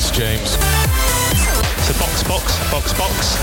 it's 0.00 0.10
James. 0.10 0.50
So 1.84 1.92
box, 2.00 2.22
box, 2.24 2.44
box, 2.72 2.92
box. 2.96 3.36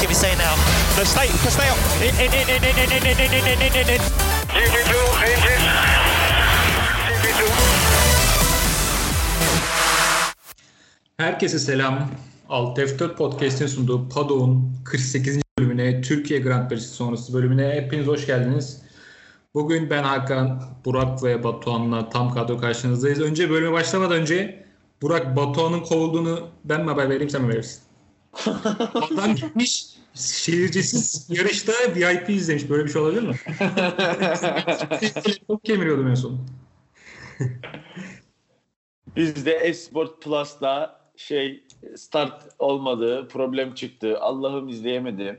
Give 0.00 0.08
me 0.08 0.14
say 0.14 0.32
now. 0.36 0.56
No, 0.96 1.04
stay, 1.04 1.28
stay 1.52 1.68
up. 1.68 1.78
In, 2.00 2.14
in, 2.24 2.32
in, 2.32 2.48
in, 2.48 2.64
in, 2.64 2.76
in, 2.80 3.04
in, 3.04 3.20
in, 3.20 3.32
in, 3.36 3.60
in, 3.60 3.72
in, 3.80 3.88
in. 3.94 4.02
GP2, 4.56 4.94
engine. 5.28 5.64
GP2. 7.08 7.42
Herkese 11.18 11.58
selam. 11.58 12.10
Alt 12.48 12.78
F4 12.78 13.14
Podcast'in 13.14 13.66
sunduğu 13.66 14.08
Paddock'un 14.08 14.72
48. 14.84 15.40
bölümüne, 15.58 16.00
Türkiye 16.00 16.40
Grand 16.40 16.68
Prix'si 16.70 16.88
sonrası 16.88 17.34
bölümüne 17.34 17.72
hepiniz 17.72 18.06
hoş 18.06 18.26
geldiniz. 18.26 18.82
Bugün 19.54 19.90
ben 19.90 20.02
Hakan, 20.02 20.62
Burak 20.84 21.22
ve 21.22 21.44
Batuhan'la 21.44 22.08
tam 22.08 22.34
kadro 22.34 22.58
karşınızdayız. 22.58 23.20
Önce 23.20 23.50
bölüme 23.50 23.72
başlamadan 23.72 24.12
önce 24.12 24.67
Burak 25.02 25.36
Batuhan'ın 25.36 25.80
kovulduğunu 25.80 26.48
ben 26.64 26.84
mi 26.84 26.90
haber 26.90 27.10
vereyim 27.10 27.30
sen 27.30 27.42
mi 27.42 27.48
verirsin? 27.48 27.82
Adam 28.94 29.34
gitmiş 29.34 29.98
şehircisiz 30.14 31.26
yarışta 31.30 31.72
VIP 31.96 32.30
izlemiş. 32.30 32.70
Böyle 32.70 32.84
bir 32.84 32.90
şey 32.90 33.02
olabilir 33.02 33.22
mi? 33.22 33.34
Telefon 35.00 35.58
kemiriyordum 35.64 36.08
en 36.08 36.14
son. 36.14 36.38
Biz 39.16 39.46
de 39.46 39.52
Esport 39.52 40.22
Plus'ta 40.22 41.00
şey 41.16 41.64
start 41.96 42.42
olmadı, 42.58 43.28
problem 43.28 43.74
çıktı. 43.74 44.20
Allah'ım 44.20 44.68
izleyemedim. 44.68 45.38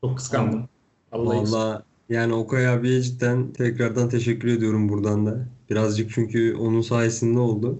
Çok 0.00 0.16
kıskandım. 0.16 0.68
Vallahi 1.12 1.38
Valla 1.38 1.82
yani 2.08 2.34
Okay 2.34 2.68
abiye 2.68 3.02
cidden 3.02 3.52
tekrardan 3.52 4.08
teşekkür 4.08 4.48
ediyorum 4.48 4.88
buradan 4.88 5.26
da. 5.26 5.48
Birazcık 5.70 6.10
çünkü 6.10 6.54
onun 6.54 6.80
sayesinde 6.80 7.38
oldu. 7.38 7.78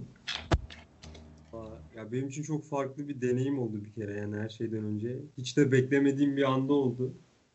Ya 1.97 2.13
benim 2.13 2.29
için 2.29 2.43
çok 2.43 2.65
farklı 2.65 3.09
bir 3.09 3.21
deneyim 3.21 3.59
oldu 3.59 3.85
bir 3.85 3.93
kere 4.03 4.19
yani 4.19 4.37
her 4.37 4.49
şeyden 4.49 4.85
önce. 4.85 5.17
Hiç 5.39 5.57
de 5.57 5.73
beklemediğim 5.73 6.37
bir 6.37 6.43
anda 6.43 6.73
oldu. 6.73 7.13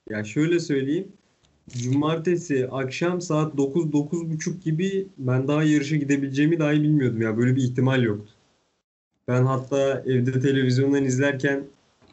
Ya 0.09 0.23
şöyle 0.23 0.59
söyleyeyim. 0.59 1.07
Cumartesi 1.69 2.67
akşam 2.71 3.21
saat 3.21 3.55
9-9.30 3.55 4.63
gibi 4.63 5.07
ben 5.17 5.47
daha 5.47 5.63
yarışa 5.63 5.95
gidebileceğimi 5.95 6.59
dahi 6.59 6.81
bilmiyordum 6.83 7.21
ya. 7.21 7.37
Böyle 7.37 7.55
bir 7.55 7.61
ihtimal 7.61 8.03
yoktu. 8.03 8.33
Ben 9.27 9.45
hatta 9.45 10.03
evde 10.05 10.39
televizyondan 10.39 11.03
izlerken 11.03 11.63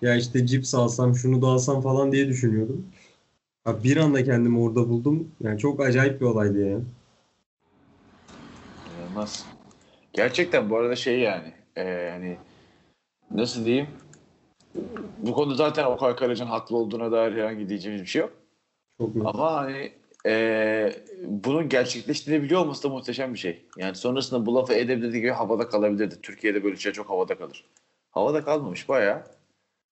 ya 0.02 0.16
işte 0.16 0.46
cips 0.46 0.74
alsam 0.74 1.14
şunu 1.14 1.42
da 1.42 1.46
alsam 1.46 1.82
falan 1.82 2.12
diye 2.12 2.28
düşünüyordum. 2.28 2.86
Ya 3.66 3.84
bir 3.84 3.96
anda 3.96 4.24
kendimi 4.24 4.58
orada 4.58 4.88
buldum. 4.88 5.28
Yani 5.40 5.58
çok 5.58 5.80
acayip 5.80 6.20
bir 6.20 6.26
olaydı 6.26 6.70
ya. 6.70 6.80
İnanılmaz. 9.10 9.46
Gerçekten 10.12 10.70
bu 10.70 10.76
arada 10.76 10.96
şey 10.96 11.20
yani 11.20 11.52
e, 11.76 12.10
hani 12.12 12.36
nasıl 13.30 13.64
diyeyim 13.64 13.86
bu 15.18 15.32
konuda 15.32 15.54
zaten 15.54 15.84
Okay 15.84 16.16
Karacan 16.16 16.46
haklı 16.46 16.76
olduğuna 16.76 17.12
dair 17.12 17.32
herhangi 17.32 17.68
diyeceğimiz 17.68 18.02
bir 18.02 18.06
şey 18.06 18.20
yok. 18.20 18.32
Çok. 18.98 19.10
Ama 19.24 19.52
hani 19.52 19.92
e, 20.26 20.92
bunun 21.24 21.68
gerçekleştirebiliyor 21.68 22.60
olması 22.60 22.82
da 22.82 22.88
muhteşem 22.88 23.34
bir 23.34 23.38
şey. 23.38 23.64
Yani 23.78 23.94
sonrasında 23.94 24.46
bu 24.46 24.54
lafı 24.54 24.74
edebildiği 24.74 25.22
gibi 25.22 25.32
havada 25.32 25.68
kalabilirdi. 25.68 26.14
Türkiye'de 26.22 26.64
böyle 26.64 26.76
şey 26.76 26.92
çok 26.92 27.10
havada 27.10 27.38
kalır. 27.38 27.64
Havada 28.10 28.44
kalmamış 28.44 28.88
bayağı. 28.88 29.22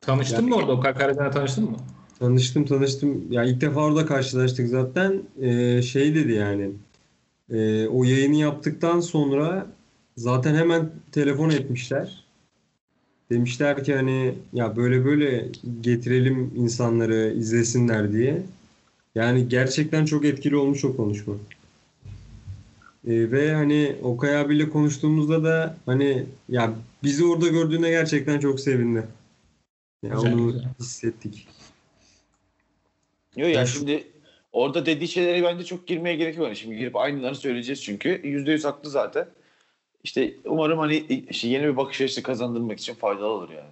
Tanıştın 0.00 0.48
mı 0.48 0.56
orada? 0.56 0.72
O 0.72 0.80
Karaden'e 0.80 1.30
tanıştın 1.30 1.64
mı? 1.64 1.77
Tanıştım 2.19 2.64
tanıştım. 2.64 3.32
Ya 3.32 3.44
ilk 3.44 3.60
defa 3.60 3.80
orada 3.80 4.06
karşılaştık 4.06 4.69
zaten. 4.69 5.22
Ee, 5.41 5.82
şey 5.82 6.14
dedi 6.14 6.32
yani. 6.32 6.70
E, 7.50 7.86
o 7.86 8.04
yayını 8.04 8.36
yaptıktan 8.36 9.00
sonra 9.00 9.66
zaten 10.16 10.54
hemen 10.54 10.91
telefon 11.12 11.50
etmişler. 11.50 12.24
Demişler 13.30 13.84
ki 13.84 13.94
hani 13.94 14.34
ya 14.52 14.77
böyle 14.77 15.04
böyle 15.04 15.48
getirelim 15.80 16.53
insanları 16.56 17.34
izlesinler 17.37 18.12
diye. 18.12 18.42
Yani 19.14 19.48
gerçekten 19.48 20.04
çok 20.04 20.25
etkili 20.25 20.56
olmuş 20.56 20.84
o 20.84 20.97
konuşma. 20.97 21.34
Ee, 23.06 23.31
ve 23.31 23.54
hani 23.54 23.97
Okay 24.03 24.37
abiyle 24.41 24.70
konuştuğumuzda 24.70 25.44
da 25.44 25.76
hani 25.87 26.26
ya 26.48 26.75
bizi 27.03 27.25
orada 27.25 27.48
gördüğüne 27.48 27.91
gerçekten 27.91 28.41
çok 28.41 28.60
sevindi. 28.60 29.04
Ya 30.03 30.14
Güzel, 30.14 30.32
onu 30.32 30.53
güzel. 30.53 30.69
hissettik. 30.81 31.48
Yok 33.37 33.48
Ya 33.48 33.54
yani 33.54 33.66
şu- 33.69 33.78
şimdi 33.78 34.04
orada 34.53 34.86
dediği 34.86 35.09
şeylere 35.09 35.42
bence 35.42 35.64
çok 35.64 35.86
girmeye 35.86 36.16
gerek 36.16 36.36
yok. 36.36 36.47
Yani 36.47 36.56
şimdi 36.56 36.76
girip 36.76 36.97
aynılarını 36.97 37.36
söyleyeceğiz 37.36 37.82
çünkü. 37.82 38.20
Yüzde 38.25 38.53
yüz 38.53 38.64
haklı 38.64 38.91
zaten. 38.91 39.26
İşte 40.04 40.34
umarım 40.44 40.78
hani 40.78 41.25
işte 41.31 41.48
yeni 41.48 41.64
bir 41.64 41.76
bakış 41.76 42.00
açısı 42.00 42.22
kazandırmak 42.22 42.78
için 42.81 42.94
faydalı 42.94 43.26
olur 43.26 43.50
yani. 43.50 43.70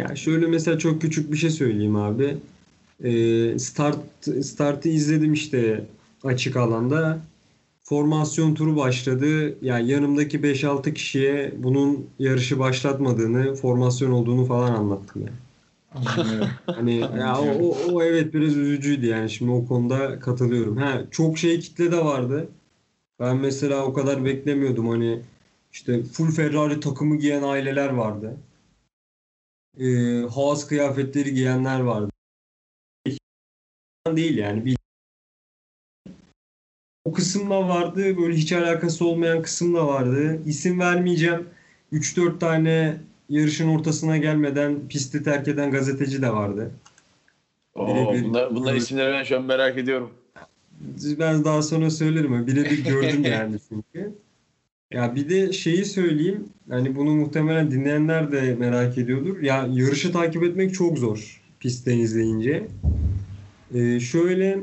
Ya 0.00 0.16
şöyle 0.16 0.46
mesela 0.46 0.78
çok 0.78 1.02
küçük 1.02 1.32
bir 1.32 1.36
şey 1.36 1.50
söyleyeyim 1.50 1.96
abi. 1.96 2.36
Ee, 3.04 3.58
start 3.58 3.98
startı 4.42 4.88
izledim 4.88 5.32
işte 5.32 5.84
açık 6.24 6.56
alanda. 6.56 7.18
Formasyon 7.82 8.54
turu 8.54 8.76
başladı. 8.76 9.56
Yani 9.64 9.90
yanımdaki 9.90 10.38
5-6 10.38 10.94
kişiye 10.94 11.54
bunun 11.56 12.06
yarışı 12.18 12.58
başlatmadığını, 12.58 13.54
formasyon 13.54 14.10
olduğunu 14.10 14.44
falan 14.44 14.72
anlattım 14.72 15.22
yani. 15.22 15.36
Hani 16.66 16.96
ya 16.96 17.40
o, 17.40 17.46
o, 17.46 17.92
o 17.92 18.02
evet 18.02 18.34
biraz 18.34 18.56
üzücüydü 18.56 19.06
yani 19.06 19.30
şimdi 19.30 19.50
o 19.50 19.66
konuda 19.66 20.18
katılıyorum. 20.18 20.76
Ha 20.76 21.02
çok 21.10 21.38
şey 21.38 21.60
kitle 21.60 21.92
de 21.92 22.04
vardı. 22.04 22.48
Ben 23.20 23.36
mesela 23.36 23.84
o 23.84 23.92
kadar 23.92 24.24
beklemiyordum 24.24 24.88
hani 24.88 25.22
işte 25.72 26.02
full 26.02 26.30
Ferrari 26.30 26.80
takımı 26.80 27.16
giyen 27.16 27.42
aileler 27.42 27.88
vardı. 27.88 28.36
Ee, 29.78 30.22
Haas 30.34 30.66
kıyafetleri 30.66 31.34
giyenler 31.34 31.80
vardı. 31.80 32.10
Değil 34.06 34.36
yani 34.38 34.64
bir 34.64 34.76
o 37.04 37.12
kısım 37.12 37.50
da 37.50 37.68
vardı. 37.68 38.16
Böyle 38.16 38.36
hiç 38.36 38.52
alakası 38.52 39.06
olmayan 39.06 39.42
kısım 39.42 39.74
da 39.74 39.86
vardı. 39.86 40.42
İsim 40.46 40.80
vermeyeceğim. 40.80 41.48
3-4 41.92 42.38
tane 42.38 43.00
yarışın 43.28 43.68
ortasına 43.68 44.16
gelmeden 44.16 44.88
pisti 44.88 45.22
terk 45.22 45.48
eden 45.48 45.70
gazeteci 45.70 46.22
de 46.22 46.30
vardı. 46.30 46.70
Oo, 47.74 47.88
Birebir- 47.88 48.24
bunlar, 48.24 48.54
bunlar 48.54 48.74
isimleri 48.74 49.12
ben 49.12 49.22
şu 49.24 49.36
an 49.36 49.44
merak 49.44 49.78
ediyorum. 49.78 50.10
Ben 51.18 51.44
daha 51.44 51.62
sonra 51.62 51.90
söylerim 51.90 52.46
birebir 52.46 52.84
gördüm 52.84 53.24
yani 53.32 53.56
çünkü. 53.68 54.12
Ya 54.90 55.14
bir 55.14 55.28
de 55.28 55.52
şeyi 55.52 55.84
söyleyeyim. 55.84 56.48
Hani 56.68 56.96
bunu 56.96 57.10
muhtemelen 57.14 57.70
dinleyenler 57.70 58.32
de 58.32 58.54
merak 58.54 58.98
ediyordur. 58.98 59.42
Ya 59.42 59.68
yarışı 59.72 60.12
takip 60.12 60.42
etmek 60.42 60.74
çok 60.74 60.98
zor 60.98 61.40
pistten 61.60 61.98
izleyince. 61.98 62.66
Ee, 63.74 64.00
şöyle 64.00 64.58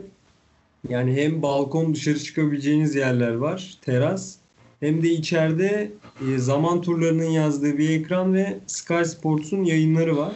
yani 0.89 1.15
hem 1.15 1.41
balkon 1.41 1.95
dışarı 1.95 2.19
çıkabileceğiniz 2.19 2.95
yerler 2.95 3.33
var, 3.33 3.77
teras. 3.81 4.35
Hem 4.81 5.03
de 5.03 5.09
içeride 5.09 5.91
e, 6.21 6.37
zaman 6.37 6.81
turlarının 6.81 7.29
yazdığı 7.29 7.77
bir 7.77 7.89
ekran 7.89 8.33
ve 8.33 8.59
Sky 8.67 9.03
Sports'un 9.03 9.63
yayınları 9.63 10.17
var. 10.17 10.33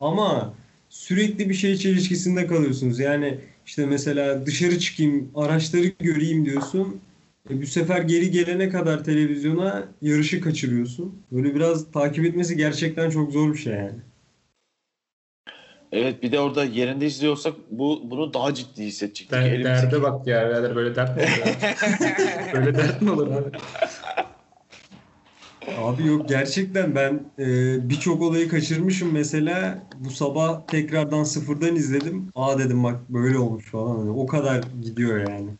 Ama 0.00 0.54
sürekli 0.88 1.48
bir 1.48 1.54
şey 1.54 1.76
çelişkisinde 1.76 2.46
kalıyorsunuz. 2.46 2.98
Yani 2.98 3.38
işte 3.66 3.86
mesela 3.86 4.46
dışarı 4.46 4.78
çıkayım, 4.78 5.30
araçları 5.34 5.86
göreyim 5.98 6.44
diyorsun. 6.44 7.00
E, 7.50 7.62
bu 7.62 7.66
sefer 7.66 8.02
geri 8.02 8.30
gelene 8.30 8.68
kadar 8.68 9.04
televizyona 9.04 9.88
yarışı 10.02 10.40
kaçırıyorsun. 10.40 11.14
Böyle 11.32 11.54
biraz 11.54 11.92
takip 11.92 12.24
etmesi 12.24 12.56
gerçekten 12.56 13.10
çok 13.10 13.32
zor 13.32 13.52
bir 13.52 13.58
şey 13.58 13.72
yani. 13.72 13.98
Evet 15.94 16.22
bir 16.22 16.32
de 16.32 16.40
orada 16.40 16.64
yerinde 16.64 17.06
izliyorsak 17.06 17.54
bu 17.70 18.02
bunu 18.04 18.34
daha 18.34 18.54
ciddi 18.54 18.84
hissedecektik. 18.84 19.30
Der, 19.32 19.42
Elimizdeki- 19.42 19.64
derde 19.64 20.02
bak 20.02 20.26
ya 20.26 20.48
birader 20.48 20.76
böyle 20.76 20.96
dert 20.96 21.16
mi 21.16 21.22
olur 21.22 21.56
böyle 22.54 22.76
dert 22.76 23.02
mi 23.02 23.10
olur 23.10 23.30
abi? 23.30 23.50
Abi 25.78 26.06
yok 26.06 26.28
gerçekten 26.28 26.94
ben 26.94 27.20
e, 27.38 27.44
birçok 27.90 28.22
olayı 28.22 28.48
kaçırmışım 28.48 29.12
mesela 29.12 29.82
bu 30.04 30.10
sabah 30.10 30.68
tekrardan 30.70 31.24
sıfırdan 31.24 31.76
izledim. 31.76 32.28
Aa 32.34 32.58
dedim 32.58 32.84
bak 32.84 33.08
böyle 33.08 33.38
olmuş 33.38 33.70
falan. 33.70 33.98
Hani 33.98 34.10
o 34.10 34.26
kadar 34.26 34.62
gidiyor 34.82 35.30
yani. 35.30 35.50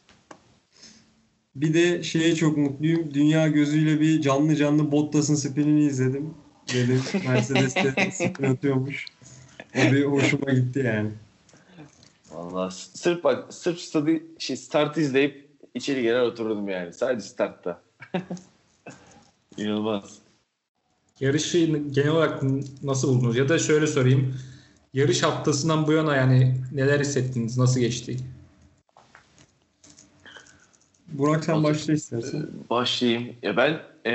Bir 1.56 1.74
de 1.74 2.02
şeye 2.02 2.34
çok 2.34 2.56
mutluyum. 2.56 3.14
Dünya 3.14 3.48
gözüyle 3.48 4.00
bir 4.00 4.20
canlı 4.20 4.56
canlı 4.56 4.92
Bottas'ın 4.92 5.34
spinini 5.34 5.84
izledim. 5.84 6.34
Dedim 6.74 7.02
Mercedes'te 7.28 8.10
spin 8.12 8.44
atıyormuş. 8.44 9.06
O 9.74 9.92
bir 9.92 10.04
hoşuma 10.04 10.52
gitti 10.52 10.82
yani. 10.86 11.10
Vallahi 12.30 12.74
sırf 12.74 13.24
bak 13.24 13.54
sırf 13.54 13.78
stadı, 13.78 14.10
şey, 14.38 14.56
startı 14.56 15.00
izleyip 15.00 15.48
içeri 15.74 16.02
girer 16.02 16.20
otururdum 16.20 16.68
yani. 16.68 16.92
Sadece 16.92 17.26
startta. 17.28 17.80
İnanılmaz. 19.56 20.18
Yarışı 21.20 21.58
genel 21.90 22.10
olarak 22.10 22.42
nasıl 22.82 23.08
buldunuz? 23.08 23.36
Ya 23.36 23.48
da 23.48 23.58
şöyle 23.58 23.86
sorayım. 23.86 24.34
Yarış 24.94 25.22
haftasından 25.22 25.86
bu 25.86 25.92
yana 25.92 26.16
yani 26.16 26.56
neler 26.72 27.00
hissettiniz? 27.00 27.58
Nasıl 27.58 27.80
geçti? 27.80 28.16
Burak 31.08 31.44
sen 31.44 31.64
başla 31.64 31.92
istersen. 31.92 32.46
Başlayayım. 32.70 33.36
Ya 33.42 33.56
ben 33.56 33.80
e, 34.04 34.12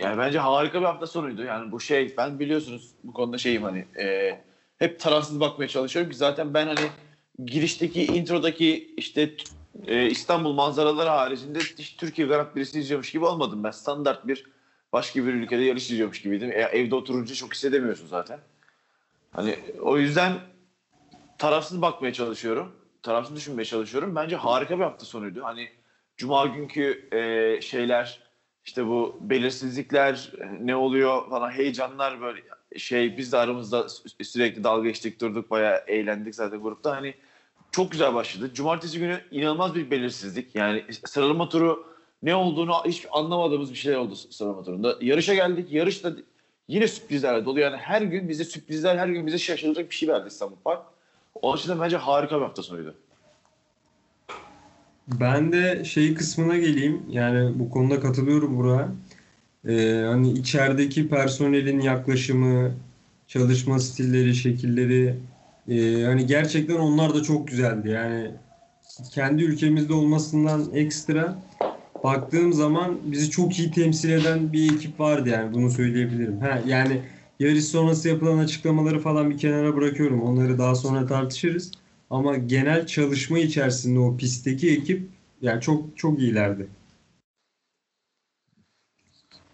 yani 0.00 0.18
bence 0.18 0.38
harika 0.38 0.80
bir 0.80 0.86
hafta 0.86 1.06
sonuydu. 1.06 1.42
Yani 1.42 1.72
bu 1.72 1.80
şey 1.80 2.14
ben 2.16 2.38
biliyorsunuz 2.38 2.90
bu 3.04 3.12
konuda 3.12 3.38
şeyim 3.38 3.62
hani 3.62 3.84
e, 3.98 4.38
hep 4.84 5.00
tarafsız 5.00 5.40
bakmaya 5.40 5.68
çalışıyorum 5.68 6.10
ki 6.10 6.16
zaten 6.16 6.54
ben 6.54 6.66
hani 6.66 6.90
girişteki 7.44 8.06
introdaki 8.06 8.94
işte 8.96 9.34
e, 9.86 10.10
İstanbul 10.10 10.52
manzaraları 10.52 11.08
haricinde 11.08 11.58
hiç 11.58 11.96
Türkiye 11.96 12.28
Grand 12.28 12.52
Prix'si 12.52 12.80
izliyormuş 12.80 13.12
gibi 13.12 13.24
olmadım 13.24 13.64
ben. 13.64 13.70
Standart 13.70 14.26
bir 14.26 14.44
başka 14.92 15.26
bir 15.26 15.34
ülkede 15.34 15.62
yarış 15.62 15.90
izliyormuş 15.90 16.22
gibiydim. 16.22 16.50
E, 16.52 16.54
evde 16.54 16.94
oturunca 16.94 17.34
çok 17.34 17.54
hissedemiyorsun 17.54 18.06
zaten. 18.06 18.40
Hani 19.32 19.58
o 19.80 19.98
yüzden 19.98 20.32
tarafsız 21.38 21.82
bakmaya 21.82 22.12
çalışıyorum. 22.12 22.72
Tarafsız 23.02 23.36
düşünmeye 23.36 23.64
çalışıyorum. 23.64 24.16
Bence 24.16 24.36
harika 24.36 24.78
bir 24.78 24.84
hafta 24.84 25.06
sonuydu. 25.06 25.44
Hani 25.44 25.68
Cuma 26.16 26.46
günkü 26.46 27.08
e, 27.12 27.60
şeyler 27.60 28.20
işte 28.64 28.86
bu 28.86 29.16
belirsizlikler 29.20 30.32
ne 30.60 30.76
oluyor 30.76 31.30
falan 31.30 31.50
heyecanlar 31.50 32.20
böyle 32.20 32.40
şey 32.78 33.16
biz 33.16 33.32
de 33.32 33.36
aramızda 33.38 33.80
sü- 33.80 34.24
sürekli 34.24 34.64
dalga 34.64 34.88
geçtik 34.88 35.20
durduk 35.20 35.50
bayağı 35.50 35.80
eğlendik 35.86 36.34
zaten 36.34 36.60
grupta 36.62 36.96
hani 36.96 37.14
çok 37.72 37.90
güzel 37.90 38.14
başladı. 38.14 38.50
Cumartesi 38.54 38.98
günü 38.98 39.20
inanılmaz 39.30 39.74
bir 39.74 39.90
belirsizlik 39.90 40.54
yani 40.54 40.84
sıralama 41.06 41.48
turu 41.48 41.86
ne 42.22 42.34
olduğunu 42.34 42.72
hiç 42.86 43.06
anlamadığımız 43.12 43.70
bir 43.70 43.76
şeyler 43.76 43.96
oldu 43.96 44.16
sıralama 44.16 44.62
turunda. 44.62 44.96
Yarışa 45.00 45.34
geldik 45.34 45.72
yarışta 45.72 46.12
yine 46.68 46.88
sürprizlerle 46.88 47.44
dolu 47.44 47.60
yani 47.60 47.76
her 47.76 48.02
gün 48.02 48.28
bize 48.28 48.44
sürprizler 48.44 48.96
her 48.96 49.08
gün 49.08 49.26
bize 49.26 49.38
şaşıracak 49.38 49.90
bir 49.90 49.94
şey 49.94 50.08
verdi 50.08 50.28
İstanbul 50.28 50.56
Park. 50.64 50.82
O 51.42 51.52
açıdan 51.52 51.80
bence 51.80 51.96
harika 51.96 52.36
bir 52.36 52.42
hafta 52.42 52.62
sonuydu. 52.62 52.94
Ben 55.08 55.52
de 55.52 55.84
şey 55.84 56.14
kısmına 56.14 56.56
geleyim. 56.56 57.02
Yani 57.10 57.58
bu 57.58 57.70
konuda 57.70 58.00
katılıyorum 58.00 58.56
Burak'a. 58.56 58.88
Ee, 59.68 60.02
hani 60.06 60.32
içerideki 60.32 61.08
personelin 61.08 61.80
yaklaşımı, 61.80 62.72
çalışma 63.26 63.78
stilleri, 63.80 64.34
şekilleri 64.34 65.16
e, 65.68 66.02
hani 66.04 66.26
gerçekten 66.26 66.74
onlar 66.76 67.14
da 67.14 67.22
çok 67.22 67.48
güzeldi. 67.48 67.88
Yani 67.88 68.30
kendi 69.10 69.42
ülkemizde 69.44 69.92
olmasından 69.94 70.70
ekstra 70.74 71.38
baktığım 72.04 72.52
zaman 72.52 72.98
bizi 73.04 73.30
çok 73.30 73.58
iyi 73.58 73.70
temsil 73.70 74.10
eden 74.10 74.52
bir 74.52 74.74
ekip 74.74 75.00
vardı 75.00 75.28
yani 75.28 75.54
bunu 75.54 75.70
söyleyebilirim. 75.70 76.40
Ha, 76.40 76.62
yani 76.66 77.02
yarış 77.40 77.64
sonrası 77.64 78.08
yapılan 78.08 78.38
açıklamaları 78.38 79.00
falan 79.00 79.30
bir 79.30 79.38
kenara 79.38 79.76
bırakıyorum. 79.76 80.22
Onları 80.22 80.58
daha 80.58 80.74
sonra 80.74 81.06
tartışırız. 81.06 81.72
Ama 82.10 82.36
genel 82.36 82.86
çalışma 82.86 83.38
içerisinde 83.38 83.98
o 83.98 84.16
pistteki 84.16 84.70
ekip 84.72 85.08
yani 85.40 85.60
çok 85.60 85.96
çok 85.98 86.20
iyilerdi. 86.20 86.66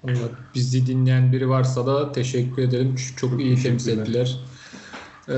Allah, 0.05 0.31
bizi 0.55 0.87
dinleyen 0.87 1.32
biri 1.32 1.49
varsa 1.49 1.87
da 1.87 2.12
teşekkür 2.12 2.62
ederim. 2.62 2.94
Çok, 2.97 3.19
çok 3.19 3.41
iyi 3.41 3.62
temsil 3.62 3.99
ettiler. 3.99 4.41
Ee, 5.29 5.35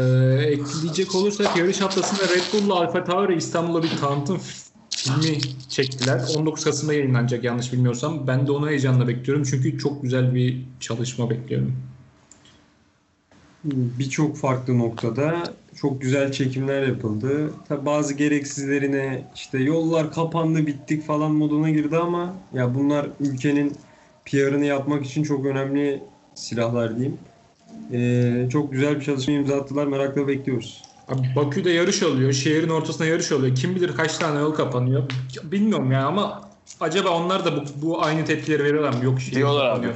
ekleyecek 0.46 1.14
olursak 1.14 1.56
yarış 1.56 1.80
haftasında 1.80 2.22
Red 2.22 2.52
Bull'la 2.52 2.74
Alfa 2.74 3.04
Tauri 3.04 3.36
İstanbul'da 3.36 3.82
bir 3.82 3.96
tanıtım 4.00 4.38
filmi 4.90 5.38
çektiler. 5.68 6.20
19 6.36 6.64
Kasım'da 6.64 6.94
yayınlanacak 6.94 7.44
yanlış 7.44 7.72
bilmiyorsam. 7.72 8.26
Ben 8.26 8.46
de 8.46 8.52
onu 8.52 8.68
heyecanla 8.68 9.08
bekliyorum. 9.08 9.44
Çünkü 9.44 9.78
çok 9.78 10.02
güzel 10.02 10.34
bir 10.34 10.64
çalışma 10.80 11.30
bekliyorum. 11.30 11.76
Birçok 13.64 14.36
farklı 14.36 14.78
noktada 14.78 15.42
çok 15.76 16.02
güzel 16.02 16.32
çekimler 16.32 16.86
yapıldı. 16.86 17.52
Tabi 17.68 17.86
bazı 17.86 18.14
gereksizlerine 18.14 19.30
işte 19.34 19.58
yollar 19.58 20.12
kapandı 20.12 20.66
bittik 20.66 21.06
falan 21.06 21.32
moduna 21.32 21.70
girdi 21.70 21.96
ama 21.96 22.34
ya 22.54 22.74
bunlar 22.74 23.06
ülkenin 23.20 23.76
PR'ını 24.24 24.64
yapmak 24.64 25.06
için 25.06 25.22
çok 25.22 25.46
önemli 25.46 26.02
silahlar 26.34 26.96
diyeyim. 26.96 27.18
Ee, 27.92 28.48
çok 28.52 28.72
güzel 28.72 28.96
bir 28.96 29.04
çalışma 29.04 29.34
imza 29.34 29.56
attılar. 29.56 29.86
Merakla 29.86 30.28
bekliyoruz. 30.28 30.82
Abi 31.08 31.20
Bakü'de 31.36 31.70
yarış 31.70 32.02
oluyor. 32.02 32.32
Şehrin 32.32 32.68
ortasında 32.68 33.08
yarış 33.08 33.32
oluyor. 33.32 33.56
Kim 33.56 33.74
bilir 33.74 33.96
kaç 33.96 34.18
tane 34.18 34.38
yol 34.38 34.54
kapanıyor. 34.54 35.02
Bilmiyorum 35.42 35.92
ya 35.92 36.06
ama 36.06 36.50
acaba 36.80 37.10
onlar 37.10 37.44
da 37.44 37.56
bu, 37.56 37.62
bu 37.82 38.02
aynı 38.02 38.24
tepkileri 38.24 38.64
veriyorlar 38.64 38.94
mı? 38.94 39.04
Yok 39.04 39.20
şehir 39.20 39.36
Diyorlar 39.36 39.66
abi. 39.66 39.88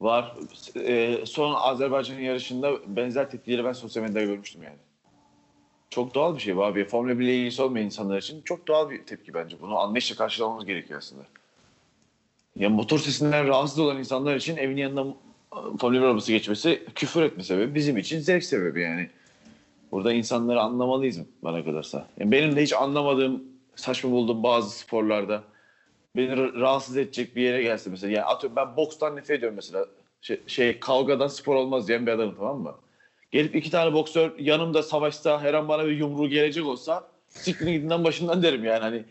Var. 0.00 0.36
Ee, 0.76 1.18
son 1.26 1.54
Azerbaycan 1.54 2.18
yarışında 2.18 2.72
benzer 2.86 3.30
tepkileri 3.30 3.64
ben 3.64 3.72
sosyal 3.72 4.02
medyada 4.02 4.24
görmüştüm 4.24 4.62
yani. 4.62 4.76
Çok 5.90 6.14
doğal 6.14 6.34
bir 6.34 6.40
şey 6.40 6.56
bu 6.56 6.64
abi. 6.64 6.84
Formula 6.84 7.18
1 7.18 7.24
ile 7.24 7.36
ilgisi 7.36 7.62
olmayan 7.62 7.86
insanlar 7.86 8.18
için 8.18 8.42
çok 8.42 8.68
doğal 8.68 8.90
bir 8.90 9.02
tepki 9.04 9.34
bence. 9.34 9.56
Bunu 9.60 9.78
anlayışla 9.78 10.16
karşılamamız 10.16 10.64
gerekiyor 10.64 10.98
aslında. 10.98 11.22
Ya 12.56 12.70
motor 12.70 12.98
sesinden 12.98 13.48
rahatsız 13.48 13.78
olan 13.78 13.98
insanlar 13.98 14.36
için 14.36 14.56
evin 14.56 14.76
yanında 14.76 15.14
Formula 15.78 16.00
1 16.00 16.06
arabası 16.06 16.32
geçmesi 16.32 16.84
küfür 16.94 17.22
etme 17.22 17.42
sebebi. 17.42 17.74
Bizim 17.74 17.96
için 17.96 18.20
zevk 18.20 18.44
sebebi 18.44 18.82
yani. 18.82 19.10
Burada 19.92 20.12
insanları 20.12 20.60
anlamalıyız 20.60 21.20
bana 21.42 21.64
kadarsa. 21.64 22.06
Yani 22.18 22.32
benim 22.32 22.56
de 22.56 22.62
hiç 22.62 22.72
anlamadığım, 22.72 23.44
saçma 23.76 24.10
bulduğum 24.10 24.42
bazı 24.42 24.78
sporlarda 24.78 25.42
beni 26.16 26.32
ra- 26.32 26.60
rahatsız 26.60 26.96
edecek 26.96 27.36
bir 27.36 27.42
yere 27.42 27.62
gelse 27.62 27.90
mesela. 27.90 28.12
Yani 28.12 28.24
atıyorum 28.24 28.56
ben 28.56 28.76
bokstan 28.76 29.16
nefret 29.16 29.38
ediyorum 29.38 29.56
mesela. 29.56 29.86
Şey, 30.20 30.40
şey 30.46 30.80
kavgadan 30.80 31.28
spor 31.28 31.54
olmaz 31.56 31.88
diyen 31.88 32.06
bir 32.06 32.12
adamım 32.12 32.34
tamam 32.36 32.60
mı? 32.60 32.74
Gelip 33.30 33.56
iki 33.56 33.70
tane 33.70 33.92
boksör 33.92 34.38
yanımda 34.38 34.82
savaşta 34.82 35.42
her 35.42 35.54
an 35.54 35.68
bana 35.68 35.86
bir 35.86 35.96
yumruğu 35.96 36.28
gelecek 36.28 36.66
olsa 36.66 37.08
siktirin 37.28 38.04
başından 38.04 38.42
derim 38.42 38.64
yani 38.64 38.80
hani 38.80 39.04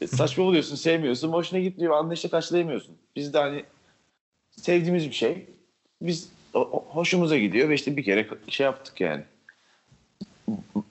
e, 0.00 0.06
saçma 0.06 0.44
buluyorsun 0.44 0.76
sevmiyorsun 0.76 1.32
boşuna 1.32 1.60
gitmiyor 1.60 1.96
anlayışla 1.96 2.28
karşılayamıyorsun. 2.28 2.94
Biz 3.16 3.34
de 3.34 3.38
hani 3.38 3.64
sevdiğimiz 4.50 5.06
bir 5.06 5.14
şey 5.14 5.46
biz 6.02 6.28
hoşumuza 6.88 7.38
gidiyor 7.38 7.68
ve 7.68 7.74
işte 7.74 7.96
bir 7.96 8.04
kere 8.04 8.28
şey 8.48 8.64
yaptık 8.64 9.00
yani 9.00 9.24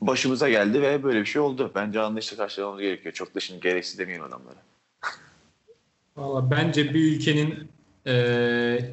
başımıza 0.01 0.49
geldi 0.49 0.81
ve 0.81 1.03
böyle 1.03 1.19
bir 1.19 1.25
şey 1.25 1.41
oldu. 1.41 1.71
Bence 1.75 1.99
anlayışla 1.99 2.37
karşılamamız 2.37 2.81
gerekiyor. 2.81 3.13
Çok 3.13 3.35
da 3.35 3.39
şimdi 3.39 3.61
gereksiz 3.61 3.99
demeyelim 3.99 4.25
adamlara. 4.25 4.55
Valla 6.17 6.51
bence 6.51 6.93
bir 6.93 7.15
ülkenin 7.15 7.67
e, 8.05 8.13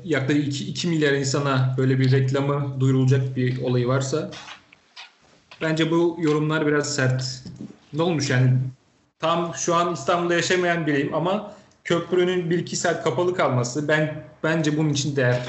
yaklaşık 0.04 0.46
2, 0.46 0.64
2 0.64 0.88
milyar 0.88 1.12
insana 1.12 1.74
böyle 1.78 1.98
bir 1.98 2.12
reklamı 2.12 2.80
duyurulacak 2.80 3.36
bir 3.36 3.62
olayı 3.62 3.88
varsa 3.88 4.30
bence 5.60 5.90
bu 5.90 6.16
yorumlar 6.20 6.66
biraz 6.66 6.94
sert. 6.94 7.44
Ne 7.92 8.02
olmuş 8.02 8.30
yani? 8.30 8.58
Tam 9.24 9.54
şu 9.54 9.74
an 9.74 9.94
İstanbul'da 9.94 10.34
yaşamayan 10.34 10.86
biriyim 10.86 11.14
ama 11.14 11.54
köprünün 11.84 12.50
1-2 12.50 12.76
saat 12.76 13.04
kapalı 13.04 13.34
kalması 13.34 13.88
ben 13.88 14.24
bence 14.42 14.76
bunun 14.76 14.88
için 14.88 15.16
değer. 15.16 15.42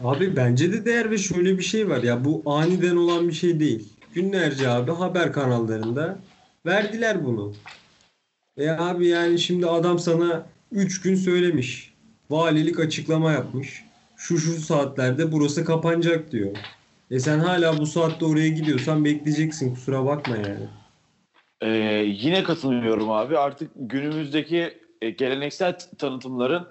Abi 0.00 0.36
bence 0.36 0.72
de 0.72 0.84
değer 0.84 1.10
ve 1.10 1.18
şöyle 1.18 1.58
bir 1.58 1.62
şey 1.62 1.88
var 1.88 2.02
ya 2.02 2.24
bu 2.24 2.42
aniden 2.46 2.96
olan 2.96 3.28
bir 3.28 3.32
şey 3.32 3.60
değil. 3.60 3.88
Günlerce 4.14 4.68
abi 4.68 4.92
haber 4.92 5.32
kanallarında 5.32 6.18
verdiler 6.66 7.24
bunu. 7.24 7.54
E 8.56 8.70
abi 8.70 9.08
yani 9.08 9.38
şimdi 9.38 9.66
adam 9.66 9.98
sana 9.98 10.46
3 10.72 11.00
gün 11.00 11.14
söylemiş. 11.14 11.94
Valilik 12.30 12.80
açıklama 12.80 13.32
yapmış. 13.32 13.84
Şu 14.16 14.38
şu 14.38 14.60
saatlerde 14.60 15.32
burası 15.32 15.64
kapanacak 15.64 16.32
diyor. 16.32 16.56
E 17.10 17.20
sen 17.20 17.38
hala 17.38 17.78
bu 17.78 17.86
saatte 17.86 18.24
oraya 18.24 18.48
gidiyorsan 18.48 19.04
bekleyeceksin 19.04 19.74
kusura 19.74 20.06
bakma 20.06 20.36
yani. 20.36 20.79
Ee, 21.60 21.68
yine 22.06 22.42
katılmıyorum 22.42 23.10
abi. 23.10 23.38
Artık 23.38 23.70
günümüzdeki 23.76 24.78
e, 25.02 25.10
geleneksel 25.10 25.78
tanıtımların 25.98 26.68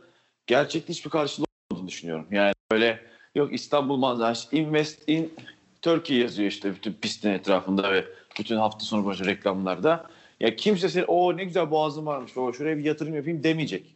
gerçekte 0.48 0.94
hiçbir 0.94 1.10
karşılığı 1.10 1.46
olmadığını 1.72 1.88
düşünüyorum. 1.88 2.28
Yani 2.32 2.54
böyle 2.72 3.00
yok 3.36 3.54
İstanbul 3.54 3.98
manzarası, 3.98 4.56
Invest 4.56 5.10
in 5.10 5.34
Turkey 5.82 6.18
yazıyor 6.18 6.50
işte 6.50 6.76
bütün 6.76 6.94
pistin 6.94 7.30
etrafında 7.30 7.94
ve 7.94 8.06
bütün 8.40 8.58
hafta 8.58 8.86
sonu 8.86 9.06
boyunca 9.06 9.26
reklamlarda. 9.26 10.10
Ya 10.40 10.56
kimse 10.56 10.90
sen 10.90 11.06
o 11.08 11.38
ne 11.38 11.44
güzel 11.44 11.72
boğazım 11.72 12.06
varmış 12.06 12.36
baba 12.36 12.54
şuraya 12.54 12.78
bir 12.78 12.84
yatırım 12.84 13.16
yapayım 13.16 13.44
demeyecek. 13.44 13.96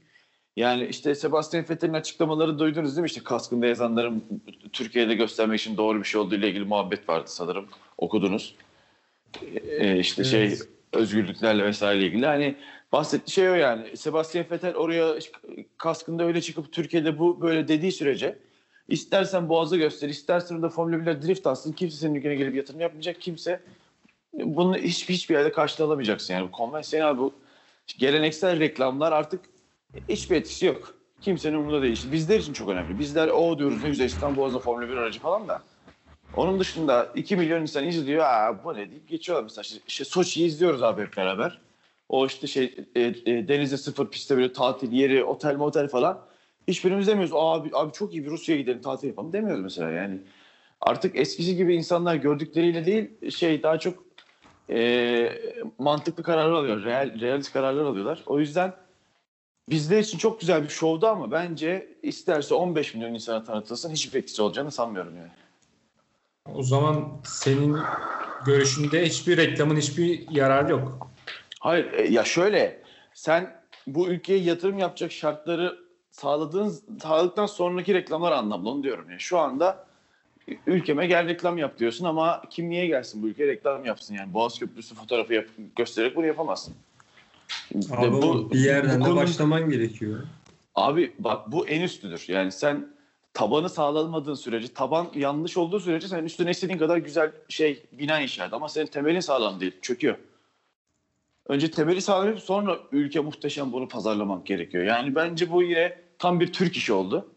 Yani 0.57 0.85
işte 0.85 1.15
Sebastian 1.15 1.65
Vettel'in 1.69 1.93
açıklamaları 1.93 2.59
duydunuz 2.59 2.95
değil 2.95 3.01
mi? 3.01 3.07
İşte 3.07 3.23
kaskında 3.23 3.65
yazanların 3.65 4.23
Türkiye'de 4.73 5.15
göstermek 5.15 5.59
için 5.59 5.77
doğru 5.77 5.99
bir 5.99 6.03
şey 6.03 6.21
olduğu 6.21 6.35
ile 6.35 6.49
ilgili 6.49 6.65
muhabbet 6.65 7.09
vardı 7.09 7.25
sanırım. 7.27 7.67
Okudunuz. 7.97 8.55
Ee, 9.79 9.99
işte 9.99 10.23
şey 10.23 10.43
Evet. 10.43 10.67
Özgürlüklerle 10.93 11.65
vesaire 11.65 12.05
ilgili. 12.05 12.25
Hani 12.25 12.55
bahsettiği 12.91 13.33
şey 13.33 13.49
o 13.49 13.53
yani. 13.53 13.97
Sebastian 13.97 14.45
Vettel 14.51 14.75
oraya 14.75 15.15
kaskında 15.77 16.23
öyle 16.23 16.41
çıkıp 16.41 16.71
Türkiye'de 16.71 17.19
bu 17.19 17.41
böyle 17.41 17.67
dediği 17.67 17.91
sürece 17.91 18.39
istersen 18.87 19.49
Boğaz'ı 19.49 19.77
göster, 19.77 20.09
istersen 20.09 20.63
de 20.63 20.69
Formula 20.69 20.95
1'de 20.95 21.21
drift 21.21 21.47
alsın. 21.47 21.71
Kimse 21.71 21.97
senin 21.97 22.15
ülkene 22.15 22.35
gelip 22.35 22.55
yatırım 22.55 22.79
yapmayacak. 22.79 23.21
Kimse 23.21 23.59
bunu 24.33 24.77
hiç, 24.77 25.09
hiçbir 25.09 25.35
yerde 25.35 25.51
karşılığını 25.51 25.87
alamayacaksın. 25.87 26.33
Yani 26.33 26.47
bu 26.47 26.51
konvansiyonel 26.51 27.17
bu 27.17 27.33
geleneksel 27.97 28.59
reklamlar 28.59 29.11
artık 29.11 29.41
hiçbir 30.09 30.35
etkisi 30.35 30.65
yok. 30.65 30.93
Kimsenin 31.21 31.55
umurunda 31.55 31.81
değil. 31.81 32.11
Bizler 32.11 32.39
için 32.39 32.53
çok 32.53 32.69
önemli. 32.69 32.99
Bizler 32.99 33.27
o 33.27 33.59
diyoruz 33.59 33.83
ne 33.83 33.89
güzel 33.89 34.05
İstanbul 34.05 34.41
Boğaz'da 34.41 34.59
Formula 34.59 34.89
1 34.89 34.97
aracı 34.97 35.19
falan 35.19 35.47
da. 35.47 35.61
Onun 36.35 36.59
dışında 36.59 37.11
2 37.15 37.35
milyon 37.35 37.61
insan 37.61 37.87
izliyor. 37.87 38.25
Aa, 38.25 38.63
bu 38.63 38.73
ne 38.73 38.89
deyip 38.91 39.07
geçiyorlar 39.07 39.43
mesela. 39.43 39.61
İşte, 39.61 39.79
işte 39.87 40.05
Soçi'yi 40.05 40.47
izliyoruz 40.47 40.83
abi 40.83 41.01
hep 41.01 41.17
beraber. 41.17 41.61
O 42.09 42.25
işte 42.25 42.47
şey 42.47 42.75
e, 42.95 43.01
e, 43.01 43.47
denize 43.47 43.77
sıfır 43.77 44.09
pistte 44.09 44.37
böyle 44.37 44.53
tatil 44.53 44.91
yeri, 44.91 45.23
otel 45.23 45.55
motel 45.55 45.87
falan. 45.87 46.19
Hiçbirimiz 46.67 47.07
demiyoruz. 47.07 47.33
Abi, 47.35 47.69
abi 47.73 47.93
çok 47.93 48.13
iyi 48.13 48.25
bir 48.25 48.29
Rusya'ya 48.29 48.61
gidelim 48.61 48.81
tatil 48.81 49.07
yapalım 49.07 49.33
demiyoruz 49.33 49.63
mesela 49.63 49.91
yani. 49.91 50.19
Artık 50.81 51.15
eskisi 51.19 51.55
gibi 51.55 51.75
insanlar 51.75 52.15
gördükleriyle 52.15 52.85
değil 52.85 53.31
şey 53.31 53.63
daha 53.63 53.79
çok 53.79 54.03
e, 54.69 55.29
mantıklı 55.77 56.23
kararlar 56.23 56.53
alıyor. 56.53 56.83
Real, 56.83 57.19
realist 57.19 57.53
kararlar 57.53 57.85
alıyorlar. 57.85 58.23
O 58.25 58.39
yüzden 58.39 58.73
bizler 59.69 59.99
için 59.99 60.17
çok 60.17 60.39
güzel 60.39 60.63
bir 60.63 60.69
şovdu 60.69 61.07
ama 61.07 61.31
bence 61.31 61.97
isterse 62.03 62.53
15 62.53 62.93
milyon 62.95 63.13
insana 63.13 63.43
tanıtılsın 63.43 63.91
hiçbir 63.91 64.19
etkisi 64.19 64.41
olacağını 64.41 64.71
sanmıyorum 64.71 65.15
yani. 65.17 65.42
O 66.53 66.63
zaman 66.63 67.09
senin 67.25 67.77
görüşünde 68.45 69.05
hiçbir 69.05 69.37
reklamın 69.37 69.77
hiçbir 69.77 70.31
yararı 70.31 70.71
yok. 70.71 71.07
Hayır 71.59 71.93
e, 71.93 72.07
ya 72.07 72.23
şöyle 72.23 72.81
sen 73.13 73.55
bu 73.87 74.07
ülkeye 74.07 74.39
yatırım 74.39 74.77
yapacak 74.77 75.11
şartları 75.11 75.77
sağladığın 76.11 76.79
sağladıktan 77.01 77.45
sonraki 77.45 77.93
reklamlar 77.93 78.31
anlamlı 78.31 78.69
onu 78.69 78.83
diyorum. 78.83 79.09
Yani 79.09 79.19
şu 79.19 79.39
anda 79.39 79.85
ülkeme 80.67 81.07
gel 81.07 81.27
reklam 81.27 81.57
yap 81.57 81.79
diyorsun 81.79 82.05
ama 82.05 82.41
kim 82.49 82.69
niye 82.69 82.87
gelsin 82.87 83.23
bu 83.23 83.27
ülkeye 83.27 83.47
reklam 83.47 83.85
yapsın 83.85 84.15
yani 84.15 84.33
Boğaz 84.33 84.59
Köprüsü 84.59 84.95
fotoğrafı 84.95 85.33
yap, 85.33 85.45
göstererek 85.75 86.15
bunu 86.15 86.25
yapamazsın. 86.25 86.73
Abi 87.91 88.11
bu, 88.11 88.51
bir 88.51 88.59
yerden 88.59 89.01
bu 89.01 89.05
de 89.05 89.15
başlaman 89.15 89.69
gerekiyor. 89.69 90.19
Abi 90.75 91.13
bak 91.19 91.51
bu 91.51 91.67
en 91.67 91.81
üstüdür. 91.81 92.25
Yani 92.27 92.51
sen 92.51 92.87
tabanı 93.33 93.69
sağlanmadığın 93.69 94.33
sürece, 94.33 94.73
taban 94.73 95.07
yanlış 95.15 95.57
olduğu 95.57 95.79
sürece 95.79 96.07
sen 96.07 96.23
üstüne 96.23 96.51
istediğin 96.51 96.79
kadar 96.79 96.97
güzel 96.97 97.31
şey 97.49 97.83
bina 97.91 98.19
inşa 98.19 98.45
et. 98.45 98.53
Ama 98.53 98.69
senin 98.69 98.85
temelin 98.85 99.19
sağlam 99.19 99.59
değil, 99.59 99.73
çöküyor. 99.81 100.17
Önce 101.47 101.71
temeli 101.71 102.01
sağlayıp 102.01 102.39
sonra 102.39 102.79
ülke 102.91 103.19
muhteşem 103.19 103.71
bunu 103.71 103.87
pazarlamak 103.87 104.45
gerekiyor. 104.45 104.83
Yani 104.83 105.15
bence 105.15 105.51
bu 105.51 105.63
yine 105.63 105.97
tam 106.19 106.39
bir 106.39 106.53
Türk 106.53 106.77
işi 106.77 106.93
oldu. 106.93 107.29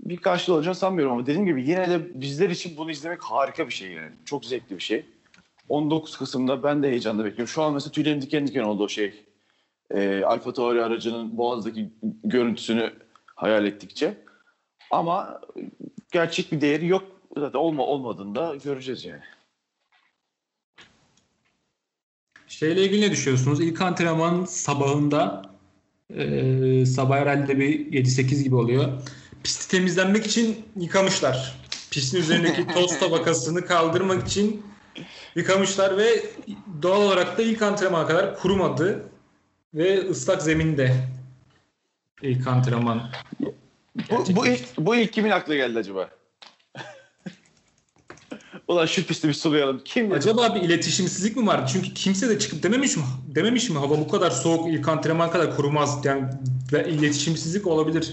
Bir 0.00 0.16
karşılığı 0.16 0.54
olacağını 0.56 0.76
sanmıyorum 0.76 1.12
ama 1.12 1.26
dediğim 1.26 1.46
gibi 1.46 1.62
yine 1.62 1.90
de 1.90 2.20
bizler 2.20 2.50
için 2.50 2.76
bunu 2.76 2.90
izlemek 2.90 3.22
harika 3.22 3.66
bir 3.66 3.72
şey 3.72 3.90
yani. 3.90 4.12
Çok 4.24 4.44
zevkli 4.44 4.76
bir 4.76 4.82
şey. 4.82 5.04
19 5.68 6.18
Kasım'da 6.18 6.62
ben 6.62 6.82
de 6.82 6.88
heyecanla 6.88 7.24
bekliyorum. 7.24 7.48
Şu 7.48 7.62
an 7.62 7.74
mesela 7.74 7.92
tüylerim 7.92 8.22
diken 8.22 8.46
diken 8.46 8.62
oldu 8.62 8.82
o 8.82 8.88
şey. 8.88 9.24
Ee, 9.90 10.22
Alfa 10.24 10.52
Tauri 10.52 10.84
aracının 10.84 11.38
Boğaz'daki 11.38 11.90
görüntüsünü 12.24 12.92
hayal 13.36 13.64
ettikçe. 13.64 14.14
Ama 14.90 15.40
gerçek 16.12 16.52
bir 16.52 16.60
değeri 16.60 16.86
yok. 16.86 17.02
Zaten 17.36 17.58
olma 17.58 17.82
olmadığında 17.82 18.56
göreceğiz 18.64 19.04
yani. 19.04 19.22
Şeyle 22.48 22.84
ilgili 22.84 23.00
ne 23.00 23.10
düşünüyorsunuz? 23.10 23.60
İlk 23.60 23.80
antrenman 23.80 24.44
sabahında 24.44 25.50
e, 26.14 26.86
sabah 26.86 27.16
herhalde 27.16 27.58
bir 27.58 27.92
7-8 28.04 28.42
gibi 28.42 28.54
oluyor. 28.54 29.02
Pisti 29.42 29.70
temizlenmek 29.70 30.26
için 30.26 30.66
yıkamışlar. 30.76 31.56
Pistin 31.90 32.18
üzerindeki 32.18 32.66
toz 32.74 32.98
tabakasını 32.98 33.66
kaldırmak 33.66 34.28
için 34.28 34.62
yıkamışlar 35.34 35.98
ve 35.98 36.24
doğal 36.82 37.02
olarak 37.02 37.38
da 37.38 37.42
ilk 37.42 37.62
antrenmana 37.62 38.06
kadar 38.06 38.38
kurumadı 38.38 39.08
ve 39.74 40.10
ıslak 40.10 40.42
zeminde 40.42 41.08
ilk 42.22 42.46
antrenman. 42.46 43.10
Bu, 44.10 44.36
bu, 44.36 44.46
ilk, 44.46 44.78
bu 44.78 44.96
ilk 44.96 45.12
kimin 45.12 45.30
aklına 45.30 45.56
geldi 45.56 45.78
acaba? 45.78 46.10
Ulan 48.68 48.86
şu 48.86 49.06
pisti 49.06 49.28
bir 49.28 49.32
sulayalım. 49.32 49.80
Kim 49.84 50.06
dedi? 50.06 50.14
Acaba 50.14 50.54
bir 50.54 50.60
iletişimsizlik 50.60 51.36
mi 51.36 51.46
vardı? 51.46 51.70
Çünkü 51.72 51.94
kimse 51.94 52.28
de 52.28 52.38
çıkıp 52.38 52.62
dememiş 52.62 52.96
mi? 52.96 53.02
Dememiş 53.34 53.70
mi 53.70 53.78
hava 53.78 53.98
bu 53.98 54.08
kadar 54.08 54.30
soğuk 54.30 54.68
ilk 54.68 54.88
antrenman 54.88 55.30
kadar 55.30 55.56
kurumaz 55.56 56.04
yani 56.04 56.28
ve 56.72 56.88
iletişimsizlik 56.88 57.66
olabilir. 57.66 58.12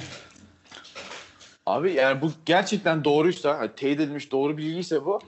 Abi 1.65 1.93
yani 1.93 2.21
bu 2.21 2.31
gerçekten 2.45 3.03
doğruysa, 3.03 3.59
hani 3.59 3.71
teyit 3.75 3.99
edilmiş 3.99 4.31
doğru 4.31 4.57
bilgiyse 4.57 5.05
bu 5.05 5.19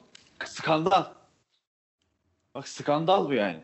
skandal. 0.46 1.06
Bak 2.56 2.68
skandal 2.68 3.30
bu 3.30 3.34
yani. 3.34 3.60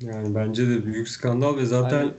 Yani 0.00 0.34
bence 0.34 0.68
de 0.68 0.86
büyük 0.86 1.08
skandal 1.08 1.56
ve 1.56 1.66
zaten 1.66 1.96
Hani- 1.98 2.12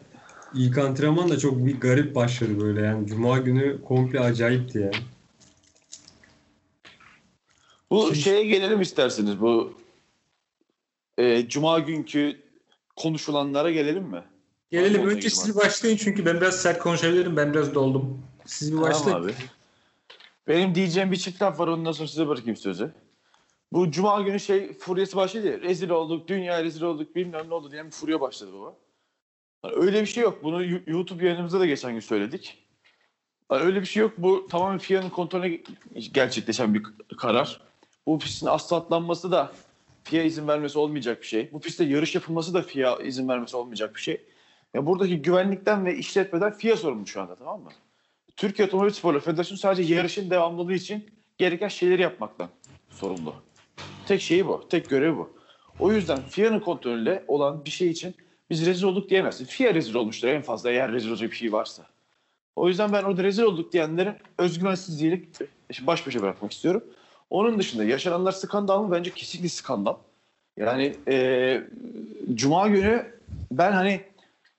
ilk 0.56 0.78
antrenman 0.78 1.30
da 1.30 1.38
çok 1.38 1.66
bir 1.66 1.80
garip 1.80 2.16
başladı 2.16 2.62
böyle 2.62 2.82
yani. 2.82 3.08
Cuma 3.08 3.38
günü 3.38 3.82
komple 3.82 4.20
acayipti 4.20 4.80
yani. 4.80 4.96
Bu 7.90 8.16
şeye 8.16 8.46
gelelim 8.46 8.82
isterseniz 8.82 9.42
bu 9.42 9.74
e, 11.18 11.48
cuma 11.48 11.80
günkü 11.80 12.42
konuşulanlara 12.96 13.72
gelelim 13.72 14.04
mi? 14.04 14.24
Gelelim 14.72 15.02
Onunla 15.02 15.14
önce 15.14 15.30
siz 15.30 15.56
bir 15.56 15.62
başlayın 15.62 15.98
çünkü 15.98 16.26
ben 16.26 16.42
biraz 16.42 16.62
sert 16.62 16.80
konuşabilirim. 16.80 17.38
Ben 17.38 17.54
biraz 17.54 17.76
doldum. 17.76 18.22
Siz 18.46 18.72
bir 18.72 18.78
Tamam 18.78 18.92
başlayın. 18.92 19.18
abi. 19.18 19.34
Benim 20.48 20.76
diyeceğim 20.76 21.12
bir 21.12 21.18
çift 21.18 21.42
laf 21.42 21.60
var 21.60 21.68
ondan 21.68 21.92
sonra 21.92 22.08
size 22.08 22.28
bırakayım 22.28 22.58
sözü. 22.58 22.92
Bu 23.72 23.92
cuma 23.92 24.22
günü 24.22 24.40
şey 24.40 24.74
furyası 24.74 25.16
başladı 25.16 25.48
ya. 25.48 25.60
Rezil 25.60 25.90
olduk, 25.90 26.28
dünya 26.28 26.64
rezil 26.64 26.82
olduk, 26.82 27.16
bilmem 27.16 27.50
ne 27.50 27.54
oldu 27.54 27.72
diye 27.72 27.86
bir 27.86 27.92
furya 27.92 28.22
başladı 28.22 28.52
baba. 28.54 28.76
Öyle 29.64 30.02
bir 30.02 30.06
şey 30.06 30.24
yok. 30.24 30.44
Bunu 30.44 30.66
YouTube 30.88 31.26
yayınımızda 31.26 31.60
da 31.60 31.66
geçen 31.66 31.94
gün 31.94 32.00
söyledik. 32.00 32.66
Öyle 33.50 33.82
bir 33.82 33.86
şey 33.86 34.02
yok. 34.02 34.14
Bu 34.18 34.48
tamamen 34.48 34.78
FIA'nın 34.78 35.10
kontrolüne 35.10 35.60
gerçekleşen 36.14 36.74
bir 36.74 36.84
karar. 37.18 37.62
Bu 38.08 38.20
pistin 38.20 38.48
asfaltlanması 38.48 39.32
da 39.32 39.52
FIA 40.04 40.24
izin 40.24 40.48
vermesi 40.48 40.80
olmayacak 40.80 41.22
bir 41.22 41.28
şey. 41.28 41.50
Bu 41.54 41.60
pistte 41.60 41.84
yarış 41.84 42.16
yapılması 42.16 42.54
da 42.54 42.62
FIA 42.62 42.98
izin 42.98 43.28
vermesi 43.28 43.58
olmayacak 43.58 43.96
bir 43.96 44.02
şey. 44.02 44.22
Ya 44.74 44.86
buradaki 44.86 45.22
güvenlikten 45.22 45.86
ve 45.86 45.98
işletmeden 45.98 46.52
FIA 46.52 46.78
sorumlu 46.78 47.08
şu 47.08 47.22
anda 47.22 47.36
tamam 47.36 47.62
mı? 47.62 47.70
Türkiye 48.36 48.68
Otomobil 48.68 48.90
Sporları 48.90 49.24
Federasyonu 49.24 49.60
sadece 49.60 49.96
yarışın 49.96 50.30
devamlılığı 50.30 50.74
için 50.74 51.10
gereken 51.38 51.68
şeyleri 51.68 52.02
yapmaktan 52.02 52.50
sorumlu. 52.90 53.36
Tek 54.08 54.22
şeyi 54.22 54.48
bu. 54.48 54.68
Tek 54.70 54.90
görevi 54.90 55.18
bu. 55.18 55.38
O 55.80 55.92
yüzden 55.92 56.22
FIA'nın 56.22 56.60
kontrolünde 56.60 57.26
olan 57.28 57.66
bir 57.66 57.70
şey 57.70 57.90
için 57.90 58.16
biz 58.50 58.66
rezil 58.66 58.84
olduk 58.84 59.10
diyemezsin. 59.10 59.46
FIA 59.46 59.74
rezil 59.74 59.96
olmuştur 59.96 60.28
en 60.28 60.42
fazla 60.42 60.72
eğer 60.72 60.92
rezil 60.92 61.10
olacak 61.10 61.32
bir 61.32 61.36
şey 61.36 61.52
varsa. 61.52 61.86
O 62.56 62.68
yüzden 62.68 62.94
ben 62.94 63.04
orada 63.04 63.24
rezil 63.24 63.44
olduk 63.44 63.74
diyenlerin 63.74 64.14
özgüvensizliğiyle 64.38 65.22
baş 65.82 66.08
başa 66.08 66.22
bırakmak 66.22 66.52
istiyorum. 66.52 66.84
Onun 67.30 67.60
dışında 67.60 67.84
yaşananlar 67.84 68.32
skandal 68.32 68.84
mı? 68.84 68.92
Bence 68.92 69.12
kesinlikle 69.12 69.50
skandal. 69.50 69.96
Yani 70.58 70.96
eee, 71.08 71.68
Cuma 72.34 72.68
günü 72.68 73.06
ben 73.52 73.72
hani 73.72 74.02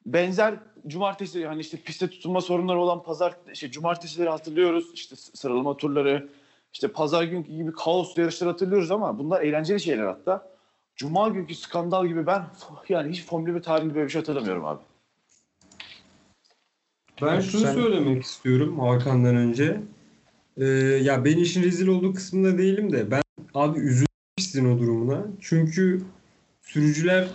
benzer 0.06 0.54
cumartesi 0.86 1.46
hani 1.46 1.60
işte 1.60 1.76
piste 1.76 2.10
tutunma 2.10 2.40
sorunları 2.40 2.78
olan 2.78 3.02
pazar 3.02 3.34
işte 3.52 3.70
cumartesileri 3.70 4.28
hatırlıyoruz. 4.28 4.90
İşte 4.94 5.16
sıralama 5.16 5.76
turları, 5.76 6.28
işte 6.72 6.88
pazar 6.88 7.22
günkü 7.22 7.52
gibi 7.52 7.72
kaos 7.72 8.18
yarışları 8.18 8.50
hatırlıyoruz 8.50 8.90
ama 8.90 9.18
bunlar 9.18 9.40
eğlenceli 9.42 9.80
şeyler 9.80 10.04
hatta. 10.04 10.55
Cuma 10.96 11.28
günkü 11.28 11.54
skandal 11.54 12.06
gibi 12.06 12.26
ben 12.26 12.46
yani 12.88 13.12
hiç 13.12 13.24
Formula 13.24 13.54
1 13.54 13.62
tarihinde 13.62 13.94
böyle 13.94 14.06
bir 14.06 14.12
şey 14.12 14.20
hatırlamıyorum 14.20 14.64
abi. 14.64 14.80
Ben 17.22 17.34
Evet, 17.34 17.44
şunu 17.44 17.60
sen- 17.62 17.74
söylemek 17.74 18.22
istiyorum 18.22 18.80
Hakan'dan 18.80 19.36
önce. 19.36 19.80
Ee, 20.56 20.64
ya 21.02 21.24
ben 21.24 21.36
işin 21.36 21.62
rezil 21.62 21.86
olduğu 21.86 22.14
kısmında 22.14 22.58
değilim 22.58 22.92
de 22.92 23.10
ben 23.10 23.22
abi 23.54 23.78
üzüldüm 23.78 24.06
pistin 24.36 24.76
o 24.76 24.78
durumuna. 24.78 25.26
Çünkü 25.40 26.02
sürücüler 26.62 27.28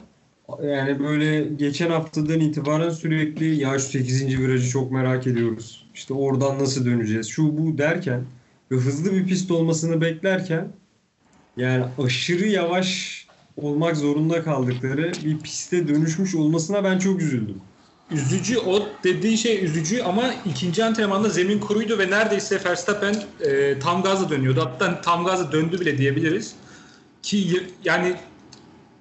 yani 0.63 1.00
böyle 1.00 1.44
geçen 1.44 1.89
haftadan 1.89 2.39
itibaren 2.39 2.89
sürekli 2.89 3.56
ya 3.56 3.80
şu 3.80 3.86
8. 3.86 4.39
virajı 4.39 4.70
çok 4.70 4.91
merak 4.91 5.27
ediyoruz. 5.27 5.89
İşte 5.94 6.13
oradan 6.13 6.60
nasıl 6.60 6.86
döneceğiz? 6.86 7.27
Şu 7.30 7.58
bu 7.58 7.77
derken 7.77 8.25
ve 8.72 8.75
hızlı 8.75 9.13
bir 9.13 9.27
pist 9.27 9.51
olmasını 9.51 10.01
beklerken 10.01 10.68
yani 11.58 11.86
aşırı 12.03 12.48
yavaş 12.48 13.21
olmak 13.58 13.98
zorunda 13.98 14.43
kaldıkları 14.43 15.12
bir 15.25 15.39
piste 15.39 15.88
dönüşmüş 15.88 16.36
olmasına 16.36 16.84
ben 16.84 17.00
çok 17.00 17.22
üzüldüm. 17.22 17.62
Üzücü 18.12 18.58
o 18.58 18.88
dediğin 19.03 19.36
şey 19.36 19.65
üzücü 19.65 20.01
ama 20.01 20.34
ikinci 20.46 20.86
antrenmanda 20.86 21.29
zemin 21.29 21.60
kuruydu 21.60 22.00
ve 22.00 22.10
neredeyse 22.10 22.62
Verstappen 22.65 23.15
e, 23.39 23.79
tam 23.79 24.03
gazla 24.03 24.29
dönüyordu. 24.29 24.62
Hatta 24.62 25.01
tam 25.01 25.25
gazla 25.25 25.51
döndü 25.51 25.79
bile 25.79 25.98
diyebiliriz. 25.98 26.55
Ki 27.22 27.63
yani 27.86 28.15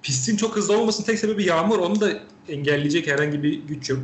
pistin 0.01 0.37
çok 0.37 0.55
hızlı 0.55 0.77
olmasının 0.77 1.05
tek 1.05 1.19
sebebi 1.19 1.43
yağmur. 1.43 1.79
Onu 1.79 2.01
da 2.01 2.09
engelleyecek 2.49 3.07
herhangi 3.07 3.43
bir 3.43 3.53
güç 3.53 3.89
yok. 3.89 3.99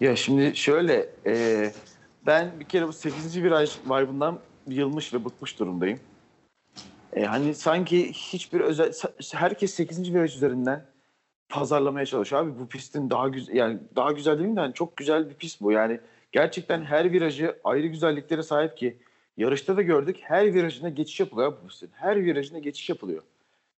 Ya 0.00 0.16
şimdi 0.16 0.56
şöyle 0.56 1.08
e, 1.26 1.72
ben 2.26 2.52
bir 2.60 2.64
kere 2.64 2.88
bu 2.88 2.92
8. 2.92 3.42
viraj 3.42 3.70
vibe'ından 3.86 4.38
yılmış 4.68 5.14
ve 5.14 5.24
bıkmış 5.24 5.58
durumdayım. 5.58 6.00
E, 7.16 7.24
hani 7.24 7.54
sanki 7.54 8.12
hiçbir 8.12 8.60
özel 8.60 8.92
herkes 9.34 9.74
8. 9.74 10.14
viraj 10.14 10.36
üzerinden 10.36 10.86
pazarlamaya 11.48 12.06
çalışıyor. 12.06 12.42
Abi 12.42 12.58
bu 12.58 12.68
pistin 12.68 13.10
daha 13.10 13.28
güzel 13.28 13.54
yani 13.54 13.78
daha 13.96 14.12
güzel 14.12 14.38
değil 14.38 14.56
de 14.56 14.60
hani 14.60 14.74
çok 14.74 14.96
güzel 14.96 15.30
bir 15.30 15.34
pist 15.34 15.60
bu. 15.60 15.72
Yani 15.72 16.00
gerçekten 16.32 16.84
her 16.84 17.12
virajı 17.12 17.56
ayrı 17.64 17.86
güzelliklere 17.86 18.42
sahip 18.42 18.76
ki 18.76 18.98
yarışta 19.36 19.76
da 19.76 19.82
gördük. 19.82 20.16
Her 20.22 20.54
virajına 20.54 20.88
geçiş 20.88 21.20
yapılıyor 21.20 21.52
bu 21.62 21.68
pistin. 21.68 21.90
Her 21.92 22.24
virajına 22.24 22.58
geçiş 22.58 22.88
yapılıyor. 22.88 23.22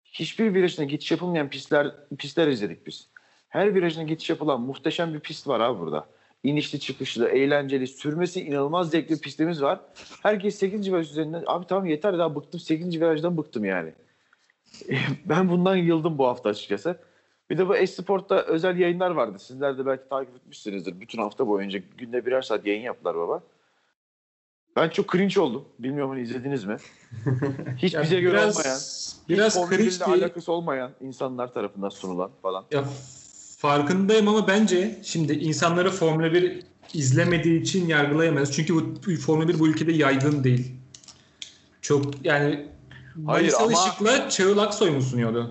hiçbir 0.04 0.54
virajına 0.54 0.84
geçiş 0.84 1.10
yapılmayan 1.10 1.50
pistler 1.50 1.92
pistler 2.18 2.48
izledik 2.48 2.86
biz. 2.86 3.08
Her 3.48 3.74
virajına 3.74 4.02
geçiş 4.02 4.30
yapılan 4.30 4.60
muhteşem 4.60 5.14
bir 5.14 5.20
pist 5.20 5.48
var 5.48 5.60
abi 5.60 5.80
burada. 5.80 6.06
İnişli 6.42 6.80
çıkışlı, 6.80 7.28
eğlenceli, 7.28 7.86
sürmesi 7.86 8.40
inanılmaz 8.40 8.90
zevkli 8.90 9.20
pistimiz 9.20 9.62
var. 9.62 9.80
Herkes 10.22 10.58
8. 10.58 10.92
viraj 10.92 11.10
üzerinden 11.10 11.44
abi 11.46 11.66
tamam 11.66 11.86
yeter 11.86 12.18
daha 12.18 12.34
bıktım 12.34 12.60
8. 12.60 13.00
virajdan 13.00 13.36
bıktım 13.36 13.64
yani. 13.64 13.92
ben 15.24 15.48
bundan 15.48 15.76
yıldım 15.76 16.18
bu 16.18 16.26
hafta 16.26 16.48
açıkçası. 16.48 16.98
Bir 17.50 17.58
de 17.58 17.68
bu 17.68 17.76
Esport'ta 17.76 18.42
özel 18.42 18.78
yayınlar 18.78 19.10
vardı. 19.10 19.38
Sizler 19.38 19.78
de 19.78 19.86
belki 19.86 20.08
takip 20.08 20.36
etmişsinizdir. 20.36 21.00
Bütün 21.00 21.18
hafta 21.18 21.46
boyunca 21.46 21.80
günde 21.98 22.26
birer 22.26 22.42
saat 22.42 22.66
yayın 22.66 22.82
yaptılar 22.82 23.16
baba. 23.16 23.42
Ben 24.76 24.88
çok 24.88 25.12
cringe 25.12 25.40
oldum. 25.40 25.64
Bilmiyorum 25.78 26.10
hani 26.10 26.22
izlediniz 26.22 26.64
mi? 26.64 26.76
Hiç 27.76 27.98
bize 28.02 28.20
göre 28.20 28.32
biraz, 28.32 28.56
olmayan, 28.56 28.78
biraz 29.28 29.54
Formula 29.54 29.76
cringe 29.76 29.90
1'le 29.90 30.06
değil. 30.06 30.22
alakası 30.22 30.52
olmayan 30.52 30.90
insanlar 31.00 31.52
tarafından 31.52 31.88
sunulan 31.88 32.30
falan. 32.42 32.64
Ya 32.70 32.84
farkındayım 33.62 34.28
ama 34.28 34.48
bence 34.48 34.98
şimdi 35.02 35.32
insanları 35.32 35.90
Formula 35.90 36.32
1 36.32 36.60
izlemediği 36.94 37.60
için 37.60 37.86
yargılayamayız. 37.88 38.52
Çünkü 38.52 38.74
bu 38.76 39.16
Formula 39.20 39.48
1 39.48 39.58
bu 39.58 39.68
ülkede 39.68 39.92
yaygın 39.92 40.44
değil. 40.44 40.72
Çok 41.82 42.24
yani 42.26 42.66
Hayır 43.26 43.52
ama- 43.60 43.72
Işık'la 43.72 44.28
Çağıl 44.30 44.58
Aksoy 44.58 44.90
mu 44.90 45.02
sunuyordu? 45.02 45.50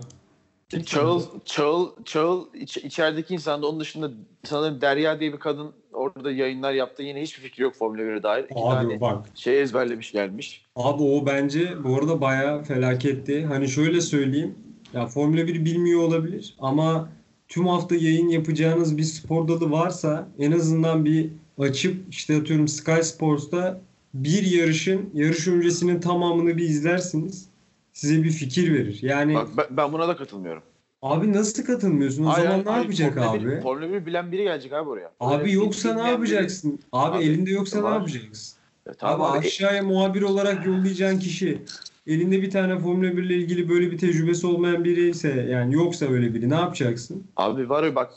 Çağıl, 0.85 1.23
Çağıl, 1.45 1.89
Çağıl 2.05 2.45
iç, 2.53 2.77
içerideki 2.77 3.33
insan 3.33 3.61
da 3.61 3.67
onun 3.67 3.79
dışında 3.79 4.11
sanırım 4.43 4.81
Derya 4.81 5.19
diye 5.19 5.33
bir 5.33 5.39
kadın 5.39 5.71
orada 5.93 6.31
yayınlar 6.31 6.73
yaptı. 6.73 7.03
Yine 7.03 7.21
hiçbir 7.21 7.41
fikri 7.43 7.63
yok 7.63 7.75
Formula 7.75 8.01
1'e 8.01 8.23
dair. 8.23 8.43
İki 8.43 8.53
tane 8.53 8.93
Abi 8.93 9.01
bak. 9.01 9.25
şey 9.35 9.61
ezberlemiş 9.61 10.11
gelmiş. 10.11 10.65
Abi 10.75 11.03
o 11.03 11.25
bence 11.25 11.83
bu 11.83 11.95
arada 11.97 12.21
bayağı 12.21 12.63
felaketti. 12.63 13.45
Hani 13.45 13.67
şöyle 13.69 14.01
söyleyeyim. 14.01 14.55
Ya 14.93 15.07
Formula 15.07 15.47
1 15.47 15.65
bilmiyor 15.65 16.01
olabilir 16.01 16.55
ama 16.59 17.09
tüm 17.51 17.67
hafta 17.67 17.95
yayın 17.95 18.27
yapacağınız 18.29 18.97
bir 18.97 19.03
spor 19.03 19.47
dalı 19.47 19.71
varsa 19.71 20.27
en 20.39 20.51
azından 20.51 21.05
bir 21.05 21.29
açıp 21.59 21.95
işte 22.09 22.37
atıyorum 22.37 22.67
Sky 22.67 23.01
Sports'ta 23.01 23.81
bir 24.13 24.43
yarışın 24.43 25.09
yarış 25.13 25.47
öncesinin 25.47 25.99
tamamını 26.01 26.57
bir 26.57 26.63
izlersiniz. 26.63 27.47
Size 27.93 28.23
bir 28.23 28.29
fikir 28.31 28.73
verir. 28.73 28.99
Yani 29.01 29.35
Bak 29.35 29.47
ben, 29.57 29.65
ben 29.77 29.93
buna 29.93 30.07
da 30.07 30.15
katılmıyorum. 30.15 30.63
abi 31.01 31.33
nasıl 31.33 31.63
katılmıyorsun? 31.63 32.23
O 32.25 32.29
Hayır, 32.29 32.43
zaman 32.43 32.51
hayır, 32.53 32.65
ne 32.65 32.69
hayır, 32.69 32.83
yapacak 32.83 33.13
Formula 33.13 33.31
abi? 33.31 33.45
1, 33.57 33.61
Formula 33.61 33.93
1 33.93 34.05
bilen 34.05 34.31
biri 34.31 34.43
gelecek 34.43 34.73
abi 34.73 34.89
oraya. 34.89 35.11
Abi 35.19 35.41
Öyle 35.41 35.51
yoksa 35.51 35.93
ne 35.93 36.01
biri- 36.01 36.07
yapacaksın? 36.11 36.79
Abi, 36.91 37.17
Abi, 37.17 37.23
elinde 37.23 37.51
yoksa 37.51 37.77
ne 37.77 37.83
var. 37.83 37.93
yapacaksın? 37.93 38.57
Ya 38.85 38.91
Abi, 38.91 38.97
tamam 38.99 39.31
abi. 39.31 39.37
aşağıya 39.47 39.83
muhabir 39.83 40.21
olarak 40.21 40.65
yollayacağın 40.65 41.19
kişi 41.19 41.61
elinde 42.07 42.41
bir 42.41 42.51
tane 42.51 42.79
Formula 42.79 43.17
1 43.17 43.23
ile 43.23 43.35
ilgili 43.35 43.69
böyle 43.69 43.91
bir 43.91 43.97
tecrübesi 43.97 44.47
olmayan 44.47 44.83
biri 44.83 45.09
ise 45.09 45.47
yani 45.49 45.73
yoksa 45.73 46.05
öyle 46.05 46.33
biri 46.33 46.49
ne 46.49 46.55
yapacaksın? 46.55 47.27
Abi 47.35 47.69
var 47.69 47.83
ya 47.83 47.95
bak 47.95 48.11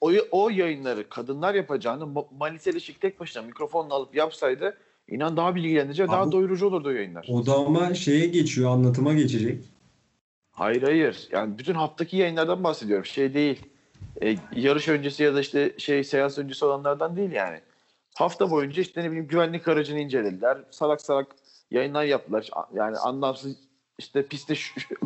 o, 0.00 0.12
o 0.30 0.50
yayınları 0.50 1.08
kadınlar 1.08 1.54
yapacağını 1.54 2.04
Ma- 2.04 2.38
Maliseli 2.38 2.80
Şık 2.80 3.00
tek 3.00 3.20
başına 3.20 3.42
mikrofonla 3.42 3.94
alıp 3.94 4.14
yapsaydı 4.14 4.76
inan 5.08 5.36
daha 5.36 5.54
bilgilendirici 5.54 6.02
daha 6.08 6.32
doyurucu 6.32 6.66
olurdu 6.66 6.88
o 6.88 6.90
yayınlar. 6.90 7.26
O 7.28 7.46
da 7.46 7.54
ama 7.54 7.94
şeye 7.94 8.26
geçiyor 8.26 8.70
anlatıma 8.70 9.14
geçecek. 9.14 9.64
Hayır 10.52 10.82
hayır. 10.82 11.28
Yani 11.32 11.58
bütün 11.58 11.74
haftaki 11.74 12.16
yayınlardan 12.16 12.64
bahsediyorum. 12.64 13.04
Şey 13.04 13.34
değil. 13.34 13.62
E, 14.22 14.36
yarış 14.56 14.88
öncesi 14.88 15.22
ya 15.22 15.34
da 15.34 15.40
işte 15.40 15.72
şey 15.78 16.04
seans 16.04 16.38
öncesi 16.38 16.64
olanlardan 16.64 17.16
değil 17.16 17.32
yani. 17.32 17.60
Hafta 18.14 18.50
boyunca 18.50 18.82
işte 18.82 19.02
ne 19.02 19.06
bileyim 19.10 19.26
güvenlik 19.26 19.68
aracını 19.68 20.00
incelediler. 20.00 20.58
Salak 20.70 21.00
salak 21.00 21.26
yayınlar 21.70 22.04
yaptılar. 22.04 22.50
Yani 22.74 22.96
anlamsız 22.96 23.56
işte 23.98 24.26
piste 24.26 24.54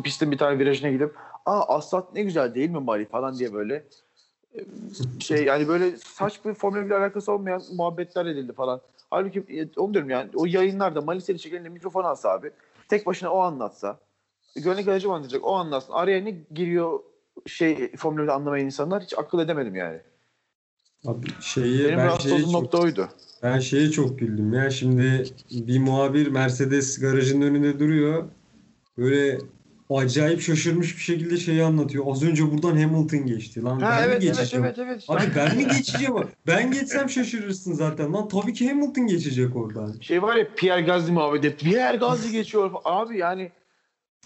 pistin 0.03 0.31
bir 0.31 0.37
tane 0.37 0.59
virajına 0.59 0.89
gidip 0.91 1.15
aa 1.45 1.75
asfalt 1.75 2.13
ne 2.13 2.23
güzel 2.23 2.55
değil 2.55 2.69
mi 2.69 2.79
Mali 2.79 3.05
falan 3.05 3.39
diye 3.39 3.53
böyle 3.53 3.83
şey 5.19 5.45
yani 5.45 5.67
böyle 5.67 5.97
saç 5.97 6.45
bir 6.45 6.53
Formula 6.53 6.85
1 6.85 6.91
alakası 6.91 7.31
olmayan 7.31 7.61
muhabbetler 7.75 8.25
edildi 8.25 8.53
falan. 8.53 8.81
Halbuki 9.09 9.39
e, 9.39 9.79
onu 9.79 9.93
diyorum 9.93 10.09
yani 10.09 10.29
o 10.35 10.45
yayınlarda 10.45 11.01
Maliseli 11.01 11.39
şekilde 11.39 11.69
mikrofon 11.69 12.03
alsa 12.03 12.29
abi 12.29 12.51
tek 12.89 13.05
başına 13.05 13.29
o 13.29 13.39
anlatsa 13.39 13.99
aracı 14.87 15.07
mı 15.07 15.15
anlatacak? 15.15 15.45
O 15.45 15.55
anlatsın. 15.55 15.93
Araya 15.93 16.23
ne 16.23 16.35
giriyor 16.51 16.99
şey 17.47 17.95
Formula 17.95 18.21
1'i 18.21 18.31
anlamayan 18.31 18.65
insanlar 18.65 19.03
hiç 19.03 19.17
akıl 19.17 19.39
edemedim 19.39 19.75
yani. 19.75 19.99
Abi 21.05 21.27
şeyi 21.41 21.85
Benim 21.85 21.97
ben 21.97 22.05
rahatsız 22.05 22.31
olduğum 22.31 22.53
nokta 22.53 22.77
oydu. 22.77 23.09
Ben 23.43 23.59
şeye 23.59 23.91
çok 23.91 24.19
güldüm 24.19 24.53
ya 24.53 24.69
şimdi 24.69 25.23
bir 25.51 25.79
muhabir 25.79 26.27
Mercedes 26.27 26.99
garajının 26.99 27.41
önünde 27.45 27.79
duruyor. 27.79 28.23
Böyle 28.97 29.37
acayip 29.89 30.41
şaşırmış 30.41 30.97
bir 30.97 31.01
şekilde 31.01 31.37
şeyi 31.37 31.63
anlatıyor. 31.63 32.05
Az 32.07 32.23
önce 32.23 32.51
buradan 32.51 32.77
Hamilton 32.77 33.25
geçti 33.25 33.63
lan. 33.63 33.79
Ha 33.79 33.89
ben 33.91 33.97
mi 33.97 34.13
evet 34.13 34.23
evet 34.23 34.37
geçeceğim? 34.37 34.65
evet 34.65 34.79
evet. 34.79 34.99
işte. 35.01 35.13
Abi 35.13 35.23
ben 35.35 35.57
mi 35.57 35.67
geçeceğim? 35.67 36.13
Ben 36.47 36.71
geçsem 36.71 37.09
şaşırırsın 37.09 37.73
zaten 37.73 38.13
lan. 38.13 38.27
Tabii 38.27 38.53
ki 38.53 38.69
Hamilton 38.69 39.07
geçecek 39.07 39.55
oradan. 39.55 39.95
Şey 40.01 40.21
var 40.21 40.35
ya 40.35 40.47
Pierre 40.55 40.81
Gasly 40.81 41.11
muhabbeti. 41.11 41.55
Pierre 41.55 41.97
Gasly 41.97 42.31
geçiyor. 42.31 42.71
Abi 42.85 43.17
yani 43.17 43.51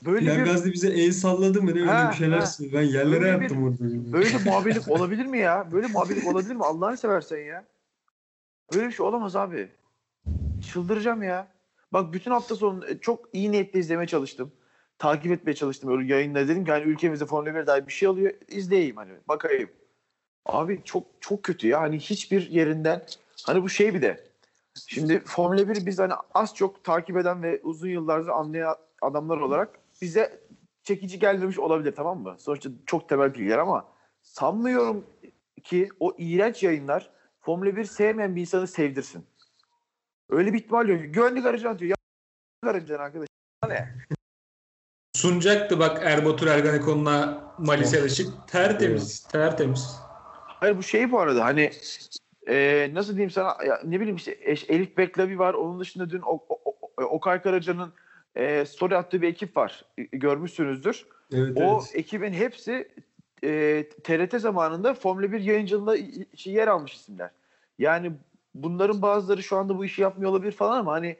böyle 0.06 0.20
Pierre 0.20 0.40
bir 0.46 0.46
Gasly 0.52 0.74
bize 0.74 0.88
el 0.90 1.12
salladı 1.12 1.62
mı 1.62 1.76
ne 1.76 1.82
öyle 1.82 1.92
Ha, 1.92 2.12
bir 2.12 2.16
şeyler 2.18 2.38
ha. 2.38 2.46
Ben 2.74 2.82
yerlere 2.82 3.26
Öyle 3.26 3.38
bir- 3.38 3.42
yattım 3.42 3.64
orada. 3.64 4.14
böyle 4.14 4.30
muhabirlik 4.46 4.88
olabilir 4.92 5.26
mi 5.26 5.40
ya? 5.40 5.68
Böyle 5.72 5.88
muhabirlik 5.88 6.28
olabilir 6.28 6.56
mi? 6.56 6.64
Allah'ını 6.64 6.98
seversen 6.98 7.38
ya. 7.38 7.66
Böyle 8.74 8.88
bir 8.88 8.92
şey 8.92 9.06
olamaz 9.06 9.36
abi. 9.36 9.72
Çıldıracağım 10.72 11.24
ya. 11.24 11.48
Bak 11.94 12.14
bütün 12.14 12.32
hafta 12.32 12.56
sonu 12.56 12.88
e, 12.88 12.98
çok 12.98 13.30
iyi 13.34 13.52
niyetle 13.52 13.80
izlemeye 13.80 14.08
çalıştım. 14.08 14.52
Takip 14.98 15.32
etmeye 15.32 15.54
çalıştım. 15.54 15.92
Öyle 15.92 16.14
yayınla 16.14 16.48
dedim 16.48 16.66
ki 16.66 16.72
hani 16.72 16.84
ülkemizde 16.84 17.26
Formula 17.26 17.56
1 17.56 17.68
dair 17.68 17.88
bir 17.88 17.92
şey 17.92 18.10
alıyor. 18.10 18.34
izleyeyim 18.48 18.96
hani 18.96 19.12
bakayım. 19.28 19.70
Abi 20.46 20.82
çok 20.84 21.04
çok 21.22 21.44
kötü 21.44 21.68
ya. 21.68 21.82
Hani 21.82 22.00
hiçbir 22.00 22.50
yerinden 22.50 23.04
hani 23.46 23.64
bu 23.64 23.70
şey 23.70 23.94
bir 23.94 24.02
de 24.02 24.24
şimdi 24.88 25.20
Formula 25.26 25.70
1 25.70 25.86
biz 25.86 26.00
hani 26.00 26.14
az 26.34 26.56
çok 26.56 26.84
takip 26.84 27.18
eden 27.18 27.44
ve 27.44 27.62
uzun 27.64 27.90
yıllardır 27.90 28.30
anlayan 28.30 28.76
adamlar 29.02 29.38
olarak 29.38 29.70
bize 30.02 30.40
çekici 30.84 31.20
gelmemiş 31.20 31.60
olabilir 31.60 31.96
tamam 31.96 32.20
mı? 32.22 32.36
Sonuçta 32.40 32.70
çok 32.86 33.10
temel 33.10 33.34
bilgiler 33.34 33.58
ama 33.58 33.86
sanmıyorum 34.22 35.06
ki 35.64 35.90
o 36.00 36.16
iğrenç 36.18 36.64
yayınlar 36.64 37.12
Formula 37.44 37.76
1 37.76 37.84
sevmeyen 37.84 38.36
bir 38.36 38.42
insanı 38.42 38.68
sevdirsin. 38.68 39.26
Öyle 40.30 40.54
bir 40.54 40.58
ihtimal 40.60 40.88
yok. 40.90 41.00
Güvenlik 41.06 41.46
aracı 41.46 41.70
atıyor. 41.70 41.98
Ya 42.64 42.70
aracı 42.70 43.00
arkadaş. 43.00 43.28
Ne? 43.68 43.96
Sunacaktı 45.16 45.80
bak 45.80 46.00
Erbatur 46.04 46.48
Erganekon'la 46.48 47.44
Malise 47.60 48.06
Işık. 48.06 48.48
Tertemiz. 48.48 49.24
Tertemiz. 49.28 49.96
Hayır 50.48 50.78
bu 50.78 50.84
şey 50.84 51.12
bu 51.12 51.20
arada 51.20 51.46
hani 51.46 51.72
e, 52.48 52.90
nasıl 52.94 53.12
diyeyim 53.14 53.32
sana 53.32 53.58
ya, 53.66 53.80
ne 53.84 54.00
bileyim 54.00 54.16
işte 54.16 54.38
eş- 54.42 54.70
Elif 54.70 54.98
Beklavi 54.98 55.40
var. 55.40 55.54
Onun 55.54 55.80
dışında 55.80 56.10
dün 56.10 56.22
o, 56.22 56.46
o, 56.50 56.62
o, 56.66 57.04
Okay 57.04 57.42
Karaca'nın 57.42 57.94
e, 58.36 58.66
story 58.66 58.98
attığı 58.98 59.22
bir 59.22 59.28
ekip 59.28 59.58
var. 59.58 59.86
E, 59.98 60.04
Görmüşsünüzdür. 60.04 61.06
Evet, 61.34 61.58
O 61.58 61.62
evet. 61.62 61.92
ekibin 61.94 62.34
hepsi 62.34 62.92
e, 63.44 63.84
TRT 64.04 64.40
zamanında 64.40 64.94
Formula 64.94 65.32
1 65.32 65.40
yayıncılığında 65.40 65.98
i- 65.98 66.28
yer 66.46 66.68
almış 66.68 66.94
isimler. 66.94 67.30
Yani 67.80 68.12
bunların 68.56 69.02
bazıları 69.02 69.44
şu 69.44 69.58
anda 69.58 69.78
bu 69.78 69.86
işi 69.86 70.02
yapmıyor 70.02 70.32
olabilir 70.32 70.52
falan 70.52 70.80
ama 70.80 70.92
hani 70.92 71.18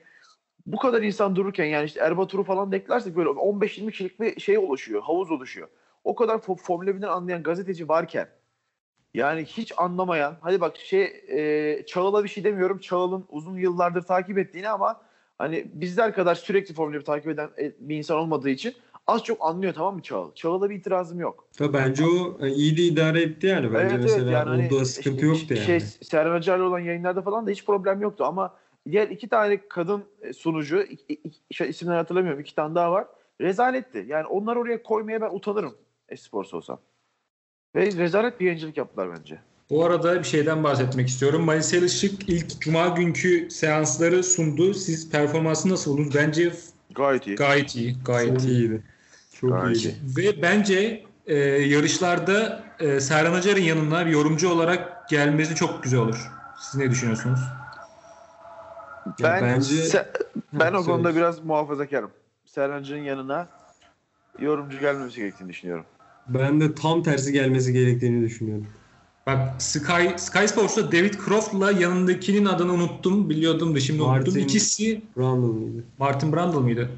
bu 0.66 0.78
kadar 0.78 1.02
insan 1.02 1.36
dururken 1.36 1.66
yani 1.66 1.86
işte 1.86 2.00
Erbatur'u 2.00 2.44
falan 2.44 2.72
da 2.72 2.76
eklersek 2.76 3.16
böyle 3.16 3.30
15-20 3.30 3.92
kişilik 3.92 4.20
bir 4.20 4.40
şey 4.42 4.58
oluşuyor, 4.58 5.02
havuz 5.02 5.32
oluşuyor. 5.32 5.68
O 6.04 6.16
kadar 6.16 6.36
fo- 6.36 6.58
Formula 6.62 6.90
1'den 6.90 7.08
anlayan 7.08 7.44
gazeteci 7.44 7.90
varken 7.90 8.28
yani 9.14 9.46
hiç 9.46 9.74
anlamayan, 9.78 10.38
hadi 10.42 10.62
bak 10.62 10.78
şey 10.78 11.04
e, 11.28 11.86
Çağıl'a 11.86 12.24
bir 12.24 12.30
şey 12.30 12.44
demiyorum. 12.44 12.78
Çağıl'ın 12.80 13.26
uzun 13.30 13.58
yıllardır 13.58 14.02
takip 14.02 14.38
ettiğini 14.38 14.70
ama 14.70 15.02
hani 15.38 15.66
bizler 15.74 16.14
kadar 16.14 16.36
sürekli 16.36 16.74
Formula 16.74 17.00
1 17.00 17.06
takip 17.06 17.28
eden 17.32 17.50
e, 17.58 17.74
bir 17.80 17.98
insan 17.98 18.18
olmadığı 18.18 18.50
için 18.50 18.74
az 19.08 19.24
çok 19.24 19.38
anlıyor 19.42 19.74
tamam 19.74 19.96
mı 19.96 20.02
Çağıl? 20.02 20.34
Çağıl'a 20.34 20.70
bir 20.70 20.76
itirazım 20.76 21.20
yok. 21.20 21.48
Tabii 21.58 21.74
bence 21.74 22.06
o 22.06 22.46
e, 22.46 22.50
iyi 22.50 22.78
de 22.78 22.82
idare 22.82 23.22
etti 23.22 23.48
yani. 23.48 23.74
Bence 23.74 23.98
mesela 23.98 24.46
hani 24.46 24.68
onda 24.74 24.86
sıkıntı 24.86 25.16
işte 25.16 25.28
yoktu 25.28 25.54
yani. 25.54 25.66
Şey, 25.66 25.80
Serhan 25.80 26.36
Acar'la 26.36 26.64
olan 26.64 26.80
yayınlarda 26.80 27.22
falan 27.22 27.48
da 27.48 27.52
hiç 27.52 27.66
problem 27.66 28.02
yoktu 28.02 28.24
ama 28.24 28.56
diğer 28.92 29.08
iki 29.08 29.30
tane 29.30 29.68
kadın 29.70 30.04
e, 30.22 30.34
sunucu, 30.34 30.82
iki, 30.82 31.14
iki, 31.14 31.40
şey, 31.52 31.70
isimleri 31.70 31.98
hatırlamıyorum 31.98 32.42
iki 32.42 32.56
tane 32.56 32.76
daha 32.76 32.92
var. 32.92 33.08
Rezaletti. 33.42 34.06
Yani 34.08 34.26
onları 34.28 34.60
oraya 34.60 34.84
koymaya 34.84 35.22
ben 35.22 35.30
utanırım 35.36 35.76
Esports 36.10 36.54
olsam. 36.54 36.80
Ve 37.76 37.86
rezalet 37.86 38.40
bir 38.40 38.46
yayıncılık 38.46 38.78
yaptılar 38.78 39.10
bence. 39.20 39.40
Bu 39.70 39.86
arada 39.86 40.20
bir 40.20 40.24
şeyden 40.24 40.64
bahsetmek 40.64 41.08
istiyorum. 41.08 41.44
Malise 41.44 41.86
Işık 41.86 42.30
ilk 42.30 42.62
cuma 42.62 42.88
günkü 42.88 43.50
seansları 43.52 44.24
sundu. 44.24 44.74
Siz 44.74 45.12
performansı 45.12 45.70
nasıl 45.70 45.92
buldunuz? 45.92 46.16
Bence 46.16 46.52
Gayet 46.96 47.28
iyi. 47.28 47.36
gayet 47.36 47.76
iyi. 47.76 47.96
Gayet 48.06 48.30
Çok 48.40 48.50
iyi. 48.50 48.52
iyiydi. 48.52 48.84
Çok 49.44 49.52
Gayet 49.52 49.78
iyiydi. 49.78 49.96
Ve 50.18 50.42
bence 50.42 51.04
e, 51.28 51.36
yarışlarda 51.46 52.64
e, 52.80 53.00
Serhan 53.00 53.34
Acar'ın 53.34 53.62
yanına 53.62 54.06
bir 54.06 54.12
yorumcu 54.12 54.50
olarak 54.50 55.10
gelmesi 55.10 55.56
çok 55.56 55.84
güzel 55.84 56.00
olur. 56.00 56.32
Siz 56.60 56.76
ne 56.80 56.92
düşünüyorsunuz? 56.92 57.40
Ben, 59.24 59.42
bence- 59.44 59.76
se- 59.76 60.08
ben 60.54 60.74
o 60.74 60.84
konuda 60.84 61.16
biraz 61.16 61.40
muhafazakarım. 61.46 62.12
Serhan'cının 62.46 63.04
yanına 63.04 63.48
yorumcu 64.40 64.80
gelmemesi 64.80 65.16
gerektiğini 65.20 65.50
düşünüyorum. 65.50 65.86
Ben 66.28 66.62
de 66.62 66.76
tam 66.76 67.04
tersi 67.04 67.32
gelmesi 67.34 67.74
gerektiğini 67.74 68.26
düşünüyorum. 68.26 68.68
Bak 69.28 69.40
Sky, 69.62 70.08
Sky 70.18 70.46
Sports'ta 70.46 70.92
David 70.92 71.14
Croft'la 71.26 71.72
yanındakinin 71.72 72.46
adını 72.46 72.74
unuttum. 72.74 73.30
Biliyordum 73.30 73.76
da 73.76 73.80
şimdi 73.80 74.02
unuttum. 74.02 74.26
Martin- 74.34 74.40
İkisi 74.40 75.02
Randall 75.18 75.48
mıydı? 75.48 75.84
Martin 75.98 76.34
Brundle 76.34 76.58
mıydı? 76.58 76.90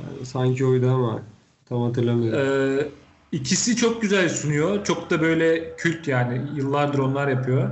Yani 0.00 0.26
sanki 0.26 0.64
oydu 0.66 0.90
ama 0.90 1.22
tam 1.68 1.82
hatırlamıyorum. 1.82 2.78
Ee, 2.78 2.88
ikisi 3.32 3.76
çok 3.76 4.02
güzel 4.02 4.28
sunuyor. 4.28 4.84
Çok 4.84 5.10
da 5.10 5.20
böyle 5.20 5.76
kült 5.76 6.08
yani. 6.08 6.42
Yıllardır 6.54 6.98
onlar 6.98 7.28
yapıyor. 7.28 7.70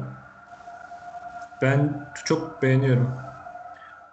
Ben 1.63 2.13
çok 2.25 2.63
beğeniyorum. 2.63 3.11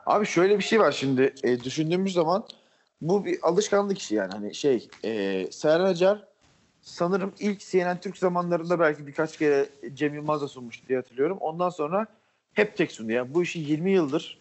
Abi 0.06 0.26
şöyle 0.26 0.58
bir 0.58 0.64
şey 0.64 0.80
var 0.80 0.92
şimdi 0.92 1.34
e, 1.44 1.64
düşündüğümüz 1.64 2.14
zaman 2.14 2.44
bu 3.02 3.26
bir 3.26 3.40
alışkanlık 3.42 3.98
işi 3.98 4.16
yani 4.16 4.32
hani 4.32 4.56
şey 4.56 4.88
e, 5.04 5.46
Serhan 5.52 5.86
Acar 5.86 6.24
sanırım 6.82 7.34
ilk 7.40 7.60
CNN 7.60 8.00
Türk 8.00 8.18
zamanlarında 8.18 8.80
belki 8.80 9.08
birkaç 9.08 9.38
kere 9.38 9.70
Cem 9.94 10.14
Yılmaz'la 10.14 10.48
sunmuştu 10.48 10.88
diye 10.88 11.00
hatırlıyorum. 11.00 11.38
Ondan 11.42 11.70
sonra 11.70 12.08
hep 12.54 12.78
tek 12.78 12.92
sundu. 12.92 13.12
Yani 13.12 13.34
bu 13.34 13.44
işi 13.44 13.60
20 13.60 13.92
yıldır 13.92 14.40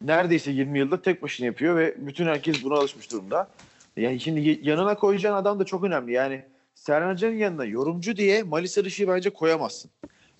neredeyse 0.00 0.50
20 0.50 0.78
yıldır 0.78 1.02
tek 1.02 1.22
başına 1.22 1.46
yapıyor 1.46 1.76
ve 1.76 1.94
bütün 1.98 2.26
herkes 2.26 2.64
buna 2.64 2.74
alışmış 2.74 3.12
durumda. 3.12 3.48
Yani 3.96 4.20
şimdi 4.20 4.58
yanına 4.62 4.94
koyacağın 4.94 5.36
adam 5.36 5.60
da 5.60 5.64
çok 5.64 5.84
önemli. 5.84 6.12
Yani 6.12 6.42
Serhan 6.74 7.08
Acar'ın 7.08 7.36
yanına 7.36 7.64
yorumcu 7.64 8.16
diye 8.16 8.42
Malis 8.42 8.78
Arışı'yı 8.78 9.08
bence 9.08 9.30
koyamazsın. 9.30 9.90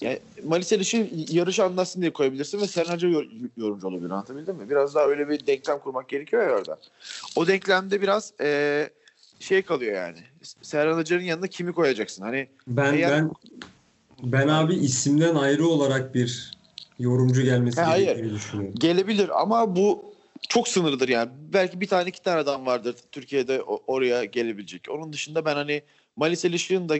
Yani 0.01 0.19
Malis 0.45 0.73
Arış'ı 0.73 1.09
yarışı 1.31 1.65
anlatsın 1.65 2.01
diye 2.01 2.13
koyabilirsin 2.13 2.61
ve 2.61 2.67
Serhan 2.67 2.95
Acar 2.95 3.09
yor- 3.09 3.29
yorumcu 3.57 3.87
olabilir 3.89 4.11
anlatabildim 4.11 4.57
mi? 4.57 4.71
Biraz 4.71 4.95
daha 4.95 5.07
öyle 5.07 5.29
bir 5.29 5.47
denklem 5.47 5.79
kurmak 5.79 6.09
gerekiyor 6.09 6.47
ya 6.49 6.55
orada. 6.57 6.79
O 7.37 7.47
denklemde 7.47 8.03
biraz 8.03 8.33
eee, 8.41 8.91
şey 9.41 9.63
kalıyor 9.63 9.95
yani. 9.97 10.19
Serhan 10.63 10.99
Acar'ın 10.99 11.23
yanına 11.23 11.47
kimi 11.47 11.73
koyacaksın? 11.73 12.23
Hani 12.23 12.49
ben 12.67 12.95
eğer- 12.95 13.11
ben 13.11 13.31
ben 14.23 14.49
abi 14.49 14.75
isimden 14.75 15.35
ayrı 15.35 15.67
olarak 15.67 16.15
bir 16.15 16.53
yorumcu 16.99 17.43
gelmesi 17.43 17.81
hayır. 17.81 18.07
gerektiğini 18.07 18.35
düşünüyorum. 18.35 18.75
gelebilir 18.79 19.43
ama 19.43 19.77
bu 19.77 20.12
çok 20.53 20.69
sınırlıdır 20.69 21.09
yani. 21.09 21.31
Belki 21.53 21.81
bir 21.81 21.87
tane 21.87 22.09
iki 22.09 22.23
tane 22.23 22.39
adam 22.39 22.67
vardır 22.67 22.97
Türkiye'de 23.13 23.63
oraya 23.63 24.25
gelebilecek. 24.25 24.91
Onun 24.91 25.13
dışında 25.13 25.45
ben 25.45 25.55
hani 25.55 25.83
Malis 26.17 26.45
Elişik'in 26.45 26.89
da 26.89 26.99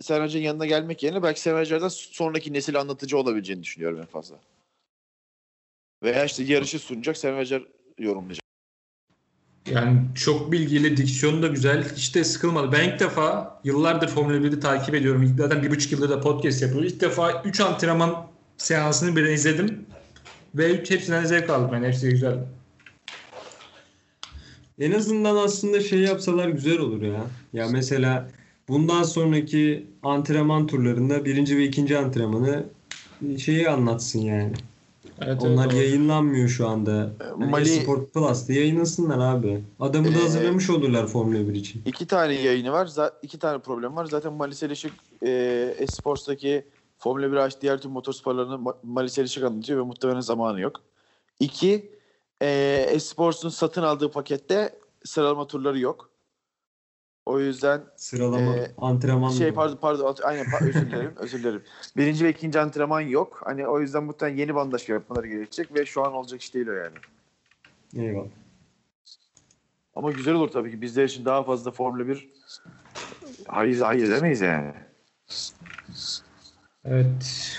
Serhan 0.00 0.24
Acar'ın 0.24 0.42
yanına 0.44 0.66
gelmek 0.66 1.02
yerine 1.02 1.22
belki 1.22 1.40
Serhan 1.40 1.60
Acar'dan 1.60 1.88
sonraki 1.88 2.52
nesil 2.52 2.80
anlatıcı 2.80 3.18
olabileceğini 3.18 3.62
düşünüyorum 3.62 4.00
en 4.00 4.06
fazla. 4.06 4.36
Veya 6.02 6.24
işte 6.24 6.42
yarışı 6.42 6.78
sunacak 6.78 7.16
Serhan 7.16 7.38
Acar 7.38 7.62
yorumlayacak. 7.98 8.42
Yani 9.70 10.00
çok 10.14 10.52
bilgili, 10.52 10.96
diksiyonu 10.96 11.42
da 11.42 11.46
güzel. 11.46 11.94
Hiç 11.96 12.14
de 12.14 12.24
sıkılmadı. 12.24 12.72
Ben 12.72 12.88
ilk 12.88 13.00
defa 13.00 13.60
yıllardır 13.64 14.08
Formula 14.08 14.36
1'i 14.36 14.60
takip 14.60 14.94
ediyorum. 14.94 15.34
Zaten 15.38 15.62
bir 15.62 15.70
buçuk 15.70 15.92
yıldır 15.92 16.10
da 16.10 16.20
podcast 16.20 16.62
yapıyoruz. 16.62 16.92
İlk 16.92 17.00
defa 17.00 17.42
3 17.42 17.60
antrenman 17.60 18.26
seansını 18.56 19.16
birden 19.16 19.32
izledim. 19.32 19.86
Ve 20.54 20.70
üç- 20.70 20.90
hepsinden 20.90 21.24
zevk 21.24 21.50
aldım. 21.50 21.74
Yani 21.74 21.86
hepsi 21.86 22.10
güzel. 22.10 22.57
En 24.80 24.92
azından 24.92 25.36
aslında 25.36 25.80
şey 25.80 25.98
yapsalar 26.00 26.48
güzel 26.48 26.78
olur 26.78 27.02
ya. 27.02 27.26
Ya 27.52 27.68
mesela 27.68 28.28
bundan 28.68 29.02
sonraki 29.02 29.86
antrenman 30.02 30.66
turlarında 30.66 31.24
birinci 31.24 31.56
ve 31.56 31.64
ikinci 31.64 31.98
antrenmanı 31.98 32.64
şeyi 33.38 33.68
anlatsın 33.68 34.18
yani. 34.18 34.52
Evet, 35.20 35.42
Onlar 35.42 35.64
evet, 35.64 35.74
yayınlanmıyor 35.74 36.48
şu 36.48 36.68
anda. 36.68 36.90
Yani 37.20 37.50
Mali- 37.50 37.82
Sport 37.82 38.14
Plus'ta 38.14 38.52
yayınlasınlar 38.52 39.18
abi. 39.34 39.60
Adamı 39.80 40.06
da 40.14 40.18
Ee, 40.18 40.22
hazırlamış 40.22 40.70
olurlar 40.70 41.06
Formula 41.06 41.48
1 41.48 41.54
için. 41.54 41.82
İki 41.86 42.06
tane 42.06 42.34
yayını 42.34 42.72
var. 42.72 42.86
za- 42.86 43.12
iki 43.22 43.38
tane 43.38 43.58
problem 43.58 43.96
var. 43.96 44.04
Zaten 44.04 44.32
Malis 44.32 44.62
Elişik 44.62 44.92
e, 45.26 45.30
Esports'taki 45.78 46.64
Formula 46.98 47.32
1 47.32 47.36
hariç 47.36 47.54
diğer 47.62 47.80
tüm 47.80 47.90
motorsporlarını 47.90 48.54
Ma- 48.54 48.76
Malis 48.82 49.18
Elişik 49.18 49.44
anlatıyor 49.44 49.78
ve 49.78 49.82
muhtemelen 49.84 50.20
zamanı 50.20 50.60
yok. 50.60 50.80
İki, 51.40 51.72
e, 51.74 51.97
Esports'un 52.46 53.48
satın 53.48 53.82
aldığı 53.82 54.10
pakette 54.10 54.78
sıralama 55.04 55.46
turları 55.46 55.78
yok. 55.78 56.10
O 57.26 57.40
yüzden 57.40 57.84
Sıralama, 57.96 58.56
Ee, 58.56 58.74
antrenman. 58.78 59.30
şey 59.30 59.52
pardon 59.52 59.76
pardon 59.76 60.06
at- 60.10 60.24
aynen 60.24 60.44
pa- 60.46 60.68
özür 60.68 60.86
dilerim 60.90 61.12
özür 61.16 61.38
dilerim. 61.38 61.62
Birinci 61.96 62.24
ve 62.24 62.30
ikinci 62.30 62.60
antrenman 62.60 63.00
yok. 63.00 63.40
Hani 63.44 63.68
o 63.68 63.80
yüzden 63.80 64.04
muhtemelen 64.04 64.36
yeni 64.38 64.54
bandaj 64.54 64.88
yapmaları 64.88 65.26
gerekecek 65.28 65.74
ve 65.74 65.86
şu 65.86 66.04
an 66.04 66.12
olacak 66.12 66.40
iş 66.42 66.54
değil 66.54 66.68
o 66.68 66.72
yani. 66.72 66.96
Eyvallah. 67.96 68.28
Ama 69.94 70.10
güzel 70.10 70.34
olur 70.34 70.48
tabii 70.48 70.70
ki 70.70 70.80
bizler 70.82 71.04
için 71.04 71.24
daha 71.24 71.42
fazla 71.42 71.70
Formula 71.70 72.08
1 72.08 72.28
hayır 73.48 73.80
hayır 73.80 74.10
demeyiz 74.10 74.40
yani. 74.40 74.74
Evet. 76.84 77.52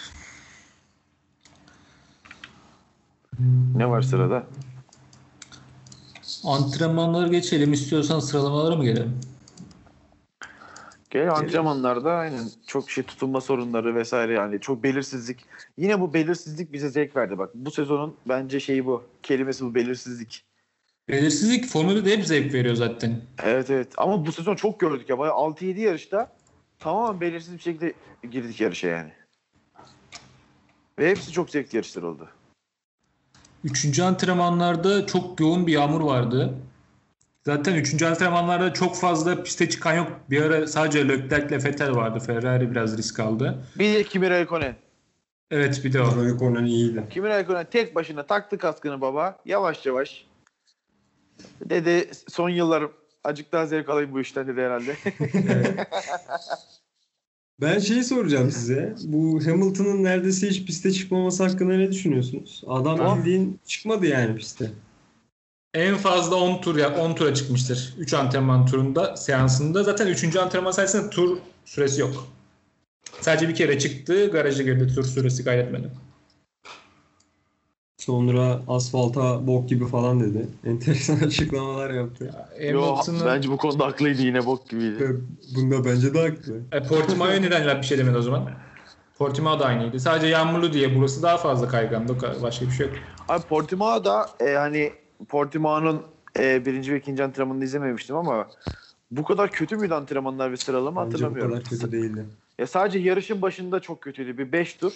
Ne 3.75 3.89
var 3.89 4.01
sırada? 4.01 4.43
Antrenmanları 6.43 7.31
geçelim. 7.31 7.73
İstiyorsan 7.73 8.19
sıralamalara 8.19 8.75
mı 8.75 8.83
gelelim? 8.83 9.19
Gel 11.09 11.31
antrenmanlarda 11.31 12.11
aynen 12.11 12.49
çok 12.67 12.91
şey 12.91 13.03
tutunma 13.03 13.41
sorunları 13.41 13.95
vesaire 13.95 14.33
yani 14.33 14.59
çok 14.59 14.83
belirsizlik. 14.83 15.45
Yine 15.77 16.01
bu 16.01 16.13
belirsizlik 16.13 16.73
bize 16.73 16.89
zevk 16.89 17.15
verdi 17.15 17.37
bak. 17.37 17.49
Bu 17.55 17.71
sezonun 17.71 18.15
bence 18.25 18.59
şeyi 18.59 18.85
bu. 18.85 19.03
Kelimesi 19.23 19.65
bu 19.65 19.75
belirsizlik. 19.75 20.43
Belirsizlik 21.09 21.65
Formula 21.65 21.99
1'de 21.99 22.17
hep 22.17 22.25
zevk 22.25 22.53
veriyor 22.53 22.75
zaten. 22.75 23.21
Evet 23.43 23.69
evet 23.69 23.87
ama 23.97 24.25
bu 24.25 24.31
sezon 24.31 24.55
çok 24.55 24.79
gördük 24.79 25.09
ya. 25.09 25.19
Bayağı 25.19 25.35
6-7 25.35 25.79
yarışta 25.79 26.31
tamamen 26.79 27.21
belirsiz 27.21 27.53
bir 27.53 27.59
şekilde 27.59 27.93
girdik 28.31 28.61
yarışa 28.61 28.87
yani. 28.87 29.11
Ve 30.99 31.09
hepsi 31.09 31.31
çok 31.31 31.49
zevkli 31.49 31.75
yarışlar 31.75 32.03
oldu. 32.03 32.29
Üçüncü 33.63 34.03
antrenmanlarda 34.03 35.05
çok 35.05 35.39
yoğun 35.39 35.67
bir 35.67 35.73
yağmur 35.73 36.01
vardı. 36.01 36.53
Zaten 37.45 37.75
üçüncü 37.75 38.05
antrenmanlarda 38.05 38.73
çok 38.73 38.95
fazla 38.95 39.43
piste 39.43 39.69
çıkan 39.69 39.93
yok. 39.93 40.07
Bir 40.29 40.41
ara 40.41 40.67
sadece 40.67 41.07
Leclerc 41.07 41.47
ile 41.47 41.63
Vettel 41.63 41.95
vardı. 41.95 42.19
Ferrari 42.19 42.71
biraz 42.71 42.97
risk 42.97 43.19
aldı. 43.19 43.63
Bir 43.75 43.93
de 43.93 44.03
Kimi 44.03 44.27
Räikkönen. 44.27 44.73
Evet 45.51 45.81
bir 45.83 45.93
de 45.93 46.01
o. 46.01 46.25
Raikkonen 46.25 46.65
iyiydi. 46.65 47.03
Kimi 47.09 47.27
Räikkönen 47.29 47.65
tek 47.71 47.95
başına 47.95 48.23
taktı 48.23 48.57
kaskını 48.57 49.01
baba. 49.01 49.37
Yavaş 49.45 49.85
yavaş. 49.85 50.25
Dedi 51.65 52.09
son 52.27 52.49
yıllar 52.49 52.83
acık 53.23 53.51
daha 53.51 53.65
zevk 53.65 53.89
alayım 53.89 54.13
bu 54.13 54.21
işten 54.21 54.47
dedi 54.47 54.61
herhalde. 54.61 54.95
Ben 57.61 57.79
şeyi 57.79 58.03
soracağım 58.03 58.51
size. 58.51 58.95
Bu 59.03 59.45
Hamilton'ın 59.45 60.03
neredeyse 60.03 60.49
hiç 60.49 60.65
piste 60.65 60.91
çıkmaması 60.91 61.43
hakkında 61.43 61.73
ne 61.73 61.91
düşünüyorsunuz? 61.91 62.63
Adam 62.67 63.17
bildiğin 63.17 63.59
çıkmadı 63.65 64.05
yani 64.05 64.35
piste. 64.35 64.71
En 65.73 65.95
fazla 65.95 66.35
10 66.35 66.61
tur 66.61 66.77
ya 66.77 66.95
10 66.95 67.15
tura 67.15 67.33
çıkmıştır. 67.33 67.93
3 67.97 68.13
antrenman 68.13 68.65
turunda 68.65 69.17
seansında. 69.17 69.83
Zaten 69.83 70.07
3. 70.07 70.35
antrenman 70.35 70.71
sayesinde 70.71 71.09
tur 71.09 71.37
süresi 71.65 72.01
yok. 72.01 72.27
Sadece 73.21 73.49
bir 73.49 73.55
kere 73.55 73.79
çıktı. 73.79 74.31
Garaja 74.31 74.63
girdi. 74.63 74.95
Tur 74.95 75.03
süresi 75.03 75.43
kaydetmedi. 75.43 75.89
Sonra 77.99 78.61
asfalta 78.67 79.47
bok 79.47 79.69
gibi 79.69 79.87
falan 79.87 80.19
dedi. 80.19 80.47
Enteresan 80.65 81.15
açıklamalar 81.27 81.89
yaptı. 81.89 82.31
Yo, 82.69 82.81
Hamilton'ın 82.81 83.25
bence 83.25 83.49
bu 83.49 83.57
konuda 83.57 83.85
haklıydı 83.85 84.21
yine 84.21 84.45
bok 84.45 84.69
gibiydi. 84.69 84.99
Ve 84.99 85.15
Bunda 85.55 85.85
bence 85.85 86.13
de 86.13 86.21
haklı. 86.21 86.61
E, 86.71 86.83
Portimao'ya 86.83 87.39
neden 87.39 87.77
bir 87.81 87.85
şey 87.85 87.97
demedi 87.97 88.17
o 88.17 88.21
zaman? 88.21 88.49
Portimao 89.17 89.59
da 89.59 89.65
aynıydı. 89.65 89.99
Sadece 89.99 90.27
yağmurlu 90.27 90.73
diye 90.73 90.95
burası 90.95 91.23
daha 91.23 91.37
fazla 91.37 91.67
kaygandı. 91.67 92.13
O 92.13 92.17
kadar. 92.17 92.41
Başka 92.41 92.65
bir 92.65 92.71
şey 92.71 92.87
yok. 92.87 92.95
Abi 93.29 93.43
Portimao 93.47 94.05
da 94.05 94.29
e, 94.39 94.53
hani 94.53 94.93
Portimao'nun 95.29 96.01
e, 96.39 96.65
birinci 96.65 96.93
ve 96.93 96.97
ikinci 96.97 97.23
antrenmanını 97.23 97.63
izlememiştim 97.63 98.15
ama 98.15 98.47
bu 99.11 99.23
kadar 99.23 99.51
kötü 99.51 99.77
müydü 99.77 99.93
antrenmanlar 99.93 100.51
ve 100.51 100.57
sıralama 100.57 101.01
Bence 101.01 101.11
bu 101.11 101.13
hatırlamıyorum. 101.13 101.51
kadar 101.51 101.63
kötü 101.69 101.91
değildi. 101.91 102.25
Ya 102.59 102.67
sadece 102.67 102.99
yarışın 102.99 103.41
başında 103.41 103.79
çok 103.79 104.01
kötüydü. 104.01 104.37
Bir 104.37 104.51
5 104.51 104.73
tur 104.73 104.93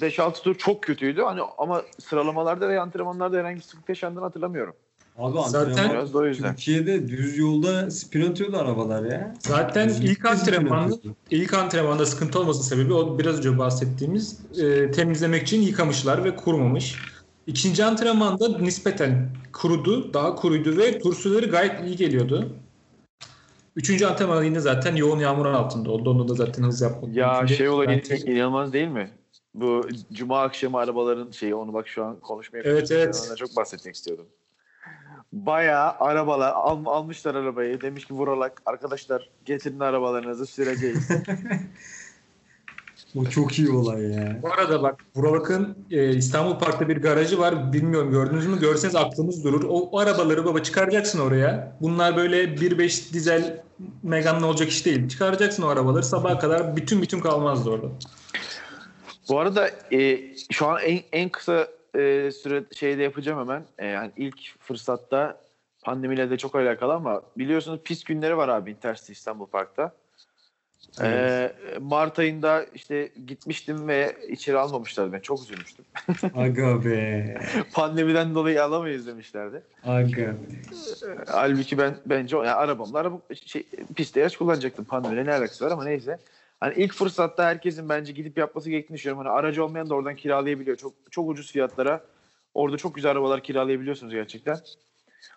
5-6 0.00 0.42
tur 0.42 0.54
çok 0.54 0.82
kötüydü. 0.82 1.22
Hani 1.22 1.40
ama 1.58 1.82
sıralamalarda 1.98 2.68
ve 2.68 2.80
antrenmanlarda 2.80 3.36
herhangi 3.38 3.56
bir 3.56 3.62
sıkıntı 3.62 3.90
yaşandığını 3.90 4.24
hatırlamıyorum. 4.24 4.74
Abi 5.18 5.38
Zaten- 5.48 5.70
antrenman 5.70 5.92
Biraz 5.96 6.14
da 6.14 6.18
o 6.18 6.26
yüzden. 6.26 6.54
Türkiye'de 6.54 7.08
düz 7.08 7.38
yolda 7.38 7.90
spin 7.90 8.30
atıyordu 8.30 8.56
arabalar 8.56 9.04
ya. 9.04 9.34
Zaten 9.38 9.88
Düz 9.88 10.00
ilk 10.00 10.18
spin 10.18 10.28
antrenmanda 10.28 10.96
ilk 11.30 11.54
antrenmanda 11.54 12.06
sıkıntı 12.06 12.40
olmasının 12.40 12.64
sebebi 12.64 12.94
o 12.94 13.18
biraz 13.18 13.38
önce 13.38 13.58
bahsettiğimiz 13.58 14.40
e, 14.60 14.90
temizlemek 14.90 15.42
için 15.42 15.62
yıkamışlar 15.62 16.24
ve 16.24 16.36
kurumamış. 16.36 16.98
İkinci 17.46 17.84
antrenmanda 17.84 18.58
nispeten 18.58 19.30
kurudu, 19.52 20.14
daha 20.14 20.34
kuruydu 20.34 20.76
ve 20.76 20.98
tur 20.98 21.14
süreleri 21.14 21.46
gayet 21.46 21.84
iyi 21.86 21.96
geliyordu. 21.96 22.52
Üçüncü 23.76 24.06
antrenmanda 24.06 24.44
yine 24.44 24.60
zaten 24.60 24.96
yoğun 24.96 25.18
yağmur 25.18 25.46
altında 25.46 25.90
oldu. 25.90 26.10
Onda 26.10 26.28
da 26.28 26.34
zaten 26.34 26.62
hız 26.62 26.80
yapmadı. 26.80 27.10
Ya 27.14 27.36
Üçüncü- 27.36 27.54
şey 27.54 27.68
olayı 27.68 28.02
inanılmaz 28.26 28.72
değil 28.72 28.88
mi? 28.88 29.10
Bu 29.54 29.88
cuma 30.12 30.42
akşamı 30.42 30.78
arabaların 30.78 31.30
şeyi 31.30 31.54
onu 31.54 31.72
bak 31.72 31.88
şu 31.88 32.04
an 32.04 32.20
konuşmaya 32.20 32.62
Evet, 32.64 32.90
evet. 32.90 33.32
Çok 33.38 33.56
bahsetmek 33.56 33.94
istiyordum. 33.94 34.26
bayağı 35.32 35.90
arabalar 35.98 36.52
al, 36.52 36.86
almışlar 36.86 37.34
arabayı. 37.34 37.80
Demiş 37.80 38.04
ki 38.04 38.14
vuralak 38.14 38.62
arkadaşlar 38.66 39.30
getirin 39.44 39.80
arabalarınızı 39.80 40.46
süreceğiz. 40.46 41.08
O 43.16 43.24
çok 43.24 43.58
iyi 43.58 43.70
olay 43.70 44.02
ya. 44.02 44.38
Bu 44.42 44.52
arada 44.52 44.82
bak 44.82 45.00
Burak'ın 45.16 45.78
e, 45.90 46.16
İstanbul 46.16 46.58
Park'ta 46.58 46.88
bir 46.88 46.96
garajı 46.96 47.38
var. 47.38 47.72
Bilmiyorum 47.72 48.10
gördünüz 48.10 48.46
mü? 48.46 48.60
Görseniz 48.60 48.94
aklınız 48.96 49.44
durur. 49.44 49.64
O, 49.64 49.88
o 49.90 49.98
arabaları 49.98 50.44
baba 50.44 50.62
çıkaracaksın 50.62 51.18
oraya. 51.20 51.76
Bunlar 51.80 52.16
böyle 52.16 52.44
1.5 52.44 53.12
dizel 53.12 53.62
Megane'la 54.02 54.46
olacak 54.46 54.68
iş 54.68 54.86
değil. 54.86 55.08
Çıkaracaksın 55.08 55.62
o 55.62 55.66
arabaları. 55.66 56.02
Sabaha 56.02 56.38
kadar 56.38 56.76
bütün 56.76 57.02
bütün 57.02 57.20
kalmazdı 57.20 57.70
orada. 57.70 57.86
Bu 59.30 59.38
arada 59.38 59.70
e, 59.92 60.20
şu 60.50 60.66
an 60.66 60.80
en, 60.82 61.00
en 61.12 61.28
kısa 61.28 61.68
e, 61.94 62.30
süre 62.30 62.64
şeyde 62.76 63.02
yapacağım 63.02 63.38
hemen. 63.40 63.62
E, 63.78 63.86
yani 63.86 64.10
ilk 64.16 64.58
fırsatta 64.58 65.40
pandemiyle 65.82 66.30
de 66.30 66.38
çok 66.38 66.54
alakalı 66.54 66.94
ama 66.94 67.22
biliyorsunuz 67.38 67.80
pist 67.84 68.06
günleri 68.06 68.36
var 68.36 68.48
abi 68.48 68.70
Intercity 68.70 69.12
İstanbul 69.12 69.46
Park'ta. 69.46 69.92
E, 71.02 71.52
Mart 71.80 72.18
ayında 72.18 72.66
işte 72.74 73.10
gitmiştim 73.26 73.88
ve 73.88 74.16
içeri 74.28 74.58
almamışlardı. 74.58 75.12
Ben 75.12 75.20
çok 75.20 75.42
üzülmüştüm. 75.42 75.84
Aga 76.36 76.84
be. 76.84 77.38
Pandemiden 77.72 78.34
dolayı 78.34 78.64
alamayız 78.64 79.06
demişlerdi. 79.06 79.62
Aga 79.84 80.16
be. 80.16 80.34
Halbuki 81.26 81.78
ben 81.78 81.96
bence 82.06 82.36
yani 82.36 82.50
arabamla 82.50 82.98
araba 82.98 83.20
şey, 83.46 83.66
pistte 83.96 84.20
yarış 84.20 84.36
kullanacaktım. 84.36 84.84
Pandemiyle 84.84 85.24
ne 85.24 85.34
alakası 85.34 85.64
var 85.64 85.70
ama 85.70 85.84
neyse. 85.84 86.18
Hani 86.60 86.74
ilk 86.76 86.92
fırsatta 86.94 87.44
herkesin 87.44 87.88
bence 87.88 88.12
gidip 88.12 88.38
yapması 88.38 88.70
gerektiğini 88.70 88.96
düşünüyorum. 88.96 89.26
Hani 89.26 89.38
aracı 89.38 89.64
olmayan 89.64 89.90
da 89.90 89.94
oradan 89.94 90.16
kiralayabiliyor. 90.16 90.76
Çok 90.76 90.92
çok 91.10 91.28
ucuz 91.28 91.52
fiyatlara. 91.52 92.04
Orada 92.54 92.76
çok 92.76 92.94
güzel 92.94 93.10
arabalar 93.10 93.42
kiralayabiliyorsunuz 93.42 94.12
gerçekten. 94.12 94.58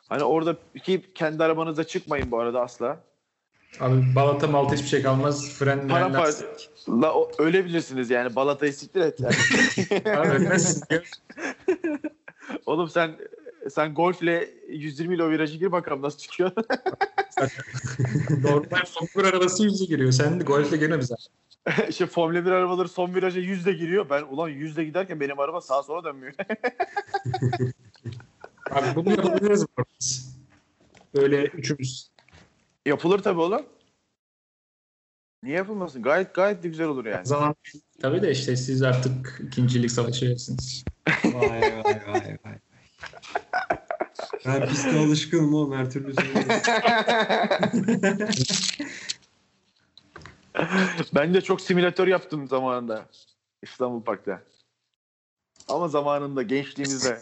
Hani 0.10 0.24
orada 0.24 0.56
ki 0.84 1.02
kendi 1.16 1.44
arabanızda 1.44 1.84
çıkmayın 1.84 2.32
bu 2.32 2.40
arada 2.40 2.62
asla. 2.62 3.00
Abi 3.80 4.16
balata 4.16 4.48
malta 4.48 4.76
hiçbir 4.76 4.88
şey 4.88 5.02
kalmaz. 5.02 5.50
Fren 5.60 5.88
Para 5.88 6.14
la, 6.90 7.14
o- 7.14 7.32
ölebilirsiniz 7.40 8.10
yani. 8.10 8.36
Balatayı 8.36 8.74
siktir 8.74 9.02
et. 9.02 9.20
Yani. 9.20 9.36
Abi 10.18 10.28
ölmezsin. 10.30 10.84
Oğlum 12.66 12.90
sen 12.90 13.12
sen 13.70 13.94
golfle 13.94 14.50
120 14.70 15.16
ile 15.16 15.24
o 15.24 15.30
virajı 15.30 15.58
gir 15.58 15.72
bakalım 15.72 16.02
nasıl 16.02 16.18
çıkıyor. 16.18 16.52
Normal 18.44 18.86
Formula 18.86 19.30
arabası 19.30 19.64
yüzü 19.64 19.86
giriyor. 19.86 20.12
Sen 20.12 20.40
de 20.40 20.44
golfle 20.44 20.78
girme 20.78 21.00
bize. 21.00 21.16
işte 21.90 22.06
Formula 22.06 22.46
1 22.46 22.52
arabaları 22.52 22.90
son 22.90 23.16
viraja 23.16 23.40
yüzde 23.40 23.74
giriyor. 23.74 24.10
Ben 24.10 24.24
ulan 24.24 24.50
yüzde 24.50 24.84
giderken 24.84 25.20
benim 25.20 25.40
araba 25.40 25.62
sağa 25.62 25.84
sola 25.84 26.04
dönmüyor. 26.04 26.34
Abi 28.72 28.96
bunu 28.96 29.10
yapabiliriz 29.10 29.66
biz. 30.00 30.38
Böyle 31.16 31.46
üçümüz. 31.46 32.10
Yapılır 32.86 33.20
tabii 33.20 33.40
oğlum. 33.40 33.66
Niye 35.44 35.56
yapılmasın? 35.56 36.04
Gayet 36.04 36.34
gayet 36.34 36.64
de 36.64 36.68
güzel 36.68 36.88
olur 36.88 37.06
yani. 37.06 37.26
Zaman 37.26 37.56
tabii 38.02 38.22
de 38.22 38.32
işte 38.32 38.56
siz 38.56 38.82
artık 38.82 39.42
ikincilik 39.48 39.92
savaşıyorsunuz. 39.92 40.84
Vay 41.24 41.62
vay 41.62 41.84
vay 41.84 42.38
vay. 42.43 42.43
Ben 44.46 44.68
piste 44.68 45.00
alışkınım 45.00 45.54
oğlum 45.54 45.74
her 45.78 45.92
türlü. 45.92 46.14
Ben 51.16 51.34
de 51.34 51.42
çok 51.42 51.62
simülatör 51.62 52.08
yaptım 52.08 52.48
zamanında. 52.48 53.06
İstanbul 53.62 54.02
Park'ta. 54.04 54.42
Ama 55.68 55.88
zamanında 55.88 56.42
gençliğimizde. 56.42 57.20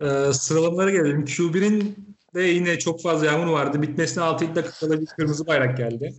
Ee, 0.00 0.32
sıralamalara 0.32 0.90
gelelim. 0.90 1.24
Q1'in 1.24 1.96
de 2.34 2.42
yine 2.42 2.78
çok 2.78 3.02
fazla 3.02 3.26
yağmur 3.26 3.46
vardı. 3.52 3.82
Bitmesine 3.82 4.24
6 4.24 4.54
dakikada 4.54 5.00
bir 5.00 5.06
kırmızı 5.06 5.46
bayrak 5.46 5.76
geldi. 5.76 6.14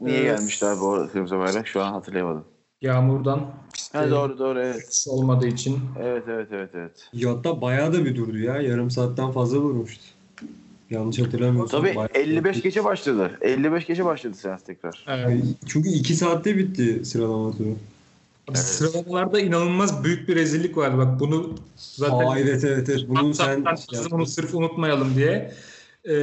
Niye 0.00 0.20
Ee, 0.20 0.22
gelmişti 0.22 0.66
abi 0.66 0.84
o 0.84 1.08
kırmızı 1.12 1.38
bayrak? 1.38 1.66
Şu 1.68 1.82
an 1.82 1.92
hatırlayamadım. 1.92 2.44
Yağmurdan 2.80 3.54
pistte 3.92 3.98
Ha, 3.98 4.10
doğru 4.10 4.38
doğru 4.38 4.60
evet. 4.60 5.04
olmadığı 5.08 5.46
için. 5.46 5.80
Evet 6.00 6.22
evet 6.28 6.48
evet 6.52 6.70
evet. 6.74 7.08
Yatta 7.12 7.60
bayağı 7.60 7.92
da 7.92 8.04
bir 8.04 8.16
durdu 8.16 8.38
ya. 8.38 8.60
Yarım 8.60 8.90
saatten 8.90 9.30
fazla 9.32 9.56
durmuştu. 9.56 10.02
Yanlış 10.90 11.18
hatırlamıyorsam. 11.18 11.80
Tabii 11.80 11.96
bayağı- 11.96 12.08
55 12.14 12.62
geçe 12.62 12.84
başladı. 12.84 13.38
55 13.40 13.86
geçe 13.86 14.04
başladı 14.04 14.34
seans 14.34 14.62
tekrar. 14.62 15.04
Evet. 15.08 15.44
Çünkü 15.66 15.88
2 15.88 16.14
saatte 16.14 16.56
bitti 16.58 17.04
sıralama 17.04 17.56
turu. 17.56 17.68
Abi 18.48 18.58
Sıralamalarda 18.58 19.40
inanılmaz 19.40 20.04
büyük 20.04 20.28
bir 20.28 20.36
rezillik 20.36 20.76
vardı. 20.76 20.98
Bak 20.98 21.20
bunu 21.20 21.54
zaten 21.76 22.26
Aa 22.26 22.38
evet 22.38 22.64
evet 22.64 22.88
evet. 22.88 23.04
Bunu 23.08 23.34
sen 23.34 23.64
bunu 24.10 24.26
sırf 24.26 24.54
unutmayalım 24.54 25.14
diye. 25.16 25.52
Ee, 26.08 26.14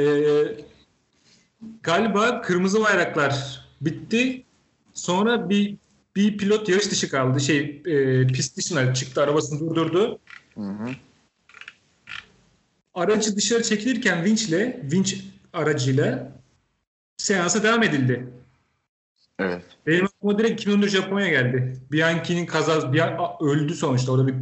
galiba 1.83 2.41
kırmızı 2.41 2.83
bayraklar 2.83 3.65
bitti. 3.81 4.43
Sonra 4.93 5.49
bir 5.49 5.75
bir 6.15 6.37
pilot 6.37 6.69
yarış 6.69 6.91
dışı 6.91 7.09
kaldı. 7.09 7.39
Şey 7.39 7.81
e, 7.85 8.27
pist 8.27 8.57
dışına 8.57 8.93
çıktı, 8.93 9.21
arabasını 9.21 9.59
durdurdu. 9.59 10.19
Hı 10.57 10.63
hı. 10.63 10.95
Aracı 12.93 13.35
dışarı 13.35 13.63
çekilirken 13.63 14.25
vinçle, 14.25 14.79
vinç 14.83 15.23
aracıyla 15.53 16.31
seansa 17.17 17.63
devam 17.63 17.83
edildi. 17.83 18.33
Evet. 19.39 19.63
Benim 19.87 20.05
aklıma 20.05 20.39
direkt 20.39 20.61
2014 20.61 20.89
Japonya 20.89 21.27
geldi. 21.27 21.81
Bianchi'nin 21.91 22.45
kazası, 22.45 22.87
Bian- 22.87 23.43
öldü 23.43 23.73
sonuçta. 23.73 24.11
Orada 24.11 24.27
bir 24.27 24.35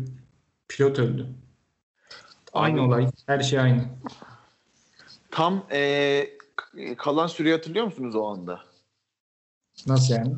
pilot 0.70 1.00
öldü. 1.00 1.28
Aynı 2.54 2.76
Abi- 2.82 2.88
olay. 2.88 3.08
Her 3.26 3.40
şey 3.40 3.60
aynı. 3.60 3.86
Tam 5.32 5.68
ee, 5.72 6.30
kalan 6.98 7.28
süreyi 7.28 7.56
hatırlıyor 7.56 7.86
musunuz 7.86 8.16
o 8.16 8.26
anda? 8.26 8.60
Nasıl 9.88 10.14
yani? 10.14 10.36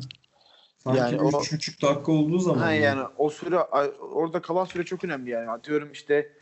Sanki 0.86 1.14
Yani 1.14 1.20
o- 1.22 1.28
3,5 1.28 1.82
dakika 1.82 2.12
olduğu 2.12 2.38
zaman. 2.38 2.60
Ha 2.60 2.72
yani 2.72 3.06
o 3.16 3.30
süre 3.30 3.58
orada 4.00 4.42
kalan 4.42 4.64
süre 4.64 4.84
çok 4.84 5.04
önemli 5.04 5.30
yani. 5.30 5.50
Atıyorum 5.50 5.92
işte 5.92 6.32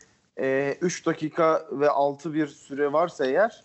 3 0.81 1.05
dakika 1.05 1.67
ve 1.71 1.89
6 1.89 2.33
bir 2.33 2.47
süre 2.47 2.93
varsa 2.93 3.25
eğer 3.25 3.63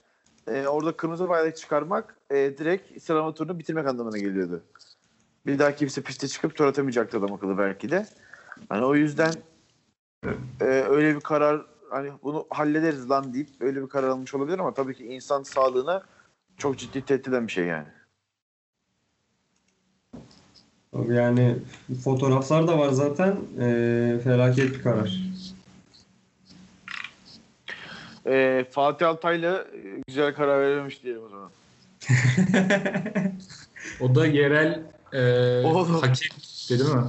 e, 0.48 0.66
orada 0.66 0.92
kırmızı 0.96 1.28
bayrak 1.28 1.56
çıkarmak 1.56 2.16
e, 2.30 2.36
direkt 2.36 3.02
sıralama 3.02 3.34
turunu 3.34 3.58
bitirmek 3.58 3.86
anlamına 3.86 4.18
geliyordu. 4.18 4.62
Bir 5.46 5.58
daha 5.58 5.74
kimse 5.74 6.02
piste 6.02 6.28
çıkıp 6.28 6.56
tur 6.56 6.64
atamayacaktı 6.64 7.18
adam 7.18 7.32
akıllı 7.32 7.58
belki 7.58 7.90
de. 7.90 8.06
Hani 8.68 8.84
o 8.84 8.94
yüzden 8.94 9.32
e, 10.60 10.64
öyle 10.64 11.14
bir 11.16 11.20
karar 11.20 11.66
hani 11.90 12.10
bunu 12.22 12.46
hallederiz 12.50 13.10
lan 13.10 13.34
deyip 13.34 13.48
öyle 13.60 13.82
bir 13.82 13.88
karar 13.88 14.08
almış 14.08 14.34
olabilir 14.34 14.58
ama 14.58 14.74
tabii 14.74 14.94
ki 14.94 15.06
insan 15.06 15.42
sağlığına 15.42 16.02
çok 16.58 16.78
ciddi 16.78 17.04
tehdit 17.04 17.28
eden 17.28 17.46
bir 17.46 17.52
şey 17.52 17.64
yani. 17.64 17.86
Yani 21.08 21.56
fotoğraflar 22.04 22.68
da 22.68 22.78
var 22.78 22.90
zaten. 22.90 23.36
Ee, 23.60 24.20
felaket 24.24 24.74
bir 24.74 24.82
karar. 24.82 25.20
E, 28.26 28.64
Fatih 28.70 29.08
Altaylı 29.08 29.68
e, 29.74 30.02
güzel 30.08 30.34
karar 30.34 30.60
verilmiş 30.60 31.02
diyelim 31.02 31.22
o 31.24 31.28
zaman. 31.28 31.50
O 34.00 34.14
da 34.14 34.26
yerel 34.26 34.82
e, 35.12 35.20
Oğlum. 35.66 35.94
hakem 35.94 36.14
değil 36.70 36.94
mi? 36.94 37.02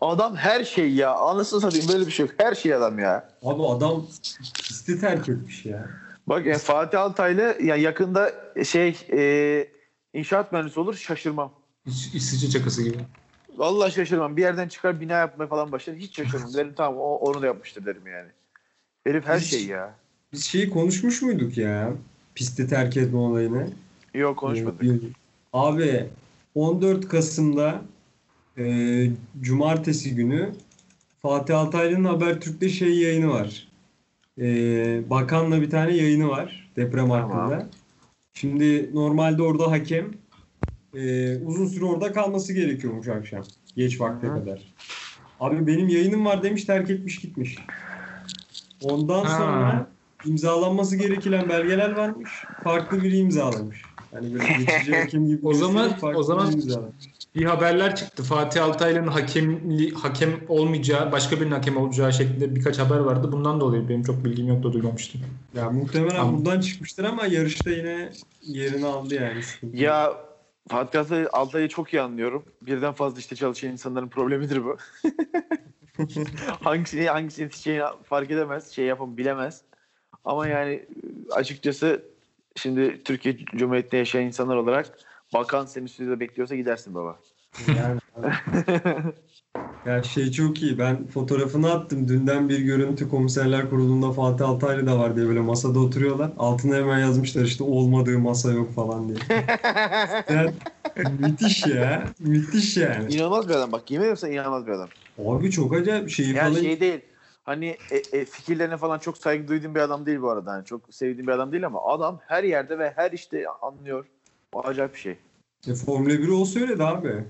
Adam 0.00 0.36
her 0.36 0.64
şey 0.64 0.92
ya. 0.94 1.14
Anasını 1.14 1.60
satayım 1.60 1.88
böyle 1.88 2.06
bir 2.06 2.12
şey 2.12 2.26
yok. 2.26 2.34
Her 2.38 2.54
şey 2.54 2.74
adam 2.74 2.98
ya. 2.98 3.30
Abi 3.42 3.62
adam 3.66 4.06
pisti 4.54 5.00
terk 5.00 5.28
etmiş 5.28 5.66
ya. 5.66 5.88
Bak 6.26 6.46
yani 6.46 6.58
Fatih 6.58 7.00
Altaylı 7.00 7.56
yani 7.62 7.80
yakında 7.80 8.32
şey 8.64 8.96
e, 9.12 9.68
inşaat 10.14 10.52
mühendisi 10.52 10.80
olur 10.80 10.94
şaşırmam. 10.94 11.52
İş, 11.86 12.14
işsizce 12.14 12.50
çakası 12.50 12.82
gibi. 12.82 12.98
Vallahi 13.56 13.92
şaşırmam. 13.92 14.36
Bir 14.36 14.42
yerden 14.42 14.68
çıkar 14.68 15.00
bina 15.00 15.12
yapmaya 15.12 15.46
falan 15.46 15.72
başlar. 15.72 15.96
Hiç 15.96 16.16
şaşırmam. 16.16 16.54
derim 16.54 16.72
tamam 16.76 17.00
o, 17.00 17.14
onu 17.16 17.42
da 17.42 17.46
yapmıştır 17.46 17.86
derim 17.86 18.06
yani. 18.06 18.28
Herif 19.04 19.26
her 19.26 19.38
Hiç- 19.38 19.50
şey 19.50 19.66
ya. 19.66 19.94
Biz 20.32 20.44
şeyi 20.44 20.70
konuşmuş 20.70 21.22
muyduk 21.22 21.58
ya? 21.58 21.92
Pisti 22.34 22.68
terk 22.68 22.96
etme 22.96 23.18
olayını. 23.18 23.68
Yok 24.14 24.36
konuşmadık. 24.38 24.84
Ee, 24.84 24.96
Abi 25.52 26.06
14 26.54 27.08
Kasım'da 27.08 27.82
e, 28.58 29.06
Cumartesi 29.40 30.14
günü 30.14 30.52
Fatih 31.22 31.58
Altaylı'nın 31.58 32.04
Habertürk'te 32.04 32.68
şey 32.68 32.98
yayını 32.98 33.28
var. 33.30 33.68
E, 34.40 34.44
bakanla 35.10 35.60
bir 35.62 35.70
tane 35.70 35.96
yayını 35.96 36.28
var 36.28 36.70
deprem 36.76 37.08
Tamam. 37.08 37.30
hakkında. 37.30 37.66
Şimdi 38.34 38.90
normalde 38.94 39.42
orada 39.42 39.70
hakem 39.70 40.10
e, 40.96 41.36
uzun 41.44 41.66
süre 41.66 41.84
orada 41.84 42.12
kalması 42.12 42.52
gerekiyormuş 42.52 43.08
akşam. 43.08 43.42
Geç 43.76 44.00
vakte 44.00 44.26
Hı. 44.26 44.34
kadar. 44.34 44.74
Abi 45.40 45.66
benim 45.66 45.88
yayınım 45.88 46.24
var 46.24 46.42
demiş 46.42 46.64
terk 46.64 46.90
etmiş 46.90 47.18
gitmiş. 47.20 47.56
Ondan 48.82 49.24
Ha. 49.24 49.38
sonra 49.38 49.86
imzalanması 50.24 50.96
gereken 50.96 51.48
belgeler 51.48 51.90
varmış. 51.96 52.30
Farklı 52.64 53.02
biri 53.02 53.16
imzalamış. 53.16 53.82
Hani 54.12 54.34
böyle 54.34 54.44
geçici 54.58 54.96
hakem 54.96 55.26
gibi. 55.26 55.46
O 55.46 55.54
zaman- 55.54 55.92
o 56.14 56.22
zaman- 56.22 56.54
bir 57.34 57.44
haberler 57.44 57.96
çıktı. 57.96 58.22
Fatih 58.22 58.64
Altaylı'nın 58.64 59.06
hakemli, 59.06 59.90
hakem 59.94 60.30
olmayacağı, 60.48 61.12
başka 61.12 61.40
birinin 61.40 61.50
hakem 61.54 61.76
olacağı 61.76 62.12
şeklinde 62.12 62.54
birkaç 62.54 62.78
haber 62.78 62.98
vardı. 62.98 63.32
Bundan 63.32 63.60
dolayı 63.60 63.88
benim 63.88 64.02
çok 64.02 64.24
bilgim 64.24 64.48
yoktu, 64.48 64.72
duymamıştım. 64.72 65.20
Ya 65.54 65.70
muhtemelen 65.70 66.16
Tamam. 66.16 66.36
buradan 66.38 66.60
çıkmıştır 66.60 67.04
ama 67.04 67.26
yarışta 67.26 67.70
yine 67.70 68.08
yerini 68.42 68.86
aldı 68.86 69.14
yani. 69.14 69.40
Ya 69.72 70.12
Fatih 70.68 71.00
Altay- 71.00 71.28
Altay'ı 71.32 71.68
çok 71.68 71.94
iyi 71.94 72.02
anlıyorum. 72.02 72.44
Birden 72.62 72.92
fazla 72.92 73.18
işte 73.18 73.36
çalışan 73.36 73.70
insanların 73.70 74.08
problemidir 74.08 74.64
bu. 74.64 74.76
hangisini 76.64 77.08
hangisini 77.08 77.42
yetişeceğini 77.42 77.84
fark 78.04 78.30
edemez, 78.30 78.70
şey 78.70 78.84
yapam 78.86 79.16
bilemez. 79.16 79.62
Ama 80.24 80.46
yani 80.48 80.86
açıkçası 81.30 82.04
şimdi 82.56 83.02
Türkiye 83.04 83.36
Cumhuriyeti'nde 83.38 83.96
yaşayan 83.96 84.24
insanlar 84.24 84.56
olarak 84.56 84.98
bakan 85.34 85.66
seni 85.66 85.88
stüdyoda 85.88 86.20
bekliyorsa 86.20 86.56
gidersin 86.56 86.94
baba. 86.94 87.18
Yani, 87.76 88.00
ya 89.86 90.02
şey 90.02 90.30
çok 90.30 90.62
iyi. 90.62 90.78
Ben 90.78 91.06
fotoğrafını 91.06 91.72
attım. 91.72 92.08
Dünden 92.08 92.48
bir 92.48 92.58
görüntü 92.58 93.08
komiserler 93.08 93.70
kurulunda 93.70 94.12
Fatih 94.12 94.48
Altaylı 94.48 94.86
da 94.86 94.98
var 94.98 95.16
diye 95.16 95.28
böyle 95.28 95.40
masada 95.40 95.78
oturuyorlar. 95.78 96.30
Altına 96.38 96.76
hemen 96.76 96.98
yazmışlar 96.98 97.44
işte 97.44 97.64
olmadığı 97.64 98.18
masa 98.18 98.52
yok 98.52 98.74
falan 98.74 99.08
diye. 99.08 99.18
Yani, 100.96 101.14
müthiş 101.20 101.66
ya. 101.66 102.04
Müthiş 102.20 102.76
yani. 102.76 103.14
İnanılmaz 103.14 103.48
bir 103.48 103.54
adam 103.54 103.72
bak 103.72 103.90
yemin 103.90 104.06
ederim 104.06 104.32
inanılmaz 104.32 104.66
bir 104.66 104.72
adam. 104.72 104.88
Abi 105.26 105.50
çok 105.50 105.74
acayip 105.74 106.10
şeyi 106.10 106.34
Yani 106.34 106.54
falan. 106.54 106.62
şey 106.62 106.80
değil. 106.80 107.00
Hani 107.44 107.76
e, 107.90 108.18
e, 108.18 108.24
fikirlerine 108.24 108.76
falan 108.76 108.98
çok 108.98 109.18
saygı 109.18 109.48
duyduğum 109.48 109.74
bir 109.74 109.80
adam 109.80 110.06
değil 110.06 110.22
bu 110.22 110.30
arada. 110.30 110.52
Hani 110.52 110.64
çok 110.64 110.94
sevdiğim 110.94 111.26
bir 111.26 111.32
adam 111.32 111.52
değil 111.52 111.66
ama 111.66 111.86
adam 111.86 112.20
her 112.26 112.44
yerde 112.44 112.78
ve 112.78 112.92
her 112.96 113.12
işte 113.12 113.44
anlıyor. 113.62 114.06
O 114.52 114.60
acayip 114.60 114.94
bir 114.94 114.98
şey. 114.98 115.18
E, 115.68 115.74
Formula 115.74 116.10
1 116.10 116.28
o 116.28 116.44
söyledi 116.44 116.84
abi. 116.84 117.24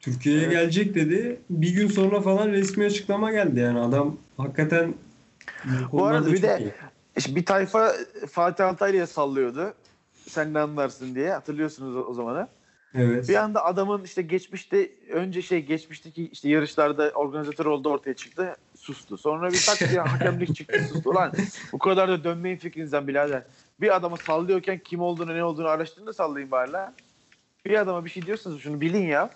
Türkiye'ye 0.00 0.42
Evet. 0.42 0.52
gelecek 0.52 0.94
dedi. 0.94 1.40
Bir 1.50 1.70
gün 1.74 1.88
sonra 1.88 2.20
falan 2.20 2.48
resmi 2.48 2.84
açıklama 2.84 3.32
geldi 3.32 3.60
yani 3.60 3.80
adam 3.80 4.16
hakikaten 4.36 4.94
Bu 5.92 6.04
arada 6.06 6.32
bir 6.32 6.42
de- 6.42 6.58
iyi. 7.18 7.36
Bir 7.36 7.44
tayfa 7.44 7.92
Fatih 8.30 8.66
Altaylı'ya 8.66 9.06
sallıyordu. 9.06 9.74
Sen 10.28 10.54
de 10.54 10.58
anlarsın 10.58 11.14
diye 11.14 11.32
hatırlıyorsunuz 11.32 11.96
o, 11.96 12.00
o 12.00 12.14
zamanı. 12.14 12.48
Evet. 12.94 13.28
Bir 13.28 13.34
anda 13.34 13.64
adamın 13.64 14.04
işte 14.04 14.22
geçmişte 14.22 14.90
önce 15.12 15.42
şey 15.42 15.64
geçmişteki 15.66 16.28
işte 16.28 16.48
yarışlarda 16.48 17.10
organizatör 17.10 17.66
oldu 17.66 17.88
ortaya 17.88 18.14
çıktı 18.14 18.56
sustu. 18.76 19.18
Sonra 19.18 19.50
bir 19.52 19.62
tak 19.66 19.90
diye 19.90 20.00
hakemlik 20.06 20.56
çıktı 20.56 20.80
sustu. 20.92 21.10
Ulan 21.10 21.32
bu 21.72 21.78
kadar 21.78 22.08
da 22.08 22.24
dönmeyin 22.24 22.56
fikrinizden 22.56 23.08
birader. 23.08 23.42
Bir 23.80 23.96
adamı 23.96 24.16
sallıyorken 24.16 24.78
kim 24.84 25.00
olduğunu 25.00 25.34
ne 25.34 25.44
olduğunu 25.44 25.66
araştırın 25.68 26.06
da 26.06 26.12
sallayın 26.12 26.50
bari 26.50 26.72
lan. 26.72 26.92
Bir 27.64 27.80
adama 27.80 28.04
bir 28.04 28.10
şey 28.10 28.26
diyorsanız 28.26 28.60
şunu 28.60 28.80
bilin 28.80 29.06
ya. 29.06 29.30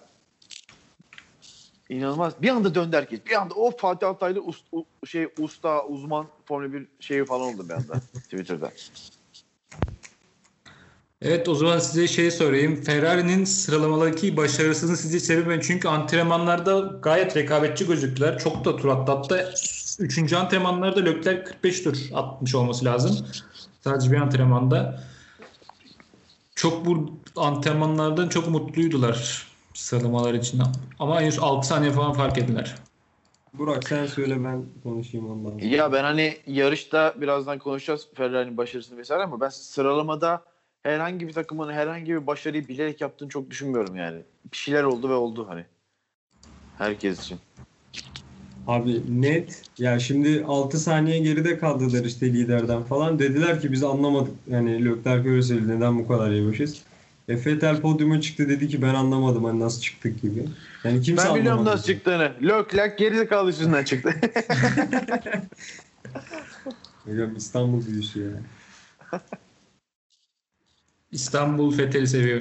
İnanılmaz. 1.89 2.43
Bir 2.43 2.49
anda 2.49 2.75
döndü 2.75 2.97
herkes. 2.97 3.21
Bir 3.27 3.41
anda 3.41 3.55
o 3.55 3.77
Fatih 3.77 4.09
Altaylı 4.09 4.39
us- 4.39 4.65
u- 4.73 5.07
şey 5.07 5.29
usta, 5.39 5.87
uzman 5.87 6.27
Formula 6.45 6.73
1 6.73 6.87
şeyi 7.01 7.25
falan 7.25 7.41
oldu 7.55 7.69
bir 7.69 7.75
anda 7.75 7.95
Twitter'da. 8.15 8.73
Evet 11.23 11.49
o 11.49 11.55
zaman 11.55 11.79
size 11.79 12.09
şey 12.09 12.31
sorayım. 12.31 12.83
Ferrari'nin 12.83 13.45
sıralamalardaki 13.45 14.37
başarısını 14.37 14.97
sizce 14.97 15.21
sebebi 15.21 15.63
çünkü 15.63 15.89
antrenmanlarda 15.89 16.81
gayet 17.03 17.37
rekabetçi 17.37 17.87
gözüktüler. 17.87 18.39
Çok 18.39 18.65
da 18.65 18.77
tur 18.77 18.89
attı. 18.89 19.13
Hatta 19.13 19.53
3. 19.99 20.33
antrenmanlarda 20.33 21.01
Leclerc 21.01 21.45
45 21.45 21.83
tur 21.83 21.97
atmış 22.15 22.55
olması 22.55 22.85
lazım. 22.85 23.27
Sadece 23.81 24.11
bir 24.13 24.17
antrenmanda. 24.17 25.03
Çok 26.55 26.87
bu 26.87 27.19
antrenmanlardan 27.37 28.29
çok 28.29 28.49
mutluydular 28.49 29.47
sıralamalar 29.75 30.35
için. 30.35 30.63
Ama 30.99 31.21
henüz 31.21 31.39
6 31.39 31.67
saniye 31.67 31.93
falan 31.93 32.13
fark 32.13 32.39
ettiler. 32.39 32.75
Burak 33.55 33.89
sen 33.89 34.07
söyle 34.07 34.45
ben 34.45 34.65
konuşayım 34.83 35.31
ondan. 35.31 35.51
sonra. 35.51 35.65
Ya 35.65 35.93
ben 35.93 36.05
hani 36.05 36.37
yarışta 36.47 37.15
birazdan 37.21 37.59
konuşacağız 37.59 38.09
Ferrari'nin 38.15 38.57
başarısını 38.57 38.99
vesaire 38.99 39.23
ama 39.23 39.41
ben 39.41 39.49
sıralamada 39.49 40.45
herhangi 40.83 41.29
bir 41.29 41.33
takımın 41.33 41.73
herhangi 41.73 42.13
bir 42.13 42.27
başarıyı 42.27 42.69
bilerek 42.69 43.01
yaptığını 43.01 43.29
çok 43.29 43.51
düşünmüyorum 43.51 43.97
yani. 43.97 44.23
Bir 44.53 44.57
şeyler 44.57 44.83
oldu 44.85 45.09
ve 45.09 45.15
oldu 45.15 45.47
hani. 45.49 45.65
Herkes 46.79 47.21
için. 47.21 47.39
Abi 48.67 49.23
net. 49.23 49.63
Ya 49.79 49.99
şimdi 49.99 50.45
6 50.49 50.79
saniye 50.79 51.19
geride 51.19 51.59
kaldılar 51.59 52.05
işte 52.05 52.27
liderden 52.33 52.83
falan. 52.83 53.19
Dediler 53.19 53.61
ki 53.61 53.73
biz 53.73 53.85
anlamadık. 53.85 54.35
Yani 54.49 54.85
Leclerc 54.85 55.29
öyle 55.29 55.43
söyledi. 55.43 55.69
Neden 55.69 55.99
bu 55.99 56.09
kadar 56.09 56.31
yavaşız? 56.31 56.83
E 57.29 57.35
Vettel 57.45 57.81
podyuma 57.81 58.21
çıktı 58.21 58.49
dedi 58.49 58.69
ki 58.69 58.83
ben 58.83 58.95
anlamadım 58.95 59.45
hani 59.45 59.61
nasıl 59.61 59.81
çıktık 59.81 60.23
gibi. 60.23 60.45
Yani 60.85 61.03
kimse 61.03 61.29
ben 61.29 61.35
biliyorum 61.35 61.59
anlamadı. 61.59 61.77
nasıl 61.77 61.87
çıktığını. 61.87 62.33
Leclerc 62.43 62.95
geride 62.99 63.27
kaldı 63.27 63.47
yüzünden 63.47 63.85
çıktı. 63.85 64.15
Hocam 67.05 67.37
İstanbul 67.37 67.87
büyüsü 67.87 68.21
ya. 68.21 68.31
İstanbul 71.13 71.77
Fethel'i 71.77 72.07
seviyor. 72.07 72.41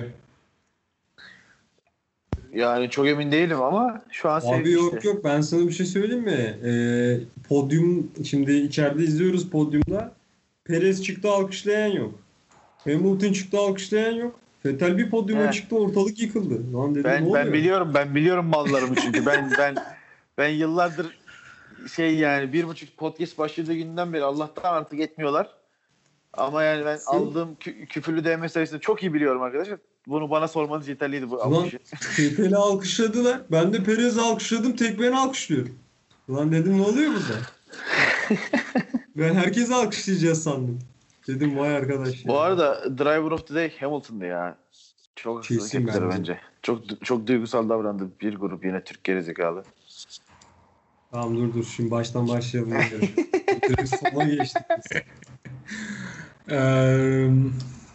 yani 2.53 2.89
çok 2.89 3.07
emin 3.07 3.31
değilim 3.31 3.61
ama 3.61 4.01
şu 4.11 4.29
an 4.29 4.41
Abi 4.41 4.71
yok 4.71 4.93
işte. 4.95 5.07
yok 5.09 5.23
ben 5.23 5.41
sana 5.41 5.67
bir 5.67 5.71
şey 5.73 5.85
söyleyeyim 5.85 6.23
mi? 6.23 6.57
Ee, 6.63 7.19
podyum 7.49 8.11
şimdi 8.23 8.53
içeride 8.53 9.03
izliyoruz 9.03 9.49
podyumda. 9.49 10.13
Perez 10.65 11.03
çıktı 11.03 11.29
alkışlayan 11.29 11.87
yok. 11.87 12.19
Hamilton 12.83 13.33
çıktı 13.33 13.59
alkışlayan 13.59 14.13
yok. 14.13 14.39
Vettel 14.65 14.97
bir 14.97 15.09
podyuma 15.09 15.47
He. 15.47 15.51
çıktı 15.51 15.75
ortalık 15.75 16.19
yıkıldı. 16.19 16.73
Lan 16.73 16.95
dedim 16.95 17.09
ne 17.11 17.13
Ben 17.13 17.21
oluyor? 17.21 17.45
ben 17.45 17.53
biliyorum 17.53 17.91
ben 17.93 18.15
biliyorum 18.15 18.45
mallarımı 18.45 18.95
çünkü 18.95 19.25
ben 19.25 19.51
ben 19.57 19.75
ben 20.37 20.49
yıllardır 20.49 21.07
şey 21.95 22.15
yani 22.15 22.53
bir 22.53 22.67
buçuk 22.67 22.97
podcast 22.97 23.37
başladığı 23.37 23.73
günden 23.73 24.13
beri 24.13 24.23
Allah'tan 24.23 24.73
artık 24.73 24.99
etmiyorlar. 24.99 25.49
Ama 26.33 26.63
yani 26.63 26.85
ben 26.85 26.95
Sen- 26.95 27.13
aldığım 27.17 27.53
kü- 27.61 27.85
küfürlü 27.85 28.23
DM 28.25 28.47
sayısını 28.49 28.79
çok 28.79 29.03
iyi 29.03 29.13
biliyorum 29.13 29.41
arkadaşlar. 29.41 29.79
Bunu 30.07 30.29
bana 30.29 30.47
sormanız 30.47 30.87
yeterliydi 30.87 31.29
bu 31.29 31.35
Ulan 31.35 31.51
alkışı. 31.51 31.79
Vettel'i 32.19 32.55
alkışladılar. 32.55 33.41
Ben 33.51 33.73
de 33.73 33.83
Perez'i 33.83 34.21
alkışladım. 34.21 34.75
Tek 34.75 34.99
beni 34.99 35.15
alkışlıyorum. 35.17 35.75
Lan 36.29 36.51
dedim 36.51 36.77
ne 36.77 36.81
oluyor 36.81 37.11
burada? 37.11 37.39
ben 39.15 39.33
herkesi 39.33 39.73
alkışlayacağız 39.75 40.43
sandım. 40.43 40.79
Dedim 41.27 41.57
vay 41.59 41.75
arkadaş. 41.75 42.25
ya. 42.25 42.27
Bu 42.27 42.39
arada 42.39 42.97
Driver 42.97 43.31
of 43.31 43.47
the 43.47 43.55
Day 43.55 43.79
Hamilton'dı 43.79 44.25
ya. 44.25 44.57
Çok 45.15 45.37
haksızlık 45.37 45.63
Kesin 45.63 45.81
ettiler 45.87 46.03
bence. 46.09 46.17
bence. 46.19 46.39
Çok 46.61 47.05
çok 47.05 47.27
duygusal 47.27 47.69
davrandı 47.69 48.09
bir 48.21 48.35
grup 48.35 48.65
yine 48.65 48.83
Türk 48.83 49.03
gerizekalı. 49.03 49.63
Tamam 51.11 51.35
dur 51.37 51.53
dur 51.53 51.63
şimdi 51.75 51.91
baştan 51.91 52.27
başlayalım. 52.27 52.71
Direkt 53.69 53.95
sona 53.95 54.23
geçtik. 54.23 54.61
biz. 54.77 55.01
Ee, 56.49 57.27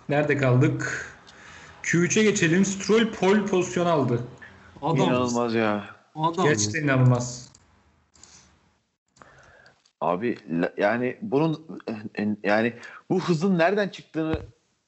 nerede 0.08 0.36
kaldık? 0.36 1.06
Q3'e 1.82 2.22
geçelim. 2.22 2.64
Stroll 2.64 3.12
pole 3.12 3.44
pozisyon 3.46 3.86
aldı. 3.86 4.20
Adam. 4.82 4.96
İnanılmaz 4.96 5.54
ya. 5.54 5.84
Adam. 6.14 6.44
Gerçekten 6.44 6.82
inanılmaz. 6.84 7.47
Abi 10.00 10.38
yani 10.76 11.16
bunun 11.22 11.80
yani 12.44 12.72
bu 13.11 13.20
hızın 13.20 13.58
nereden 13.58 13.88
çıktığını 13.88 14.37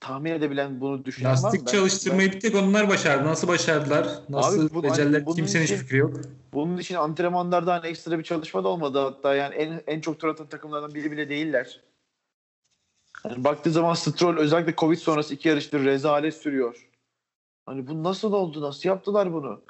tahmin 0.00 0.30
edebilen 0.30 0.80
bunu 0.80 1.04
düşünen? 1.04 1.30
Lastik 1.30 1.68
çalıştırmayı 1.68 2.28
ben- 2.28 2.36
bir 2.36 2.40
tek 2.40 2.54
onlar 2.54 2.88
başardı. 2.88 3.28
Nasıl 3.28 3.48
başardılar? 3.48 4.08
Nasıl 4.28 4.66
Abi 4.66 4.74
bu- 4.74 4.82
becerdiler? 4.82 5.26
bunun 5.26 5.36
Kimsenin 5.36 5.62
hiç 5.64 5.70
için- 5.70 5.82
fikri 5.82 5.96
yok. 5.96 6.14
Bunun 6.52 6.78
için 6.78 6.94
antrenmanlarda 6.94 7.74
hani 7.74 7.86
ekstra 7.86 8.18
bir 8.18 8.24
çalışma 8.24 8.64
da 8.64 8.68
olmadı 8.68 8.98
hatta 8.98 9.34
yani 9.34 9.54
en, 9.54 9.82
en 9.86 10.00
çok 10.00 10.20
tur 10.20 10.28
atan 10.28 10.46
takımlardan 10.48 10.94
biri 10.94 11.12
bile 11.12 11.28
değiller. 11.28 11.80
Yani 13.24 13.44
baktığı 13.44 13.70
zaman 13.70 13.94
Stroll 13.94 14.36
özellikle 14.36 14.74
Covid 14.76 14.96
sonrası 14.98 15.34
iki 15.34 15.48
yarıştır 15.48 15.84
rezalet 15.84 16.34
sürüyor. 16.34 16.88
Hani 17.66 17.86
bu 17.86 18.02
nasıl 18.04 18.32
oldu? 18.32 18.60
Nasıl 18.62 18.88
yaptılar 18.88 19.32
bunu? 19.32 19.60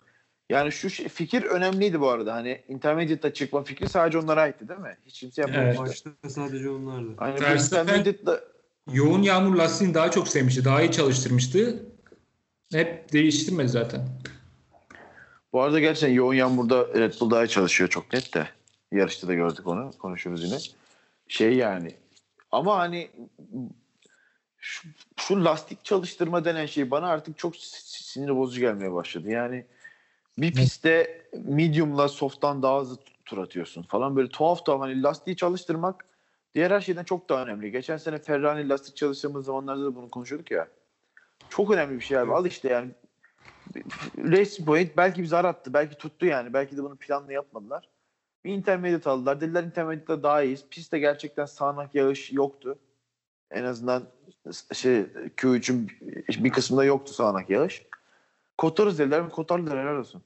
Yani 0.51 0.73
şu 0.73 0.91
şey- 0.91 1.09
fikir 1.09 1.43
önemliydi 1.43 2.01
bu 2.01 2.09
arada. 2.09 2.35
Hani 2.35 2.63
intermediate'da 2.69 3.35
çıkma 3.35 3.63
fikri 3.63 3.89
sadece 3.89 4.19
onlara 4.19 4.41
aitti 4.41 4.69
değil 4.69 4.81
mi? 4.81 4.97
Hiç 5.07 5.21
kimse 5.21 5.43
yapmamıştı. 5.43 5.83
Başta 5.83 6.31
sadece 6.31 6.71
onlardı. 6.71 7.09
Hani 7.17 7.37
bu 7.37 7.43
Verstappen- 7.43 7.83
intermediate'da 7.83 8.41
Yoğun 8.93 9.23
yağmur 9.23 9.57
lastiğini 9.57 9.95
daha 9.95 10.11
çok 10.11 10.29
sevmişti. 10.29 10.65
Daha 10.65 10.83
iyi 10.83 10.93
çalıştırmıştı. 10.93 11.83
Hep 12.73 13.13
değiştirmedi 13.13 13.69
zaten. 13.69 14.09
Bu 15.53 15.63
arada 15.63 15.81
gerçekten 15.81 16.15
yoğun 16.15 16.35
yağmurda 16.35 16.87
Red 16.95 17.15
Bull 17.21 17.31
daha 17.31 17.45
iyi 17.45 17.49
çalışıyor 17.49 17.91
çok 17.91 18.13
net 18.13 18.35
de. 18.35 18.49
Yarışta 18.93 19.29
da 19.29 19.35
gördük 19.35 19.67
onu. 19.67 19.91
Konuşuruz 19.99 20.45
yine. 20.45 20.59
Şey 21.29 21.55
yani. 21.57 21.95
Ama 22.53 22.79
hani 22.79 23.11
şu, 24.59 24.89
şu 25.17 25.45
lastik 25.45 25.85
çalıştırma 25.85 26.45
denen 26.45 26.67
şey 26.67 26.91
bana 26.91 27.07
artık 27.07 27.39
çok 27.39 27.57
sinir 27.57 28.37
bozucu 28.37 28.61
gelmeye 28.61 28.93
başladı. 28.93 29.31
Yani 29.31 29.65
bir 30.41 30.53
pistte 30.53 31.23
medium'la 31.45 32.09
soft'tan 32.09 32.63
daha 32.63 32.81
hızlı 32.81 32.97
tur 33.25 33.39
atıyorsun 33.39 33.83
falan 33.83 34.17
böyle 34.17 34.29
tuhaf 34.29 34.67
tuhaf 34.67 34.81
hani 34.81 35.03
lastiği 35.03 35.37
çalıştırmak 35.37 36.05
diğer 36.55 36.71
her 36.71 36.81
şeyden 36.81 37.05
çok 37.05 37.29
daha 37.29 37.43
önemli. 37.43 37.71
Geçen 37.71 37.97
sene 37.97 38.19
Ferrari 38.19 38.69
lastik 38.69 38.97
çalıştığımız 38.97 39.45
zamanlarda 39.45 39.85
da 39.85 39.95
bunu 39.95 40.11
konuşuyorduk 40.11 40.51
ya. 40.51 40.69
Çok 41.49 41.71
önemli 41.71 41.97
bir 41.97 42.05
şey 42.05 42.19
abi. 42.19 42.33
Al 42.33 42.47
işte 42.47 42.69
yani. 42.69 42.91
Racing 44.19 44.67
Point 44.67 44.97
belki 44.97 45.23
bir 45.23 45.27
zar 45.27 45.45
attı. 45.45 45.75
Belki 45.75 45.99
tuttu 45.99 46.27
yani. 46.27 46.53
Belki 46.53 46.77
de 46.77 46.83
bunu 46.83 46.97
planlı 46.97 47.33
yapmadılar. 47.33 47.89
Bir 48.45 48.53
intermediate 48.53 49.11
aldılar. 49.11 49.41
Dediler 49.41 49.65
intermediate'da 49.65 50.23
daha 50.23 50.43
iyiyiz. 50.43 50.65
Pistte 50.71 50.99
gerçekten 50.99 51.45
sağanak 51.47 51.95
yağış 51.95 52.33
yoktu. 52.33 52.79
En 53.51 53.65
azından 53.65 54.03
şey 54.73 55.01
Q3'ün 55.37 55.91
bir 56.45 56.51
kısmında 56.51 56.85
yoktu 56.85 57.13
sağanak 57.13 57.51
yağış. 57.51 57.87
Kotarız 58.59 58.99
dediler 58.99 59.25
ve 59.25 59.29
kotardılar 59.29 59.79
helal 59.79 59.97
olsun. 59.97 60.23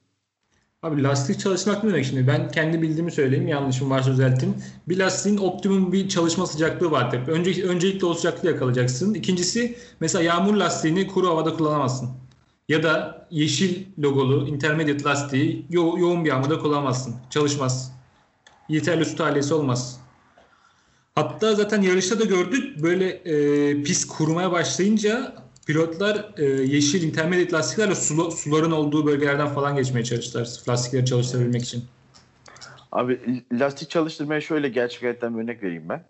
Abi 0.85 1.03
lastik 1.03 1.39
çalışmak 1.39 1.83
ne 1.83 1.89
demek 1.89 2.05
şimdi? 2.05 2.27
Ben 2.27 2.51
kendi 2.51 2.81
bildiğimi 2.81 3.11
söyleyeyim. 3.11 3.47
Yanlışım 3.47 3.89
varsa 3.89 4.11
düzeltin. 4.11 4.55
Bir 4.89 4.97
lastiğin 4.99 5.37
optimum 5.37 5.91
bir 5.91 6.09
çalışma 6.09 6.45
sıcaklığı 6.47 6.91
vardır. 6.91 7.27
Önce, 7.27 7.63
öncelikle 7.63 8.05
o 8.05 8.13
sıcaklığı 8.13 8.47
yakalayacaksın. 8.47 9.13
İkincisi 9.13 9.77
mesela 9.99 10.23
yağmur 10.23 10.53
lastiğini 10.53 11.07
kuru 11.07 11.27
havada 11.27 11.53
kullanamazsın. 11.53 12.09
Ya 12.69 12.83
da 12.83 13.27
yeşil 13.31 13.85
logolu 13.99 14.47
intermediate 14.47 15.03
lastiği 15.03 15.65
yo- 15.69 15.97
yoğun 15.97 16.25
bir 16.25 16.29
yağmurda 16.29 16.59
kullanamazsın. 16.59 17.15
Çalışmaz. 17.29 17.91
Yeterli 18.69 19.05
su 19.05 19.15
tahliyesi 19.15 19.53
olmaz. 19.53 19.99
Hatta 21.15 21.55
zaten 21.55 21.81
yarışta 21.81 22.19
da 22.19 22.23
gördük 22.23 22.83
böyle 22.83 23.09
e, 23.09 23.83
pist 23.83 24.07
kurumaya 24.07 24.51
başlayınca 24.51 25.35
pilotlar 25.65 26.33
e, 26.37 26.43
yeşil 26.45 27.03
intermediate 27.03 27.51
lastiklerle 27.51 27.93
sula- 27.93 28.31
suların 28.31 28.71
olduğu 28.71 29.05
bölgelerden 29.05 29.47
falan 29.47 29.75
geçmeye 29.75 30.03
çalıştılar. 30.03 30.49
Lastikleri 30.69 31.05
çalıştırabilmek 31.05 31.63
için. 31.63 31.83
Abi 32.91 33.43
lastik 33.51 33.89
çalıştırmaya 33.89 34.41
şöyle 34.41 34.69
gerçek 34.69 35.01
bir 35.01 35.27
örnek 35.27 35.63
vereyim 35.63 35.89
ben. 35.89 36.05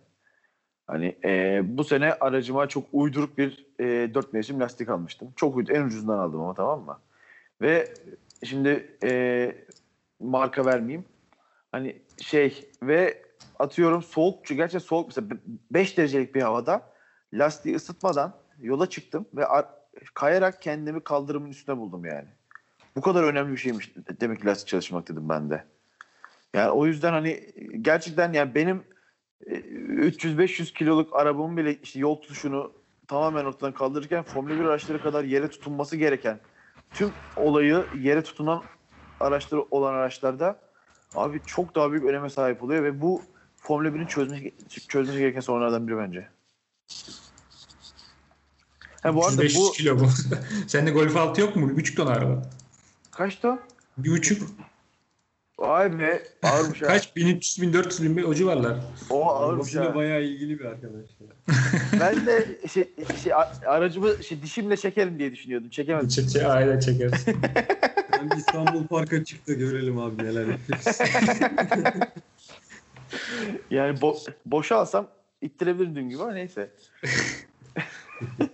Hani 0.87 1.15
e, 1.25 1.61
bu 1.63 1.83
sene 1.83 2.13
aracıma 2.13 2.67
çok 2.67 2.83
uyduruk 2.93 3.37
bir 3.37 3.65
e, 3.79 4.13
4 4.13 4.33
mevsim 4.33 4.59
lastik 4.59 4.89
almıştım. 4.89 5.33
Çok 5.35 5.55
uydu, 5.55 5.71
en 5.71 5.83
ucuzundan 5.83 6.17
aldım 6.17 6.41
ama 6.41 6.53
tamam 6.53 6.85
mı? 6.85 6.99
Ve 7.61 7.93
şimdi 8.43 8.97
e, 9.03 9.55
marka 10.19 10.65
vermeyeyim. 10.65 11.05
Hani 11.71 12.01
şey 12.21 12.69
ve 12.83 13.21
atıyorum 13.59 14.03
soğuk 14.03 14.45
gerçekten 14.45 14.79
soğuk 14.79 15.07
mesela 15.07 15.27
5 15.71 15.97
derecelik 15.97 16.35
bir 16.35 16.41
havada 16.41 16.81
lastiği 17.33 17.75
ısıtmadan 17.75 18.33
yola 18.59 18.89
çıktım 18.89 19.25
ve 19.33 19.45
ar- 19.45 19.69
kayarak 20.13 20.61
kendimi 20.61 21.03
kaldırımın 21.03 21.49
üstüne 21.49 21.77
buldum 21.77 22.05
yani. 22.05 22.27
Bu 22.95 23.01
kadar 23.01 23.23
önemli 23.23 23.51
bir 23.51 23.57
şeymiş 23.57 23.93
demek 24.21 24.39
ki 24.39 24.45
lastik 24.45 24.67
çalışmak 24.67 25.09
dedim 25.09 25.29
ben 25.29 25.49
de. 25.49 25.65
Yani 26.53 26.71
o 26.71 26.85
yüzden 26.85 27.11
hani 27.11 27.53
gerçekten 27.81 28.33
yani 28.33 28.55
benim 28.55 28.83
e, 29.45 29.55
300-500 29.55 30.73
kiloluk 30.73 31.15
arabamın 31.15 31.57
bile 31.57 31.75
işte 31.81 31.99
yol 31.99 32.15
tutuşunu 32.15 32.71
tamamen 33.07 33.45
ortadan 33.45 33.73
kaldırırken 33.73 34.23
Formula 34.23 34.59
1 34.59 34.65
araçları 34.65 35.01
kadar 35.01 35.23
yere 35.23 35.49
tutunması 35.49 35.97
gereken 35.97 36.39
tüm 36.93 37.09
olayı 37.35 37.89
yere 37.93 38.23
tutunan 38.23 38.63
araçları 39.19 39.61
olan 39.61 39.93
araçlarda 39.93 40.59
abi 41.15 41.41
çok 41.45 41.75
daha 41.75 41.91
büyük 41.91 42.05
öneme 42.05 42.29
sahip 42.29 42.63
oluyor 42.63 42.83
ve 42.83 43.01
bu 43.01 43.21
Formula 43.57 43.87
1'in 43.87 44.05
çözmesi, 44.05 44.53
çözmesi 44.87 45.19
gereken 45.19 45.39
sorunlardan 45.39 45.87
biri 45.87 45.97
bence. 45.97 46.29
Ha, 49.05 49.15
bu 49.15 49.25
arada 49.25 49.41
500 49.41 49.63
bu 49.63 49.71
kilo 49.71 49.99
bu. 49.99 50.07
Sende 50.67 50.91
Golf 50.91 51.17
6 51.17 51.41
yok 51.41 51.55
mu? 51.55 51.71
1,5 51.71 51.95
ton 51.95 52.07
araba. 52.07 52.41
kaçtı 53.11 53.49
o? 53.49 53.59
1,5 54.01 54.43
Vay 55.59 55.99
be 55.99 56.23
ağırmış 56.43 56.81
ha. 56.81 56.87
kaç? 56.87 57.15
1300 57.15 57.61
1400 57.61 58.17
bin 58.17 58.23
o 58.23 58.33
civarlar. 58.33 58.77
O 59.09 59.29
ağırmış 59.29 59.75
ha. 59.75 59.95
bayağı 59.95 60.23
ilgili 60.23 60.59
bir 60.59 60.65
arkadaş. 60.65 61.05
Ben 61.99 62.25
de 62.25 62.59
şey, 62.73 62.89
şey, 63.23 63.33
aracımı 63.65 64.23
şey, 64.23 64.41
dişimle 64.41 64.77
çekerim 64.77 65.19
diye 65.19 65.31
düşünüyordum. 65.31 65.69
Çekemedim. 65.69 66.07
Çe 66.07 66.27
çe 66.27 66.47
aile 66.47 66.79
çekeriz. 66.81 67.25
Ben 68.11 68.31
bir 68.31 68.35
İstanbul 68.35 68.87
Park'a 68.87 69.23
çık 69.23 69.47
da 69.47 69.53
görelim 69.53 69.99
abi 69.99 70.23
neler 70.23 70.45
yapıyoruz. 70.47 70.85
Yani 73.71 73.99
bo- 73.99 74.31
boşa 74.45 74.75
alsam 74.75 75.07
ittirebilirim 75.41 75.95
dün 75.95 76.09
gibi 76.09 76.23
ama 76.23 76.33
neyse. 76.33 76.69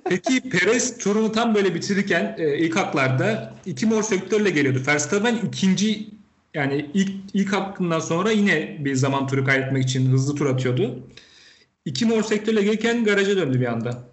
Peki 0.09 0.49
Perez 0.49 0.97
turunu 0.97 1.31
tam 1.31 1.55
böyle 1.55 1.75
bitirirken 1.75 2.35
e, 2.37 2.57
ilk 2.57 2.75
haklarda 2.75 3.53
iki 3.65 3.85
mor 3.85 4.03
sektörle 4.03 4.49
geliyordu. 4.49 4.81
Verstappen 4.87 5.39
ikinci 5.47 6.07
yani 6.53 6.89
ilk 6.93 7.11
ilk 7.33 7.53
hakkından 7.53 7.99
sonra 7.99 8.31
yine 8.31 8.77
bir 8.79 8.95
zaman 8.95 9.27
turu 9.27 9.45
kaybetmek 9.45 9.83
için 9.83 10.11
hızlı 10.11 10.35
tur 10.35 10.45
atıyordu. 10.45 10.99
İki 11.85 12.05
mor 12.05 12.23
sektörle 12.23 12.63
gelirken 12.63 13.03
garaja 13.03 13.37
döndü 13.37 13.61
bir 13.61 13.65
anda. 13.65 14.03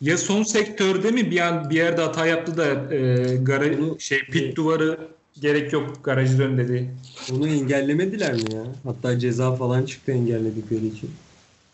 Ya 0.00 0.18
son 0.18 0.42
sektörde 0.42 1.10
mi 1.10 1.30
bir 1.30 1.40
an 1.40 1.70
bir 1.70 1.76
yerde 1.76 2.02
hata 2.02 2.26
yaptı 2.26 2.56
da 2.56 2.94
e, 2.94 3.36
gara, 3.36 3.64
şey 3.98 4.18
pit 4.18 4.56
duvarı 4.56 4.98
gerek 5.40 5.72
yok 5.72 6.04
garajı 6.04 6.38
dön 6.38 6.58
dedi. 6.58 6.90
Onu 7.32 7.48
engellemediler 7.48 8.34
mi 8.34 8.54
ya? 8.54 8.62
Hatta 8.84 9.18
ceza 9.18 9.54
falan 9.56 9.82
çıktı 9.84 10.12
engelledikleri 10.12 10.86
için. 10.86 11.10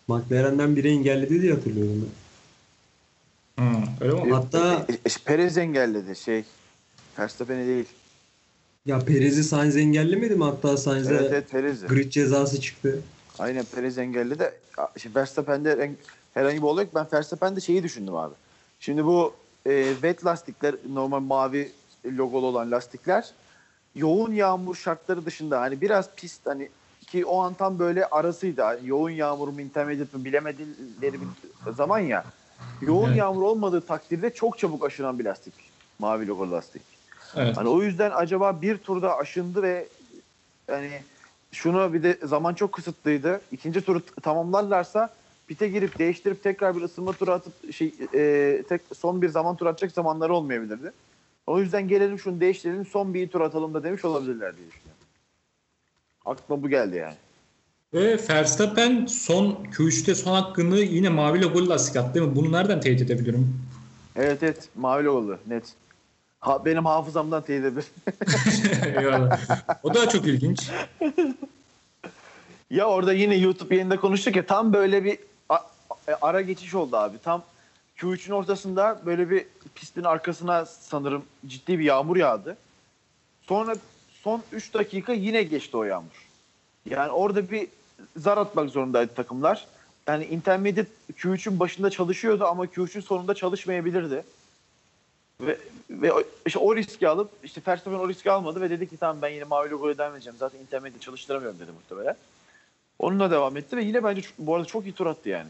McLaren'den 0.09 0.77
biri 0.77 0.89
engelledi 0.89 1.43
diye 1.43 1.53
hatırlıyorum 1.53 2.03
ben. 2.03 2.24
Hmm, 3.59 3.85
öyle 4.01 4.13
mi? 4.25 4.31
Hatta- 4.33 4.87
E, 4.89 4.93
e, 4.93 4.99
Perez 5.25 5.59
engelledi 5.59 6.17
şey. 6.17 6.45
Verstappen'i 7.19 7.67
değil. 7.67 7.89
Ya 8.87 8.99
Perez'i 8.99 9.45
Sainz 9.45 9.77
engellemedi 9.77 10.35
mi? 10.35 10.45
Hatta 10.45 10.77
Sainz'e 10.77 11.15
Evet 11.15 11.33
evet 11.33 11.51
Perez'i. 11.51 11.87
grid 11.87 12.11
cezası 12.11 12.61
çıktı. 12.61 13.03
Aynen 13.39 13.65
Perez 13.65 13.99
engelledi. 13.99 14.53
Ya, 14.79 14.91
Şimdi 14.97 15.15
Verstappen'de 15.15 15.73
en- 15.73 15.97
herhangi 16.35 16.57
bir 16.57 16.63
olay 16.63 16.85
yok. 16.85 16.95
Ben 16.95 17.07
Verstappen'de 17.13 17.61
şeyi 17.61 17.83
düşündüm 17.83 18.15
abi. 18.17 18.35
Şimdi 18.81 19.05
bu 19.05 19.35
e, 19.67 19.93
wet 19.93 20.25
lastikler 20.27 20.75
normal 20.93 21.21
mavi 21.21 21.73
logolu 22.07 22.47
olan 22.47 22.71
lastikler 22.71 23.31
yoğun 23.95 24.33
yağmur 24.33 24.75
şartları 24.75 25.27
dışında 25.27 25.61
hani 25.61 25.81
biraz 25.81 26.15
pist 26.17 26.47
hani 26.47 26.69
ki 27.07 27.25
o 27.27 27.43
an 27.43 27.55
tam 27.55 27.79
böyle 27.79 28.07
arasıydı. 28.07 28.63
Hani 28.63 28.89
yoğun 28.89 29.11
yağmur 29.11 29.49
mu 29.49 29.61
intermediate 29.61 30.17
mi 30.17 30.25
bilemedikleri 30.25 31.21
bir 31.21 31.27
zaman 31.73 31.99
ya. 31.99 32.25
Yoğun 32.81 33.09
Evet. 33.09 33.19
yağmur 33.19 33.43
olmadığı 33.43 33.81
takdirde 33.81 34.35
çok 34.35 34.59
çabuk 34.59 34.85
aşınan 34.85 35.19
bir 35.19 35.25
lastik. 35.25 35.55
Mavi 35.99 36.27
logolu 36.27 36.53
lastik. 36.53 36.83
Evet. 37.37 37.57
Hani 37.57 37.69
o 37.69 37.83
yüzden 37.83 38.11
acaba 38.11 38.63
bir 38.63 38.79
turda 38.79 39.17
aşındı 39.17 39.63
ve 39.63 39.89
yani 40.69 40.91
şunu 41.53 41.93
bir 41.93 42.03
de 42.03 42.19
zaman 42.23 42.55
çok 42.55 42.73
kısıtlıydı. 42.73 43.41
İkinci 43.53 43.81
turu 43.81 44.01
tamamlarlarsa 44.23 45.15
pite 45.47 45.69
girip 45.69 45.99
değiştirip 45.99 46.43
tekrar 46.43 46.77
bir 46.77 46.83
ısınma 46.83 47.13
turu 47.13 47.33
atıp 47.33 47.73
şey 47.73 47.95
e, 48.15 48.63
tek 48.69 48.81
son 48.95 49.23
bir 49.23 49.29
zaman 49.29 49.57
tur 49.57 49.67
atacak 49.67 49.93
zamanları 49.93 50.35
olmayabilirdi. 50.35 50.93
O 51.47 51.61
yüzden 51.61 51.89
gelelim 51.89 52.19
şunu 52.19 52.41
değiştirelim 52.41 52.87
son 52.87 53.15
bir 53.15 53.29
tur 53.29 53.41
atalım 53.41 53.75
da 53.75 53.83
demiş 53.85 54.05
olabilirler 54.05 54.57
diye 54.57 54.67
düşünüyorum. 54.67 55.05
Aklıma 56.25 56.63
bu 56.63 56.69
geldi 56.69 56.97
yani. 56.97 57.17
Ve 57.95 58.19
Verstappen 58.29 59.07
son 59.07 59.59
Q3'te 59.73 60.15
son 60.15 60.35
hakkını 60.35 60.79
yine 60.79 61.09
mavi 61.09 61.43
logolu 61.43 61.69
lastik 61.69 61.97
attı 61.97 62.15
değil 62.15 62.27
mi? 62.27 62.37
Bunu 62.37 62.53
nereden 62.53 62.81
teyit 62.81 63.03
edebilirim? 63.03 63.61
Evet 64.17 64.43
evet 64.43 64.69
mavi 64.75 65.09
oldu 65.09 65.39
net. 65.47 65.75
Ha, 66.41 66.65
benim 66.65 66.85
hafızamdan 66.85 67.43
teyit 67.43 67.65
edebilir. 67.65 67.87
Eyvallah. 69.01 69.41
O 69.83 69.95
da 69.95 70.09
çok 70.09 70.27
ilginç. 70.27 70.71
Ya 72.71 72.87
orada 72.89 73.13
yine 73.13 73.37
YouTube 73.37 73.75
yayında 73.75 74.01
konuştuk 74.01 74.37
ya 74.37 74.47
tam 74.47 74.73
böyle 74.73 75.05
bir 75.05 75.19
ara 76.23 76.41
geçiş 76.41 76.75
oldu 76.75 76.97
abi. 76.97 77.19
Tam 77.19 77.43
Q3'ün 77.99 78.33
ortasında 78.33 79.01
böyle 79.07 79.31
bir 79.31 79.45
pistin 79.75 80.05
arkasına 80.05 80.67
sanırım 80.67 81.25
ciddi 81.47 81.79
bir 81.79 81.85
yağmur 81.85 82.17
yağdı. 82.17 82.57
Sonra 83.43 83.77
son 84.23 84.43
3 84.53 84.75
dakika 84.75 85.13
yine 85.13 85.43
geçti 85.43 85.77
o 85.77 85.85
yağmur. 85.85 86.29
Yani 86.91 87.11
orada 87.11 87.51
bir 87.51 87.69
zar 88.17 88.39
atmak 88.39 88.71
zorundaydı 88.71 89.15
takımlar. 89.15 89.67
Yani 90.07 90.25
intermediate 90.25 90.91
Q3'ün 91.13 91.61
başında 91.61 91.91
çalışıyordu 91.91 92.45
ama 92.45 92.65
Q3'ün 92.65 93.01
sonunda 93.01 93.35
çalışmayabilirdi. 93.35 94.25
Ve, 95.41 95.59
ve 95.91 96.13
işte 96.47 96.59
o 96.59 96.77
riski 96.77 97.09
alıp 97.09 97.31
işte 97.43 97.61
Verstappen 97.67 97.99
o 97.99 98.09
riski 98.09 98.31
almadı 98.31 98.61
ve 98.61 98.71
dedi 98.71 98.89
ki 98.89 98.97
tamam 98.97 99.23
ben 99.23 99.29
yine 99.29 99.45
mavi 99.45 99.71
logoya 99.71 99.99
devam 99.99 100.15
edeceğim. 100.15 100.37
Zaten 100.39 100.59
intermediate 100.59 101.01
çalıştıramıyorum 101.01 101.59
dedi 101.59 101.71
muhtemelen. 101.73 102.17
Onunla 102.99 103.31
devam 103.31 103.57
etti 103.57 103.77
ve 103.77 103.85
yine 103.85 104.05
bence 104.05 104.23
bu 104.39 104.55
arada 104.55 104.67
çok 104.67 104.87
iyi 104.87 104.93
tur 104.93 105.07
attı 105.07 105.29
yani. 105.29 105.49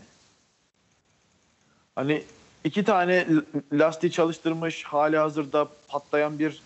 Hani 1.94 2.24
iki 2.64 2.84
tane 2.84 3.26
lastiği 3.72 4.12
çalıştırmış 4.12 4.84
hali 4.84 5.16
hazırda 5.16 5.68
patlayan 5.88 6.38
bir 6.38 6.62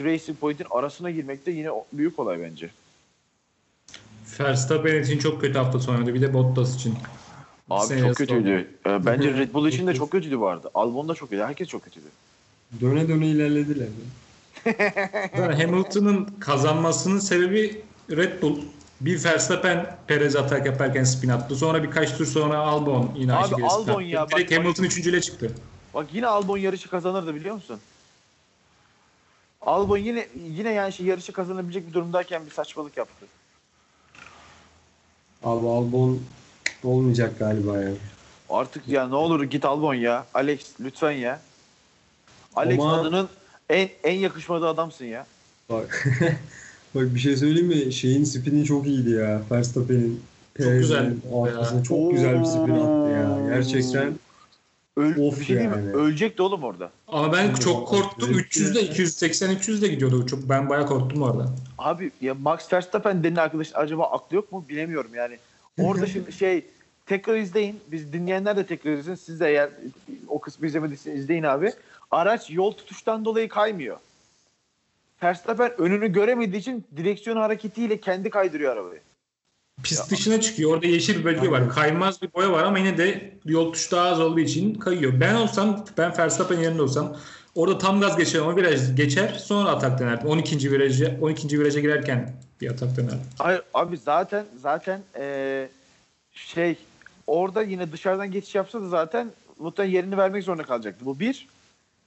Racing 0.00 0.38
Point'in 0.38 0.66
arasına 0.70 1.10
girmek 1.10 1.46
de 1.46 1.50
yine 1.50 1.68
büyük 1.92 2.18
olay 2.18 2.40
bence. 2.40 2.70
Verstappen 4.40 5.02
için 5.02 5.18
çok 5.18 5.40
kötü 5.40 5.58
hafta 5.58 5.78
sonuydu. 5.80 6.14
Bir 6.14 6.22
de 6.22 6.34
Bottas 6.34 6.74
için. 6.74 6.94
Abi 7.70 7.86
Seneye 7.86 8.06
çok 8.06 8.16
kötüydü. 8.16 8.68
Ee, 8.86 9.06
Bence 9.06 9.32
Red 9.32 9.54
Bull 9.54 9.68
için 9.68 9.86
de 9.86 9.94
çok 9.94 10.10
kötüydü 10.10 10.36
arada. 10.36 10.70
Albon 10.74 11.08
da 11.08 11.14
çok 11.14 11.28
kötüydü. 11.30 11.46
Herkes 11.46 11.68
çok 11.68 11.84
kötüydü. 11.84 12.06
Döne 12.80 13.08
döne 13.08 13.26
ilerlediler. 13.26 13.88
Hamilton'ın 15.62 16.24
kazanmasının 16.40 17.18
sebebi 17.18 17.82
Red 18.10 18.42
Bull. 18.42 18.58
Bir 19.00 19.24
Verstappen 19.24 19.96
Perez 20.06 20.36
atak 20.36 20.66
yaparken 20.66 21.04
spin 21.04 21.28
attı. 21.28 21.56
Sonra 21.56 21.82
birkaç 21.82 22.16
tur 22.18 22.26
sonra 22.26 22.58
Albon 22.58 23.10
yine 23.16 23.32
Abi 23.32 23.38
aynı 23.38 23.48
şekilde 23.48 23.68
spin 23.68 23.82
Albon 23.82 23.92
attı. 23.94 24.02
ya, 24.02 24.22
bak- 24.22 24.30
Direkt 24.38 24.52
Hamilton 24.56 24.84
üçüncüyle 24.84 25.20
çıktı. 25.20 25.50
Bak 25.94 26.06
yine 26.12 26.26
Albon 26.26 26.58
yarışı 26.58 26.90
kazanırdı 26.90 27.34
biliyor 27.34 27.54
musun? 27.54 27.80
Albon 29.60 29.98
yine 29.98 30.26
yine 30.56 30.72
yani 30.72 30.92
şey 30.92 31.06
yarışı 31.06 31.32
kazanabilecek 31.32 31.88
bir 31.88 31.92
durumdayken 31.92 32.46
bir 32.46 32.50
saçmalık 32.50 32.96
yaptı. 32.96 33.26
Abi 35.44 35.66
Albon 35.68 36.20
olmayacak 36.84 37.38
galiba 37.38 37.76
ya. 37.82 37.90
Artık 38.50 38.88
ya 38.88 39.08
ne 39.08 39.14
olur 39.14 39.42
git 39.44 39.64
Albon 39.64 39.94
ya. 39.94 40.26
Alex 40.34 40.60
lütfen 40.80 41.10
ya. 41.12 41.40
Alex 42.56 42.80
Ama- 42.80 43.00
adının 43.00 43.28
en 43.70 43.88
en 44.04 44.14
yakışmadığı 44.14 44.68
adamsın 44.68 45.04
ya. 45.04 45.26
Bak. 45.70 46.06
Bak 46.94 47.14
bir 47.14 47.20
şey 47.20 47.36
söyleyeyim 47.36 47.66
mi? 47.66 47.92
Şeyin 47.92 48.24
spini 48.24 48.64
çok 48.64 48.86
iyiydi 48.86 49.10
ya. 49.10 49.42
Verstappen'in. 49.50 50.22
Perez'in 50.54 50.78
güzel 50.78 51.12
arkasına 51.42 51.82
çok 51.82 52.10
güzel 52.10 52.40
bir 52.40 52.44
spin 52.44 52.74
attı 52.74 53.10
ya. 53.10 53.38
Gerçekten 53.48 54.12
Öl, 54.96 55.16
Of 55.20 55.36
şey 55.38 55.46
diyeyim 55.56 55.70
mi? 55.70 55.76
yani. 55.76 55.92
Ölecekti 55.92 56.42
oğlum 56.42 56.64
orada. 56.64 56.90
Ama 57.08 57.32
ben 57.32 57.54
çok 57.54 57.88
korktum. 57.88 58.28
Benimki- 58.30 58.60
300'de 58.60 58.80
280 58.82 59.50
300'de 59.50 59.88
gidiyordu. 59.88 60.26
Çok 60.26 60.48
ben 60.48 60.68
bayağı 60.68 60.86
korktum 60.86 61.22
orada. 61.22 61.46
Abi 61.78 62.10
ya 62.20 62.34
Max 62.34 62.72
Verstappen 62.72 63.24
denen 63.24 63.36
arkadaş 63.36 63.70
acaba 63.74 64.04
aklı 64.10 64.36
yok 64.36 64.52
mu 64.52 64.64
bilemiyorum 64.68 65.10
yani. 65.14 65.38
Orada 65.80 66.06
şimdi 66.06 66.32
şey 66.42 66.66
tekrar 67.06 67.36
izleyin. 67.36 67.80
Biz 67.92 68.12
dinleyenler 68.12 68.56
de 68.56 68.66
tekrar 68.66 68.92
izleyin. 68.92 69.16
Siz 69.16 69.40
de 69.40 69.48
eğer 69.48 69.70
o 70.28 70.40
kısmı 70.40 70.66
izlemediyseniz 70.66 71.18
izleyin 71.20 71.42
abi. 71.42 71.72
Araç 72.10 72.50
yol 72.50 72.72
tutuştan 72.72 73.24
dolayı 73.24 73.48
kaymıyor. 73.48 73.96
Verstappen 75.22 75.80
önünü 75.80 76.12
göremediği 76.12 76.60
için 76.60 76.84
direksiyon 76.96 77.36
hareketiyle 77.36 78.00
kendi 78.00 78.30
kaydırıyor 78.30 78.72
arabayı. 78.72 79.00
Pist 79.82 80.10
dışına 80.10 80.40
çıkıyor. 80.40 80.70
Orada 80.74 80.86
yeşil 80.86 81.18
bir 81.18 81.24
bölge 81.24 81.50
var. 81.50 81.68
Kaymaz 81.68 82.22
bir 82.22 82.32
boya 82.32 82.52
var 82.52 82.62
ama 82.64 82.78
yine 82.78 82.98
de 82.98 83.32
yol 83.44 83.72
tuşu 83.72 83.90
daha 83.90 84.08
az 84.08 84.20
olduğu 84.20 84.40
için 84.40 84.74
kayıyor. 84.74 85.20
Ben 85.20 85.34
olsam, 85.34 85.84
ben 85.98 86.18
Verstappen 86.18 86.58
yerinde 86.58 86.82
olsam 86.82 87.16
orada 87.54 87.78
tam 87.78 88.00
gaz 88.00 88.16
geçer 88.16 88.40
ama 88.40 88.56
viraj 88.56 88.96
geçer 88.96 89.28
sonra 89.44 89.70
atak 89.70 89.98
denerdim. 90.00 90.28
12. 90.28 90.72
viraja 90.72 91.16
12. 91.20 91.60
viraja 91.60 91.80
girerken 91.80 92.32
bir 92.60 92.70
atak 92.70 92.96
denerdim. 92.96 93.20
Hayır 93.38 93.62
abi 93.74 93.96
zaten 93.96 94.44
zaten 94.62 95.00
eee, 95.18 95.68
şey 96.32 96.76
orada 97.26 97.62
yine 97.62 97.92
dışarıdan 97.92 98.30
geçiş 98.30 98.54
yapsa 98.54 98.82
da 98.82 98.88
zaten 98.88 99.30
muhtemelen 99.58 99.92
yerini 99.94 100.16
vermek 100.16 100.44
zorunda 100.44 100.62
kalacaktı. 100.62 101.06
Bu 101.06 101.20
bir. 101.20 101.48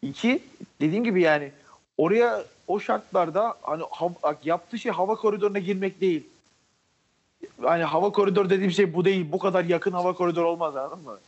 İki 0.01 0.39
dediğim 0.81 1.03
gibi 1.03 1.21
yani 1.21 1.51
oraya 1.97 2.43
o 2.67 2.79
şartlarda 2.79 3.53
hani 3.61 3.83
bak 4.23 4.45
yaptığı 4.45 4.79
şey 4.79 4.91
hava 4.91 5.15
koridoruna 5.15 5.59
girmek 5.59 6.01
değil. 6.01 6.23
Hani 7.61 7.83
hava 7.83 8.11
koridor 8.11 8.49
dediğim 8.49 8.71
şey 8.71 8.93
bu 8.93 9.05
değil. 9.05 9.31
Bu 9.31 9.39
kadar 9.39 9.65
yakın 9.65 9.91
hava 9.91 10.13
koridoru 10.13 10.49
olmaz 10.49 10.75
anladın 10.75 11.03
mı? 11.03 11.19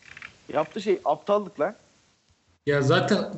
Yaptığı 0.54 0.82
şey 0.82 1.02
aptallık 1.06 1.60
lan. 1.60 1.76
Ya 2.66 2.82
zaten 2.82 3.34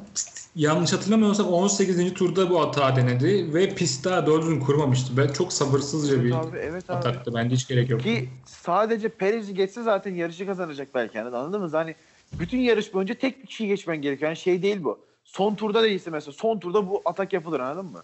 yanlış 0.55 0.93
hatırlamıyorsam 0.93 1.47
18. 1.47 2.13
turda 2.13 2.49
bu 2.49 2.61
hata 2.61 2.95
denedi 2.95 3.53
ve 3.53 3.75
pist 3.75 4.05
daha 4.05 4.27
doğru 4.27 4.59
kurmamıştı. 4.59 5.17
Ben 5.17 5.33
çok 5.33 5.53
sabırsızca 5.53 6.23
bir 6.23 6.31
Abi 6.31 6.57
evet 6.57 6.89
abi. 6.89 6.97
ataktı. 6.97 7.33
Bence 7.35 7.55
hiç 7.55 7.67
gerek 7.67 7.89
yok. 7.89 8.01
Ki 8.01 8.29
sadece 8.45 9.09
Perez'i 9.09 9.53
geçse 9.53 9.83
zaten 9.83 10.15
yarışı 10.15 10.45
kazanacak 10.45 10.95
belki 10.95 11.17
yani 11.17 11.37
anladın 11.37 11.61
mı? 11.61 11.69
Hani 11.71 11.95
bütün 12.33 12.57
yarış 12.59 12.93
boyunca 12.93 13.13
tek 13.15 13.41
bir 13.41 13.47
kişiyi 13.47 13.67
geçmen 13.67 14.01
gerekiyor. 14.01 14.29
Yani 14.29 14.37
şey 14.37 14.61
değil 14.61 14.83
bu. 14.83 14.99
Son 15.23 15.55
turda 15.55 15.83
değilse 15.83 16.09
mesela 16.09 16.33
son 16.33 16.59
turda 16.59 16.89
bu 16.89 17.01
atak 17.05 17.33
yapılır 17.33 17.59
anladın 17.59 17.91
mı? 17.91 18.03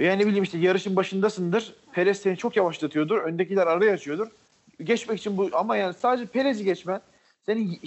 Veya 0.00 0.16
ne 0.16 0.26
bileyim 0.26 0.44
işte 0.44 0.58
yarışın 0.58 0.96
başındasındır. 0.96 1.74
Perez 1.92 2.20
seni 2.20 2.36
çok 2.36 2.56
yavaşlatıyordur. 2.56 3.18
Öndekiler 3.18 3.66
araya 3.66 3.92
açıyordur. 3.92 4.28
Geçmek 4.82 5.18
için 5.18 5.36
bu 5.36 5.50
ama 5.52 5.76
yani 5.76 5.94
sadece 5.94 6.26
Perez'i 6.26 6.64
geçmen 6.64 7.00
senin 7.46 7.80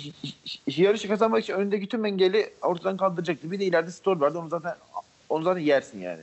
yarışı 0.68 1.08
kazanmak 1.08 1.44
için 1.44 1.54
öndeki 1.54 1.88
tüm 1.88 2.06
engeli 2.06 2.54
ortadan 2.62 2.98
kaldıracaktı. 2.98 3.52
Bir 3.52 3.60
de 3.60 3.66
ileride 3.66 3.92
store 3.92 4.20
vardı. 4.20 4.40
Onu 4.40 4.50
zaten 4.50 4.76
onu 5.30 5.44
zaten 5.44 5.62
yersin 5.62 6.00
yani. 6.00 6.22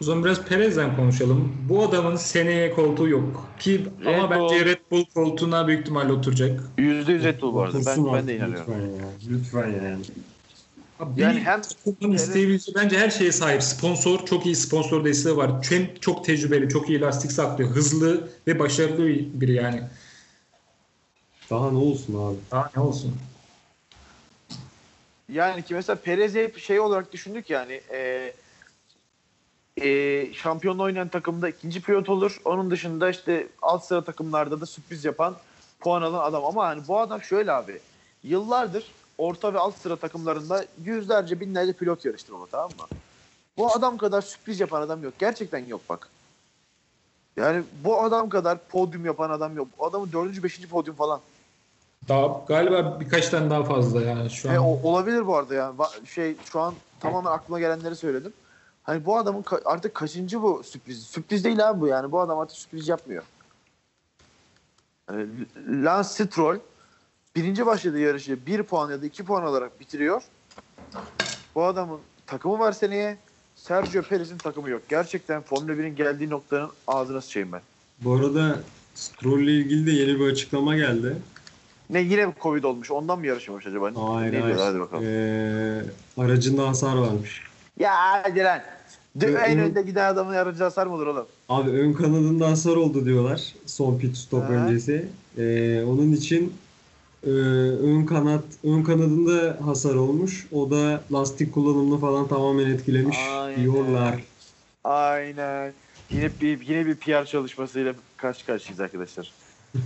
O 0.00 0.04
zaman 0.04 0.24
biraz 0.24 0.44
Perez'den 0.44 0.96
konuşalım. 0.96 1.56
Bu 1.68 1.82
adamın 1.82 2.16
seneye 2.16 2.70
koltuğu 2.70 3.08
yok. 3.08 3.48
Ki 3.58 3.86
Red 4.04 4.18
ama 4.18 4.40
Bull. 4.40 4.50
bence 4.50 4.64
Red 4.64 4.80
Bull 4.90 5.04
koltuğuna 5.14 5.66
büyük 5.66 5.80
ihtimalle 5.80 6.12
oturacak. 6.12 6.60
Yüzde 6.78 7.12
yüz 7.12 7.24
Red 7.24 7.42
Bull 7.42 7.54
bu 7.54 7.62
arada. 7.62 7.78
Ben, 7.86 8.12
ben 8.12 8.26
de 8.26 8.36
inanıyorum. 8.36 8.74
Lütfen 8.74 8.80
ya. 8.80 9.06
Lütfen 9.30 9.86
yani. 9.88 10.02
Abi 11.00 11.20
Yani 11.20 11.36
bir 11.36 11.42
hem 11.42 11.62
takımın 11.62 12.14
isteyebileceği 12.14 12.74
bence 12.74 12.98
her 12.98 13.10
şeye 13.10 13.32
sahip. 13.32 13.62
Sponsor, 13.62 14.26
çok 14.26 14.46
iyi 14.46 14.56
sponsor 14.56 15.04
desteği 15.04 15.36
var. 15.36 15.50
Hem 15.70 15.94
çok 15.94 16.24
tecrübeli, 16.24 16.68
çok 16.68 16.88
iyi 16.88 17.00
lastik 17.00 17.32
saklıyor. 17.32 17.70
Hızlı 17.70 18.28
ve 18.46 18.58
başarılı 18.58 19.08
biri 19.40 19.52
yani. 19.52 19.82
Daha 21.50 21.70
ne 21.70 21.78
olsun 21.78 22.28
abi? 22.28 22.36
Daha 22.50 22.70
ne 22.76 22.82
olsun. 22.82 23.16
Yani 25.28 25.62
ki 25.62 25.74
mesela 25.74 25.96
Perez'i 25.96 26.40
hep 26.42 26.58
şey 26.58 26.80
olarak 26.80 27.12
düşündük 27.12 27.50
yani 27.50 27.80
e, 27.92 28.32
e, 29.76 30.32
şampiyonla 30.32 30.82
oynayan 30.82 31.08
takımda 31.08 31.48
ikinci 31.48 31.82
pilot 31.82 32.08
olur. 32.08 32.40
Onun 32.44 32.70
dışında 32.70 33.10
işte 33.10 33.46
alt 33.62 33.84
sıra 33.84 34.04
takımlarda 34.04 34.60
da 34.60 34.66
sürpriz 34.66 35.04
yapan 35.04 35.36
puan 35.80 36.02
alan 36.02 36.30
adam. 36.30 36.44
Ama 36.44 36.66
hani 36.66 36.88
bu 36.88 37.00
adam 37.00 37.22
şöyle 37.22 37.52
abi. 37.52 37.80
Yıllardır 38.22 38.84
orta 39.18 39.54
ve 39.54 39.58
alt 39.58 39.76
sıra 39.76 39.96
takımlarında 39.96 40.64
yüzlerce 40.84 41.40
binlerce 41.40 41.72
pilot 41.72 42.04
yarıştır 42.04 42.34
ama 42.34 42.46
tamam 42.46 42.70
mı? 42.70 42.96
Bu 43.56 43.72
adam 43.74 43.96
kadar 43.96 44.22
sürpriz 44.22 44.60
yapan 44.60 44.82
adam 44.82 45.02
yok. 45.02 45.14
Gerçekten 45.18 45.66
yok 45.66 45.80
bak. 45.88 46.08
Yani 47.36 47.62
bu 47.84 48.02
adam 48.02 48.28
kadar 48.28 48.58
podyum 48.68 49.04
yapan 49.04 49.30
adam 49.30 49.56
yok. 49.56 49.68
Bu 49.78 49.86
adamın 49.86 50.12
dördüncü, 50.12 50.42
beşinci 50.42 50.68
podyum 50.68 50.96
falan. 50.96 51.20
Daha 52.08 52.40
galiba 52.48 53.00
birkaç 53.00 53.28
tane 53.28 53.50
daha 53.50 53.64
fazla 53.64 54.02
yani 54.02 54.30
şu 54.30 54.50
an. 54.50 54.54
E, 54.54 54.60
o- 54.60 54.80
olabilir 54.82 55.26
bu 55.26 55.36
arada 55.36 55.54
yani. 55.54 55.74
Şey 56.06 56.36
şu 56.52 56.60
an 56.60 56.74
tamamen 57.00 57.30
aklıma 57.30 57.60
gelenleri 57.60 57.96
söyledim. 57.96 58.32
Hani 58.82 59.04
bu 59.04 59.16
adamın 59.18 59.42
ka- 59.42 59.62
artık 59.64 59.94
kaçıncı 59.94 60.42
bu 60.42 60.62
sürpriz? 60.64 61.02
Sürpriz 61.02 61.44
değil 61.44 61.68
abi 61.68 61.80
bu 61.80 61.86
yani. 61.86 62.12
Bu 62.12 62.20
adam 62.20 62.38
artık 62.38 62.56
sürpriz 62.56 62.88
yapmıyor. 62.88 63.22
Yani 65.10 65.26
Lance 65.84 66.08
Stroll 66.08 66.58
birinci 67.36 67.66
başladığı 67.66 67.98
yarışı 67.98 68.46
bir 68.46 68.62
puan 68.62 68.90
ya 68.90 69.02
da 69.02 69.06
iki 69.06 69.24
puan 69.24 69.42
alarak 69.42 69.80
bitiriyor. 69.80 70.22
Bu 71.54 71.64
adamın 71.64 71.98
takımı 72.26 72.58
var 72.58 72.72
seneye. 72.72 73.16
Sergio 73.56 74.02
Perez'in 74.02 74.38
takımı 74.38 74.70
yok. 74.70 74.82
Gerçekten 74.88 75.42
Formula 75.42 75.72
1'in 75.72 75.96
geldiği 75.96 76.30
noktanın 76.30 76.70
ağzına 76.86 77.20
sıçayım 77.20 77.52
ben. 77.52 77.60
Bu 78.00 78.12
arada 78.14 78.58
Stroll 78.94 79.40
ile 79.40 79.52
ilgili 79.52 79.86
de 79.86 79.90
yeni 79.90 80.20
bir 80.20 80.24
açıklama 80.32 80.76
geldi. 80.76 81.16
Ne 81.90 82.00
yine 82.00 82.32
Covid 82.42 82.64
olmuş. 82.64 82.90
Ondan 82.90 83.18
mı 83.18 83.26
yarışmamış 83.26 83.66
acaba? 83.66 83.84
Hayır 83.84 84.32
ne 84.32 84.40
hayır. 84.40 84.46
diyorlar? 84.56 84.66
Hadi 84.66 84.80
bakalım. 84.80 85.04
Ee, 85.06 85.82
aracında 86.18 86.68
hasar 86.68 86.96
varmış. 86.96 87.42
Ya 87.78 87.92
hadi 88.22 88.40
lan. 88.40 88.60
De- 89.16 89.34
Ve 89.34 89.38
en 89.38 89.58
onu- 89.58 89.64
önde 89.64 89.82
giden 89.82 90.12
adamın 90.12 90.34
yarıcı 90.34 90.64
hasar 90.64 90.86
mı 90.86 90.94
olur 90.94 91.06
oğlum? 91.06 91.26
Abi 91.48 91.70
ön 91.70 91.92
kanadında 91.92 92.50
hasar 92.50 92.76
oldu 92.76 93.04
diyorlar 93.04 93.54
son 93.66 93.98
pit 93.98 94.16
stop 94.16 94.44
Ha. 94.44 94.52
öncesi. 94.52 95.08
Ee, 95.38 95.82
onun 95.84 96.12
için 96.12 96.52
e, 97.26 97.30
ön 97.30 98.06
kanat 98.06 98.44
ön 98.64 98.82
kanadında 98.82 99.58
hasar 99.66 99.94
olmuş. 99.94 100.46
O 100.52 100.70
da 100.70 101.04
lastik 101.12 101.54
kullanımını 101.54 102.00
falan 102.00 102.28
tamamen 102.28 102.70
etkilemiş 102.70 103.18
Aynen. 103.18 103.62
diyorlar. 103.62 104.22
Aynen. 104.84 105.72
Yine 106.10 106.30
bir 106.40 106.60
yine 106.60 106.86
bir 106.86 106.96
PR 106.96 107.24
çalışmasıyla 107.24 107.94
karşı 108.16 108.46
karşıyayız 108.46 108.80
arkadaşlar. 108.80 109.32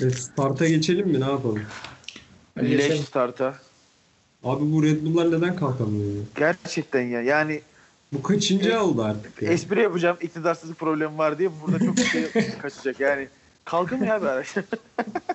E, 0.00 0.10
start'a 0.10 0.68
geçelim 0.68 1.08
mi? 1.08 1.20
Ne 1.20 1.24
yapalım? 1.24 1.62
Leş 2.58 3.00
starta. 3.00 3.58
Abi 4.44 4.72
bu 4.72 4.82
Red 4.82 5.04
Bull'lar 5.04 5.32
neden 5.32 5.56
kalkamıyor? 5.56 6.12
Gerçekten 6.36 7.02
ya. 7.02 7.22
Yani 7.22 7.60
Bu 8.12 8.22
kaçıncı 8.22 8.80
oldu 8.82 9.02
artık 9.02 9.42
ya? 9.42 9.52
espri 9.52 9.82
yapacağım 9.82 10.16
iktidarsızlık 10.20 10.78
problemi 10.78 11.18
var 11.18 11.38
diye 11.38 11.50
burada 11.66 11.84
çok 11.84 11.98
şey 11.98 12.28
kaçacak. 12.62 13.00
Yani 13.00 13.28
kalkın 13.64 14.04
ya 14.04 14.22
bir 14.22 14.26
araç. 14.26 14.54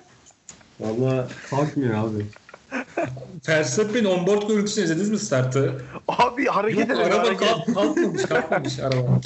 Valla 0.80 1.28
kalkmıyor 1.50 1.94
abi. 1.94 2.26
Verstappen 3.48 4.04
onboard 4.04 4.48
görüntüsünü 4.48 4.84
izlediniz 4.84 5.10
mi 5.10 5.18
startı? 5.18 5.84
Abi 6.08 6.46
hareket 6.46 6.90
edin. 6.90 6.94
araba 7.00 7.18
hareket. 7.18 7.38
kalk, 7.48 7.74
kalkmamış, 7.74 8.22
kalkmamış 8.22 8.78
araba. 8.78 9.20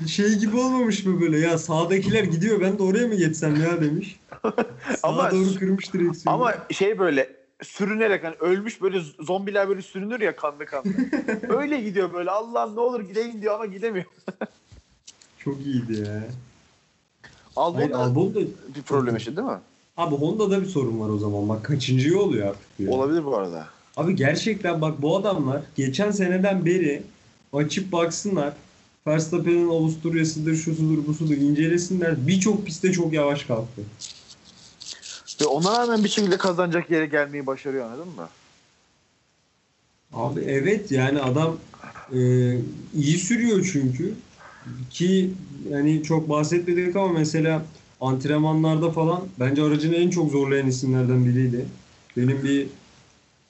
Bir 0.00 0.08
şey 0.08 0.34
gibi 0.38 0.56
olmamış 0.56 1.04
mı 1.04 1.20
böyle? 1.20 1.38
Ya 1.38 1.58
sağdakiler 1.58 2.24
gidiyor 2.24 2.60
ben 2.60 2.78
de 2.78 2.82
oraya 2.82 3.06
mı 3.06 3.14
geçsem 3.14 3.56
ya 3.62 3.80
demiş. 3.80 4.20
Sağa 4.44 5.08
Ama- 5.08 5.30
doğru 5.30 5.54
kırmış 5.58 5.92
direksiyonu. 5.92 6.36
Ama 6.36 6.54
şey 6.70 6.98
böyle 6.98 7.28
sürünerek 7.62 8.24
hani 8.24 8.34
ölmüş 8.40 8.82
böyle 8.82 9.00
zombiler 9.20 9.68
böyle 9.68 9.82
sürünür 9.82 10.20
ya 10.20 10.36
kanlı 10.36 10.66
kanlı. 10.66 10.88
Öyle 11.48 11.80
gidiyor 11.80 12.12
böyle 12.12 12.30
Allah'ım 12.30 12.76
ne 12.76 12.80
olur 12.80 13.00
gideyim 13.00 13.42
diyor 13.42 13.54
ama 13.54 13.66
gidemiyor. 13.66 14.04
Çok 15.38 15.60
iyiydi 15.60 16.00
ya. 16.00 16.22
Hayır, 17.54 17.90
Albon 17.90 17.90
da 17.90 17.98
Albon 17.98 18.34
da... 18.34 18.40
bir 18.74 18.82
problem 18.82 19.14
yaşadı 19.14 19.36
değil 19.36 19.48
mi? 19.48 19.58
Abi 19.96 20.16
Honda'da 20.16 20.60
bir 20.60 20.66
sorun 20.66 21.00
var 21.00 21.08
o 21.08 21.18
zaman. 21.18 21.48
Bak 21.48 21.64
kaçıncı 21.64 22.20
oluyor 22.20 22.48
artık. 22.48 22.66
ya. 22.78 22.90
Olabilir 22.90 23.24
bu 23.24 23.36
arada. 23.36 23.66
Abi 23.96 24.16
gerçekten 24.16 24.80
bak 24.80 25.02
bu 25.02 25.16
adamlar 25.16 25.62
geçen 25.76 26.10
seneden 26.10 26.66
beri 26.66 27.02
açıp 27.52 27.92
baksınlar. 27.92 28.52
Verstappen'in 29.06 29.68
Avusturya'sıdır, 29.68 30.56
şusudur, 30.56 31.06
busudur 31.06 31.34
incelesinler. 31.34 32.26
Birçok 32.26 32.66
pistte 32.66 32.92
çok 32.92 33.12
yavaş 33.12 33.44
kalktı. 33.44 33.82
Ve 35.40 35.44
ona 35.46 35.72
rağmen 35.78 36.04
bir 36.04 36.08
şekilde 36.08 36.36
kazanacak 36.38 36.90
yere 36.90 37.06
gelmeyi 37.06 37.46
başarıyor 37.46 37.86
anladın 37.86 38.08
mı? 38.08 38.28
Abi 40.12 40.40
evet 40.40 40.92
yani 40.92 41.20
adam 41.22 41.56
e, 42.12 42.18
iyi 42.94 43.18
sürüyor 43.18 43.68
çünkü. 43.72 44.14
Ki 44.90 45.30
yani 45.70 46.02
çok 46.02 46.28
bahsetmedik 46.28 46.96
ama 46.96 47.12
mesela 47.12 47.62
antrenmanlarda 48.00 48.90
falan 48.90 49.22
bence 49.40 49.62
aracını 49.62 49.94
en 49.96 50.10
çok 50.10 50.30
zorlayan 50.30 50.66
isimlerden 50.66 51.24
biriydi. 51.26 51.66
Benim 52.16 52.42
bir 52.42 52.66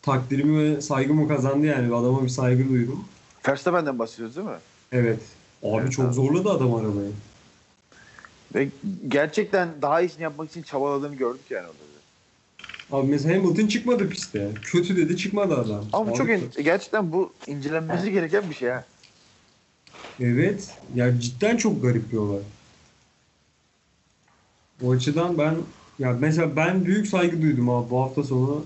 takdirimi 0.03 0.59
ve 0.77 0.81
saygımı 0.81 1.29
kazandı 1.29 1.67
yani. 1.67 1.95
Adama 1.95 2.23
bir 2.25 2.29
saygı 2.29 2.69
duydum. 2.69 3.05
Verstappen'den 3.49 3.99
bahsediyoruz 3.99 4.37
değil 4.37 4.47
mi? 4.49 4.57
Evet. 4.93 5.21
Abi 5.63 5.81
Evet 5.83 5.93
çok 5.93 6.07
abi. 6.07 6.15
zorladı 6.15 6.51
adam 6.51 6.75
arabayı. 6.75 7.11
Ve 8.55 8.69
gerçekten 9.09 9.69
daha 9.83 10.01
iyisini 10.01 10.23
yapmak 10.23 10.51
için 10.51 10.63
çabaladığını 10.63 11.15
gördük 11.17 11.51
yani 11.51 11.67
orada. 11.67 11.81
da. 11.81 12.97
Abi 12.97 13.11
mesela 13.11 13.37
Hamilton 13.37 13.67
çıkmadı 13.67 14.09
piste. 14.09 14.49
Kötü 14.65 14.97
dedi 14.97 15.17
çıkmadı 15.17 15.55
adam. 15.55 15.85
Ama 15.93 16.13
bu 16.13 16.17
çok 16.17 16.29
in- 16.29 16.51
gerçekten 16.63 17.13
bu 17.13 17.33
incelenmesi 17.47 18.13
gereken 18.13 18.51
bir 18.51 18.55
şey 18.55 18.69
ha. 18.69 18.85
Evet. 20.21 20.69
Ya 20.95 21.21
cidden 21.21 21.57
çok 21.57 21.83
garip 21.83 22.13
bir 22.13 22.17
olay. 22.17 22.41
O 24.85 24.93
açıdan 24.93 25.39
ben 25.39 25.55
ya 25.99 26.13
mesela 26.21 26.57
ben 26.57 26.85
büyük 26.85 27.07
saygı 27.07 27.43
duydum 27.43 27.71
abi 27.71 27.91
bu 27.91 28.03
hafta 28.03 28.23
sonu. 28.23 28.65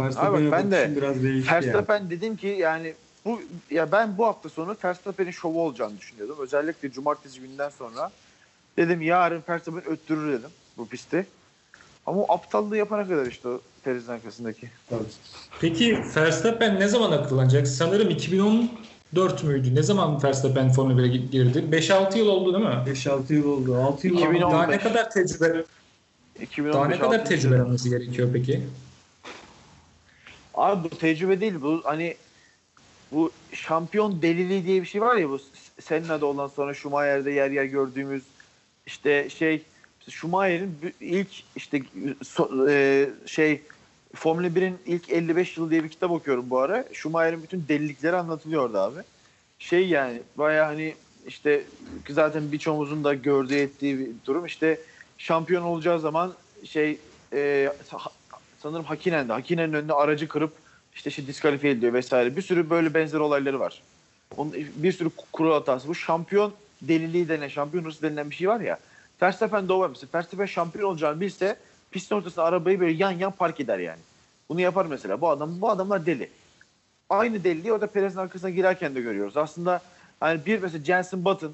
Verstappen'e 0.00 0.52
ben 0.52 0.70
de 0.70 0.92
biraz 0.96 1.22
değişti 1.22 1.54
yani. 1.54 1.66
Verstappen 1.66 2.10
dedim 2.10 2.36
ki 2.36 2.46
yani 2.46 2.94
bu 3.24 3.40
ya 3.70 3.92
ben 3.92 4.18
bu 4.18 4.26
hafta 4.26 4.48
sonu 4.48 4.76
Verstappen'in 4.84 5.30
şovu 5.30 5.62
olacağını 5.62 5.98
düşünüyordum. 5.98 6.36
Özellikle 6.40 6.90
cumartesi 6.92 7.40
günden 7.40 7.68
sonra 7.68 8.12
dedim 8.78 9.02
yarın 9.02 9.42
Verstappen 9.48 9.88
öttürür 9.88 10.32
dedim 10.32 10.50
bu 10.76 10.88
pisti. 10.88 11.26
Ama 12.06 12.22
o 12.22 12.32
aptallığı 12.32 12.76
yapana 12.76 13.08
kadar 13.08 13.26
işte 13.26 13.48
o 13.48 13.60
Perez'in 13.84 14.12
arkasındaki. 14.12 14.68
Peki 15.60 16.02
Verstappen 16.16 16.80
ne 16.80 16.88
zaman 16.88 17.12
akıllanacak? 17.12 17.68
Sanırım 17.68 18.10
2014 18.10 19.44
müydü? 19.44 19.74
Ne 19.74 19.82
zaman 19.82 20.22
Verstappen 20.22 20.72
Formula 20.72 21.02
1'e 21.02 21.16
girdi? 21.16 21.64
5-6 21.72 22.18
yıl 22.18 22.26
oldu 22.26 22.54
değil 22.54 22.64
mi? 22.64 22.82
5-6 22.86 23.32
yıl 23.32 23.44
oldu. 23.44 23.76
6 23.76 24.06
yıl 24.06 24.14
2010 24.14 24.42
oldu. 24.42 24.52
Daha 24.52 24.66
ne 24.66 24.72
15. 24.72 24.82
kadar 24.82 25.10
tecrübe 25.10 25.64
2015 26.40 26.74
daha 26.74 26.88
ne 26.88 26.98
kadar 26.98 27.24
tecrübe 27.24 27.56
yıl. 27.56 27.64
alması 27.64 27.88
gerekiyor 27.88 28.28
peki? 28.32 28.62
Abi 30.54 30.84
bu 30.84 30.88
tecrübe 30.88 31.40
değil 31.40 31.54
bu 31.62 31.80
hani 31.84 32.16
bu 33.12 33.30
şampiyon 33.52 34.22
deliliği 34.22 34.64
diye 34.64 34.82
bir 34.82 34.86
şey 34.86 35.00
var 35.00 35.16
ya 35.16 35.30
bu 35.30 35.38
Senna'da 35.80 36.26
olan 36.26 36.46
sonra 36.46 36.74
Schumacher'de 36.74 37.30
yer 37.30 37.50
yer 37.50 37.64
gördüğümüz 37.64 38.22
işte 38.88 39.30
şey 39.30 39.62
Schumacher'in 40.08 40.94
ilk 41.00 41.28
işte 41.56 41.82
so- 42.22 42.70
e, 42.70 43.08
şey 43.26 43.62
Formula 44.14 44.46
1'in 44.46 44.78
ilk 44.86 45.10
55 45.10 45.56
yılı 45.56 45.70
diye 45.70 45.84
bir 45.84 45.88
kitap 45.88 46.10
okuyorum 46.10 46.50
bu 46.50 46.58
ara. 46.58 46.84
Schumacher'in 46.92 47.42
bütün 47.42 47.64
delilikleri 47.68 48.16
anlatılıyor 48.16 48.62
orada 48.62 48.82
abi. 48.82 49.00
Şey 49.58 49.88
yani 49.88 50.22
baya 50.36 50.66
hani 50.66 50.94
işte 51.26 51.62
zaten 52.08 52.52
birçoğumuzun 52.52 53.04
da 53.04 53.14
gördüğü 53.14 53.56
ettiği 53.56 53.98
bir 53.98 54.08
durum 54.26 54.46
işte 54.46 54.78
şampiyon 55.18 55.62
olacağı 55.62 56.00
zaman 56.00 56.32
şey 56.64 56.98
e, 57.34 57.72
sanırım 58.58 58.84
Hakinen'de. 58.84 59.32
Hakinen'in 59.32 59.72
önüne 59.72 59.92
aracı 59.92 60.28
kırıp 60.28 60.52
işte 60.94 61.10
şey 61.10 61.26
diskalifiye 61.26 61.72
ediliyor 61.72 61.92
vesaire. 61.92 62.36
Bir 62.36 62.42
sürü 62.42 62.70
böyle 62.70 62.94
benzer 62.94 63.18
olayları 63.18 63.60
var. 63.60 63.82
Onun, 64.36 64.54
bir 64.54 64.92
sürü 64.92 65.10
kural 65.32 65.52
hatası. 65.52 65.88
Bu 65.88 65.94
şampiyon 65.94 66.52
deliliği 66.82 67.28
denen, 67.28 67.48
şampiyon 67.48 67.84
hırsı 67.84 68.02
denilen 68.02 68.30
bir 68.30 68.34
şey 68.34 68.48
var 68.48 68.60
ya. 68.60 68.78
Verstappen 69.22 69.68
de 69.68 69.72
o 69.72 69.80
var 69.80 69.88
mesela. 69.88 70.10
Verstappen 70.14 70.46
şampiyon 70.46 70.90
olacağını 70.90 71.20
bilse 71.20 71.56
pistin 71.90 72.16
ortasına 72.16 72.44
arabayı 72.44 72.80
böyle 72.80 72.92
yan 72.92 73.10
yan 73.10 73.32
park 73.32 73.60
eder 73.60 73.78
yani. 73.78 74.00
Bunu 74.48 74.60
yapar 74.60 74.86
mesela. 74.86 75.20
Bu 75.20 75.28
adam 75.30 75.60
bu 75.60 75.70
adamlar 75.70 76.06
deli. 76.06 76.30
Aynı 77.10 77.44
deliliği 77.44 77.72
orada 77.72 77.86
Perez'in 77.86 78.18
arkasına 78.18 78.50
girerken 78.50 78.94
de 78.94 79.00
görüyoruz. 79.00 79.36
Aslında 79.36 79.80
hani 80.20 80.46
bir 80.46 80.62
mesela 80.62 80.84
Jensen 80.84 81.24
Button 81.24 81.52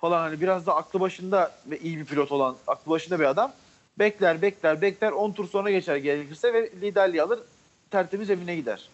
falan 0.00 0.20
hani 0.20 0.40
biraz 0.40 0.66
da 0.66 0.76
aklı 0.76 1.00
başında 1.00 1.52
ve 1.66 1.78
iyi 1.78 1.98
bir 1.98 2.04
pilot 2.04 2.32
olan 2.32 2.56
aklı 2.66 2.90
başında 2.90 3.20
bir 3.20 3.24
adam 3.24 3.52
bekler 3.98 4.42
bekler 4.42 4.82
bekler 4.82 5.12
10 5.12 5.32
tur 5.32 5.48
sonra 5.48 5.70
geçer 5.70 5.96
gerekirse 5.96 6.54
ve 6.54 6.70
liderliği 6.80 7.22
alır 7.22 7.40
tertemiz 7.90 8.30
evine 8.30 8.56
gider. 8.56 8.88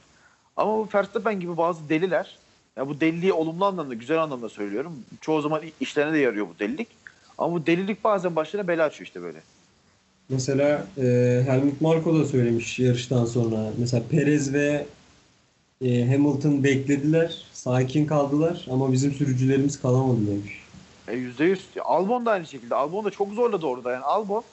Ama 0.57 0.73
bu 0.73 0.89
Verstappen 0.95 1.41
gibi 1.41 1.57
bazı 1.57 1.89
deliler 1.89 2.39
ya 2.81 2.89
bu 2.89 3.01
deliliği 3.01 3.33
olumlu 3.33 3.65
anlamda 3.65 3.95
güzel 3.95 4.23
anlamda 4.23 4.49
söylüyorum. 4.49 4.93
Çoğu 5.21 5.41
zaman 5.41 5.63
işlerine 5.81 6.13
de 6.13 6.19
yarıyor 6.19 6.47
bu 6.49 6.59
delilik. 6.59 6.89
Ama 7.39 7.53
bu 7.55 7.67
delilik 7.67 8.05
bazen 8.05 8.37
başlarına 8.37 8.69
bela 8.69 8.85
açıyor 8.85 9.07
işte 9.07 9.23
böyle. 9.23 9.39
Mesela 10.29 10.87
e, 10.99 11.03
Helmut 11.47 11.81
Marko 11.81 12.19
da 12.21 12.25
söylemiş 12.25 12.79
yarıştan 12.79 13.25
sonra. 13.25 13.71
Mesela 13.79 14.03
Perez 14.11 14.53
ve 14.53 14.87
e, 15.85 16.07
Hamilton 16.07 16.65
beklediler. 16.65 17.45
Sakin 17.53 18.07
kaldılar 18.07 18.67
ama 18.71 18.93
bizim 18.93 19.13
sürücülerimiz 19.13 19.81
kalamadı 19.83 20.19
demiş. 20.27 20.61
E, 21.09 21.13
%100. 21.15 21.59
Albon 21.81 22.27
da 22.27 22.31
aynı 22.31 22.47
şekilde. 22.47 22.75
Albon 22.75 23.05
da 23.05 23.11
çok 23.11 23.33
zorladı 23.33 23.67
orada. 23.67 23.93
Yani 23.93 24.05
Albon 24.05 24.45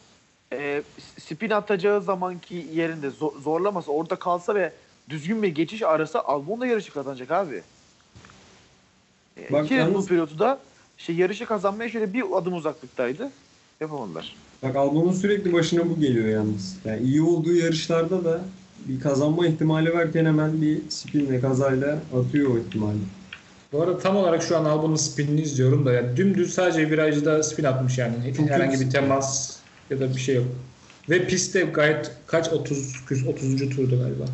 e, 0.54 0.82
spin 1.20 1.50
atacağı 1.50 2.02
zamanki 2.02 2.66
yerinde 2.74 3.10
zor- 3.10 3.42
zorlamasa 3.42 3.92
orada 3.92 4.16
kalsa 4.16 4.56
ve 4.56 4.72
düzgün 5.10 5.44
bir 5.44 5.48
geçiş 5.56 5.82
arasa 5.82 6.20
Albon 6.22 6.62
da 6.62 6.68
yarışı 6.68 6.94
kazanacak 6.94 7.32
abi. 7.32 7.62
E, 9.50 9.54
Bak 9.54 9.66
iki 9.66 9.74
yalnız- 9.74 9.96
Bull 9.96 10.06
pilotu 10.08 10.40
da 10.40 10.60
şey, 10.98 11.16
yarışı 11.16 11.46
kazanmaya 11.46 11.90
şöyle 11.90 12.14
bir 12.14 12.24
adım 12.36 12.54
uzaklıktaydı. 12.54 13.30
Yapamadılar. 13.82 14.36
Bak 14.64 14.76
Albon'un 14.76 15.12
sürekli 15.14 15.54
başına 15.54 15.90
bu 15.90 16.00
geliyor 16.00 16.26
yalnız. 16.28 16.76
Yani 16.86 17.02
iyi 17.04 17.22
olduğu 17.22 17.54
yarışlarda 17.56 18.24
da 18.26 18.42
bir 18.88 19.00
kazanma 19.00 19.48
ihtimali 19.48 19.94
varken 19.94 20.26
hemen 20.26 20.62
bir 20.62 20.80
spinle 20.90 21.40
kazayla 21.40 22.00
atıyor 22.20 22.56
o 22.56 22.58
ihtimali. 22.58 22.98
Bu 23.74 23.82
arada 23.82 23.98
tam 24.00 24.16
olarak 24.16 24.44
şu 24.44 24.58
an 24.58 24.66
Albon'un 24.66 24.96
spinini 24.96 25.42
izliyorum 25.42 25.86
da 25.86 25.94
yani 25.94 26.18
dümdüz 26.18 26.54
sadece 26.54 26.90
virajda 26.90 27.44
spin 27.44 27.64
atmış 27.64 27.98
yani. 27.98 28.34
Çok 28.38 28.50
Herhangi 28.50 28.80
bir 28.80 28.90
temas 28.90 29.58
ya 29.90 30.00
da 30.00 30.10
bir 30.16 30.20
şey 30.20 30.36
yok. 30.36 30.46
Ve 31.10 31.28
pistte 31.28 31.62
gayet 31.62 32.12
kaç 32.28 32.54
30 32.54 32.96
30. 33.28 33.70
turdu 33.76 34.00
galiba. 34.00 34.26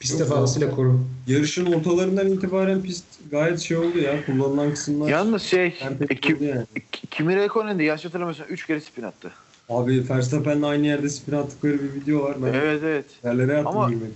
Pistte 0.00 0.24
Yok, 0.24 0.28
fazlasıyla 0.32 0.70
koru. 0.70 1.00
Yarışın 1.26 1.72
ortalarından 1.72 2.32
itibaren 2.32 2.82
pist 2.82 3.04
gayet 3.30 3.60
şey 3.60 3.76
oldu 3.76 3.98
ya. 3.98 4.26
Kullanılan 4.26 4.70
kısımlar 4.70 5.08
Yalnız 5.08 5.42
şey 5.42 5.66
e, 6.10 6.16
Kim, 6.16 6.44
yani. 6.44 6.64
Kimi 7.10 7.34
Räikkönen 7.34 7.78
de 7.78 7.84
yanlış 7.84 8.04
hatırlamıyorsam 8.04 8.46
3 8.48 8.66
kere 8.66 8.80
spin 8.80 9.02
attı. 9.02 9.30
Abi 9.68 10.08
Verstappen'le 10.10 10.62
aynı 10.62 10.86
yerde 10.86 11.08
spin 11.08 11.32
attıkları 11.32 11.82
bir 11.82 12.00
video 12.00 12.22
var. 12.22 12.36
Ben 12.42 12.52
Evet 12.52 12.82
evet. 12.84 13.04
yerlere 13.24 13.56
attım 13.56 13.76
Ama- 13.76 13.90
gülmek. 13.90 14.10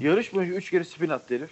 Yarış 0.00 0.34
boyunca 0.34 0.54
3 0.54 0.70
kere 0.70 0.84
spin 0.84 1.08
attı 1.08 1.34
herif. 1.34 1.50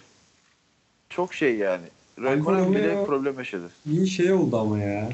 Çok 1.09 1.33
şey 1.33 1.55
yani. 1.55 1.85
Räikkönen 2.19 2.71
bile 2.71 3.05
problem 3.05 3.37
yaşadı. 3.37 3.69
İyi 3.91 4.07
şey 4.07 4.33
oldu 4.33 4.57
ama 4.57 4.79
ya. 4.79 5.09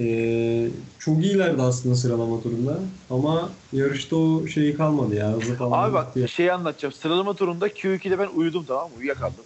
Ee, 0.00 0.68
çok 0.98 1.24
iyilerdi 1.24 1.62
aslında 1.62 1.94
sıralama 1.94 2.42
turunda. 2.42 2.78
Ama 3.10 3.50
yarışta 3.72 4.16
o 4.16 4.46
şeyi 4.46 4.74
kalmadı 4.74 5.14
ya. 5.14 5.32
Hızlı 5.32 5.54
falan. 5.54 5.82
Abi 5.82 5.94
bak 5.94 6.16
ya. 6.16 6.26
şeyi 6.26 6.52
anlatacağım. 6.52 6.92
Sıralama 6.92 7.34
turunda 7.34 7.68
Q2'de 7.68 8.18
ben 8.18 8.28
uyudum 8.34 8.64
tamam 8.64 8.90
mı? 8.90 8.96
Uyuyakaldım. 8.96 9.44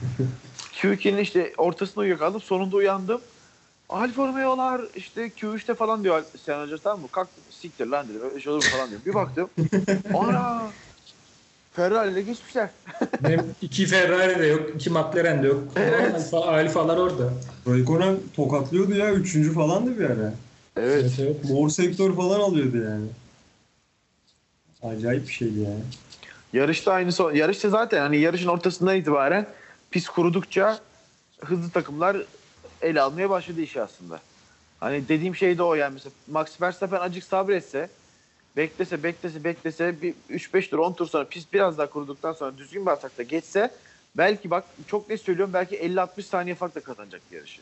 Q2'nin 0.72 1.18
işte 1.18 1.52
ortasında 1.58 2.00
uyuyakaldım. 2.00 2.40
Sonunda 2.40 2.76
uyandım. 2.76 3.20
Alfa 3.88 4.28
Romeo'lar 4.28 4.84
işte 4.94 5.28
Q3'te 5.28 5.74
falan 5.74 6.04
diyor 6.04 6.24
Sen 6.36 6.60
Hoca 6.60 6.78
tamam 6.78 7.00
mı? 7.00 7.08
Kalk 7.12 7.28
siktir 7.50 7.86
lan 7.86 8.08
dedim. 8.08 8.22
Öyle 8.24 8.40
şey 8.40 8.52
olur 8.52 8.64
mu 8.64 8.70
falan 8.70 8.90
diyor. 8.90 9.04
Bir 9.04 9.14
baktım. 9.14 9.50
Ana! 10.14 10.72
Ferrari 11.76 12.12
ile 12.12 12.22
geçmişler. 12.22 12.68
Benim 13.22 13.54
iki 13.62 13.86
Ferrari 13.86 14.38
de 14.38 14.46
yok, 14.46 14.70
iki 14.74 14.90
McLaren 14.90 15.42
de 15.42 15.46
yok. 15.46 15.62
Evet. 15.76 16.14
Alfa, 16.14 16.38
alfalar 16.38 16.96
orada. 16.96 17.32
Raikkonen 17.68 18.16
tokatlıyordu 18.36 18.94
ya. 18.94 19.12
Üçüncü 19.12 19.52
falandı 19.52 19.98
bir 19.98 20.04
ara. 20.04 20.34
Evet. 20.76 21.12
evet. 21.20 21.44
Mor 21.50 21.68
sektör 21.68 22.16
falan 22.16 22.40
alıyordu 22.40 22.76
yani. 22.76 23.06
Acayip 24.82 25.28
bir 25.28 25.32
şeydi 25.32 25.60
ya. 25.60 25.70
Yarışta 26.52 26.92
aynı 26.92 27.12
son. 27.12 27.34
Yarışta 27.34 27.68
zaten 27.68 28.00
hani 28.00 28.16
yarışın 28.16 28.48
ortasından 28.48 28.96
itibaren 28.96 29.46
pis 29.90 30.08
kurudukça 30.08 30.78
hızlı 31.40 31.70
takımlar 31.70 32.16
ele 32.82 33.00
almaya 33.00 33.30
başladı 33.30 33.60
işi 33.60 33.82
aslında. 33.82 34.20
Hani 34.80 35.08
dediğim 35.08 35.36
şey 35.36 35.58
de 35.58 35.62
o 35.62 35.74
yani 35.74 35.92
mesela 35.94 36.12
Max 36.30 36.60
Verstappen 36.60 37.00
acık 37.00 37.24
sabretse 37.24 37.88
beklese 38.56 39.02
beklese 39.02 39.44
beklese 39.44 40.02
bir 40.02 40.14
3-5 40.30 40.70
tur 40.70 40.78
10 40.78 40.92
tur 40.92 41.06
sonra 41.06 41.28
pist 41.28 41.52
biraz 41.52 41.78
daha 41.78 41.90
kuruduktan 41.90 42.32
sonra 42.32 42.58
düzgün 42.58 42.86
bir 42.86 42.90
atakta 42.90 43.22
geçse 43.22 43.70
belki 44.16 44.50
bak 44.50 44.64
çok 44.86 45.10
ne 45.10 45.16
söylüyorum 45.16 45.54
belki 45.54 45.76
50-60 45.76 46.22
saniye 46.22 46.54
farkla 46.54 46.80
kazanacak 46.80 47.20
yarışı. 47.32 47.60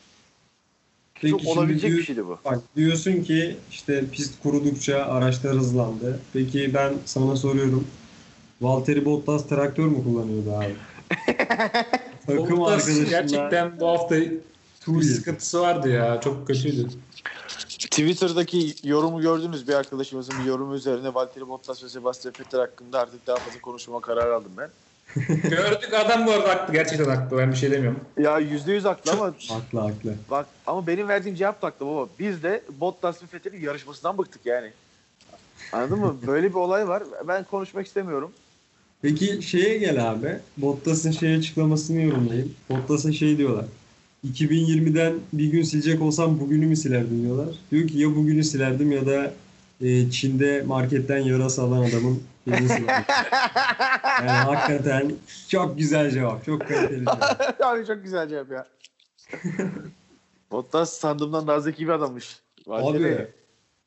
Peki 1.15 1.31
çok 1.31 1.57
olabilecek 1.57 1.89
diyor- 1.89 1.99
bir 1.99 2.05
şeydi 2.05 2.25
bu. 2.25 2.39
Bak 2.45 2.59
diyorsun 2.75 3.23
ki 3.23 3.57
işte 3.71 4.03
pist 4.11 4.43
kurudukça 4.43 5.05
araçlar 5.05 5.53
hızlandı. 5.55 6.19
Peki 6.33 6.73
ben 6.73 6.93
sana 7.05 7.35
soruyorum. 7.35 7.87
Valtteri 8.61 9.05
Bottas 9.05 9.47
traktör 9.47 9.85
mü 9.85 10.03
kullanıyordu 10.03 10.51
abi? 10.53 10.75
Takım 12.27 12.57
Bottas 12.57 13.09
gerçekten 13.09 13.79
bu 13.79 13.87
hafta 13.87 14.15
bir 14.15 14.33
tur 14.81 15.01
sıkıntısı 15.01 15.61
vardı 15.61 15.89
ya. 15.89 16.21
Çok 16.21 16.47
kötüydü. 16.47 16.87
Twitter'daki 17.97 18.75
yorumu 18.83 19.21
gördünüz 19.21 19.67
bir 19.67 19.73
arkadaşımızın 19.73 20.35
bir 20.39 20.45
yorumu 20.45 20.75
üzerine 20.75 21.13
Valtteri 21.13 21.47
Bottas 21.47 21.83
ve 21.83 21.89
Sebastian 21.89 22.33
Vettel 22.39 22.59
hakkında 22.59 22.99
artık 22.99 23.27
daha 23.27 23.35
fazla 23.37 23.61
konuşmama 23.61 24.01
kararı 24.01 24.35
aldım 24.35 24.51
ben. 24.57 24.69
Gördük 25.49 25.93
adam 25.93 26.27
bu 26.27 26.31
arada 26.31 26.49
haklı. 26.49 26.73
Gerçekten 26.73 27.05
haklı. 27.05 27.37
Ben 27.37 27.51
bir 27.51 27.55
şey 27.55 27.71
demiyorum. 27.71 27.99
Ya 28.17 28.39
yüzde 28.39 28.73
yüz 28.73 28.85
haklı 28.85 29.11
ama 29.11 29.25
Haklı 29.49 29.79
haklı. 29.79 30.15
bak 30.31 30.45
ama 30.67 30.87
benim 30.87 31.07
verdiğim 31.07 31.35
cevap 31.35 31.61
da 31.61 31.67
haklı 31.67 31.85
baba. 31.85 32.07
Biz 32.19 32.43
de 32.43 32.63
Bottas 32.79 33.23
ve 33.23 33.25
Vettel'in 33.33 33.61
yarışmasından 33.61 34.17
bıktık 34.17 34.45
yani. 34.45 34.71
Anladın 35.73 35.99
mı? 35.99 36.15
Böyle 36.27 36.49
bir 36.49 36.55
olay 36.55 36.87
var. 36.87 37.03
Ben 37.27 37.43
konuşmak 37.43 37.87
istemiyorum. 37.87 38.31
Peki 39.01 39.41
şeye 39.41 39.77
gel 39.77 40.11
abi. 40.11 40.39
Bottas'ın 40.57 41.11
şey 41.11 41.35
açıklamasını 41.35 42.01
yorumlayayım. 42.01 42.55
Bottas'a 42.69 43.11
şey 43.11 43.37
diyorlar. 43.37 43.65
2020'den 44.31 45.13
bir 45.33 45.51
gün 45.51 45.63
silecek 45.63 46.01
olsam 46.01 46.39
bugünü 46.39 46.65
mü 46.65 46.75
silerdim 46.75 47.23
diyorlar. 47.23 47.55
Diyor 47.71 47.87
ki 47.87 47.99
ya 47.99 48.15
bugünü 48.15 48.43
silerdim 48.43 48.91
ya 48.91 49.05
da 49.05 49.33
e, 49.81 50.11
Çin'de 50.11 50.63
marketten 50.67 51.17
yarası 51.17 51.61
alan 51.61 51.89
adamın 51.89 52.23
elini 52.47 52.69
silerdim. 52.69 53.05
yani 54.27 54.29
hakikaten 54.29 55.11
çok 55.49 55.77
güzel 55.77 56.11
cevap. 56.11 56.45
Çok 56.45 56.67
kaliteli 56.67 56.99
cevap. 56.99 57.61
Abi 57.61 57.85
çok 57.85 58.03
güzel 58.03 58.29
cevap 58.29 58.51
ya. 58.51 58.67
Bottas 60.51 60.93
sandığımdan 60.93 61.47
daha 61.47 61.59
zeki 61.59 61.83
bir 61.83 61.91
adammış. 61.91 62.39
Valtteri. 62.67 63.15
Abi 63.15 63.27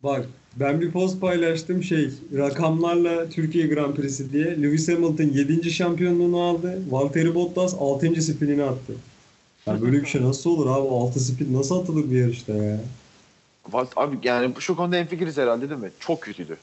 bak 0.02 0.26
ben 0.56 0.80
bir 0.80 0.90
post 0.90 1.20
paylaştım 1.20 1.82
şey 1.82 2.10
rakamlarla 2.36 3.28
Türkiye 3.28 3.66
Grand 3.66 3.94
Prix'si 3.94 4.32
diye. 4.32 4.62
Lewis 4.62 4.88
Hamilton 4.88 5.24
7. 5.24 5.70
şampiyonluğunu 5.70 6.40
aldı. 6.40 6.78
Valtteri 6.90 7.34
Bottas 7.34 7.74
6. 7.78 8.22
spinini 8.22 8.62
attı. 8.62 8.92
Ya 9.66 9.82
böyle 9.82 10.02
bir 10.02 10.06
şey 10.06 10.22
nasıl 10.22 10.50
olur 10.50 10.66
abi? 10.66 10.88
6 10.94 11.20
spin 11.20 11.54
nasıl 11.54 11.80
atılır 11.82 12.10
bir 12.10 12.20
yarışta 12.20 12.52
ya? 12.52 12.78
Abi 13.96 14.18
yani 14.22 14.54
şu 14.58 14.76
konuda 14.76 14.96
enfikiriz 14.96 15.36
herhalde 15.36 15.70
değil 15.70 15.80
mi? 15.80 15.90
Çok 16.00 16.22
kötüydü. 16.22 16.56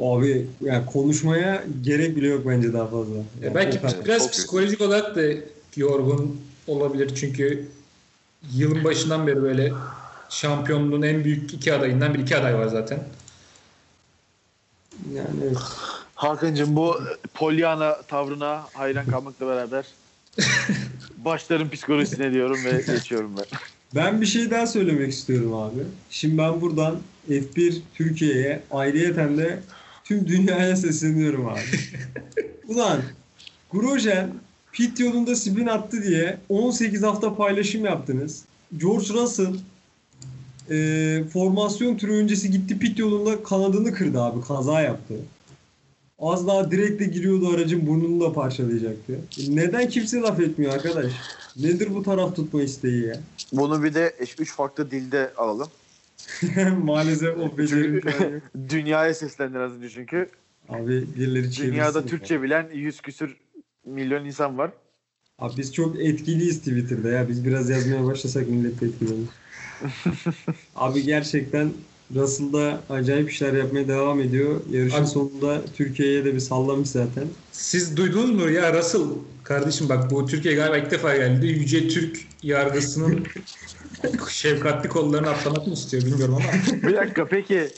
Abi 0.00 0.46
yani 0.60 0.86
konuşmaya 0.86 1.64
gerek 1.82 2.16
bile 2.16 2.28
yok 2.28 2.42
bence 2.46 2.72
daha 2.72 2.86
fazla. 2.86 3.14
Ya 3.16 3.22
Yani 3.42 3.54
belki 3.54 3.78
o 3.78 3.82
kadar. 3.82 4.04
biraz 4.04 4.22
çok 4.22 4.32
psikolojik 4.32 4.80
olarak 4.80 5.16
da 5.16 5.22
yorgun 5.76 6.40
olabilir 6.66 7.14
çünkü 7.14 7.68
yılın 8.52 8.84
başından 8.84 9.26
beri 9.26 9.42
böyle 9.42 9.72
şampiyonluğun 10.28 11.02
en 11.02 11.24
büyük 11.24 11.54
iki 11.54 11.74
adayından 11.74 12.14
bir 12.14 12.18
iki 12.18 12.36
aday 12.36 12.54
var 12.54 12.66
zaten. 12.68 13.04
yani 15.14 15.26
evet. 15.44 15.56
Hakan'cığım 16.14 16.76
bu 16.76 16.96
Pollyanna 17.34 18.02
tavrına 18.02 18.62
hayran 18.72 19.06
kalmakla 19.06 19.46
beraber 19.46 19.84
başların 21.24 21.70
psikolojisine 21.70 22.32
diyorum 22.32 22.58
ve 22.64 22.92
geçiyorum 22.92 23.30
ben. 23.36 23.44
Ben 23.94 24.20
bir 24.20 24.26
şey 24.26 24.50
daha 24.50 24.66
söylemek 24.66 25.12
istiyorum 25.12 25.54
abi. 25.54 25.80
Şimdi 26.10 26.38
ben 26.38 26.60
buradan 26.60 26.98
F1 27.30 27.78
Türkiye'ye 27.94 28.62
ayrıyeten 28.70 29.38
de 29.38 29.60
tüm 30.04 30.28
dünyaya 30.28 30.76
sesleniyorum 30.76 31.48
abi. 31.48 31.60
Ulan 32.68 33.02
Grosjean 33.72 34.30
pit 34.72 35.00
yolunda 35.00 35.36
spin 35.36 35.66
attı 35.66 36.02
diye 36.02 36.38
18 36.48 37.02
hafta 37.02 37.36
paylaşım 37.36 37.84
yaptınız. 37.84 38.44
George 38.76 39.08
Russell 39.08 39.54
e, 40.70 41.24
formasyon 41.32 41.96
turu 41.96 42.12
öncesi 42.12 42.50
gitti 42.50 42.78
pit 42.78 42.98
yolunda 42.98 43.42
kanadını 43.42 43.94
kırdı 43.94 44.20
abi. 44.20 44.40
Kaza 44.40 44.80
yaptı. 44.80 45.14
Az 46.20 46.46
daha 46.46 46.70
direkte 46.70 47.04
giriyordu 47.04 47.48
aracın 47.48 47.86
burnunu 47.86 48.20
da 48.20 48.32
parçalayacaktı. 48.32 49.20
Neden 49.48 49.88
kimse 49.88 50.20
laf 50.20 50.40
etmiyor 50.40 50.72
arkadaş? 50.72 51.12
Nedir 51.56 51.94
bu 51.94 52.02
taraf 52.02 52.36
tutma 52.36 52.62
isteği 52.62 53.06
ya? 53.06 53.20
Bunu 53.52 53.84
bir 53.84 53.94
de 53.94 54.14
üç 54.38 54.52
farklı 54.52 54.90
dilde 54.90 55.32
alalım. 55.36 55.68
Maalesef 56.84 57.38
o 57.38 57.58
becerim. 57.58 58.00
Dünyaya 58.68 59.14
seslendir 59.14 59.60
az 59.60 59.72
önce 59.72 59.90
çünkü. 59.90 60.28
Abi 60.68 61.04
birileri 61.16 61.52
çevirsin. 61.52 61.72
Dünyada 61.72 61.98
ya. 61.98 62.06
Türkçe 62.06 62.42
bilen 62.42 62.68
yüz 62.72 63.00
küsür 63.00 63.36
milyon 63.86 64.24
insan 64.24 64.58
var. 64.58 64.70
Abi 65.38 65.56
biz 65.56 65.74
çok 65.74 66.00
etkiliyiz 66.00 66.58
Twitter'da 66.58 67.08
ya. 67.08 67.28
Biz 67.28 67.44
biraz 67.44 67.70
yazmaya 67.70 68.04
başlasak 68.04 68.48
millet 68.48 68.80
de 68.80 68.86
etkilenir. 68.86 69.28
Abi 70.76 71.02
gerçekten 71.02 71.70
Russell'da 72.14 72.80
acayip 72.90 73.30
işler 73.30 73.52
yapmaya 73.52 73.88
devam 73.88 74.20
ediyor. 74.20 74.60
Yarışın 74.70 74.98
Abi- 74.98 75.06
sonunda 75.06 75.60
Türkiye'ye 75.76 76.24
de 76.24 76.34
bir 76.34 76.40
sallamış 76.40 76.88
zaten. 76.88 77.24
Siz 77.52 77.96
duydunuz 77.96 78.30
mu 78.30 78.50
ya 78.50 78.72
Russell 78.78 79.00
kardeşim 79.44 79.88
bak 79.88 80.10
bu 80.10 80.26
Türkiye 80.26 80.54
galiba 80.54 80.76
ilk 80.76 80.90
defa 80.90 81.16
geldi. 81.16 81.46
Yüce 81.46 81.88
Türk 81.88 82.18
yargısının 82.42 83.24
şefkatli 84.30 84.88
kollarını 84.88 85.30
atlamak 85.30 85.66
mı 85.66 85.72
istiyor 85.72 86.02
bilmiyorum 86.02 86.34
ama. 86.34 86.82
Bir 86.88 86.96
dakika 86.96 87.24
peki 87.24 87.68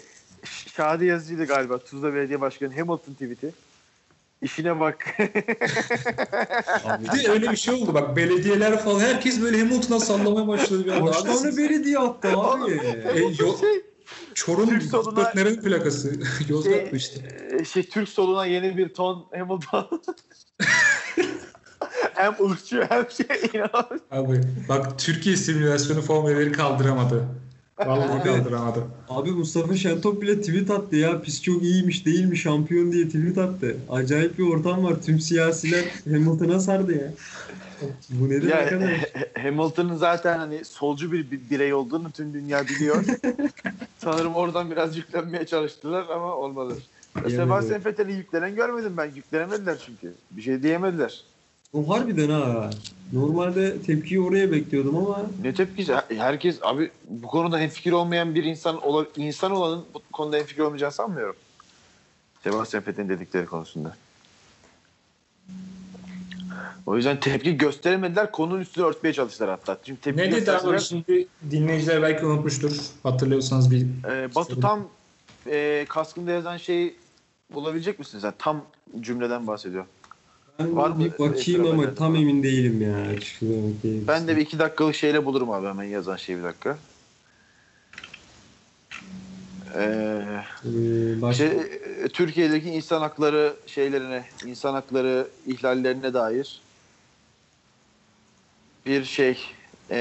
Şadi 0.76 1.04
Yazıcı'ydı 1.06 1.44
galiba 1.44 1.78
Tuzla 1.78 2.14
Belediye 2.14 2.40
Başkanı 2.40 2.70
Hamilton 2.74 3.12
tweet'i. 3.12 3.50
İşine 4.42 4.80
bak. 4.80 5.04
Bir 7.00 7.24
de 7.24 7.30
öyle 7.30 7.50
bir 7.50 7.56
şey 7.56 7.74
oldu 7.74 7.94
bak 7.94 8.16
belediyeler 8.16 8.78
falan 8.84 9.00
herkes 9.00 9.42
böyle 9.42 9.58
Hamilton'a 9.58 10.00
sallamaya 10.00 10.48
başladı. 10.48 10.84
Bir 10.86 10.90
anda. 10.92 11.10
Tane 11.12 11.56
belediye 11.56 11.98
attı 11.98 12.28
abi? 12.28 12.70
E, 13.14 13.20
yo- 13.20 13.58
şey, 13.60 13.82
Çorum 14.34 14.68
Türk 14.68 14.82
soluna- 14.82 15.32
nerenin 15.34 15.62
plakası? 15.62 16.12
Yozgat 16.48 16.92
mı 16.92 16.98
işte? 16.98 17.20
e, 17.60 17.64
şey 17.64 17.82
Türk 17.82 18.08
soluna 18.08 18.46
yeni 18.46 18.76
bir 18.76 18.88
ton 18.88 19.26
Hamilton. 19.38 20.02
hem 22.14 22.50
ırkçı 22.50 22.86
hem 22.88 23.06
şey 23.10 23.50
inanılmaz. 23.54 24.00
Abi 24.10 24.40
bak 24.68 24.98
Türkiye 24.98 25.36
simülasyonu 25.36 26.02
formuları 26.02 26.52
kaldıramadı. 26.52 27.24
Vallahi 27.78 28.22
kaldıramadı. 28.22 28.84
Abi 29.08 29.30
Mustafa 29.30 29.76
Şentop 29.76 30.22
bile 30.22 30.40
tweet 30.40 30.70
attı 30.70 30.96
ya. 30.96 31.22
Pis 31.22 31.42
çok 31.42 31.62
iyiymiş 31.62 32.06
değil 32.06 32.24
mi 32.24 32.36
şampiyon 32.36 32.92
diye 32.92 33.06
tweet 33.06 33.38
attı. 33.38 33.76
Acayip 33.90 34.38
bir 34.38 34.44
ortam 34.44 34.84
var. 34.84 35.02
Tüm 35.02 35.20
siyasiler 35.20 35.84
Hamilton'a 36.04 36.60
sardı 36.60 36.92
ya. 36.92 37.12
Bu 38.10 38.28
nedir 38.30 38.48
Ya, 38.48 38.56
arkadaş? 38.56 38.90
Hamilton'ın 39.42 39.96
zaten 39.96 40.38
hani 40.38 40.64
solcu 40.64 41.12
bir 41.12 41.30
bir 41.30 41.40
birey 41.50 41.74
olduğunu 41.74 42.10
tüm 42.10 42.34
dünya 42.34 42.64
biliyor. 42.64 43.04
Sanırım 43.98 44.34
oradan 44.34 44.70
biraz 44.70 44.96
yüklenmeye 44.96 45.46
çalıştılar 45.46 46.04
ama 46.08 46.36
olmadı. 46.36 46.76
Yemedi. 47.16 47.34
Sebastian 47.36 47.84
Vettel'i 47.84 48.12
yüklenen 48.12 48.54
görmedim 48.54 48.96
ben. 48.96 49.10
Yüklenemediler 49.14 49.78
çünkü. 49.86 50.14
Bir 50.30 50.42
şey 50.42 50.62
diyemediler. 50.62 51.24
O 51.72 51.88
harbiden 51.88 52.30
ha. 52.30 52.70
Normalde 53.12 53.82
tepkiyi 53.82 54.20
oraya 54.20 54.52
bekliyordum 54.52 54.96
ama 54.96 55.22
Ne 55.42 55.54
tepkisi? 55.54 55.94
Her- 55.94 56.16
Herkes 56.16 56.58
abi 56.62 56.90
bu 57.08 57.26
konuda 57.26 57.58
hemfikir 57.58 57.92
olmayan 57.92 58.34
bir 58.34 58.44
insan 58.44 58.82
ola, 58.82 59.06
insan 59.16 59.52
olanın 59.52 59.84
bu 59.94 60.02
konuda 60.12 60.36
hemfikir 60.36 60.62
olmayacağını 60.62 60.92
sanmıyorum. 60.92 61.36
Sebastian 62.44 62.84
Vettel'in 62.86 63.08
dedikleri 63.08 63.46
konusunda. 63.46 63.96
O 66.86 66.96
yüzden 66.96 67.20
tepki 67.20 67.56
gösteremediler. 67.56 68.32
Konunun 68.32 68.60
üstüne 68.60 68.84
örtmeye 68.84 69.12
çalıştılar 69.12 69.50
hatta. 69.50 69.78
Çünkü 69.84 70.00
tepki 70.00 70.22
Ne 70.22 70.32
dedi 70.32 70.52
abi 70.52 70.80
şimdi 70.80 71.28
dinleyiciler 71.50 72.02
belki 72.02 72.26
unutmuştur. 72.26 72.72
Hatırlıyorsanız 73.02 73.70
bir 73.70 73.86
Ee, 74.10 74.34
Batu 74.34 74.60
tam 74.60 74.88
e, 75.46 75.86
kaskında 75.88 76.30
yazan 76.30 76.56
şeyi 76.56 76.96
bulabilecek 77.54 77.98
misiniz? 77.98 78.24
Yani 78.24 78.34
tam 78.38 78.64
cümleden 79.00 79.46
bahsediyor. 79.46 79.84
ben 80.58 80.76
Var 80.76 80.90
mı 80.90 81.04
bir 81.04 81.12
bakayım 81.12 81.34
ekranda 81.34 81.70
ama 81.70 81.86
net 81.86 81.96
tam 81.96 82.16
emin 82.16 82.42
değilim 82.42 82.82
ya. 82.82 82.96
Bakayım. 83.42 84.04
Ben 84.08 84.28
de 84.28 84.36
bir 84.36 84.40
iki 84.40 84.58
dakikalık 84.58 84.94
şeyle 84.94 85.24
bulurum 85.24 85.50
abi 85.50 85.66
hemen 85.66 85.84
yazan 85.84 86.16
şeyi 86.16 86.38
bir 86.38 86.42
dakika. 86.42 86.78
Ee, 89.74 90.22
Ee, 90.64 91.30
işte, 91.30 91.44
e, 92.04 92.08
Türkiye'deki 92.08 92.70
insan 92.70 93.00
hakları 93.00 93.56
şeylerine, 93.66 94.24
insan 94.46 94.72
hakları 94.72 95.26
ihlallerine 95.46 96.14
dair 96.14 96.60
bir 98.86 99.04
şey 99.04 99.38
e, 99.90 99.96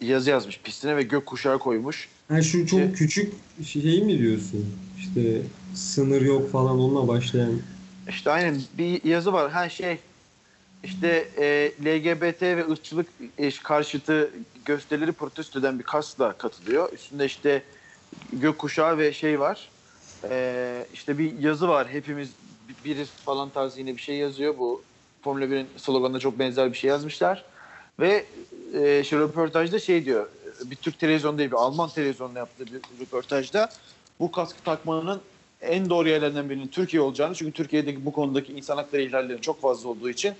yazı 0.00 0.30
yazmış 0.30 0.60
pistine 0.60 0.96
ve 0.96 1.02
gökkuşağı 1.02 1.58
koymuş. 1.58 2.08
Ha 2.28 2.42
şu 2.42 2.66
çok 2.66 2.80
Şey- 2.80 2.92
küçük 2.92 3.34
şey 3.66 4.02
mi 4.02 4.18
diyorsun? 4.18 4.74
İşte 4.98 5.42
sınır 5.74 6.22
yok 6.22 6.50
falan 6.50 6.80
onunla 6.80 7.08
başlayan. 7.08 7.60
İşte 8.08 8.30
aynen 8.30 8.60
bir 8.78 9.04
yazı 9.04 9.32
var. 9.32 9.50
Ha 9.50 9.68
şey 9.68 9.98
işte 10.84 11.28
e, 11.38 11.72
LGBT 11.84 12.42
ve 12.56 12.68
ırkçılık 12.70 13.06
e, 13.38 13.50
karşıtı 13.50 14.30
gösterileri 14.64 15.12
protesto 15.12 15.60
eden 15.60 15.78
bir 15.78 15.84
kasla 15.84 16.32
katılıyor. 16.38 16.92
Üstünde 16.92 17.24
işte 17.26 17.62
gökkuşağı 18.32 18.98
ve 18.98 19.12
şey 19.12 19.40
var. 19.40 19.70
E, 20.30 20.86
işte 20.92 21.18
bir 21.18 21.38
yazı 21.38 21.68
var. 21.68 21.88
Hepimiz 21.88 22.30
bi- 22.68 22.84
biriz 22.84 23.08
falan 23.24 23.50
tarzı 23.50 23.80
yine 23.80 23.96
bir 23.96 24.00
şey 24.02 24.16
yazıyor. 24.16 24.58
Bu 24.58 24.84
Formula 25.24 25.44
1'in 25.44 25.66
sloganına 25.76 26.18
çok 26.18 26.38
benzer 26.38 26.72
bir 26.72 26.76
şey 26.78 26.88
yazmışlar. 26.90 27.44
Ve 28.00 28.24
e, 28.74 29.04
şu 29.04 29.20
röportajda 29.20 29.78
şey 29.78 30.04
diyor. 30.04 30.26
Bir 30.64 30.76
Türk 30.76 30.98
televizyonu 30.98 31.38
değil 31.38 31.50
bir 31.50 31.56
Alman 31.56 31.90
televizyonunda 31.90 32.38
yaptığı 32.38 32.66
bir 32.66 32.80
röportajda 33.00 33.70
bu 34.20 34.32
kaskı 34.32 34.62
takmanın 34.62 35.20
en 35.60 35.90
doğru 35.90 36.08
yerlerden 36.08 36.50
birinin 36.50 36.68
Türkiye 36.68 37.02
olacağını 37.02 37.34
çünkü 37.34 37.52
Türkiye'deki 37.52 38.04
bu 38.04 38.12
konudaki 38.12 38.52
insan 38.52 38.76
hakları 38.76 39.02
ihlallerinin 39.02 39.40
çok 39.40 39.60
fazla 39.60 39.88
olduğu 39.88 40.10
için 40.10 40.34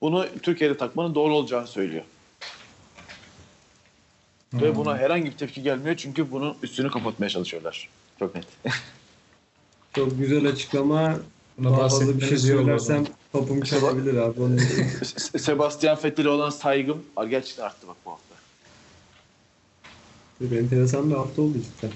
bunu 0.00 0.26
Türkiye'de 0.42 0.76
takmanın 0.76 1.14
doğru 1.14 1.34
olacağını 1.34 1.66
söylüyor. 1.66 2.04
Ve 4.54 4.76
buna 4.76 4.98
herhangi 4.98 5.24
bir 5.24 5.36
tepki 5.36 5.62
gelmiyor 5.62 5.96
çünkü 5.96 6.30
bunun 6.30 6.56
üstünü 6.62 6.90
kapatmaya 6.90 7.28
çalışıyorlar. 7.28 7.88
Çok 8.18 8.34
net. 8.34 8.44
Çok 9.94 10.18
güzel 10.18 10.48
açıklama. 10.48 11.18
Buna 11.58 11.70
Daha 11.70 11.88
fazla 11.88 12.16
bir 12.20 12.26
şey 12.26 12.36
zaman. 12.38 12.58
söylersem 12.64 13.04
kapım 13.32 13.60
çalabilir 13.60 14.14
abi. 14.14 14.40
Onu 14.42 14.54
Se- 15.02 15.38
Sebastian 15.38 15.98
Vettel'e 16.04 16.28
olan 16.28 16.50
saygım 16.50 17.02
gerçekten 17.30 17.64
arttı 17.64 17.86
bak 17.88 17.96
bu 18.06 18.10
hafta. 18.10 18.34
bir 20.40 20.56
enteresan 20.58 21.10
bir 21.10 21.14
hafta 21.14 21.42
oldu 21.42 21.58
cidden. 21.58 21.90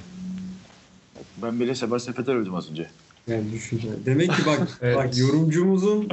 Ben 1.42 1.60
bile 1.60 1.74
Sebastian 1.74 2.18
Vettel 2.18 2.34
övdüm 2.34 2.54
az 2.54 2.70
önce. 2.70 2.90
Yani 3.26 3.52
düşün. 3.52 3.80
Demek 4.06 4.30
ki 4.36 4.42
bak 4.46 4.68
Evet. 4.82 4.96
bak 4.96 5.18
yorumcumuzun 5.18 6.08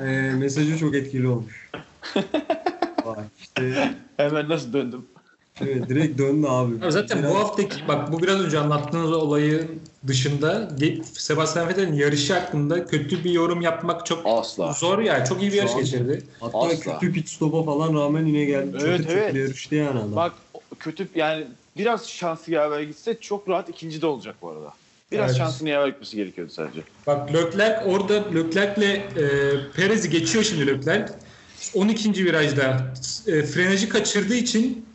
e, 0.00 0.04
mesajı 0.38 0.78
çok 0.78 0.94
etkili 0.94 1.28
olmuş. 1.28 1.70
bak 3.06 3.18
işte 3.40 3.94
Hemen 4.16 4.48
nasıl 4.48 4.72
döndüm? 4.72 5.06
Evet, 5.62 5.88
direkt 5.88 6.18
döndü 6.18 6.46
abi. 6.46 6.84
Abi 6.84 6.92
zaten 6.92 7.18
Biraz- 7.18 7.30
bu 7.34 7.38
haftaki 7.38 7.88
bak 7.88 8.12
bu 8.12 8.22
biraz 8.22 8.40
önce 8.40 8.58
anlattığınız 8.58 9.12
olayın 9.12 9.80
dışında 10.06 10.70
Sebastian 11.12 11.68
Vettel'in 11.68 11.92
yarışı 11.92 12.34
hakkında 12.34 12.86
kötü 12.86 13.24
bir 13.24 13.30
yorum 13.30 13.60
yapmak 13.60 14.06
çok 14.06 14.22
Asla. 14.24 14.72
zor 14.72 14.98
yani. 14.98 15.28
Çok 15.28 15.42
iyi 15.42 15.52
bir 15.52 15.56
yarış 15.56 15.76
geçirdi. 15.76 16.22
Hatta 16.40 16.58
Asla. 16.58 16.98
kötü 16.98 17.12
pit 17.12 17.28
stop'a 17.28 17.62
falan 17.62 17.94
rağmen 17.94 18.26
yine 18.26 18.44
geldi. 18.44 18.78
Evet, 18.80 18.98
çatır 19.00 19.16
evet. 19.16 19.34
yarıştı 19.34 19.74
yani 19.74 19.98
adam. 19.98 20.16
Bak 20.16 20.32
kötü 20.78 21.08
yani 21.14 21.46
biraz 21.76 22.08
şansı 22.08 22.50
yaver 22.52 22.80
gitse 22.80 23.16
çok 23.20 23.48
rahat 23.48 23.68
ikinci 23.68 24.02
de 24.02 24.06
olacak 24.06 24.34
bu 24.42 24.48
arada. 24.50 24.72
Biraz 25.12 25.30
Evet. 25.30 25.38
şansını 25.38 25.68
yaver 25.68 25.88
gitmesi 25.88 26.16
gerekiyordu 26.16 26.52
sadece. 26.52 26.80
Bak 27.06 27.34
Leclerc 27.34 27.84
orada 27.90 28.24
Leclerc'le 28.34 28.82
e, 28.82 29.00
Perez'i 29.76 30.10
geçiyor 30.10 30.44
şimdi 30.44 30.66
Leclerc. 30.66 31.12
12. 31.74 32.24
virajda 32.24 32.92
e, 33.26 33.42
frenajı 33.42 33.88
kaçırdığı 33.88 34.34
için 34.34 34.86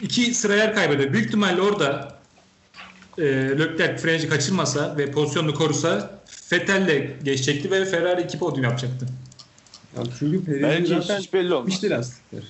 iki 0.00 0.34
sıra 0.34 0.54
yer 0.56 0.74
kaybediyor. 0.74 1.12
Büyük 1.12 1.26
ihtimalle 1.26 1.60
orada 1.62 2.18
e, 3.18 3.22
Leclerc 3.58 3.96
frenajı 4.02 4.28
kaçırmasa 4.28 4.96
ve 4.98 5.10
pozisyonunu 5.10 5.54
korusa 5.54 6.20
Vettel'le 6.52 7.24
geçecekti 7.24 7.70
ve 7.70 7.84
Ferrari 7.84 8.22
iki 8.22 8.38
podyum 8.38 8.64
yapacaktı. 8.64 9.06
Ya 9.96 10.02
çünkü 10.18 10.44
Perez'in 10.44 10.62
Belki 10.62 10.86
zaten 10.88 11.20
hiç 11.20 11.32
belli 11.32 11.54
olmaz. 11.54 11.84
lastikler. 11.84 12.42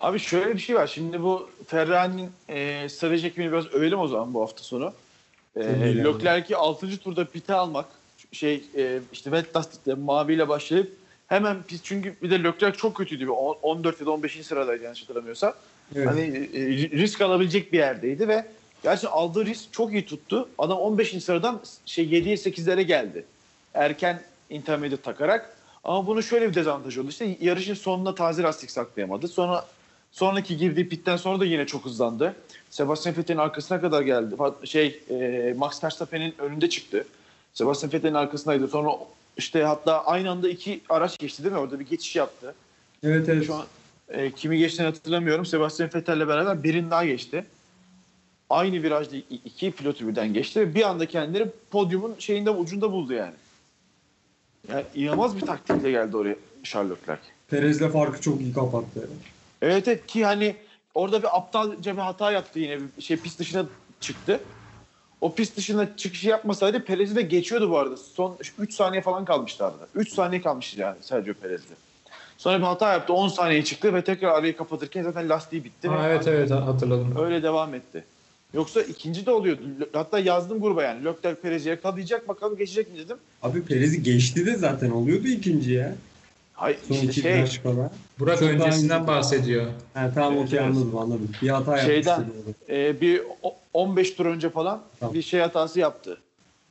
Abi 0.00 0.18
şöyle 0.18 0.54
bir 0.54 0.58
şey 0.58 0.76
var. 0.76 0.86
Şimdi 0.86 1.22
bu 1.22 1.50
Ferrari'nin 1.66 2.30
e, 2.48 2.88
strateji 2.88 3.26
ekibini 3.26 3.52
biraz 3.52 3.66
övelim 3.66 3.98
o 3.98 4.08
zaman 4.08 4.34
bu 4.34 4.40
hafta 4.42 4.62
sonu. 4.62 4.92
E. 5.56 5.60
Leclerc'i 6.04 6.56
6. 6.56 6.98
turda 6.98 7.24
pite 7.24 7.54
almak. 7.54 7.86
Şey 8.32 8.64
e, 8.76 9.00
işte 9.12 9.30
wet 9.30 9.56
lastikle 9.56 9.94
maviyle 9.94 10.48
başlayıp 10.48 10.92
hemen 11.26 11.62
pit 11.62 11.80
çünkü 11.84 12.14
bir 12.22 12.30
de 12.30 12.44
Leclerc 12.44 12.78
çok 12.78 12.96
kötüydü. 12.96 13.22
Bir 13.24 13.28
on- 13.28 13.56
14 13.62 14.00
ya 14.00 14.06
da 14.06 14.10
15. 14.10 14.46
sıradaydı 14.46 14.84
yanlış 14.84 15.02
hatırlamıyorsam. 15.02 15.52
Evet. 15.96 16.06
Hani 16.06 16.20
e, 16.54 16.60
risk 16.90 17.20
alabilecek 17.20 17.72
bir 17.72 17.78
yerdeydi 17.78 18.28
ve 18.28 18.46
gerçekten 18.82 19.16
aldığı 19.16 19.46
risk 19.46 19.72
çok 19.72 19.92
iyi 19.92 20.06
tuttu. 20.06 20.48
Adam 20.58 20.78
15. 20.78 21.24
sıradan 21.24 21.60
şey 21.86 22.04
7'ye 22.04 22.34
8'lere 22.34 22.82
geldi. 22.82 23.24
Erken 23.74 24.22
intermediate 24.50 25.02
takarak. 25.02 25.56
Ama 25.84 26.06
bunun 26.06 26.20
şöyle 26.20 26.48
bir 26.48 26.54
dezavantajı 26.54 27.00
oldu. 27.00 27.10
İşte 27.10 27.36
yarışın 27.40 27.74
sonuna 27.74 28.14
taze 28.14 28.42
lastik 28.42 28.70
saklayamadı. 28.70 29.28
Sonra 29.28 29.66
sonraki 30.12 30.56
girdiği 30.56 30.88
pitten 30.88 31.16
sonra 31.16 31.40
da 31.40 31.44
yine 31.44 31.66
çok 31.66 31.84
hızlandı. 31.84 32.34
Sebastian 32.70 33.16
Vettel'in 33.16 33.38
arkasına 33.38 33.80
kadar 33.80 34.02
geldi. 34.02 34.34
Şey 34.64 35.00
e, 35.10 35.54
Max 35.56 35.84
Verstappen'in 35.84 36.34
önünde 36.38 36.68
çıktı. 36.68 37.06
Sebastian 37.54 37.92
Vettel'in 37.92 38.14
arkasındaydı. 38.14 38.68
Sonra 38.68 38.90
işte 39.36 39.62
hatta 39.62 40.04
aynı 40.04 40.30
anda 40.30 40.48
iki 40.48 40.80
araç 40.88 41.18
geçti 41.18 41.44
değil 41.44 41.54
mi? 41.54 41.60
Orada 41.60 41.80
bir 41.80 41.86
geçiş 41.86 42.16
yaptı. 42.16 42.54
Evet 43.02 43.28
evet. 43.28 43.46
Şu 43.46 43.54
an 43.54 43.64
e, 44.08 44.30
kimi 44.30 44.58
geçtiğini 44.58 44.86
hatırlamıyorum. 44.86 45.46
Sebastian 45.46 45.90
Vettel'le 45.94 46.28
beraber 46.28 46.62
birini 46.62 46.90
daha 46.90 47.04
geçti. 47.04 47.44
Aynı 48.50 48.82
virajda 48.82 49.16
iki 49.44 49.72
pilotu 49.72 50.08
birden 50.08 50.34
geçti 50.34 50.60
ve 50.60 50.74
bir 50.74 50.82
anda 50.82 51.06
kendileri 51.06 51.48
podyumun 51.70 52.14
şeyinde 52.18 52.50
ucunda 52.50 52.92
buldu 52.92 53.12
yani. 53.12 53.34
Yani 54.68 54.84
inanılmaz 54.94 55.36
bir 55.36 55.40
taktikle 55.40 55.90
geldi 55.90 56.16
oraya 56.16 56.36
Charles 56.62 56.90
Leclerc. 56.90 57.22
Perez'le 57.48 57.92
farkı 57.92 58.20
çok 58.20 58.40
iyi 58.40 58.52
kapattı. 58.52 59.08
Evet 59.62 59.88
evet 59.88 60.06
ki 60.06 60.24
hani 60.24 60.56
orada 60.94 61.22
bir 61.22 61.36
aptalca 61.36 61.92
bir 61.92 62.00
hata 62.00 62.32
yaptı 62.32 62.58
yine 62.58 62.78
bir 62.96 63.02
şey 63.02 63.16
pist 63.16 63.38
dışına 63.38 63.66
çıktı. 64.00 64.40
O 65.20 65.34
pist 65.34 65.56
dışına 65.56 65.96
çıkışı 65.96 66.28
yapmasaydı 66.28 66.84
Perez'i 66.84 67.16
de 67.16 67.22
geçiyordu 67.22 67.70
bu 67.70 67.78
arada. 67.78 67.96
Son 67.96 68.36
3 68.58 68.74
saniye 68.74 69.02
falan 69.02 69.24
kalmışlardı. 69.24 69.88
3 69.94 70.12
saniye 70.12 70.42
kalmıştı 70.42 70.80
yani 70.80 70.96
Sergio 71.00 71.34
Perez'de. 71.34 71.74
Sonra 72.44 72.58
bir 72.58 72.64
hata 72.64 72.92
yaptı 72.92 73.12
10 73.12 73.28
saniye 73.28 73.64
çıktı 73.64 73.94
ve 73.94 74.04
tekrar 74.04 74.28
arayı 74.28 74.56
kapatırken 74.56 75.02
zaten 75.02 75.28
lastiği 75.28 75.64
bitti. 75.64 75.88
Ha, 75.88 76.08
ve 76.08 76.12
evet 76.12 76.26
evet 76.28 76.50
hatırladım. 76.50 77.14
Öyle 77.18 77.42
devam 77.42 77.74
etti. 77.74 78.04
Yoksa 78.54 78.82
ikinci 78.82 79.26
de 79.26 79.30
oluyordu. 79.30 79.60
Hatta 79.92 80.18
yazdım 80.18 80.60
gruba 80.60 80.82
yani. 80.82 81.04
Leclerc 81.04 81.40
Perez'i 81.40 81.68
yakalayacak 81.68 82.28
bakalım 82.28 82.56
geçecek 82.58 82.92
mi 82.92 82.98
dedim. 82.98 83.16
Abi 83.42 83.62
Perez'i 83.64 84.02
geçti 84.02 84.46
de 84.46 84.56
zaten 84.56 84.90
oluyordu 84.90 85.26
ikinci 85.28 85.72
ya. 85.72 85.94
Hayır 86.54 86.78
Son 86.88 86.94
işte 86.94 87.06
iki 87.06 87.20
şey 87.20 87.62
kala. 87.62 87.90
Burak 88.18 88.38
Çok 88.38 88.48
öncesinden 88.48 88.98
önce- 89.00 89.08
bahsediyor. 89.08 89.66
Ha, 89.94 90.10
tamam 90.14 90.32
Evet, 90.34 90.46
okey 90.48 90.58
evet. 90.58 90.68
anladım 90.68 90.98
anladım. 90.98 91.30
Bir 91.42 91.48
hata 91.48 91.78
Şeyden- 91.78 92.10
yapmıştı. 92.10 92.54
e, 92.68 93.00
bir 93.00 93.22
o- 93.42 93.56
15 93.74 94.14
tur 94.14 94.26
önce 94.26 94.50
falan 94.50 94.82
Tamam. 95.00 95.14
bir 95.14 95.22
şey 95.22 95.40
hatası 95.40 95.80
yaptı. 95.80 96.18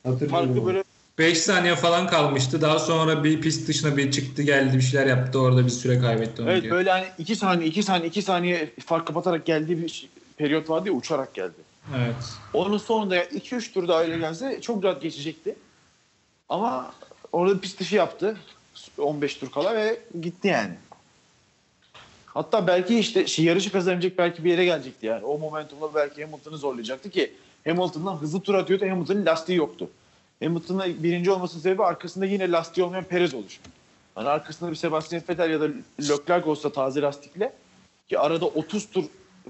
Hatırlıyorum. 0.04 0.48
Farkı 0.48 0.66
böyle 0.66 0.84
5 1.18 1.38
saniye 1.38 1.76
falan 1.76 2.08
kalmıştı. 2.08 2.62
Daha 2.62 2.80
sonra 2.80 3.24
bir 3.24 3.42
pist 3.42 3.68
dışına 3.68 3.98
bir 3.98 4.12
çıktı 4.12 4.42
geldi 4.42 4.78
bir 4.78 4.82
şeyler 4.82 5.08
yaptı. 5.08 5.40
Orada 5.40 5.66
bir 5.66 5.70
süre 5.70 6.00
kaybetti 6.00 6.42
onu 6.42 6.52
evet 6.52 6.64
diyor. 6.64 6.76
böyle 6.76 6.92
hani 6.92 7.06
2 7.18 7.36
saniye 7.36 7.70
2 7.70 7.84
saniye 7.84 8.10
2 8.10 8.22
saniye 8.22 8.74
fark 8.86 9.08
kapatarak 9.08 9.46
geldiği 9.46 9.82
bir 9.82 9.90
şey- 9.90 10.10
periyot 10.38 10.70
vardı 10.70 10.88
ya 10.88 10.94
uçarak 10.94 11.34
geldi. 11.34 11.54
Evet. 11.98 12.16
Onun 12.54 12.78
sonunda 12.78 13.24
2-3 13.24 13.74
tur 13.74 13.88
daha 13.88 14.02
öyle 14.02 14.18
gelse 14.18 14.62
çok 14.62 14.84
rahat 14.84 15.02
geçecekti. 15.02 15.56
Ama 16.50 16.94
orada 17.32 17.60
pist 17.60 17.80
dışı 17.80 17.96
yaptı. 17.96 18.38
15 18.98 19.36
tur 19.36 19.52
kala 19.52 19.76
ve 19.76 20.00
gitti 20.22 20.48
yani. 20.48 20.74
Hatta 22.26 22.68
belki 22.68 23.00
işte 23.00 23.28
şey, 23.28 23.46
yarışı 23.46 23.72
kazanabilecek 23.72 24.18
belki 24.18 24.44
bir 24.44 24.52
yere 24.52 24.66
gelecekti 24.66 25.06
yani. 25.06 25.26
O 25.26 25.38
momentumla 25.38 25.96
belki 25.96 26.26
Hamilton'ı 26.26 26.58
zorlayacaktı 26.58 27.10
ki 27.10 27.34
Hamilton'dan 27.68 28.16
hızlı 28.16 28.42
tur 28.42 28.54
atıyordu. 28.54 28.90
Hamilton'ın 28.90 29.26
lastiği 29.26 29.58
yoktu. 29.58 29.90
Hamilton'ın 30.44 31.04
birinci 31.04 31.32
olmasının 31.32 31.62
sebebi 31.62 31.84
arkasında 31.84 32.26
yine 32.26 32.52
lastiği 32.52 32.86
olmayan 32.86 33.04
Perez 33.04 33.34
oluşu. 33.34 33.62
Hani 34.16 34.30
arkasında 34.30 34.72
bir 34.72 34.76
Sebastian 34.76 35.24
Vettel 35.30 35.50
ya 35.50 35.62
da 35.62 35.68
Leclerc 36.02 36.50
olsa 36.50 36.72
taze 36.72 37.02
lastikle 37.02 37.54
ki 38.10 38.20
arada 38.20 38.46
30 38.46 38.90
tur 38.90 39.04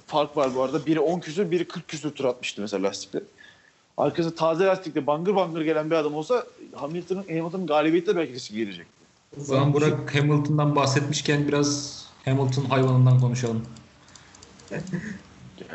fark 0.08 0.38
var 0.38 0.56
bu 0.56 0.64
arada. 0.64 0.86
Biri 0.86 1.00
10 1.00 1.20
küsür, 1.20 1.52
biri 1.52 1.68
40 1.68 1.88
küsür 1.88 2.12
tur 2.12 2.26
atmıştı 2.26 2.62
mesela 2.62 2.84
lastikle. 2.84 3.20
Arkasında 3.98 4.36
taze 4.36 4.66
lastikle 4.66 5.08
bangır 5.08 5.36
bangır 5.36 5.62
gelen 5.62 5.92
bir 5.92 5.96
adam 5.96 6.16
olsa 6.16 6.44
Hamilton'ın 6.76 7.24
Hamilton'ın 7.24 7.68
galibiyette 7.68 8.16
belki 8.16 8.34
riski 8.34 8.56
gelecek. 8.56 8.88
O 9.42 9.44
zaman 9.44 9.74
Burak 9.74 10.16
Hamilton'dan 10.16 10.76
bahsetmişken 10.76 11.48
biraz 11.48 12.00
Hamilton 12.26 12.66
hayvanından 12.66 13.20
konuşalım. 13.20 13.66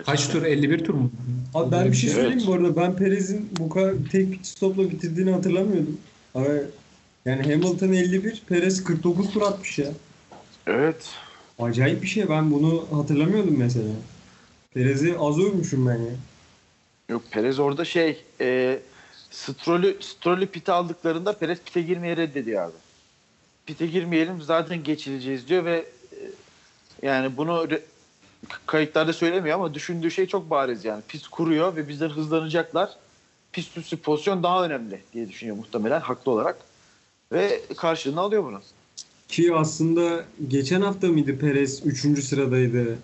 Kaç 0.07 0.29
tur? 0.29 0.43
51 0.43 0.85
tur 0.85 0.95
mu? 0.95 1.11
Abi 1.55 1.73
ben 1.73 1.93
bir 1.93 1.97
şey 1.97 2.11
Evet. 2.11 2.17
söyleyeyim 2.21 2.41
mi 2.41 2.47
bu 2.47 2.53
arada? 2.55 2.77
Ben 2.77 2.97
Perez'in 2.97 3.49
bu 3.59 3.69
kadar 3.69 3.95
tek 4.13 4.33
pit 4.33 4.47
stopla 4.47 4.91
bitirdiğini 4.91 5.31
hatırlamıyordum. 5.31 6.01
Ama 6.35 6.47
yani 7.25 7.43
Hamilton 7.43 7.93
51, 7.93 8.43
Perez 8.49 8.85
49 8.85 9.31
tur 9.31 9.43
atmış 9.43 9.79
ya. 9.79 9.89
Evet. 10.67 11.09
Acayip 11.59 12.03
bir 12.03 12.07
şey. 12.07 12.29
Ben 12.29 12.51
bunu 12.51 12.87
hatırlamıyordum 12.93 13.57
mesela. 13.59 13.89
Perez'i 14.75 15.17
az 15.19 15.39
övmüşüm 15.39 15.87
ben 15.87 15.97
ya. 15.99 16.13
Yok 17.09 17.23
Perez 17.31 17.59
orada 17.59 17.85
şey 17.85 18.25
e, 18.41 18.79
Stroll'ü 19.31 19.97
Stroll'ü 20.01 20.47
pite 20.47 20.73
aldıklarında 20.73 21.33
Perez 21.39 21.59
pite 21.61 21.83
girmeye 21.83 22.17
reddediyor 22.17 22.63
abi. 22.63 22.73
Pite 23.67 23.87
girmeyelim 23.87 24.43
zaten 24.43 24.83
geçileceğiz 24.83 25.49
diyor 25.49 25.65
ve 25.65 25.85
e, 26.13 26.19
yani 27.07 27.37
bunu 27.37 27.53
re- 27.53 27.81
kayıtlarda 28.67 29.13
söylemiyor 29.13 29.55
ama 29.55 29.75
düşündüğü 29.75 30.11
şey 30.11 30.27
çok 30.27 30.51
bariz 30.51 30.85
yani. 30.85 31.03
Pist 31.09 31.29
kuruyor 31.29 31.77
ve 31.77 31.89
bizden 31.89 32.09
hızlanacaklar. 32.09 32.91
Pist 33.53 33.79
üstü 33.79 33.97
pozisyon 33.97 34.43
daha 34.43 34.65
önemli 34.65 35.01
diye 35.15 35.29
düşünüyor 35.29 35.57
muhtemelen 35.57 36.01
haklı 36.01 36.33
olarak. 36.33 36.59
Ve 37.33 37.61
karşılığını 37.77 38.21
alıyor 38.21 38.45
bunu. 38.45 38.61
Ki 39.29 39.55
aslında 39.55 40.25
geçen 40.49 40.81
hafta 40.81 41.07
mıydı 41.09 41.39
Perez 41.39 41.87
3. 41.87 42.25
sıradaydı. 42.25 42.99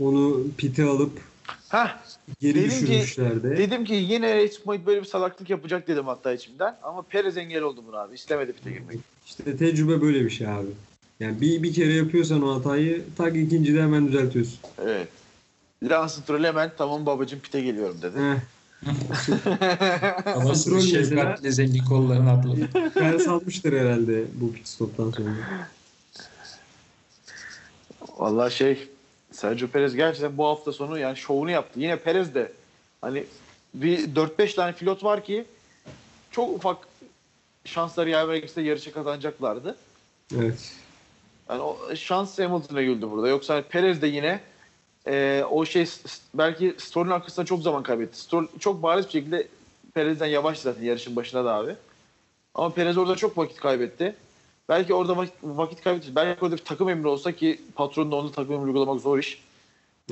Onu 0.00 0.42
pite 0.58 0.84
alıp 0.84 1.20
Heh, 1.68 1.96
geri 2.40 2.54
Dedim 2.54 2.68
ki- 2.70 2.86
düşürmüşlerdi. 2.86 3.48
dedim 3.58 3.84
ki 3.84 3.94
yine 3.94 4.36
Race 4.36 4.56
böyle 4.86 5.00
bir 5.00 5.06
salaklık 5.06 5.50
yapacak 5.50 5.88
dedim 5.88 6.06
hatta 6.06 6.32
içimden. 6.32 6.76
Ama 6.82 7.02
Perez 7.02 7.36
engel 7.36 7.62
oldu 7.62 7.84
buna 7.88 7.98
abi. 8.00 8.14
İstemedi 8.14 8.52
pite 8.52 8.70
girmeyi. 8.70 9.00
İşte 9.26 9.56
tecrübe 9.56 10.00
böyle 10.02 10.24
bir 10.24 10.30
şey 10.30 10.46
abi. 10.48 10.66
Yani 11.20 11.40
bir, 11.40 11.62
bir 11.62 11.74
kere 11.74 11.92
yapıyorsan 11.94 12.42
o 12.42 12.54
hatayı 12.58 13.04
tak 13.16 13.36
ikincide 13.36 13.82
hemen 13.82 14.08
düzeltiyorsun. 14.08 14.58
Evet. 14.84 15.08
Lance 15.82 16.14
Stroll 16.14 16.44
hemen 16.44 16.72
tamam 16.78 17.06
babacım 17.06 17.40
pite 17.40 17.60
geliyorum 17.60 18.02
dedi. 18.02 18.16
Heh. 18.18 18.36
Stroll 20.54 20.74
mesela- 20.76 20.80
şefkatle 20.80 21.52
zengin 21.52 21.84
kollarını 21.84 22.30
atladı. 22.30 22.68
Ben 22.96 23.18
salmıştır 23.18 23.72
herhalde 23.72 24.24
bu 24.34 24.52
pit 24.52 24.68
stoptan 24.68 25.10
sonra. 25.10 25.30
Vallahi 28.18 28.54
şey 28.54 28.88
Sergio 29.32 29.68
Perez 29.68 29.94
gerçekten 29.94 30.38
bu 30.38 30.46
hafta 30.46 30.72
sonu 30.72 30.98
yani 30.98 31.16
şovunu 31.16 31.50
yaptı. 31.50 31.80
Yine 31.80 31.96
Perez 31.98 32.34
de 32.34 32.52
hani 33.00 33.24
bir 33.74 34.14
4-5 34.14 34.54
tane 34.54 34.72
pilot 34.72 35.04
var 35.04 35.24
ki 35.24 35.44
çok 36.30 36.56
ufak 36.56 36.78
şansları 37.64 38.10
yaver 38.10 38.36
gitse 38.36 38.62
yarışı 38.62 38.92
kazanacaklardı. 38.92 39.76
Evet. 40.38 40.72
Yani 41.52 41.62
o 41.62 41.96
şans 41.96 42.38
Hamilton'a 42.38 42.82
güldü 42.82 43.10
burada. 43.10 43.28
Yoksa 43.28 43.54
hani 43.54 43.62
Perez 43.62 44.02
de 44.02 44.06
yine 44.06 44.40
e, 45.06 45.44
o 45.50 45.64
şey 45.64 45.86
belki 46.34 46.74
Stroll'ün 46.78 47.10
arkasında 47.10 47.46
çok 47.46 47.62
zaman 47.62 47.82
kaybetti. 47.82 48.20
Stroll 48.20 48.46
çok 48.58 48.82
bariz 48.82 49.06
bir 49.06 49.10
şekilde 49.10 49.48
Perez'den 49.94 50.26
yavaş 50.26 50.58
zaten 50.58 50.82
yarışın 50.82 51.16
başına 51.16 51.44
da 51.44 51.54
abi. 51.54 51.76
Ama 52.54 52.74
Perez 52.74 52.98
orada 52.98 53.16
çok 53.16 53.38
vakit 53.38 53.56
kaybetti. 53.56 54.14
Belki 54.68 54.94
orada 54.94 55.16
vakit, 55.16 55.34
vakit 55.42 55.82
kaybetti. 55.84 56.16
Belki 56.16 56.44
orada 56.44 56.56
bir 56.56 56.64
takım 56.64 56.88
emri 56.88 57.08
olsa 57.08 57.32
ki 57.32 57.60
patronun 57.74 58.12
da 58.12 58.16
onda 58.16 58.32
takım 58.32 58.54
emri 58.54 58.66
uygulamak 58.66 59.00
zor 59.00 59.18
iş. 59.18 59.42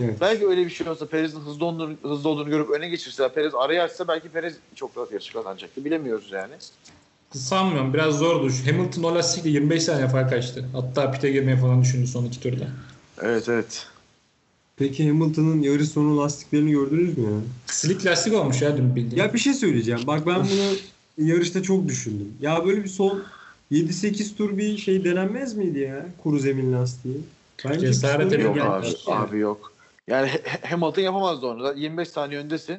Evet. 0.01 0.21
Belki 0.21 0.47
öyle 0.47 0.65
bir 0.65 0.71
şey 0.71 0.89
olsa 0.89 1.07
Perez'in 1.07 1.41
hızlı 1.41 1.67
olduğunu, 1.67 1.97
hızlı 2.03 2.29
olduğunu 2.29 2.51
görüp 2.51 2.71
öne 2.71 2.89
geçirse 2.89 3.29
Perez 3.29 3.55
araya 3.55 3.83
açsa 3.83 4.09
belki 4.09 4.29
Perez 4.29 4.57
çok 4.75 4.97
rahat 4.97 5.13
yarışı 5.13 5.33
kazanacaktı. 5.33 5.85
Bilemiyoruz 5.85 6.33
yani. 6.33 6.55
Sanmıyorum. 7.39 7.95
Biraz 7.95 8.19
zordu. 8.19 8.53
Hamilton 8.67 9.03
o 9.03 9.15
lastikle 9.15 9.51
25 9.51 9.83
saniye 9.83 10.09
fark 10.09 10.33
açtı. 10.33 10.65
Hatta 10.73 11.11
pite 11.11 11.31
girmeyi 11.31 11.57
falan 11.57 11.83
düşündü 11.83 12.07
son 12.07 12.25
iki 12.25 12.41
turda. 12.41 12.69
Evet 13.23 13.49
evet. 13.49 13.87
Peki 14.77 15.09
Hamilton'ın 15.09 15.63
yarış 15.63 15.89
sonu 15.89 16.19
lastiklerini 16.19 16.71
gördünüz 16.71 17.19
mü 17.19 17.25
ya? 17.25 17.31
Slick 17.67 18.07
lastik 18.07 18.35
olmuş 18.35 18.63
ya 18.63 18.77
dün 18.77 18.97
bildiğin. 18.97 19.23
Ya 19.23 19.35
bir 19.35 19.39
şey 19.39 19.55
söyleyeceğim. 19.55 20.01
Bak 20.07 20.27
ben 20.27 20.37
bunu 20.37 20.77
yarışta 21.29 21.63
çok 21.63 21.89
düşündüm. 21.89 22.33
Ya 22.41 22.67
böyle 22.67 22.85
bir 22.85 22.89
son 22.89 23.23
7-8 23.73 24.37
tur 24.37 24.59
bir 24.59 24.79
şey 24.79 25.05
denenmez 25.05 25.55
miydi 25.55 25.79
ya? 25.79 26.07
Kuru 26.23 26.39
zemin 26.39 26.73
lastiği. 26.73 27.17
Bence 27.65 27.87
Cesaret 27.87 28.31
psikolojik 28.31 28.57
Yok 29.07 29.17
abi, 29.17 29.27
abi 29.27 29.39
yok. 29.39 29.73
Yani 30.07 30.31
Hamilton 30.71 31.03
yapamazdı 31.03 31.47
onu. 31.47 31.65
da. 31.65 31.73
25 31.73 32.09
saniye 32.09 32.41
öndesin. 32.41 32.79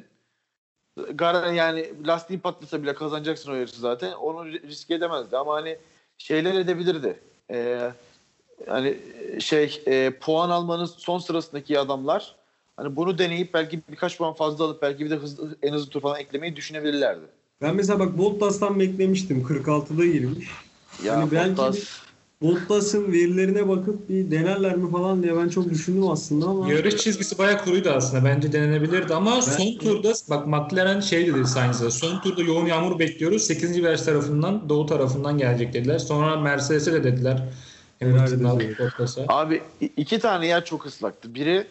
Gar 1.14 1.52
yani 1.52 1.92
lastiğin 2.06 2.40
patlasa 2.40 2.82
bile 2.82 2.94
kazanacaksın 2.94 3.52
o 3.52 3.54
yarışı 3.54 3.80
zaten. 3.80 4.12
Onu 4.12 4.48
ri- 4.48 4.62
risk 4.68 4.90
edemezdi 4.90 5.36
ama 5.36 5.54
hani 5.54 5.78
şeyler 6.18 6.54
edebilirdi. 6.54 7.20
Ee, 7.50 7.92
hani 8.68 8.98
şey 9.40 9.82
e, 9.86 10.10
puan 10.20 10.50
almanın 10.50 10.84
son 10.84 11.18
sırasındaki 11.18 11.78
adamlar 11.78 12.36
hani 12.76 12.96
bunu 12.96 13.18
deneyip 13.18 13.54
belki 13.54 13.80
birkaç 13.90 14.18
puan 14.18 14.34
fazla 14.34 14.64
alıp 14.64 14.82
belki 14.82 15.04
bir 15.04 15.10
de 15.10 15.16
hızlı, 15.16 15.56
en 15.62 15.72
hızlı 15.72 15.90
tur 15.90 16.00
falan 16.00 16.20
eklemeyi 16.20 16.56
düşünebilirlerdi. 16.56 17.24
Ben 17.62 17.74
mesela 17.76 17.98
bak 17.98 18.18
Bottas'tan 18.18 18.80
beklemiştim. 18.80 19.42
46'da 19.42 20.06
girmiş. 20.06 20.48
Ya 21.04 21.16
Hani 21.16 21.32
belki 21.32 21.56
Bottas- 21.62 21.76
bir- 21.76 22.11
Bottas'ın 22.42 23.12
verilerine 23.12 23.68
bakıp 23.68 24.08
bir 24.08 24.30
denerler 24.30 24.76
mi 24.76 24.90
falan 24.90 25.22
diye 25.22 25.36
ben 25.36 25.48
çok 25.48 25.70
düşündüm 25.70 26.10
aslında 26.10 26.46
ama 26.46 26.72
Yarış 26.72 26.96
çizgisi 26.96 27.38
bayağı 27.38 27.64
kuruydu 27.64 27.90
aslında. 27.90 28.24
Bence 28.24 28.52
denenebilirdi 28.52 29.14
ama 29.14 29.42
son 29.42 29.78
turda 29.78 30.12
bak 30.30 30.46
McLaren 30.46 31.00
şey 31.00 31.26
dedi 31.26 31.46
Sainz'e. 31.46 31.90
Son 31.90 32.20
turda 32.20 32.42
yoğun 32.42 32.66
yağmur 32.66 32.98
bekliyoruz. 32.98 33.42
8. 33.42 33.76
viraj 33.78 34.02
tarafından 34.02 34.68
doğu 34.68 34.86
tarafından 34.86 35.38
gelecek 35.38 35.74
dediler. 35.74 35.98
Sonra 35.98 36.36
Mercedes'e 36.36 36.92
de 36.92 37.04
dediler. 37.04 37.42
Bottas'a. 38.78 39.24
Abi 39.28 39.62
iki 39.96 40.18
tane 40.18 40.46
yer 40.46 40.64
çok 40.64 40.86
ıslaktı. 40.86 41.34
Biri 41.34 41.66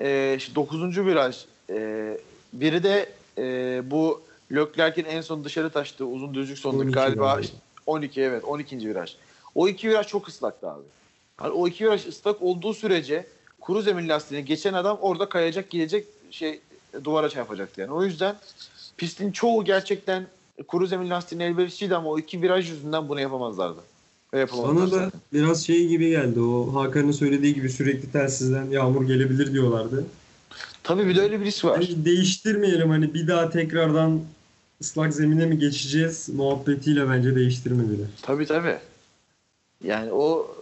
e, 0.00 0.34
işte 0.38 0.54
9. 0.54 0.98
viraj. 0.98 1.36
E, 1.70 2.18
biri 2.52 2.82
de 2.82 3.06
e, 3.38 3.82
bu 3.90 4.22
Leclerc'in 4.52 5.04
en 5.04 5.20
son 5.20 5.44
dışarı 5.44 5.70
taştığı 5.70 6.06
uzun 6.06 6.34
düzlük 6.34 6.58
sonunda 6.58 6.82
12 6.82 6.94
galiba 6.94 7.24
galiba. 7.24 7.40
işte 7.40 7.56
12 7.86 8.22
evet 8.22 8.44
12. 8.44 8.78
viraj. 8.78 9.16
O 9.54 9.68
iki 9.68 9.88
viraj 9.88 10.06
çok 10.06 10.28
ıslaktı 10.28 10.70
abi. 10.70 10.82
Hani 11.36 11.52
o 11.52 11.68
iki 11.68 11.84
viraj 11.84 12.06
ıslak 12.06 12.42
olduğu 12.42 12.74
sürece 12.74 13.26
kuru 13.60 13.82
zemin 13.82 14.08
lastiğine 14.08 14.46
geçen 14.46 14.72
adam 14.72 14.98
orada 15.00 15.28
kayacak 15.28 15.70
gidecek 15.70 16.06
şey 16.30 16.60
duvara 17.04 17.28
çarpacaktı 17.28 17.80
yani. 17.80 17.92
O 17.92 18.04
yüzden 18.04 18.36
pistin 18.96 19.32
çoğu 19.32 19.64
gerçekten 19.64 20.26
kuru 20.68 20.86
zemin 20.86 21.10
lastiğine 21.10 21.44
elverişliydi 21.44 21.96
ama 21.96 22.08
o 22.08 22.18
iki 22.18 22.42
viraj 22.42 22.70
yüzünden 22.70 23.08
bunu 23.08 23.20
yapamazlardı. 23.20 23.80
Bana 24.32 24.80
da 24.80 24.86
zaten. 24.86 25.20
biraz 25.32 25.66
şey 25.66 25.88
gibi 25.88 26.10
geldi. 26.10 26.40
O 26.40 26.74
Hakan'ın 26.74 27.12
söylediği 27.12 27.54
gibi 27.54 27.70
sürekli 27.70 28.12
telsizden 28.12 28.70
yağmur 28.70 29.06
gelebilir 29.06 29.52
diyorlardı. 29.52 30.04
Tabii 30.82 31.06
bir 31.06 31.16
de 31.16 31.20
öyle 31.20 31.40
bir 31.40 31.44
risk 31.44 31.64
var. 31.64 31.76
Hani 31.76 32.04
değiştirmeyelim 32.04 32.90
hani 32.90 33.14
bir 33.14 33.28
daha 33.28 33.50
tekrardan 33.50 34.20
ıslak 34.80 35.14
zemine 35.14 35.46
mi 35.46 35.58
geçeceğiz 35.58 36.28
muhabbetiyle 36.28 37.10
bence 37.10 37.34
değiştirmediler. 37.34 38.06
Tabii 38.22 38.46
tabii. 38.46 38.78
Yani 39.84 40.12
o 40.12 40.54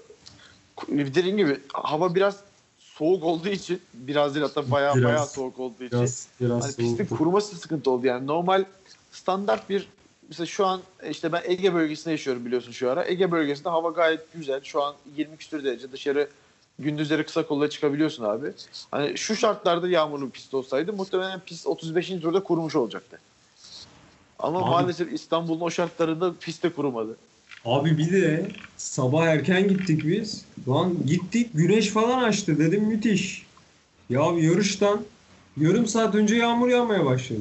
dediğim 0.89 1.37
gibi 1.37 1.61
hava 1.73 2.15
biraz 2.15 2.41
soğuk 2.79 3.25
olduğu 3.25 3.49
için 3.49 3.83
biraz 3.95 4.35
değil 4.35 4.47
hatta 4.47 4.71
bayağı 4.71 4.95
Biraz. 4.95 5.05
bayağı 5.05 5.27
soğuk 5.27 5.61
olduğu 5.61 5.85
için 5.85 5.99
Biraz 5.99 6.29
biraz 6.41 6.65
hani 6.65 6.77
pistin 6.77 7.17
kuruması 7.17 7.57
sıkıntı 7.57 7.91
oldu 7.91 8.07
yani 8.07 8.27
normal 8.27 8.65
standart 9.13 9.71
bir 9.71 9.89
mesela 10.29 10.47
şu 10.47 10.67
an 10.67 10.81
işte 11.11 11.33
ben 11.33 11.43
Ege 11.45 11.75
bölgesinde 11.75 12.11
yaşıyorum 12.11 12.45
biliyorsun 12.47 12.73
şu 12.73 12.91
ara. 12.91 13.07
Ege 13.07 13.31
bölgesinde 13.31 13.69
hava 13.69 13.91
gayet 13.91 14.33
güzel. 14.35 14.61
Şu 14.63 14.83
an 14.83 14.95
20 15.17 15.37
küsur 15.37 15.65
derece 15.65 15.93
dışarı 15.93 16.29
gündüzleri 16.79 17.27
kısa 17.27 17.47
kolla 17.47 17.71
çıkabiliyorsun 17.71 18.25
abi. 18.25 18.53
Hani 18.91 19.19
şu 19.19 19.37
şartlarda 19.37 19.89
yağmurlu 19.89 20.31
pist 20.31 20.55
olsaydı 20.55 20.93
muhtemelen 20.93 21.41
pist 21.41 21.67
35. 21.67 22.09
turda 22.09 22.43
kurumuş 22.43 22.77
olacaktı. 22.77 23.21
Ama 24.39 24.59
Abi- 24.59 24.71
maalesef 24.71 25.13
İstanbul'un 25.13 25.61
o 25.61 25.71
şartlarında 25.71 26.35
pist 26.41 26.63
de 26.63 26.73
kurumadı. 26.73 27.17
Abi 27.67 27.99
bir 27.99 28.13
de 28.13 28.49
sabah 28.77 29.27
erken 29.27 29.69
gittik 29.69 30.07
biz. 30.07 30.45
Lan 30.69 30.95
gittik 31.07 31.51
güneş 31.55 31.89
falan 31.89 32.23
açtı 32.23 32.59
dedim 32.59 32.85
müthiş. 32.85 33.47
Ya 34.11 34.23
yarıştan 34.23 35.05
yarım 35.57 35.87
saat 35.87 36.15
önce 36.15 36.37
yağmur 36.37 36.69
yağmaya 36.69 37.05
başladı. 37.05 37.41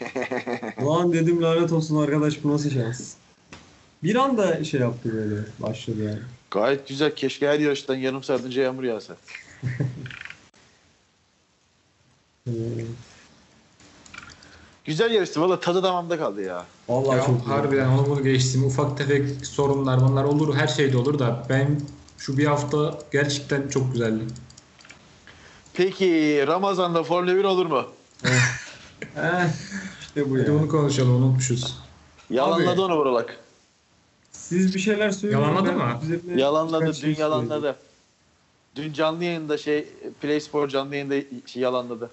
Lan 0.82 1.12
dedim 1.12 1.42
lanet 1.42 1.72
olsun 1.72 2.02
arkadaş 2.02 2.44
bu 2.44 2.52
nasıl 2.52 2.70
şans. 2.70 3.14
Bir 4.02 4.14
anda 4.14 4.64
şey 4.64 4.80
yaptı 4.80 5.12
böyle 5.14 5.40
başladı 5.58 6.04
yani. 6.04 6.18
Gayet 6.50 6.88
güzel. 6.88 7.14
Keşke 7.14 7.48
her 7.48 7.58
yarıştan 7.58 7.94
yarım 7.94 8.22
saat 8.22 8.44
önce 8.44 8.60
yağmur 8.60 8.84
yağsa. 8.84 9.16
Ee, 12.48 12.52
Güzel 14.86 15.10
yarıştı. 15.10 15.40
Valla 15.40 15.60
tadı 15.60 15.82
damamda 15.82 16.18
kaldı 16.18 16.42
ya. 16.42 16.64
vallahi 16.88 17.16
Ya 17.18 17.24
çok 17.24 17.46
harbiden 17.46 17.88
onu 17.88 18.06
bunu 18.06 18.22
geçtim. 18.22 18.64
Ufak 18.64 18.98
tefek 18.98 19.46
sorunlar 19.46 20.00
bunlar 20.00 20.24
olur. 20.24 20.54
Her 20.56 20.66
şeyde 20.68 20.96
olur 20.96 21.18
da 21.18 21.46
ben 21.48 21.80
şu 22.18 22.38
bir 22.38 22.46
hafta 22.46 22.98
gerçekten 23.12 23.68
çok 23.68 23.92
güzeldi. 23.92 24.24
Peki 25.74 26.44
Ramazan'da 26.46 27.02
Formula 27.02 27.36
1 27.36 27.44
olur 27.44 27.66
mu? 27.66 27.84
Eh, 28.24 28.30
işte 30.00 30.30
bu 30.30 30.38
ya. 30.38 30.46
bunu 30.48 30.68
konuşalım 30.68 31.22
unutmuşuz. 31.24 31.78
Yalanladı 32.30 32.82
onu 32.82 32.96
Boralak. 32.96 33.38
Siz 34.32 34.74
bir 34.74 34.80
şeyler 34.80 35.10
söyleyin. 35.10 35.40
Yalanladı 35.40 35.68
ben 35.68 35.76
mı? 35.76 36.00
üzerine 36.04 36.40
Yalanladı. 36.40 36.82
birkaç 36.82 36.96
şey 36.96 37.14
Dün 37.14 37.20
yalanladı. 37.20 37.76
Dün 38.76 38.92
canlı 38.92 39.24
yayında 39.24 39.58
şey 39.58 39.88
Play 40.20 40.40
Spor 40.40 40.68
canlı 40.68 40.94
yayında 40.96 41.14
şey 41.46 41.62
yalanladı. 41.62 42.10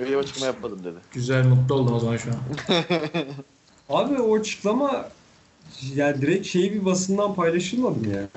Öyle 0.00 0.10
bir 0.10 0.16
açıklama 0.16 0.46
yapmadım 0.46 0.84
dedi. 0.84 0.98
Güzel 1.10 1.44
mutlu 1.44 1.74
oldum 1.74 1.94
o 1.94 1.98
zaman 1.98 2.16
şu 2.16 2.30
an. 2.30 2.38
Abi 3.88 4.20
o 4.22 4.36
açıklama 4.38 5.08
yani 5.94 6.22
direkt 6.22 6.46
şeyi 6.46 6.72
bir 6.72 6.84
basından 6.84 7.34
paylaşılmadı 7.34 7.98
mı 8.00 8.14
yani? 8.14 8.28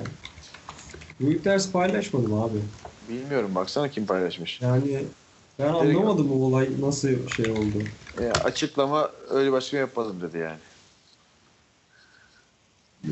Reuters 1.21 1.71
paylaşmadı 1.71 2.27
mı 2.27 2.43
abi? 2.43 2.59
Bilmiyorum 3.09 3.55
baksana 3.55 3.89
kim 3.89 4.05
paylaşmış. 4.05 4.61
Yani 4.61 5.05
ben 5.59 5.73
anlamadım 5.73 6.31
o 6.31 6.35
olay 6.45 6.69
nasıl 6.81 7.27
şey 7.27 7.49
oldu. 7.49 7.85
E, 8.17 8.29
açıklama 8.29 9.11
öyle 9.29 9.51
bir 9.51 9.57
açıklama 9.57 9.79
yapmadım 9.81 10.21
dedi 10.21 10.37
yani. 10.37 10.59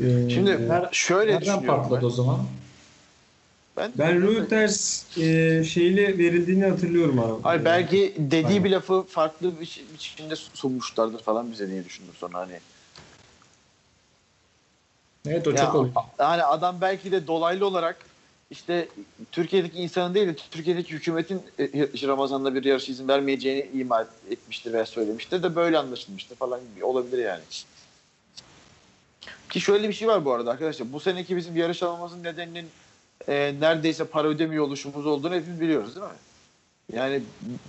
Ee, 0.02 0.30
Şimdi 0.30 0.58
şöyle 0.92 1.32
Nereden 1.32 1.42
düşünüyorum 1.42 1.82
patladı 1.82 2.00
ben. 2.00 2.06
o 2.06 2.10
zaman? 2.10 2.38
Ben, 3.76 3.92
ben 3.98 4.22
Reuters 4.22 5.04
e, 5.18 5.64
şeyle 5.64 6.18
verildiğini 6.18 6.64
hatırlıyorum 6.64 7.18
abi. 7.18 7.42
Hayır 7.42 7.64
belki 7.64 8.14
dediği 8.18 8.46
Aynen. 8.46 8.64
bir 8.64 8.70
lafı 8.70 9.02
farklı 9.02 9.60
bir 9.60 9.84
biçimde 9.94 10.36
sunmuşlardır 10.36 11.22
falan 11.22 11.52
bize 11.52 11.68
diye 11.68 11.84
düşündüm 11.84 12.14
sonra 12.16 12.38
hani. 12.38 12.60
Evet 15.26 15.46
o 15.46 15.50
Ya, 15.50 15.56
çok 15.56 15.74
oluyor. 15.74 15.94
Yani 16.18 16.42
adam 16.42 16.80
belki 16.80 17.12
de 17.12 17.26
dolaylı 17.26 17.66
olarak 17.66 17.96
işte 18.50 18.88
Türkiye'deki 19.32 19.78
insanın 19.78 20.14
değil 20.14 20.28
de 20.28 20.34
Türkiye'deki 20.50 20.92
hükümetin 20.92 21.42
e, 21.58 21.68
Ramazan'da 22.06 22.54
bir 22.54 22.64
yarış 22.64 22.88
izin 22.88 23.08
vermeyeceğini 23.08 23.80
ima 23.80 24.06
etmiştir 24.30 24.72
veya 24.72 24.86
söylemiştir 24.86 25.42
de 25.42 25.56
böyle 25.56 25.78
anlaşılmıştır 25.78 26.36
falan 26.36 26.60
gibi 26.74 26.84
olabilir 26.84 27.18
yani. 27.18 27.42
Ki 29.50 29.60
şöyle 29.60 29.88
bir 29.88 29.94
şey 29.94 30.08
var 30.08 30.24
bu 30.24 30.32
arada 30.32 30.50
arkadaşlar. 30.50 30.92
Bu 30.92 31.00
seneki 31.00 31.36
bizim 31.36 31.56
yarış 31.56 31.82
almamızın 31.82 32.24
nedeninin 32.24 32.66
e, 33.28 33.54
neredeyse 33.60 34.04
para 34.04 34.28
ödemiyor 34.28 34.64
oluşumuz 34.64 35.06
olduğunu 35.06 35.34
hepimiz 35.34 35.60
biliyoruz 35.60 35.96
değil 35.96 36.06
mi? 36.06 36.12
Yani 36.92 37.22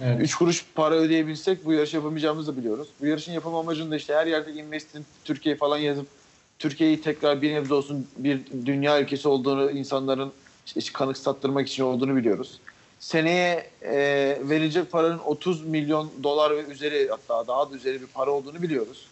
Evet. 0.04 0.22
3 0.22 0.36
kuruş 0.36 0.66
para 0.76 0.96
ödeyebilsek 0.96 1.66
bu 1.66 1.74
yarışı 1.74 1.96
yapamayacağımızı 1.96 2.54
da 2.54 2.58
biliyoruz. 2.58 2.88
Bu 3.02 3.06
yarışın 3.06 3.32
yapım 3.32 3.56
amacını 3.56 3.92
da 3.92 3.96
işte 3.96 4.14
her 4.16 4.28
yerde 4.28 4.52
Investin 4.54 5.06
Türkiye 5.26 5.56
falan 5.56 5.78
yazıp 5.78 6.08
Türkiye'yi 6.60 7.02
tekrar 7.02 7.42
bir 7.42 7.54
nebze 7.54 7.74
olsun 7.74 8.08
bir 8.18 8.40
dünya 8.66 9.02
ülkesi 9.02 9.28
olduğunu 9.28 9.72
insanların 9.72 10.32
işte 10.66 10.82
kanık 10.94 11.18
sattırmak 11.18 11.68
için 11.68 11.84
olduğunu 11.84 12.16
biliyoruz. 12.16 12.60
seneye 13.00 13.70
e, 13.82 13.94
verilecek 14.42 14.92
paranın 14.92 15.20
30 15.20 15.66
milyon 15.66 16.12
dolar 16.24 16.52
ve 16.58 16.64
üzeri 16.64 17.10
hatta 17.10 17.48
daha 17.48 17.72
da 17.72 17.76
üzeri 17.76 18.02
bir 18.02 18.08
para 18.08 18.32
olduğunu 18.32 18.62
biliyoruz. 18.62 19.08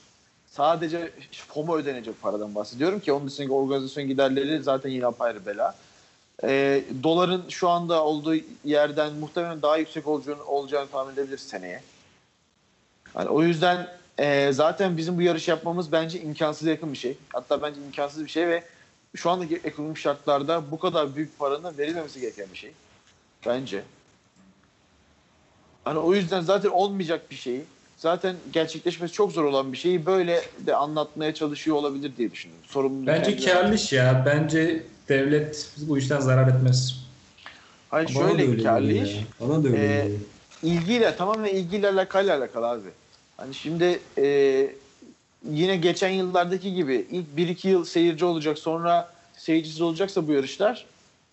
Sadece 0.51 1.11
FOM'a 1.31 1.75
ödenecek 1.75 2.21
paradan 2.21 2.55
bahsediyorum 2.55 2.99
ki 2.99 3.13
onun 3.13 3.27
dışındaki 3.27 3.53
organizasyon 3.53 4.07
giderleri 4.07 4.63
zaten 4.63 4.89
yine 4.89 5.05
apayrı 5.05 5.45
bela. 5.45 5.75
E, 6.43 6.83
doların 7.03 7.49
şu 7.49 7.69
anda 7.69 8.03
olduğu 8.03 8.35
yerden 8.65 9.13
muhtemelen 9.13 9.61
daha 9.61 9.77
yüksek 9.77 10.07
olacağını, 10.07 10.43
olacağını 10.45 10.87
tahmin 10.89 11.13
edebiliriz 11.13 11.41
seneye. 11.41 11.81
Yani 13.17 13.29
o 13.29 13.43
yüzden 13.43 13.87
e, 14.17 14.51
zaten 14.53 14.97
bizim 14.97 15.17
bu 15.17 15.21
yarış 15.21 15.47
yapmamız 15.47 15.91
bence 15.91 16.21
imkansız 16.21 16.67
yakın 16.67 16.93
bir 16.93 16.97
şey. 16.97 17.17
Hatta 17.33 17.61
bence 17.61 17.81
imkansız 17.81 18.25
bir 18.25 18.29
şey 18.29 18.47
ve 18.47 18.63
şu 19.15 19.29
andaki 19.29 19.61
ekonomik 19.63 19.97
şartlarda 19.97 20.71
bu 20.71 20.79
kadar 20.79 21.15
büyük 21.15 21.39
paranın 21.39 21.77
verilmemesi 21.77 22.21
gereken 22.21 22.47
bir 22.53 22.57
şey. 22.57 22.71
Bence. 23.45 23.83
Hani 25.83 25.99
o 25.99 26.13
yüzden 26.13 26.41
zaten 26.41 26.69
olmayacak 26.69 27.31
bir 27.31 27.35
şeyi, 27.35 27.63
zaten 27.97 28.35
gerçekleşmesi 28.53 29.13
çok 29.13 29.31
zor 29.31 29.43
olan 29.43 29.73
bir 29.73 29.77
şeyi 29.77 30.05
böyle 30.05 30.41
de 30.59 30.75
anlatmaya 30.75 31.33
çalışıyor 31.33 31.77
olabilir 31.77 32.11
diye 32.17 32.31
düşünüyorum. 32.31 32.65
Sorumluluk 32.67 33.07
Bence 33.07 33.35
kendi- 33.35 33.51
karlı 33.53 33.75
iş 33.75 33.93
ya. 33.93 34.23
Bence 34.25 34.83
devlet 35.11 35.69
bu 35.77 35.97
işten 35.97 36.19
zarar 36.19 36.47
etmez. 36.47 36.95
Hayır 37.89 38.11
Bana 38.15 38.25
da 38.25 38.29
şöyle 38.29 38.51
öyle 38.51 38.63
karlı 38.63 38.91
iş. 38.91 39.15
Bana 39.39 39.63
da 39.63 39.67
öyle 39.67 39.77
geliyor. 39.77 40.19
ilgiyle 40.63 41.15
tamamen 41.15 41.55
ilgiyle 41.55 41.89
alakalı 41.89 42.33
alakalı 42.33 42.67
abi. 42.67 42.89
Hani 43.37 43.53
şimdi 43.53 43.99
e, 44.17 44.67
yine 45.49 45.75
geçen 45.77 46.09
yıllardaki 46.09 46.73
gibi 46.73 47.05
ilk 47.11 47.25
1-2 47.37 47.67
yıl 47.67 47.85
seyirci 47.85 48.25
olacak 48.25 48.59
sonra 48.59 49.13
seyircisiz 49.37 49.81
olacaksa 49.81 50.27
bu 50.27 50.31
yarışlar 50.33 50.85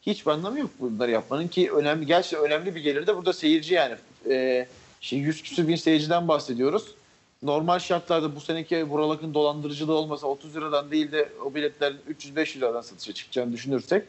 hiç 0.03 0.26
bir 0.26 0.31
anlamı 0.31 0.59
yok 0.59 0.70
bunları 0.81 1.11
yapmanın 1.11 1.49
ki 1.49 1.72
önemli 1.72 2.07
gerçekten 2.07 2.47
önemli 2.47 2.74
bir 2.74 2.81
gelir 2.81 3.07
de 3.07 3.16
burada 3.16 3.33
seyirci 3.33 3.74
yani. 3.74 3.95
E, 4.31 4.66
şey 5.01 5.18
100 5.18 5.43
küsür 5.43 5.68
bin 5.68 5.76
seyirciden 5.76 6.29
bahsediyoruz. 6.29 6.95
Normal 7.43 7.78
şartlarda 7.78 8.36
bu 8.36 8.41
seneki 8.41 8.91
Buralak'ın 8.91 9.34
dolandırıcılığı 9.34 9.93
olmasa 9.93 10.26
30 10.26 10.57
liradan 10.57 10.91
değil 10.91 11.12
de 11.12 11.28
o 11.45 11.55
biletlerin 11.55 11.99
300-500 12.11 12.57
liradan 12.57 12.80
satışa 12.80 13.12
çıkacağını 13.12 13.53
düşünürsek 13.53 14.05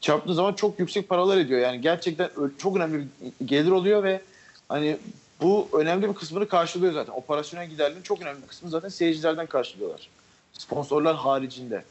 çarptığı 0.00 0.34
zaman 0.34 0.52
çok 0.52 0.78
yüksek 0.78 1.08
paralar 1.08 1.36
ediyor. 1.36 1.60
Yani 1.60 1.80
gerçekten 1.80 2.30
çok 2.58 2.76
önemli 2.76 2.98
bir 2.98 3.46
gelir 3.46 3.70
oluyor 3.70 4.02
ve 4.02 4.20
hani 4.68 4.96
bu 5.40 5.68
önemli 5.72 6.08
bir 6.08 6.14
kısmını 6.14 6.48
karşılıyor 6.48 6.92
zaten. 6.92 7.12
Operasyonel 7.12 7.68
giderlerin 7.68 8.02
çok 8.02 8.22
önemli 8.22 8.42
bir 8.42 8.48
kısmını 8.48 8.70
zaten 8.70 8.88
seyircilerden 8.88 9.46
karşılıyorlar. 9.46 10.08
Sponsorlar 10.52 11.16
haricinde. 11.16 11.84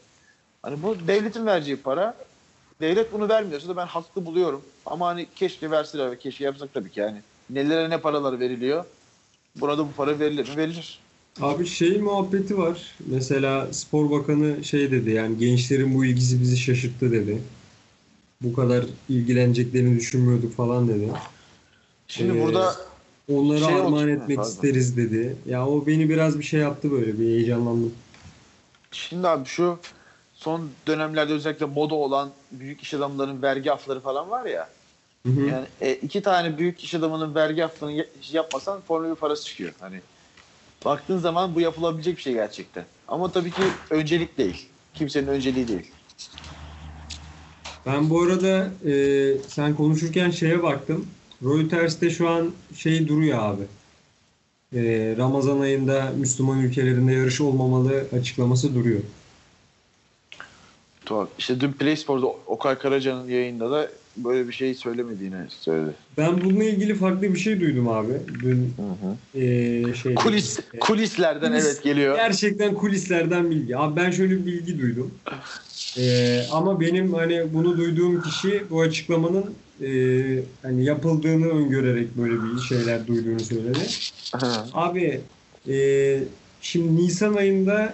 Hani 0.61 0.83
bu 0.83 1.07
devletin 1.07 1.45
vereceği 1.45 1.77
para. 1.77 2.15
Devlet 2.81 3.13
bunu 3.13 3.29
vermiyorsa 3.29 3.67
da 3.67 3.77
ben 3.77 3.87
haklı 3.87 4.25
buluyorum. 4.25 4.61
Ama 4.85 5.07
hani 5.07 5.27
keşke 5.35 5.71
verseler 5.71 6.11
ve 6.11 6.17
keşke 6.17 6.43
yapsak 6.43 6.73
tabii 6.73 6.91
ki 6.91 6.99
yani. 6.99 7.21
Nelere 7.49 7.89
ne 7.89 7.97
paralar 7.97 8.39
veriliyor. 8.39 8.85
Burada 9.55 9.83
bu 9.87 9.91
para 9.97 10.19
verilir 10.19 10.49
mi? 10.49 10.57
Verilir. 10.57 10.99
Abi 11.41 11.65
şey 11.65 11.97
muhabbeti 11.97 12.57
var. 12.57 12.95
Mesela 13.05 13.73
spor 13.73 14.11
bakanı 14.11 14.63
şey 14.63 14.91
dedi 14.91 15.11
yani 15.11 15.37
gençlerin 15.37 15.95
bu 15.95 16.05
ilgisi 16.05 16.41
bizi 16.41 16.57
şaşırttı 16.57 17.11
dedi. 17.11 17.41
Bu 18.41 18.53
kadar 18.53 18.85
ilgileneceklerini 19.09 19.99
düşünmüyorduk 19.99 20.55
falan 20.55 20.87
dedi. 20.87 21.11
Şimdi 22.07 22.37
Ee, 22.37 22.43
burada 22.45 22.75
Onları 23.33 23.59
Şey 23.59 23.75
armağan 23.75 24.09
etmek 24.09 24.37
Pardon. 24.37 24.49
isteriz 24.51 24.97
dedi. 24.97 25.35
Ya 25.45 25.67
o 25.67 25.87
beni 25.87 26.09
biraz 26.09 26.39
bir 26.39 26.43
şey 26.43 26.59
yaptı 26.59 26.91
böyle 26.91 27.19
bir 27.19 27.25
heyecanlandım. 27.25 27.93
Şimdi 28.91 29.27
abi 29.27 29.45
şu 29.45 29.79
son 30.33 30.69
dönemlerde 30.87 31.33
özellikle 31.33 31.65
moda 31.65 31.95
olan 31.95 32.31
büyük 32.51 32.81
iş 32.81 32.93
adamlarının 32.93 33.41
vergi 33.41 33.71
afları 33.71 33.99
falan 33.99 34.29
var 34.29 34.45
ya. 34.45 34.69
Hı 35.25 35.31
hı. 35.31 35.41
Yani 35.41 35.65
e, 35.81 35.93
iki 35.93 36.21
tane 36.21 36.57
büyük 36.57 36.83
iş 36.83 36.95
adamının 36.95 37.35
vergi 37.35 37.65
affını 37.65 37.91
ya- 37.91 38.05
yapmasan 38.31 38.81
Formula 38.81 39.11
1 39.11 39.15
parası 39.15 39.45
çıkıyor. 39.45 39.73
Hani 39.79 40.01
baktığın 40.85 41.17
zaman 41.17 41.55
bu 41.55 41.61
yapılabilecek 41.61 42.17
bir 42.17 42.21
şey 42.21 42.33
gerçekten. 42.33 42.85
Ama 43.07 43.31
tabii 43.31 43.51
ki 43.51 43.61
öncelik 43.89 44.37
değil. 44.37 44.67
Kimsenin 44.93 45.27
önceliği 45.27 45.67
değil. 45.67 45.91
Ben 47.85 48.09
bu 48.09 48.21
arada 48.21 48.71
e, 48.89 48.93
sen 49.47 49.75
konuşurken 49.75 50.29
şeye 50.29 50.63
baktım. 50.63 51.07
Reuters'te 51.43 52.09
şu 52.09 52.29
an 52.29 52.51
şey 52.75 53.07
duruyor 53.07 53.39
abi. 53.41 53.63
E, 54.75 55.15
Ramazan 55.17 55.59
ayında 55.59 56.11
Müslüman 56.17 56.59
ülkelerinde 56.59 57.13
yarış 57.13 57.41
olmamalı 57.41 58.05
açıklaması 58.19 58.75
duruyor. 58.75 58.99
Tuhaf. 61.05 61.29
İşte 61.37 61.59
dün 61.59 61.71
Play 61.71 61.95
Spor'da 61.97 62.27
Okay 62.27 62.75
Karaca'nın 62.77 63.27
yayında 63.29 63.71
da 63.71 63.89
böyle 64.23 64.47
bir 64.47 64.53
şey 64.53 64.73
söylemediğini 64.73 65.35
söyledi. 65.49 65.93
Ben 66.17 66.41
bununla 66.41 66.63
ilgili 66.63 66.95
farklı 66.95 67.33
bir 67.33 67.39
şey 67.39 67.59
duydum 67.59 67.87
abi. 67.87 68.13
Dün 68.43 68.73
e, 69.35 69.93
şey 69.93 70.15
Kulis, 70.15 70.59
kulislerden 70.79 71.51
Kulis- 71.51 71.65
evet 71.65 71.83
geliyor. 71.83 72.15
Gerçekten 72.15 72.73
kulislerden 72.73 73.51
bilgi. 73.51 73.77
Abi 73.77 73.95
ben 73.95 74.11
şöyle 74.11 74.37
bir 74.37 74.45
bilgi 74.45 74.79
duydum. 74.79 75.11
Ee, 75.97 76.41
ama 76.51 76.79
benim 76.81 77.13
hani 77.13 77.53
bunu 77.53 77.77
duyduğum 77.77 78.21
kişi 78.21 78.63
bu 78.69 78.81
açıklamanın 78.81 79.53
e, 79.81 79.89
hani 80.61 80.85
yapıldığını 80.85 81.47
öngörerek 81.47 82.17
böyle 82.17 82.33
bir 82.33 82.61
şeyler 82.61 83.07
duyduğunu 83.07 83.39
söyledi. 83.39 83.79
Abi 84.73 85.21
e, 85.69 86.19
şimdi 86.61 86.95
Nisan 87.01 87.33
ayında 87.33 87.93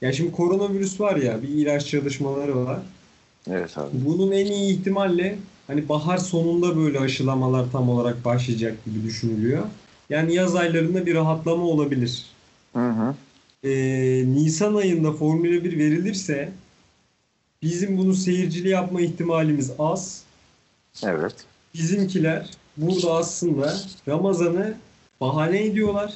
ya 0.00 0.12
şimdi 0.12 0.32
koronavirüs 0.32 1.00
var 1.00 1.16
ya 1.16 1.42
bir 1.42 1.48
ilaç 1.48 1.86
çalışmaları 1.86 2.64
var. 2.64 2.78
evet 3.50 3.78
abi. 3.78 3.88
Bunun 3.92 4.32
en 4.32 4.46
iyi 4.46 4.78
ihtimalle 4.78 5.38
hani 5.66 5.88
bahar 5.88 6.18
sonunda 6.18 6.76
böyle 6.76 7.00
aşılamalar 7.00 7.72
tam 7.72 7.88
olarak 7.90 8.24
başlayacak 8.24 8.84
gibi 8.84 9.04
düşünülüyor. 9.04 9.62
Yani 10.10 10.34
yaz 10.34 10.56
aylarında 10.56 11.06
bir 11.06 11.14
rahatlama 11.14 11.64
olabilir. 11.64 12.24
Hı 12.72 12.88
hı. 12.90 13.14
Ee, 13.64 14.24
Nisan 14.26 14.74
ayında 14.74 15.12
Formula 15.12 15.64
1 15.64 15.78
verilirse 15.78 16.52
bizim 17.62 17.98
bunu 17.98 18.14
seyircili 18.14 18.68
yapma 18.68 19.00
ihtimalimiz 19.00 19.72
az. 19.78 20.22
Evet. 21.04 21.34
Bizimkiler 21.74 22.50
burada 22.76 23.14
aslında 23.14 23.76
Ramazan'ı 24.08 24.74
bahane 25.20 25.64
ediyorlar. 25.64 26.14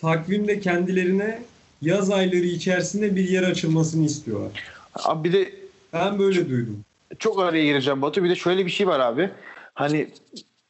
Takvimde 0.00 0.60
kendilerine 0.60 1.42
yaz 1.82 2.10
ayları 2.10 2.46
içerisinde 2.46 3.16
bir 3.16 3.28
yer 3.28 3.42
açılmasını 3.42 4.06
istiyorlar. 4.06 4.50
Abi 4.94 5.28
bir 5.28 5.32
de 5.32 5.52
Ben 5.92 6.18
böyle 6.18 6.48
duydum. 6.48 6.84
Çok 7.18 7.40
araya 7.40 7.64
gireceğim 7.64 8.02
Batu. 8.02 8.24
Bir 8.24 8.30
de 8.30 8.34
şöyle 8.34 8.66
bir 8.66 8.70
şey 8.70 8.86
var 8.86 9.00
abi. 9.00 9.30
Hani 9.74 10.10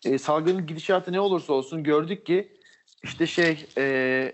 e, 0.04 0.18
salgının 0.18 0.66
gidişatı 0.66 1.12
ne 1.12 1.20
olursa 1.20 1.52
olsun 1.52 1.82
gördük 1.84 2.26
ki 2.26 2.52
işte 3.02 3.26
şey 3.26 3.66
e, 3.78 4.32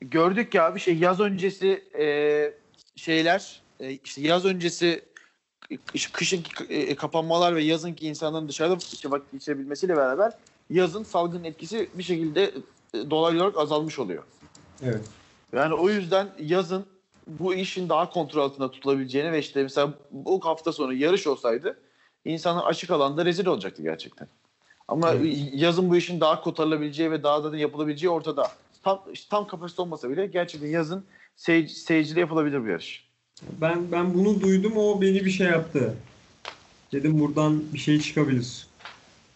gördük 0.00 0.52
ki 0.52 0.62
abi 0.62 0.80
şey 0.80 0.96
yaz 0.96 1.20
öncesi 1.20 1.84
e, 1.98 2.06
şeyler 2.96 3.60
e, 3.80 3.90
işte 3.90 4.20
yaz 4.20 4.44
öncesi 4.44 5.04
kış- 5.86 6.12
kışın 6.12 6.44
e, 6.68 6.94
kapanmalar 6.94 7.56
ve 7.56 7.62
yazınki 7.62 8.06
insanların 8.06 8.48
dışarıda 8.48 8.76
işte 8.92 9.10
vakit 9.10 9.32
geçirebilmesiyle 9.32 9.96
beraber 9.96 10.32
yazın 10.70 11.02
salgının 11.02 11.44
etkisi 11.44 11.88
bir 11.94 12.02
şekilde 12.02 12.44
e, 12.94 13.10
dolaylı 13.10 13.42
olarak 13.42 13.58
azalmış 13.58 13.98
oluyor. 13.98 14.22
Evet. 14.82 15.04
Yani 15.52 15.74
o 15.74 15.90
yüzden 15.90 16.28
yazın 16.38 16.86
bu 17.26 17.54
işin 17.54 17.88
daha 17.88 18.10
kontrol 18.10 18.42
altında 18.42 18.70
tutulabileceğini 18.70 19.32
ve 19.32 19.38
işte 19.38 19.62
mesela 19.62 19.94
bu 20.10 20.40
hafta 20.44 20.72
sonu 20.72 20.92
yarış 20.92 21.26
olsaydı 21.26 21.78
insanlar 22.24 22.64
açık 22.64 22.90
alanda 22.90 23.24
rezil 23.24 23.46
olacaktı 23.46 23.82
gerçekten. 23.82 24.28
Ama 24.88 25.12
Evet. 25.14 25.38
yazın 25.52 25.90
bu 25.90 25.96
işin 25.96 26.20
daha 26.20 26.40
kotarılabileceği 26.40 27.10
ve 27.10 27.22
daha 27.22 27.52
da 27.52 27.56
yapılabileceği 27.56 28.10
ortada. 28.10 28.50
Tam 28.82 29.02
tam 29.30 29.46
kapasite 29.46 29.82
olmasa 29.82 30.10
bile 30.10 30.26
gerçekten 30.26 30.68
yazın 30.68 31.04
seyirci, 31.36 31.74
seyirciyle 31.74 32.20
yapılabilir 32.20 32.64
bir 32.64 32.70
yarış. 32.70 33.06
Ben 33.60 33.92
ben 33.92 34.14
bunu 34.14 34.40
duydum 34.40 34.76
o 34.76 35.00
beni 35.00 35.24
bir 35.24 35.30
şey 35.30 35.46
yaptı. 35.46 35.94
Dedim 36.92 37.20
buradan 37.20 37.62
bir 37.74 37.78
şey 37.78 38.00
çıkabilir. 38.00 38.66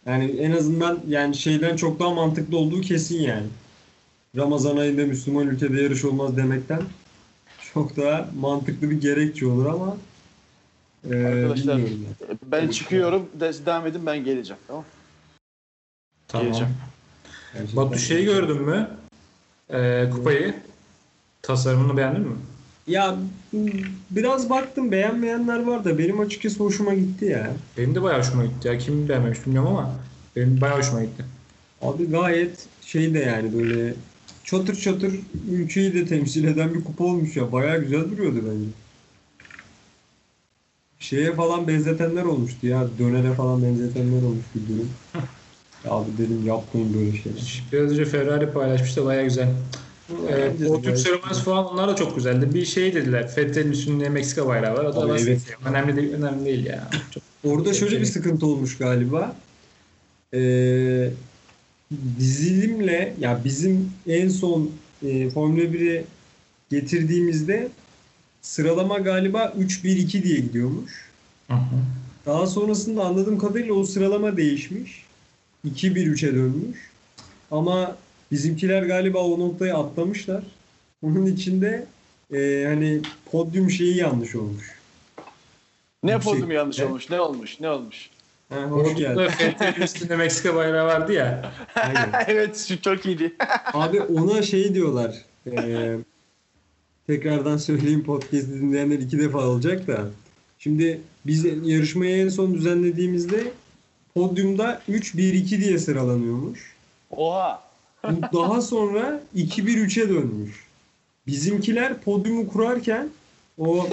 Yani 0.07 0.31
en 0.31 0.51
azından 0.51 1.01
yani 1.09 1.37
şeyden 1.37 1.77
çok 1.77 2.01
daha 2.01 2.11
mantıklı 2.11 2.59
olduğu 2.59 2.81
kesin 2.81 3.21
yani. 3.23 3.47
Ramazan 4.37 4.77
ayında 4.77 5.07
Müslüman 5.07 5.47
ülkede 5.47 5.83
yarış 5.83 6.05
olmaz 6.05 6.37
demekten 6.37 6.83
çok 7.75 7.97
daha 7.97 8.29
mantıklı 8.41 8.91
bir 8.91 9.01
gerekçe 9.01 9.47
olur 9.47 9.67
ama 9.67 9.97
e, 11.11 11.25
Arkadaşlar, 11.25 11.77
yani. 11.79 11.89
Ben 12.47 12.69
çıkıyorum. 12.69 13.27
de- 13.41 13.67
Devam 13.67 13.87
edin 13.87 14.07
ben 14.07 14.25
geleceğim. 14.25 14.61
Tamam. 14.67 14.85
Tamam. 16.29 16.47
Geleceğim. 16.47 16.75
Gerçekten. 17.55 17.77
Batu 17.77 17.99
şeyi 17.99 18.25
gördün 18.25 18.63
mü? 18.63 18.91
Ee, 19.71 20.11
kupayı. 20.13 20.55
Tasarımını 21.43 21.97
beğendin 21.97 22.23
mi? 22.23 22.37
Ya 22.87 23.17
biraz 24.11 24.51
baktım 24.51 24.93
beğenmeyenler 24.93 25.63
var 25.63 25.85
da 25.85 25.99
benim 25.99 26.21
açıkçası 26.21 26.59
hoşuma 26.65 26.95
gitti 26.95 27.25
ya. 27.25 27.53
Benim 27.79 27.95
de 27.95 28.03
bayağı 28.03 28.19
hoşuma 28.21 28.45
gitti 28.45 28.69
ya. 28.69 28.79
Kim 28.79 29.09
beğenmemiş 29.09 29.47
bilmiyorum 29.47 29.71
ama 29.71 29.95
benim 30.37 30.61
bayağı 30.61 30.79
hoşuma 30.79 31.03
gitti. 31.05 31.25
Abi 31.83 32.11
gayet 32.11 32.67
şey 32.83 33.15
de 33.15 33.19
yani 33.19 33.53
böyle 33.59 33.95
çatır 34.51 34.77
çatır 34.77 35.15
ülkeyi 35.51 35.95
de 35.95 36.07
temsil 36.07 36.45
eden 36.45 36.75
bir 36.75 36.85
kupa 36.85 37.05
olmuş 37.05 37.37
ya. 37.37 37.53
Bayağı 37.53 37.79
güzel 37.79 38.11
duruyordu 38.11 38.37
bence. 38.37 38.71
şeye 40.99 41.35
falan 41.35 41.69
benzetenler 41.69 42.25
olmuştu 42.25 42.67
ya. 42.67 42.87
Dönere 42.99 43.35
falan 43.35 43.63
benzetenler 43.63 44.23
olmuş 44.23 44.45
bir 44.55 44.75
durum. 44.75 44.91
Abi 45.89 46.11
dedim 46.19 46.47
yapmayın 46.47 46.95
böyle 46.95 47.23
şeyler. 47.23 47.63
Biraz 47.73 47.91
önce 47.91 48.05
Ferrari 48.05 48.53
paylaşmıştı 48.53 49.05
baya 49.05 49.23
güzel. 49.23 49.49
De 50.61 50.69
o 50.69 50.83
Türk 50.83 50.99
seremonisi 50.99 51.43
falan 51.43 51.67
onlar 51.67 51.89
da 51.89 51.97
çok 51.97 52.17
güzeldi. 52.17 52.55
Bir 52.55 52.65
şey 52.65 52.95
dediler. 52.95 53.29
Fethel'in 53.29 53.73
üstünde 53.73 54.09
Meksika 54.09 54.47
bayrağı 54.47 54.77
var. 54.77 54.85
O 54.85 54.95
da 54.95 55.01
Abi 55.01 55.21
evet. 55.21 55.41
Önemli 55.65 55.97
değil, 55.97 56.13
önemli 56.13 56.45
değil 56.45 56.67
ya. 56.67 56.89
Çok 57.11 57.23
Orada 57.45 57.75
şöyle 57.75 58.01
bir 58.01 58.05
sıkıntı 58.05 58.47
olmuş 58.47 58.79
galiba. 58.79 59.37
Ee, 60.35 61.11
dizilimle 62.19 63.15
ya 63.21 63.41
bizim 63.45 63.93
en 64.07 64.29
son 64.29 64.71
e, 65.03 65.31
Formula 65.31 65.63
1'e 65.63 66.05
getirdiğimizde 66.71 67.69
sıralama 68.43 68.99
galiba 68.99 69.55
3-1-2 69.59 70.23
diye 70.23 70.41
gidiyormuş. 70.41 71.11
Hı 71.49 71.55
hı. 71.55 71.81
Daha 72.27 72.47
sonrasında 72.47 73.05
anladığım 73.05 73.39
kadarıyla 73.39 73.75
o 73.75 73.85
sıralama 73.85 74.37
değişmiş. 74.37 75.05
2-1-3'e 75.67 76.35
dönmüş. 76.35 76.91
Ama 77.51 77.97
bizimkiler 78.33 78.83
galiba 78.83 79.19
o 79.19 79.39
noktayı 79.39 79.77
atlamışlar. 79.77 80.45
Onun 81.03 81.27
içinde 81.27 81.87
e, 82.33 82.65
hani 82.67 83.01
podyum 83.31 83.71
şeyi 83.71 83.97
yanlış 83.97 84.35
olmuş. 84.35 84.81
Ne 86.03 86.19
podyum 86.19 86.51
yanlış 86.51 86.81
olmuş? 86.81 87.11
Ne 87.11 87.21
olmuş? 87.21 87.61
Ne 87.61 87.71
olmuş? 87.71 88.11
Ha, 88.51 88.57
hoş 88.57 88.95
geldin. 88.97 89.31
Üstünde 89.83 90.17
Meksika 90.17 90.55
bayrağı 90.55 90.87
vardı 90.87 91.13
ya. 91.13 91.53
Evet 92.27 92.65
şu 92.69 92.83
çok 92.83 93.07
iyiydi. 93.07 93.35
Abi 93.73 94.01
ona 94.01 94.43
şey 94.43 94.75
diyorlar. 94.75 95.15
eee, 95.47 95.99
tekrardan 97.07 97.57
söyleyeyim 97.57 98.05
podcast 98.05 98.49
dinleyenler 98.49 98.99
iki 98.99 99.19
defa 99.19 99.39
olacak 99.39 99.87
da. 99.87 100.05
Şimdi 100.59 101.01
biz 101.27 101.45
yarışmayı 101.45 102.25
en 102.25 102.29
son 102.29 102.55
düzenlediğimizde 102.55 103.53
podyumda 104.15 104.83
3-1-2 104.89 105.61
diye 105.61 105.79
sıralanıyormuş. 105.79 106.75
Oha. 107.11 107.63
Bu 108.05 108.39
daha 108.43 108.61
sonra 108.61 109.23
2-1-3'e 109.37 110.09
dönmüş. 110.09 110.65
Bizimkiler 111.27 112.01
podyumu 112.01 112.49
kurarken 112.49 113.09
o 113.59 113.89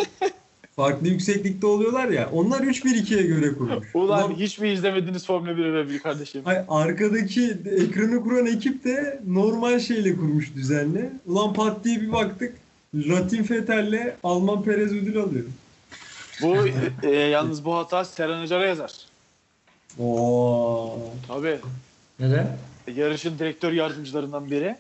farklı 0.78 1.08
yükseklikte 1.08 1.68
oluyorlar 1.68 2.08
ya 2.08 2.30
onlar 2.34 2.60
3-1-2'ye 2.60 3.24
göre 3.24 3.54
kurmuş. 3.54 3.88
Ulan 3.94 4.32
Ulan- 4.32 4.36
hiç 4.36 4.60
mi 4.60 4.70
izlemediniz 4.70 5.26
Formula 5.26 5.52
1'i 5.52 5.90
be 5.90 5.98
kardeşim? 5.98 6.41
Ay, 6.45 6.66
arkadaki 6.70 7.58
ekranı 7.66 8.24
kuran 8.24 8.45
ekip 8.45 8.84
de 8.84 9.22
normal 9.28 9.80
şeyle 9.80 10.16
kurmuş 10.16 10.56
düzenle. 10.56 11.12
Ulan 11.26 11.54
pat 11.54 11.84
diye 11.84 12.02
bir 12.02 12.12
baktık. 12.12 12.56
Latin 12.95 13.44
Fetel'le 13.44 14.16
Alman 14.24 14.64
Perez 14.64 14.91
ödül 14.94 15.18
alıyor. 15.18 15.45
Bu 16.41 16.56
e, 17.04 17.10
yalnız 17.12 17.66
bu 17.66 17.76
hata 17.76 18.06
Serhan 18.06 18.41
Acar'a 18.41 18.66
yazar. 18.66 18.94
Oo. 19.99 20.99
Tabii. 21.28 21.60
Neden? 22.20 22.58
Yarışın 22.95 23.40
direktör 23.40 23.72
yardımcılarından 23.72 24.52
biri. 24.52 24.76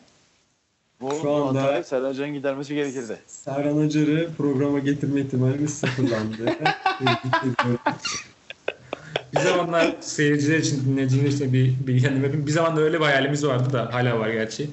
Bu, 1.01 1.11
Şu 1.11 1.23
bu 1.23 1.35
anda- 1.35 1.83
Serhan 1.83 2.09
Acar'ın 2.09 2.33
gidermesi 2.33 2.75
gerekirdi. 2.75 3.17
Serhan 3.27 3.77
Acar'ı 3.87 4.29
programa 4.37 4.79
getirme 4.79 5.21
ihtimalimiz 5.21 5.73
sıfırlandı. 5.73 6.37
Bir 9.35 9.39
zamanlar 9.39 9.95
seyirciler 10.01 10.57
için, 10.57 10.85
dinleyiciler 10.85 11.29
için 11.29 11.53
bir 11.53 11.73
bilgilendirme 11.87 12.23
yapayım. 12.25 12.47
Bir 12.47 12.51
zamanlar 12.51 12.81
öyle 12.81 12.99
bir 12.99 13.05
hayalimiz 13.05 13.45
vardı 13.45 13.73
da 13.73 13.93
hala 13.93 14.19
var 14.19 14.29
gerçi. 14.29 14.69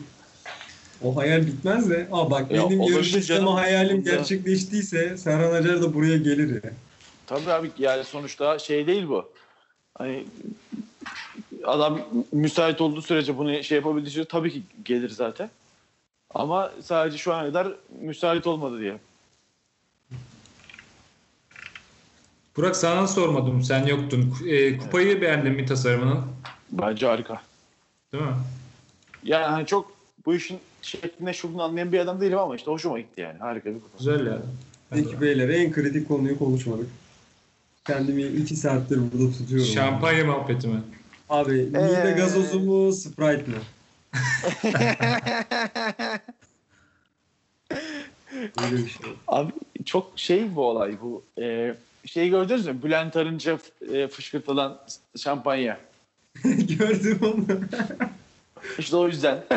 o 1.02 1.16
hayal 1.16 1.46
bitmez 1.46 1.90
de. 1.90 2.08
Aa 2.12 2.30
bak 2.30 2.50
Ya, 2.50 2.64
benim 2.70 2.80
olabilir 2.80 2.94
yarış 2.96 3.10
canım. 3.12 3.22
izleme 3.22 3.50
hayalim 3.50 3.98
Bunda- 3.98 4.10
gerçekleştiyse 4.10 5.16
Serhan 5.16 5.52
Acar 5.52 5.82
da 5.82 5.94
buraya 5.94 6.16
gelir 6.16 6.64
ya. 6.64 6.70
Tabii 7.26 7.50
abi 7.52 7.70
yani 7.78 8.04
sonuçta 8.04 8.58
şey 8.58 8.86
değil 8.86 9.08
bu. 9.08 9.28
Hani 9.94 10.24
adam 11.64 12.00
müsait 12.32 12.80
olduğu 12.80 13.02
sürece 13.02 13.38
bunu 13.38 13.62
şey 13.64 13.76
yapabildiği 13.76 14.10
sürece 14.12 14.28
tabii 14.28 14.52
ki 14.52 14.62
gelir 14.84 15.10
zaten. 15.10 15.50
Ama 16.34 16.72
sadece 16.82 17.18
şu 17.18 17.34
ana 17.34 17.46
kadar 17.46 17.68
müsait 18.00 18.46
olmadı 18.46 18.80
diye. 18.80 18.96
Burak 22.56 22.76
sana 22.76 23.06
sormadım. 23.06 23.62
Sen 23.62 23.86
yoktun. 23.86 24.34
E, 24.46 24.78
kupayı 24.78 25.20
beğendin 25.20 25.52
mi 25.52 25.66
tasarımını? 25.66 26.20
Bence 26.70 27.06
harika. 27.06 27.42
Değil 28.12 28.24
mi? 28.24 28.34
Yani 29.24 29.44
hani 29.44 29.66
çok 29.66 29.92
bu 30.26 30.34
işin 30.34 30.58
şeklinde 30.82 31.32
şunu 31.32 31.62
anlayan 31.62 31.92
bir 31.92 31.98
adam 31.98 32.20
değilim 32.20 32.38
ama 32.38 32.56
işte 32.56 32.70
hoşuma 32.70 32.98
gitti 32.98 33.20
yani. 33.20 33.38
Harika 33.38 33.70
bir 33.70 33.74
kupa. 33.80 33.98
Güzel 33.98 34.26
ya. 34.26 34.38
Peki 34.90 35.20
beyler 35.20 35.48
en 35.48 35.72
kritik 35.72 36.08
konuyu 36.08 36.38
konuşmadık. 36.38 36.86
Kendimi 37.84 38.22
iki 38.22 38.56
saattir 38.56 39.00
burada 39.12 39.32
tutuyorum. 39.32 39.66
Şampanya 39.66 40.24
muhabbeti 40.24 40.68
mi? 40.68 40.80
Abi 41.30 41.68
Ee. 41.74 42.14
gazozu 42.16 42.60
mu 42.60 42.92
Sprite 42.92 43.50
mi? 43.50 43.56
Öyle 48.62 48.76
bir 48.76 48.88
şey. 48.88 49.12
Abi 49.28 49.52
çok 49.84 50.12
şey 50.16 50.56
bu 50.56 50.66
olay 50.66 50.96
bu. 51.02 51.24
Ee, 51.40 51.74
şeyi 52.06 52.30
gördünüz 52.30 52.66
mü? 52.66 52.82
Bülent 52.82 53.16
Arınç'a 53.16 53.58
e, 53.92 54.08
fışkırtılan 54.08 54.80
şampanya. 55.16 55.80
Gördüm 56.44 57.18
onu. 57.22 57.44
İşte 58.78 58.96
o 58.96 59.06
yüzden. 59.06 59.44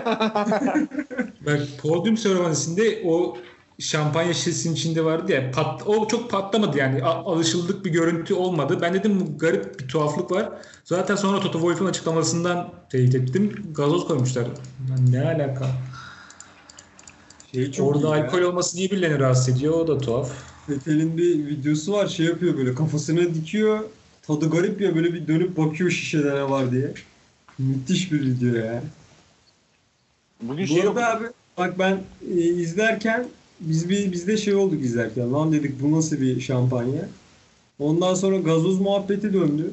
Bak 1.45 1.61
podyum 1.81 2.17
seremonisinde 2.17 3.01
o 3.05 3.37
şampanya 3.79 4.33
şişesinin 4.33 4.73
içinde 4.73 5.05
vardı 5.05 5.31
ya 5.31 5.51
pat, 5.51 5.87
o 5.87 6.07
çok 6.07 6.31
patlamadı 6.31 6.77
yani 6.77 7.03
A- 7.03 7.31
alışıldık 7.33 7.85
bir 7.85 7.91
görüntü 7.91 8.33
olmadı. 8.33 8.77
Ben 8.81 8.93
dedim 8.93 9.19
bu 9.19 9.37
garip 9.37 9.79
bir 9.79 9.87
tuhaflık 9.87 10.31
var. 10.31 10.49
Zaten 10.83 11.15
sonra 11.15 11.39
Toto 11.39 11.59
Wolff'un 11.59 11.85
açıklamasından 11.85 12.69
teyit 12.89 13.15
ettim. 13.15 13.63
Gazoz 13.75 14.07
koymuşlar. 14.07 14.43
Lan 14.43 15.11
ne 15.11 15.21
alaka? 15.25 15.67
Şey 17.53 17.71
çok 17.71 17.87
Orada 17.95 18.07
iyi 18.17 18.19
ya. 18.19 18.25
alkol 18.25 18.41
olması 18.41 18.77
niye 18.77 18.91
birilerini 18.91 19.19
rahatsız 19.19 19.49
ediyor? 19.49 19.73
O 19.73 19.87
da 19.87 19.97
tuhaf. 19.97 20.31
Fetel'in 20.67 21.17
bir 21.17 21.47
videosu 21.47 21.93
var 21.93 22.07
şey 22.07 22.25
yapıyor 22.25 22.57
böyle 22.57 22.75
kafasına 22.75 23.21
dikiyor. 23.35 23.79
Tadı 24.21 24.49
garip 24.49 24.81
ya 24.81 24.95
böyle 24.95 25.13
bir 25.13 25.27
dönüp 25.27 25.57
bakıyor 25.57 25.89
şişede 25.89 26.35
ne 26.35 26.49
var 26.49 26.71
diye. 26.71 26.93
Müthiş 27.59 28.11
bir 28.11 28.21
video 28.21 28.55
ya. 28.65 28.83
Bugün 30.41 30.63
Bu 30.63 30.67
şey 30.67 30.77
yok. 30.83 30.97
arada 30.97 31.17
abi 31.17 31.25
bak 31.57 31.79
ben 31.79 31.99
e, 32.31 32.39
izlerken 32.41 33.27
biz 33.59 33.89
bir 33.89 34.11
bizde 34.11 34.37
şey 34.37 34.55
olduk 34.55 34.81
izlerken. 34.81 35.33
Lan 35.33 35.51
dedik 35.51 35.81
bu 35.81 35.91
nasıl 35.91 36.21
bir 36.21 36.39
şampanya? 36.41 37.09
Ondan 37.79 38.13
sonra 38.13 38.37
gazoz 38.37 38.79
muhabbeti 38.81 39.33
döndü. 39.33 39.71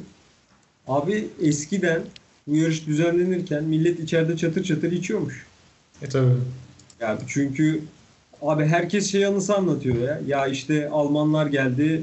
Abi 0.89 1.29
eskiden 1.41 2.03
bu 2.47 2.57
yarış 2.57 2.87
düzenlenirken 2.87 3.65
millet 3.65 4.01
içeride 4.01 4.37
çatır 4.37 4.65
çatır 4.65 4.93
içiyormuş. 4.93 5.47
E 6.03 6.09
tabii. 6.09 6.33
Yani 7.01 7.21
çünkü 7.27 7.83
abi 8.43 8.65
herkes 8.65 9.13
şey 9.13 9.27
anısı 9.27 9.55
anlatıyor 9.55 9.97
ya. 9.97 10.21
Ya 10.27 10.47
işte 10.47 10.91
Almanlar 10.91 11.47
geldi 11.47 12.03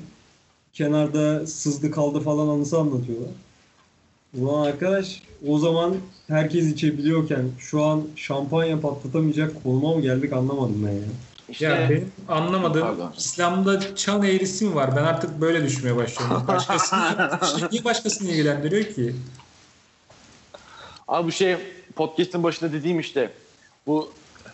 kenarda 0.74 1.48
sızdı 1.48 1.92
kaldı 1.92 2.20
falan 2.20 2.48
anısı 2.48 2.80
anlatıyorlar. 2.80 3.32
Ulan 4.38 4.66
arkadaş 4.66 5.22
o 5.48 5.60
zaman 5.60 5.96
herkes 6.28 6.72
içebiliyorken 6.72 7.46
şu 7.60 7.84
an 7.84 8.04
şampanya 8.16 8.82
patlatamayacak 8.82 9.64
konuma 9.64 9.96
mı 9.96 10.02
geldik 10.02 10.34
anlamadım 10.34 10.84
ben 10.88 10.92
ya. 10.92 11.08
İşte 11.52 11.66
Ya 11.66 11.90
benim 11.90 12.12
anlamadığım 12.28 12.82
Pardon. 12.82 13.14
İslam'da 13.18 13.96
çan 13.96 14.24
eğrisi 14.24 14.66
mi 14.66 14.76
var? 14.76 14.96
Ben 14.96 15.04
artık 15.04 15.42
böyle 15.42 15.64
düşünmeye 15.64 15.96
başlıyorum. 15.96 16.44
Başkasını, 16.48 17.30
niye 17.72 17.84
başkasını 17.84 18.30
ilgilendiriyor 18.30 18.86
ki? 18.86 19.16
Abi 21.08 21.28
bu 21.28 21.32
şey 21.32 21.58
podcast'ın 21.96 22.44
başında 22.44 22.74
dediğim 22.74 23.00
işte 23.00 23.32
bu 23.88 24.12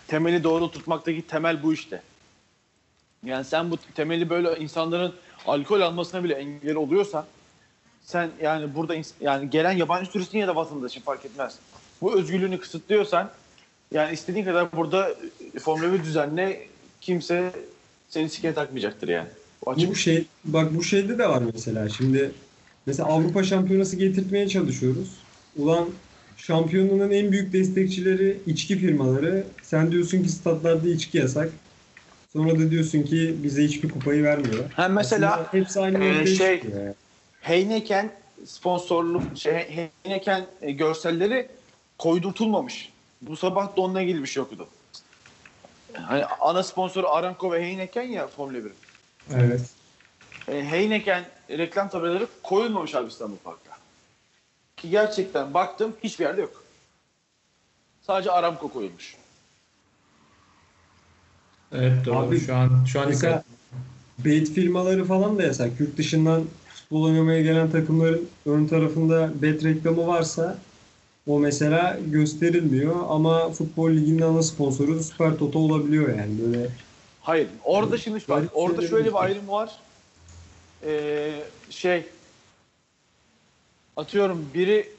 temeli 0.07 0.44
doğru 0.44 0.72
tutmaktaki 0.72 1.22
temel 1.22 1.64
bu 1.64 1.74
işte. 1.74 2.02
Yani 3.26 3.45
sen 3.45 3.72
bu 3.72 3.78
temeli 3.95 4.30
böyle 4.30 4.57
insanların 4.60 5.14
alkol 5.48 5.82
almasına 5.82 6.24
bile 6.24 6.34
engel 6.34 6.76
oluyorsan 6.76 7.26
sen 8.06 8.30
yani 8.41 8.76
burada 8.76 8.95
yani 9.22 9.49
gelen 9.49 9.72
yabancı 9.72 10.11
turistin 10.11 10.40
ya 10.40 10.48
da 10.48 10.56
vatandaşın 10.56 11.02
fark 11.02 11.26
etmez. 11.26 11.56
Bu 12.02 12.19
özgürlüğünü 12.19 12.60
kısıtlıyorsan 12.60 13.30
yani 13.91 14.14
istediğin 14.14 14.45
kadar 14.45 14.72
burada 14.72 15.10
Formula 15.60 15.94
1 15.94 16.03
düzenle 16.03 16.68
kimse 17.08 17.52
seni 18.10 18.30
sikeye 18.30 18.54
takmayacaktır 18.54 19.08
yani. 19.08 19.28
Bu 19.66 19.72
açık 19.72 19.90
Bu 19.90 19.96
şey 19.96 20.26
bak 20.46 20.76
bu 20.76 20.84
şeyde 20.84 21.18
de 21.18 21.30
var 21.30 21.44
mesela. 21.54 21.90
Şimdi 21.90 22.32
mesela 22.86 23.10
Avrupa 23.10 23.44
Şampiyonası 23.44 23.96
getirtmeye 23.96 24.48
çalışıyoruz. 24.48 25.10
Ulan 25.58 25.90
şampiyonanın 26.38 27.12
en 27.12 27.32
büyük 27.32 27.54
destekçileri 27.54 28.38
içki 28.46 28.78
firmaları. 28.78 29.44
Sen 29.64 29.92
diyorsun 29.92 30.24
ki 30.24 30.30
statlarda 30.30 30.90
içki 30.90 31.18
yasak. 31.18 31.50
Sonra 32.34 32.60
da 32.60 32.72
diyorsun 32.72 33.04
ki 33.04 33.36
bize 33.44 33.64
hiçbir 33.64 33.90
kupayı 33.90 34.24
vermiyorlar. 34.24 34.66
Hem 34.76 34.94
mesela 34.94 35.34
Aslında 35.34 35.48
hepsi 35.52 35.80
aynı 35.80 36.04
e, 36.04 36.26
şey- 36.26 36.62
yani. 36.76 36.94
Heineken 37.42 38.12
sponsorluk 38.46 39.24
şey 39.38 39.54
Heineken 40.04 40.46
e, 40.62 40.72
görselleri 40.72 41.48
koydurtulmamış. 41.98 42.90
Bu 43.22 43.38
sabah 43.38 43.78
da 43.78 43.82
onunla 43.82 44.02
ilgili 44.02 44.22
bir 44.22 44.28
şey 44.28 44.44
okudu. 44.44 44.68
Hani 46.06 46.26
ana 46.26 46.64
sponsoru 46.64 47.07
Aramco 47.10 47.52
ve 47.52 47.61
Heineken 47.61 48.03
ya 48.03 48.28
Formula 48.28 48.57
1'in. 48.57 48.74
Evet. 49.34 49.61
e, 50.48 50.69
Heineken 50.69 51.26
reklam 51.49 51.90
tabelaları 51.90 52.28
koyulmamış 52.44 52.95
abi 52.95 53.07
İstanbul 53.07 53.38
Park'ta. 53.38 53.72
Ki 54.78 54.90
gerçekten 54.90 55.53
baktım 55.53 55.95
hiçbir 56.03 56.26
yerde 56.26 56.41
yok. 56.41 56.64
Sadece 58.07 58.32
Aramco 58.32 58.68
koyulmuş. 58.69 59.15
Evet 61.72 62.06
doğru. 62.06 62.18
Abi, 62.18 62.40
şu 62.40 62.56
an 62.56 62.86
şu 62.86 63.02
an 63.02 63.07
Mesela 63.07 63.44
bet 64.19 64.52
firmaları 64.52 65.06
falan 65.06 65.38
da 65.38 65.44
yasak. 65.44 65.80
Yurt 65.80 65.98
dışından 65.98 66.44
futbol 66.69 67.03
oynamaya 67.03 67.41
gelen 67.41 67.72
takımların 67.72 68.30
ön 68.45 68.68
tarafında 68.68 69.32
bet 69.41 69.64
reklamı 69.64 70.07
varsa 70.07 70.57
o 71.28 71.40
mesela 71.40 71.99
gösterilmiyor 72.06 72.95
ama 73.10 73.49
futbol 73.49 73.91
liginin 73.91 74.22
ana 74.22 74.44
sponsoru 74.44 75.04
Süper 75.04 75.38
Toto 75.38 75.60
olabiliyor 75.60 76.10
yani 76.10 76.32
böyle. 76.45 76.70
Hayır. 77.22 77.48
Orada 77.64 77.98
şimdi 77.98 78.20
bak 78.30 78.44
orada 78.54 78.88
şöyle 78.88 79.10
bir 79.10 79.24
ayrım 79.24 79.48
var. 79.48 79.72
Ee, 80.86 81.32
şey 81.70 82.04
atıyorum 83.98 84.49
biri 84.54 84.90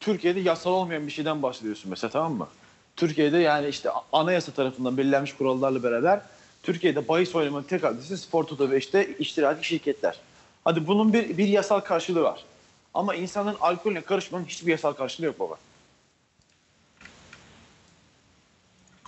Türkiye'de 0.00 0.40
yasal 0.40 0.72
olmayan 0.72 1.06
bir 1.06 1.12
şeyden 1.12 1.42
bahsediyorsun 1.42 1.90
mesela 1.90 2.10
tamam 2.10 2.32
mı? 2.32 2.48
Türkiye'de 2.96 3.38
yani 3.38 3.68
işte 3.68 3.90
anayasa 4.12 4.52
tarafından 4.52 4.96
belirlenmiş 4.96 5.32
kurallarla 5.32 5.82
beraber 5.82 6.20
Türkiye'de 6.62 7.08
bahis 7.08 7.34
oynamanın 7.34 7.62
tek 7.62 7.84
adresi 7.84 8.18
Spor 8.18 8.44
Toto 8.44 8.70
ve 8.70 8.78
işte 8.78 9.16
iştiraki 9.18 9.66
şirketler. 9.66 10.20
Hadi 10.64 10.86
bunun 10.86 11.12
bir, 11.12 11.38
bir 11.38 11.48
yasal 11.48 11.80
karşılığı 11.80 12.22
var. 12.22 12.44
Ama 12.94 13.14
insanların 13.14 13.56
alkolüne 13.60 14.00
karışmanın 14.00 14.44
hiçbir 14.44 14.70
yasal 14.70 14.92
karşılığı 14.92 15.26
yok 15.26 15.40
baba. 15.40 15.58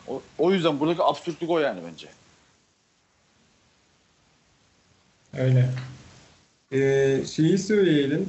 O, 0.08 0.22
o 0.38 0.52
yüzden 0.52 0.80
buradaki 0.80 1.02
absürtlük 1.02 1.50
o 1.50 1.58
yani 1.58 1.80
bence. 1.92 2.08
Öyle. 5.38 5.70
Ee, 6.72 7.24
şeyi 7.26 7.58
söyleyelim. 7.58 8.28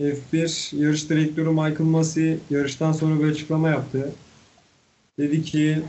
F1 0.00 0.76
yarış 0.76 1.10
direktörü 1.10 1.48
Michael 1.48 1.80
Massey 1.80 2.38
yarıştan 2.50 2.92
sonra 2.92 3.20
bir 3.20 3.30
açıklama 3.30 3.68
yaptı. 3.68 4.12
Dedi 5.18 5.42
ki 5.42 5.82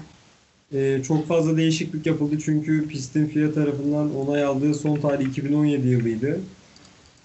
e, 0.73 1.03
çok 1.07 1.27
fazla 1.27 1.57
değişiklik 1.57 2.06
yapıldı 2.06 2.39
çünkü 2.45 2.88
pistin 2.88 3.27
FIA 3.27 3.53
tarafından 3.53 4.15
onay 4.15 4.44
aldığı 4.44 4.76
son 4.76 4.99
tarih 4.99 5.27
2017 5.27 5.88
yılıydı. 5.88 6.39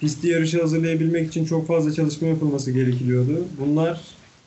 Pisti 0.02 0.28
yarışa 0.28 0.62
hazırlayabilmek 0.62 1.28
için 1.28 1.44
çok 1.44 1.66
fazla 1.66 1.92
çalışma 1.92 2.28
yapılması 2.28 2.70
gerekiyordu. 2.70 3.44
Bunlar 3.60 4.00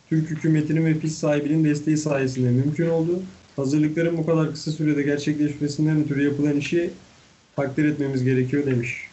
Türk 0.09 0.29
hükümetinin 0.29 0.85
ve 0.85 0.99
pist 0.99 1.17
sahibinin 1.17 1.63
desteği 1.63 1.97
sayesinde 1.97 2.49
mümkün 2.49 2.89
oldu. 2.89 3.21
Hazırlıkların 3.55 4.17
bu 4.17 4.25
kadar 4.25 4.51
kısa 4.51 4.71
sürede 4.71 5.03
gerçekleşmesinden 5.03 6.03
ötürü 6.03 6.23
yapılan 6.23 6.57
işi 6.57 6.93
takdir 7.55 7.85
etmemiz 7.85 8.23
gerekiyor 8.23 8.65
demiş. 8.65 9.07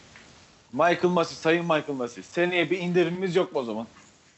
Michael 0.72 1.12
Massey, 1.12 1.36
Sayın 1.36 1.62
Michael 1.62 1.96
Massey. 1.98 2.22
Seneye 2.22 2.70
bir 2.70 2.78
indirimimiz 2.78 3.36
yok 3.36 3.54
mu 3.54 3.60
o 3.60 3.64
zaman? 3.64 3.86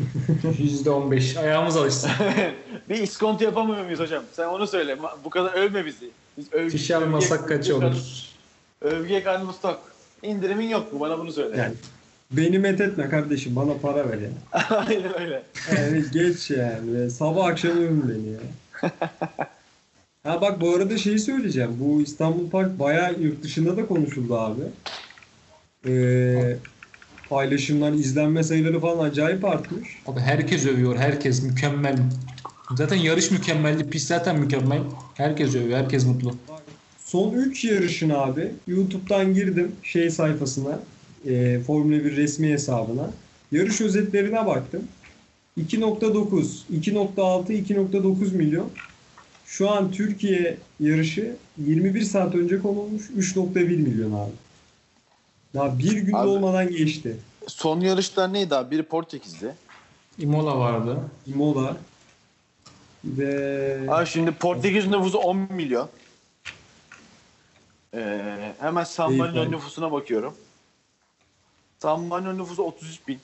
%15. 0.42 1.38
Ayağımız 1.40 1.76
alışsın. 1.76 2.10
bir 2.88 2.98
iskonto 2.98 3.44
yapamıyor 3.44 3.84
muyuz 3.84 4.00
hocam? 4.00 4.24
Sen 4.32 4.46
onu 4.48 4.66
söyle. 4.66 4.98
Bu 5.24 5.30
kadar 5.30 5.52
övme 5.52 5.86
bizi. 5.86 6.10
Biz 6.38 6.52
övgü, 6.52 6.70
Fiş 6.70 6.90
almasak 6.90 7.48
kaçı 7.48 7.76
olur? 7.76 7.96
Övgüye 8.80 9.22
karnımız 9.22 9.60
tok. 9.62 9.93
İndirimin 10.24 10.68
yok 10.68 10.92
mu? 10.92 11.00
Bana 11.00 11.18
bunu 11.18 11.32
söyle. 11.32 11.56
Yani 11.56 11.74
beni 12.30 12.58
met 12.58 12.80
etme 12.80 13.08
kardeşim 13.08 13.56
bana 13.56 13.74
para 13.82 14.10
ver 14.10 14.18
ya. 14.18 14.30
Aynen 14.76 15.20
öyle. 15.20 15.42
Yani 15.76 16.04
geç 16.12 16.50
yani. 16.50 17.10
Sabah 17.10 17.46
akşam 17.46 17.70
övün 17.70 18.08
beni 18.08 18.32
ya. 18.32 18.40
Ha 20.24 20.40
bak 20.40 20.60
bu 20.60 20.74
arada 20.74 20.98
şeyi 20.98 21.18
söyleyeceğim. 21.18 21.76
Bu 21.80 22.02
İstanbul 22.02 22.50
Park 22.50 22.78
bayağı 22.78 23.20
yurt 23.20 23.42
dışında 23.42 23.76
da 23.76 23.86
konuşuldu 23.86 24.38
abi. 24.38 24.62
Ee, 25.86 26.56
paylaşımlar, 27.28 27.92
izlenme 27.92 28.42
sayıları 28.42 28.80
falan 28.80 29.04
acayip 29.04 29.44
artmış. 29.44 29.88
Abi 30.06 30.20
herkes 30.20 30.66
övüyor. 30.66 30.96
Herkes 30.96 31.42
mükemmel. 31.42 31.96
Zaten 32.76 32.96
yarış 32.96 33.30
mükemmeldi. 33.30 33.90
Pist 33.90 34.08
zaten 34.08 34.38
mükemmel. 34.38 34.80
Herkes 35.14 35.54
övüyor. 35.54 35.78
Herkes 35.78 36.06
mutlu. 36.06 36.34
Son 37.14 37.32
3 37.32 37.64
yarışın 37.64 38.10
abi 38.10 38.52
YouTube'dan 38.66 39.34
girdim 39.34 39.72
şey 39.82 40.10
sayfasına. 40.10 40.78
E, 41.26 41.60
Formula 41.60 42.04
1 42.04 42.16
resmi 42.16 42.48
hesabına. 42.48 43.10
Yarış 43.52 43.80
özetlerine 43.80 44.46
baktım. 44.46 44.82
2.9, 45.60 46.44
2.6, 46.72 47.52
2.9 47.52 48.36
milyon. 48.36 48.70
Şu 49.46 49.70
an 49.70 49.90
Türkiye 49.90 50.56
yarışı 50.80 51.36
21 51.58 52.02
saat 52.02 52.34
önce 52.34 52.58
konulmuş 52.58 53.02
3.1 53.10 53.64
milyon 53.64 54.12
abi. 54.12 54.32
Daha 55.54 55.78
bir 55.78 55.92
gün 55.92 56.12
Abi- 56.12 56.28
olmadan 56.28 56.70
geçti. 56.70 57.16
Son 57.46 57.80
yarışlar 57.80 58.32
neydi 58.32 58.54
abi? 58.54 58.70
Biri 58.70 58.82
Portekiz'de. 58.82 59.54
Imola 60.18 60.58
vardı. 60.58 60.98
Imola 61.26 61.76
ve 63.04 63.78
Abi 63.88 64.06
şimdi 64.06 64.32
Portekiz 64.32 64.86
nüfusu 64.86 65.18
10 65.18 65.36
milyon. 65.36 65.88
Ee, 67.94 68.52
hemen 68.60 68.84
San 68.84 69.14
Marino 69.14 69.50
nüfusuna 69.50 69.92
bakıyorum. 69.92 70.34
San 71.78 72.00
Marino 72.00 72.38
nüfusu 72.38 72.62
33 72.62 73.08
bin. 73.08 73.18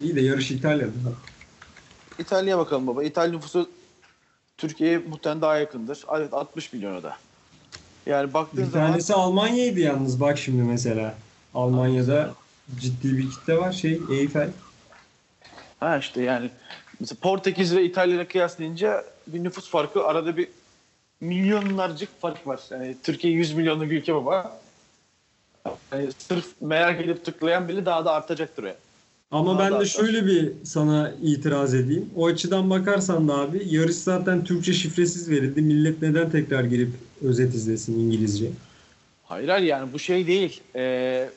iyi 0.00 0.16
de 0.16 0.20
yarış 0.20 0.50
İtalya'da. 0.50 0.92
İtalya'ya 2.18 2.58
bakalım 2.58 2.86
baba. 2.86 3.04
İtalya 3.04 3.32
nüfusu 3.32 3.70
Türkiye'ye 4.58 4.98
muhtemelen 4.98 5.42
daha 5.42 5.56
yakındır. 5.56 6.04
Evet 6.16 6.34
60 6.34 6.72
milyona 6.72 7.02
da. 7.02 7.16
Yani 8.06 8.34
baktığın 8.34 8.66
Bir 8.66 8.70
zaman 8.70 8.90
tanesi 8.90 9.14
Almanya'ydı 9.14 9.80
yalnız 9.80 10.20
bak 10.20 10.38
şimdi 10.38 10.62
mesela. 10.62 11.14
Almanya'da 11.54 12.34
ciddi 12.80 13.16
bir 13.18 13.30
kitle 13.30 13.56
var 13.56 13.72
şey 13.72 14.00
Eiffel. 14.10 14.50
ha 15.80 15.98
işte 15.98 16.22
yani 16.22 16.50
mesela 17.00 17.18
Portekiz 17.22 17.76
ve 17.76 17.84
İtalya'ya 17.84 18.28
kıyaslayınca 18.28 19.04
bir 19.26 19.44
nüfus 19.44 19.70
farkı 19.70 20.04
arada 20.06 20.36
bir 20.36 20.48
milyonlarcık 21.20 22.20
fark 22.20 22.46
var. 22.46 22.60
Yani 22.70 22.96
Türkiye 23.02 23.32
100 23.32 23.52
milyonluk 23.52 23.90
bir 23.90 23.98
ülke 24.00 24.14
baba. 24.14 24.60
Yani 25.92 26.08
sırf 26.18 26.46
merak 26.60 27.00
edip 27.00 27.24
tıklayan 27.24 27.68
bile 27.68 27.86
daha 27.86 28.04
da 28.04 28.12
artacaktır 28.12 28.64
yani. 28.64 28.76
Ama 29.30 29.50
Daha 29.52 29.58
ben 29.58 29.70
de 29.70 29.74
artar. 29.74 29.86
şöyle 29.86 30.26
bir 30.26 30.52
sana 30.64 31.12
itiraz 31.22 31.74
edeyim. 31.74 32.10
O 32.16 32.26
açıdan 32.26 32.70
bakarsan 32.70 33.28
da 33.28 33.34
abi 33.38 33.62
yarış 33.70 33.96
zaten 33.96 34.44
Türkçe 34.44 34.72
şifresiz 34.72 35.30
verildi. 35.30 35.62
Millet 35.62 36.02
neden 36.02 36.30
tekrar 36.30 36.64
girip 36.64 36.90
özet 37.22 37.54
izlesin 37.54 38.00
İngilizce? 38.00 38.46
Hayır 39.24 39.48
hayır 39.48 39.66
yani 39.66 39.92
bu 39.92 39.98
şey 39.98 40.26
değil. 40.26 40.60
Ee, 40.76 41.30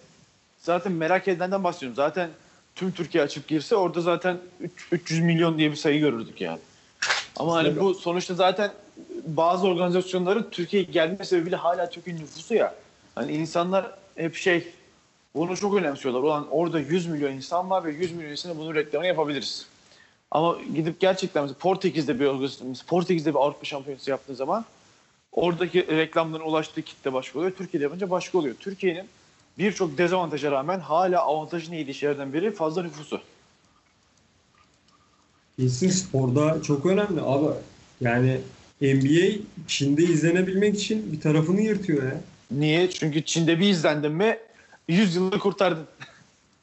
zaten 0.60 0.91
merak 0.91 1.27
edenden 1.27 1.64
bahsediyorum. 1.64 1.95
Zaten 1.95 2.30
tüm 2.76 2.91
Türkiye 2.91 3.23
açıp 3.23 3.47
girse 3.47 3.76
orada 3.76 4.01
zaten 4.01 4.38
üç- 4.61 4.88
300 4.91 5.19
milyon 5.19 5.57
diye 5.57 5.72
bir 5.72 5.76
sayı 5.76 5.99
görürdük 5.99 6.41
yani. 6.41 6.60
Ama 7.35 7.53
hani 7.55 7.80
bu 7.80 7.93
sonuçta 7.93 8.34
zaten 8.35 8.72
bazı 9.28 9.68
organizasyonların 9.68 10.48
Türkiye'ye 10.52 10.90
gelme 10.91 11.26
sebebiyle 11.26 11.56
hala 11.56 11.90
Türkiye 11.90 12.16
nüfusu 12.16 12.54
ya. 12.54 12.76
Hani 13.16 13.32
insanlar 13.32 13.91
hep 14.16 14.36
şey 14.36 14.68
bunu 15.36 15.58
çok 15.58 15.76
önemsiyorlar. 15.76 16.22
Ulan 16.22 16.48
orada 16.52 16.80
100 16.80 17.08
milyon 17.08 17.32
insan 17.32 17.70
var 17.70 17.84
ve 17.84 17.91
100 17.91 18.12
milyon 18.12 18.32
insana 18.32 18.58
bunun 18.58 18.76
reklamını 18.76 19.08
yapabiliriz. 19.08 19.68
Ama 20.32 20.58
gidip 20.76 21.00
gerçekten 21.00 21.44
mesela 21.44 21.60
Portekiz'de 21.60 22.20
bir 22.20 22.30
Portekiz'de 22.88 23.30
bir 23.30 23.40
Avrupa 23.40 23.66
Şampiyonası 23.66 24.10
yaptığı 24.10 24.36
zaman 24.36 24.66
oradaki 25.32 25.88
reklamların 25.88 26.44
ulaştığı 26.44 26.82
kitle 26.82 27.14
başka 27.14 27.40
oluyor. 27.40 27.52
Türkiye'de 27.52 27.84
yapınca 27.84 28.10
başka 28.10 28.38
oluyor. 28.38 28.56
Türkiye'nin 28.60 29.06
birçok 29.58 29.98
dezavantaja 29.98 30.52
rağmen 30.52 30.80
hala 30.80 31.22
avantajını 31.22 31.76
yediği 31.76 31.94
şeylerden 31.94 32.34
biri 32.34 32.52
fazla 32.52 32.84
nüfusu. 32.84 33.22
Kesin 35.60 35.90
sporda 35.90 36.62
çok 36.62 36.86
önemli 36.86 37.22
abi. 37.22 37.45
Yani 38.02 38.41
NBA 38.82 39.38
Çin'de 39.68 40.04
izlenebilmek 40.04 40.76
için 40.76 41.12
bir 41.14 41.22
tarafını 41.22 41.62
yırtıyor 41.62 42.04
ya. 42.04 42.22
Niye? 42.52 42.90
Çünkü 42.90 43.26
Çin'de 43.26 43.60
bir 43.60 43.70
izlendin 43.70 44.12
mi 44.12 44.38
100 44.88 45.16
yılı 45.16 45.40
kurtardın. 45.40 45.86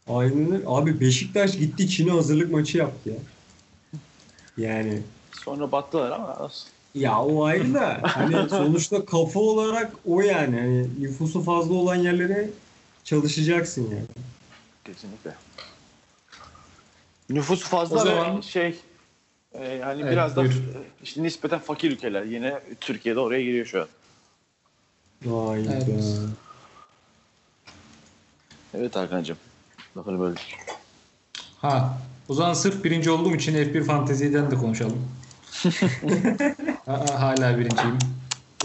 Aynen 0.09 0.53
öyle. 0.53 0.65
Abi 0.67 1.01
Beşiktaş 1.01 1.59
gitti 1.59 1.89
Çin'e 1.89 2.11
hazırlık 2.11 2.53
maçı 2.53 2.79
yaptı 2.79 3.11
ya. 3.11 3.17
Yani 4.57 5.03
Sonra 5.45 5.73
battılar 5.73 6.11
ama 6.11 6.37
olsun. 6.39 6.69
Ya 6.95 7.19
o 7.23 7.45
ayrı 7.45 7.75
da 7.75 8.01
hani 8.03 8.49
sonuçta 8.51 9.05
kafa 9.05 9.41
olarak 9.41 9.93
o 10.07 10.21
yani. 10.21 10.57
Hani 10.61 10.87
nüfusu 11.01 11.43
fazla 11.43 11.75
olan 11.75 11.95
yerlere 11.97 12.51
çalışacaksın 13.05 13.83
yani. 13.91 14.05
Kesinlikle. 14.85 15.35
Nüfusu 17.31 17.69
fazla 17.69 17.97
O 17.97 17.99
zaman- 18.05 18.41
şey 18.41 18.75
e, 19.55 19.81
hani 19.85 20.01
Evet, 20.03 20.13
biraz 20.13 20.37
da 20.37 20.41
buyur. 20.41 20.53
e, 20.53 20.57
işte 21.03 21.23
nispeten 21.23 21.59
fakir 21.59 21.91
ülkeler. 21.91 22.23
Yine 22.25 22.61
Türkiye'de 22.81 23.21
oraya 23.21 23.43
giriyor 23.43 23.67
şu 23.67 23.81
an. 23.81 23.89
Vay 25.25 25.61
Evet. 25.61 25.87
be. 25.87 25.93
Evet 28.75 28.97
Hakan'cığım. 28.97 29.37
Lafını 29.97 30.21
böyle. 30.21 30.35
Ha. 31.61 31.99
O 32.29 32.35
zaman 32.35 32.55
sırf 32.55 32.85
birinci 32.85 33.11
olduğum 33.11 33.35
için 33.35 33.55
F1 33.55 33.85
Fantezi'den 33.85 34.51
de 34.51 34.55
konuşalım. 34.55 35.09
Aa, 36.87 37.21
hala 37.21 37.59
birinciyim. 37.59 37.99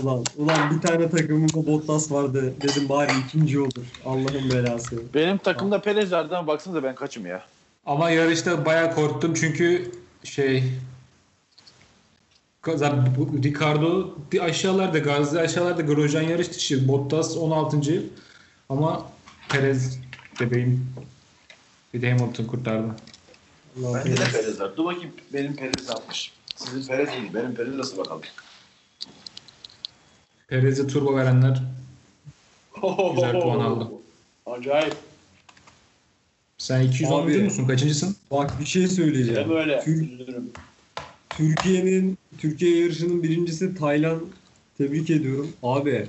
Ulan, 0.03 0.23
ulan 0.37 0.71
bir 0.75 0.81
tane 0.81 1.09
takımımda 1.09 1.67
Bottas 1.67 2.11
vardı. 2.11 2.53
Dedim 2.61 2.89
bari 2.89 3.11
ikinci 3.27 3.59
olur. 3.59 3.85
Allah'ın 4.05 4.49
belası. 4.49 5.01
Benim 5.13 5.37
takımda 5.37 5.81
Perez 5.81 6.11
vardı 6.11 6.37
ama 6.37 6.47
baksanıza 6.47 6.83
ben 6.83 6.95
kaçım 6.95 7.25
ya. 7.25 7.45
Ama 7.85 8.09
yarışta 8.09 8.65
bayağı 8.65 8.95
korktum 8.95 9.33
çünkü 9.33 9.91
şey 10.25 10.63
Ricardo 13.43 14.15
bir 14.31 14.39
aşağılarda 14.39 14.99
Gazze 14.99 15.39
aşağılarda 15.39 15.81
Grosjean 15.81 16.21
yarış 16.21 16.51
dışı 16.51 16.87
Bottas 16.87 17.37
16. 17.37 18.03
ama 18.69 19.11
Perez 19.49 19.99
bebeğim 20.41 20.87
bir 21.93 22.01
de 22.01 22.11
Hamilton 22.11 22.43
kurtardı. 22.45 22.95
Allah 23.79 24.05
Bende 24.05 24.17
de. 24.17 24.23
Perez 24.31 24.59
var. 24.59 24.77
Dur 24.77 24.85
bakayım 24.85 25.11
benim 25.33 25.55
Perez 25.55 25.89
yapmış. 25.89 26.31
Sizin 26.55 26.87
Perez 26.87 27.09
iyi. 27.09 27.33
Benim 27.33 27.55
Perez 27.55 27.75
nasıl 27.75 27.97
bakalım? 27.97 28.21
Perez'e 30.47 30.87
turbo 30.87 31.15
verenler 31.17 31.63
Güzel 33.15 33.41
puan 33.41 33.59
aldı. 33.59 33.91
Acayip. 34.45 34.95
Sen 36.57 36.81
210 36.81 37.23
Abi. 37.23 37.37
musun? 37.37 37.67
Kaçıncısın? 37.67 38.15
Bak 38.31 38.59
bir 38.59 38.65
şey 38.65 38.87
söyleyeceğim. 38.87 39.41
Hem 39.49 39.57
öyle. 39.57 39.81
Tür-. 39.85 40.05
Türkiye'nin 41.29 42.17
Türkiye 42.37 42.79
yarışının 42.81 43.23
birincisi 43.23 43.75
Taylan. 43.75 44.21
Tebrik 44.77 45.09
ediyorum. 45.09 45.49
Abi 45.63 46.05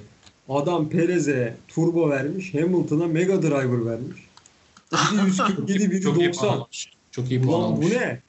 adam 0.49 0.89
Perez'e 0.89 1.55
turbo 1.69 2.11
vermiş. 2.11 2.55
Hamilton'a 2.55 3.07
Mega 3.07 3.43
Driver 3.43 3.87
vermiş. 3.87 4.19
Biri 4.93 5.27
147, 5.27 5.91
biri 5.91 6.01
Çok 6.03 6.19
iyi 6.19 6.31
puan 6.31 6.49
90. 6.49 6.49
almış. 6.49 6.91
Çok 7.11 7.31
iyi 7.31 7.43
puan 7.43 7.61
Ulan 7.61 7.73
almış. 7.73 7.87
bu 7.87 7.95
ne? 7.95 8.21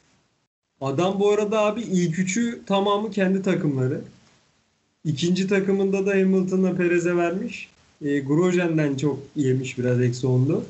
Adam 0.81 1.19
bu 1.19 1.30
arada 1.31 1.60
abi 1.60 1.81
ilk 1.81 2.19
üçü 2.19 2.61
tamamı 2.65 3.11
kendi 3.11 3.41
takımları. 3.41 4.02
İkinci 5.06 5.48
takımında 5.48 6.06
da 6.06 6.11
Hamilton'a 6.11 6.76
Perez'e 6.76 7.15
vermiş. 7.18 7.69
E, 8.02 8.19
Grosjean'den 8.19 8.95
çok 8.95 9.19
yemiş 9.35 9.77
biraz 9.77 10.02
eksi 10.02 10.27
onlu. 10.27 10.64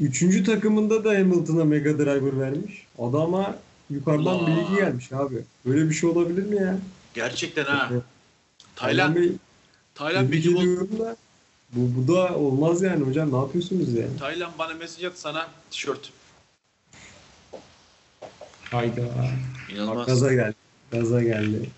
Üçüncü 0.00 0.44
takımında 0.44 1.04
da 1.04 1.10
Hamilton'a 1.10 1.64
Mega 1.64 1.98
Driver 1.98 2.40
vermiş. 2.40 2.86
Adama 2.98 3.56
yukarıdan 3.90 4.34
Allah. 4.34 4.46
bilgi 4.46 4.76
gelmiş 4.76 5.12
abi. 5.12 5.44
Böyle 5.66 5.90
bir 5.90 5.94
şey 5.94 6.10
olabilir 6.10 6.42
mi 6.42 6.56
ya? 6.56 6.78
Gerçekten 7.14 7.64
ha. 7.64 7.88
Evet. 7.92 8.02
Tayland, 8.76 9.16
Bey, 9.16 9.32
Tayland 9.94 10.32
gibi 10.32 10.50
ediyorum 10.50 10.88
da 10.98 11.16
bu, 11.72 11.90
bu 11.96 12.14
da 12.14 12.36
olmaz 12.36 12.82
yani 12.82 13.04
hocam. 13.04 13.32
Ne 13.32 13.36
yapıyorsunuz 13.36 13.94
ya? 13.94 14.06
Tayland 14.18 14.52
bana 14.58 14.74
mesaj 14.74 15.04
at 15.04 15.18
sana 15.18 15.48
tişört. 15.70 16.10
Hayda. 18.70 19.02
İnanılmaz. 19.74 20.06
Gaza 20.06 20.34
geldi. 20.34 20.54
Gaza 20.92 21.22
geldi. 21.22 21.70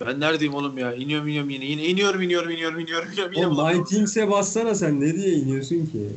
Ben 0.00 0.20
neredeyim 0.20 0.54
oğlum 0.54 0.78
ya? 0.78 0.94
İniyorum 0.94 1.28
iniyorum 1.28 1.50
yine. 1.50 1.64
Yine 1.64 1.84
iniyorum 1.84 2.22
iniyorum 2.22 2.50
iniyorum 2.50 2.80
iniyorum 2.80 3.12
iniyorum. 3.12 3.34
Oğlum 3.36 3.50
bulamıyorum. 3.50 3.80
Nightings'e 3.84 4.30
bassana 4.30 4.74
sen. 4.74 5.00
Ne 5.00 5.14
diye 5.14 5.32
iniyorsun 5.32 5.86
ki? 5.86 6.10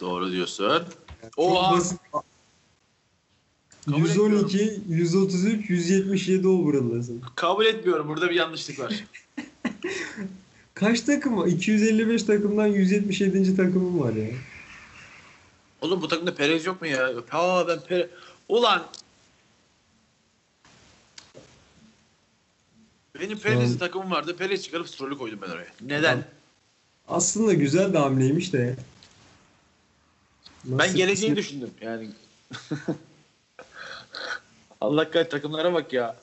Doğru 0.00 0.32
diyorsun. 0.32 0.82
Oha. 1.36 1.72
basit. 1.72 2.00
Kabul 3.86 3.98
112, 3.98 4.80
133, 4.88 5.70
177 5.70 6.48
overall'dasın. 6.48 7.22
Kabul 7.36 7.66
etmiyorum. 7.66 8.08
Burada 8.08 8.30
bir 8.30 8.34
yanlışlık 8.34 8.78
var. 8.78 9.04
Kaç 10.74 11.00
takım 11.00 11.36
var? 11.36 11.46
255 11.46 12.22
takımdan 12.22 12.66
177. 12.66 13.56
takımım 13.56 14.00
var 14.00 14.12
ya. 14.12 14.28
Oğlum 15.80 16.02
bu 16.02 16.08
takımda 16.08 16.34
Perez 16.34 16.66
yok 16.66 16.80
mu 16.80 16.86
ya? 16.86 17.10
Ha 17.28 17.64
ben 17.68 17.80
Perez... 17.80 18.06
Ulan 18.48 18.86
benim 23.20 23.38
Perez'li 23.38 23.78
takımım 23.78 24.10
vardı. 24.10 24.36
Perez 24.36 24.62
çıkarıp 24.62 24.88
Stroll'ü 24.88 25.18
koydum 25.18 25.38
ben 25.42 25.50
oraya. 25.50 25.68
Neden? 25.80 26.24
Aslında 27.08 27.54
güzel 27.54 27.92
de 27.92 27.98
hamleymiş 27.98 28.52
de. 28.52 28.76
Ben 30.66 30.78
Nasıl- 30.78 30.96
geleceği 30.96 31.36
düşündüm 31.36 31.70
yani. 31.80 32.08
Allah 34.80 35.10
kahretsin 35.10 35.30
takımlara 35.30 35.72
bak 35.74 35.92
ya. 35.92 36.16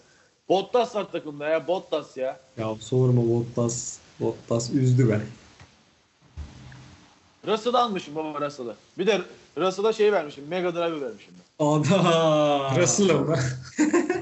Bottas 0.50 0.96
var 0.96 1.12
takımda 1.12 1.48
ya. 1.50 1.68
Bottas 1.68 2.18
ya. 2.18 2.40
Ya 2.58 2.76
sorma 2.80 3.22
Bottas. 3.30 3.98
Bottas 4.20 4.70
üzdü 4.70 5.10
ben. 5.10 5.22
Russell'ı 7.52 7.80
almışım 7.80 8.16
baba 8.16 8.46
Russell'ı. 8.46 8.76
Bir 8.98 9.08
de 9.08 9.22
Russell'a 9.58 9.94
şey 9.94 10.12
vermişim. 10.14 10.48
Mega 10.48 10.76
Drive 10.76 11.02
vermişim. 11.02 11.34
ben. 11.60 11.66
Ada. 11.66 12.76
Russell'ım 12.82 13.32
ben. 13.34 13.42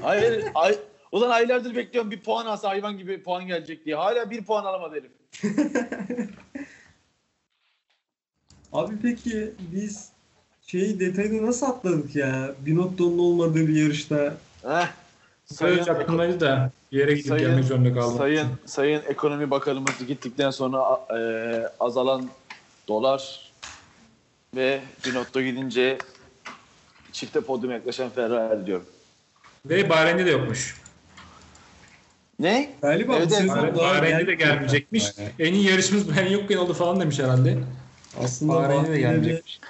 Hayır. 0.02 0.44
ay, 0.54 0.78
ulan 1.12 1.30
aylardır 1.30 1.74
bekliyorum 1.76 2.10
bir 2.10 2.20
puan 2.20 2.46
alsa 2.46 2.68
hayvan 2.68 2.98
gibi 2.98 3.22
puan 3.22 3.46
gelecek 3.46 3.84
diye. 3.84 3.96
Hala 3.96 4.30
bir 4.30 4.44
puan 4.44 4.64
alamadı 4.64 4.94
herif. 4.96 5.12
Abi 8.72 8.94
peki 9.02 9.52
biz 9.58 10.11
şeyi 10.66 11.00
detayını 11.00 11.46
nasıl 11.46 11.66
atladık 11.66 12.16
ya? 12.16 12.50
Binotto'nun 12.66 13.18
olmadığı 13.18 13.68
bir 13.68 13.82
yarışta. 13.82 14.34
Heh. 14.62 14.86
Sayın 15.44 15.78
aklımdaydı 15.78 16.40
da 16.40 16.70
bir 16.92 16.98
yere 16.98 17.12
gidip 17.14 17.26
Sayın- 17.28 17.46
gelmek 17.48 17.64
zorunda 17.64 17.94
kaldım. 17.94 18.18
Sayın 18.18 18.46
Sayın 18.66 19.02
Ekonomi 19.08 19.50
Bakanımız 19.50 20.06
gittikten 20.08 20.50
sonra 20.50 21.00
e, 21.18 21.18
azalan 21.80 22.28
dolar 22.88 23.52
ve 24.56 24.80
Binotto 25.06 25.40
gidince 25.42 25.98
çifte 27.12 27.40
podyuma 27.40 27.74
yaklaşan 27.74 28.10
Ferrari 28.10 28.66
diyorum. 28.66 28.86
Ve 29.66 29.90
Bahreyn'de 29.90 30.26
de 30.26 30.30
yokmuş. 30.30 30.82
Ne? 32.38 32.70
Galiba 32.82 33.16
Evet, 33.16 33.26
bu 33.30 33.34
sezon 33.34 33.48
Bahreyn- 33.56 33.76
Bahreyn'de 33.78 34.26
de 34.26 34.34
gelmeyecek. 34.34 34.38
gelmeyecekmiş. 34.38 35.04
En 35.38 35.52
iyi 35.54 35.70
yarışımız 35.70 36.16
ben 36.16 36.26
yokken 36.26 36.56
oldu 36.56 36.74
falan 36.74 37.00
demiş 37.00 37.18
herhalde. 37.18 37.58
Aslında 38.24 38.52
Bahreyn'de 38.54 38.74
de 38.74 38.78
Bahreyn'de 38.78 39.00
gelmeyecek. 39.00 39.60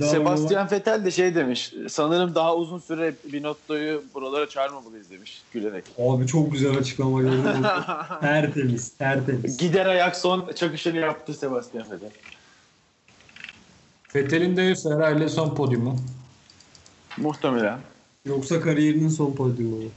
Sebastian 0.00 0.70
Vettel 0.70 1.04
de 1.04 1.10
şey 1.10 1.34
demiş. 1.34 1.72
Sanırım 1.88 2.34
daha 2.34 2.56
uzun 2.56 2.78
süre 2.78 3.14
Binotto'yu 3.32 4.02
buralara 4.14 4.48
çağırmamalıyız 4.48 5.10
demiş 5.10 5.42
gülerek. 5.52 5.84
Abi 5.98 6.26
çok 6.26 6.52
güzel 6.52 6.78
açıklama 6.78 7.20
gördüm. 7.20 7.42
tertemiz, 8.20 8.90
tertemiz. 8.90 9.56
Gider 9.56 9.86
ayak 9.86 10.16
son 10.16 10.52
çakışını 10.56 10.98
yaptı 10.98 11.34
Sebastian 11.34 11.90
Vettel. 11.90 12.10
Vettel'in 14.14 14.56
de 14.56 14.74
Ferrari 14.74 15.18
ile 15.18 15.28
son 15.28 15.54
podyumu. 15.54 15.96
Muhtemelen. 17.16 17.78
Yoksa 18.24 18.60
kariyerinin 18.60 19.08
son 19.08 19.32
podyumu 19.32 19.76
mu? 19.76 19.90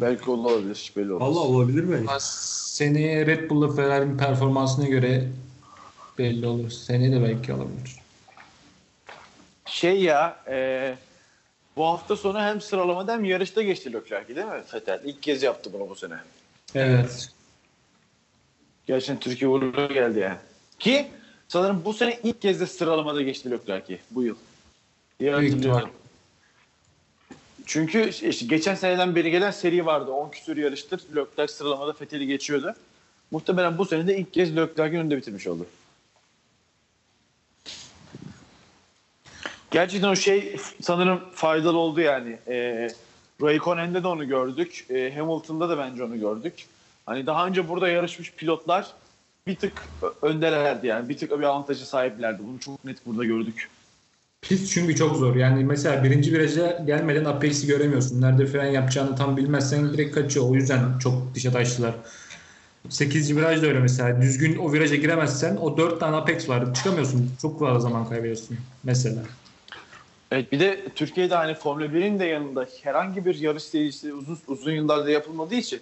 Belki 0.00 0.30
olabilir. 0.30 0.74
Hiç 0.74 0.96
belli 0.96 1.12
olmaz. 1.12 1.28
Valla 1.28 1.38
olabilir 1.38 1.84
mi? 1.84 2.06
Seneye 2.20 3.26
Red 3.26 3.50
Bull'la 3.50 3.74
Ferrari'nin 3.74 4.18
performansına 4.18 4.86
göre 4.86 5.28
belli 6.18 6.46
olur. 6.46 6.70
Seneye 6.70 7.12
de 7.12 7.22
belki 7.22 7.52
alabilir. 7.52 8.05
Şey 9.66 10.02
ya 10.02 10.44
e, 10.48 10.94
bu 11.76 11.86
hafta 11.86 12.16
sonu 12.16 12.40
hem 12.40 12.60
sıralamada 12.60 13.12
hem 13.12 13.24
yarışta 13.24 13.62
geçti 13.62 13.92
Leclerc 13.92 14.36
değil 14.36 14.46
mi 14.46 14.62
Vettel? 14.74 15.00
İlk 15.04 15.22
kez 15.22 15.42
yaptı 15.42 15.70
bunu 15.72 15.88
bu 15.88 15.94
sene. 15.94 16.14
Evet. 16.74 17.28
Gerçekten 18.86 19.20
Türkiye 19.20 19.48
uğurlu 19.50 19.88
geldi 19.88 20.18
yani. 20.18 20.38
Ki 20.78 21.06
sanırım 21.48 21.82
bu 21.84 21.92
sene 21.92 22.18
ilk 22.22 22.42
kez 22.42 22.60
de 22.60 22.66
sıralamada 22.66 23.22
geçti 23.22 23.50
Leclerc 23.50 23.98
bu 24.10 24.22
yıl. 24.22 24.36
Büyük. 25.20 25.64
Çünkü 27.66 28.10
işte 28.10 28.46
geçen 28.46 28.74
seneden 28.74 29.14
beri 29.14 29.30
gelen 29.30 29.50
seri 29.50 29.86
vardı. 29.86 30.10
10 30.10 30.30
küsur 30.30 30.56
yarıştır. 30.56 31.00
Leclerc 31.16 31.52
sıralamada 31.52 31.94
Vettel'i 32.00 32.26
geçiyordu. 32.26 32.74
Muhtemelen 33.30 33.78
bu 33.78 33.84
sene 33.84 34.06
de 34.06 34.18
ilk 34.18 34.32
kez 34.32 34.56
Leclerc'in 34.56 34.98
önünde 34.98 35.16
bitirmiş 35.16 35.46
oldu. 35.46 35.66
Gerçekten 39.70 40.08
o 40.08 40.16
şey 40.16 40.56
sanırım 40.82 41.20
faydalı 41.34 41.78
oldu 41.78 42.00
yani. 42.00 42.38
Ee, 42.48 42.88
Raikkonen'de 43.42 44.02
de 44.02 44.08
onu 44.08 44.28
gördük. 44.28 44.86
Ee, 44.90 45.12
Hamilton'da 45.16 45.68
da 45.68 45.78
bence 45.78 46.04
onu 46.04 46.20
gördük. 46.20 46.66
Hani 47.06 47.26
daha 47.26 47.46
önce 47.46 47.68
burada 47.68 47.88
yarışmış 47.88 48.32
pilotlar 48.32 48.86
bir 49.46 49.56
tık 49.56 49.82
öndelerdi 50.22 50.86
yani. 50.86 51.08
Bir 51.08 51.16
tık 51.16 51.30
bir 51.30 51.44
avantajı 51.44 51.86
sahiplerdi. 51.86 52.42
Bunu 52.48 52.60
çok 52.60 52.84
net 52.84 53.06
burada 53.06 53.24
gördük. 53.24 53.68
Pist 54.42 54.72
çünkü 54.72 54.96
çok 54.96 55.16
zor. 55.16 55.36
Yani 55.36 55.64
mesela 55.64 56.04
birinci 56.04 56.32
viraja 56.32 56.82
gelmeden 56.86 57.24
Apex'i 57.24 57.66
göremiyorsun. 57.66 58.20
Nerede 58.20 58.46
fren 58.46 58.70
yapacağını 58.70 59.16
tam 59.16 59.36
bilmezsen 59.36 59.92
direkt 59.92 60.14
kaçıyor. 60.14 60.50
O 60.50 60.54
yüzden 60.54 60.98
çok 60.98 61.34
dişe 61.34 61.52
taştılar. 61.52 61.94
8. 62.88 63.36
viraj 63.36 63.62
da 63.62 63.66
öyle 63.66 63.78
mesela. 63.78 64.22
Düzgün 64.22 64.56
o 64.56 64.72
viraja 64.72 64.96
giremezsen 64.96 65.56
o 65.56 65.76
4 65.76 66.00
tane 66.00 66.16
Apex 66.16 66.48
var. 66.48 66.74
Çıkamıyorsun. 66.74 67.30
Çok 67.42 67.60
fazla 67.60 67.80
zaman 67.80 68.08
kaybediyorsun 68.08 68.56
mesela. 68.84 69.22
Evet 70.30 70.52
bir 70.52 70.60
de 70.60 70.88
Türkiye'de 70.94 71.34
hani 71.34 71.54
Formula 71.54 71.86
1'in 71.86 72.18
de 72.18 72.24
yanında 72.24 72.66
herhangi 72.82 73.24
bir 73.24 73.34
yarış 73.34 73.62
serisi 73.62 74.14
uzun 74.14 74.38
uzun 74.46 74.72
yıllarda 74.72 75.10
yapılmadığı 75.10 75.54
için 75.54 75.80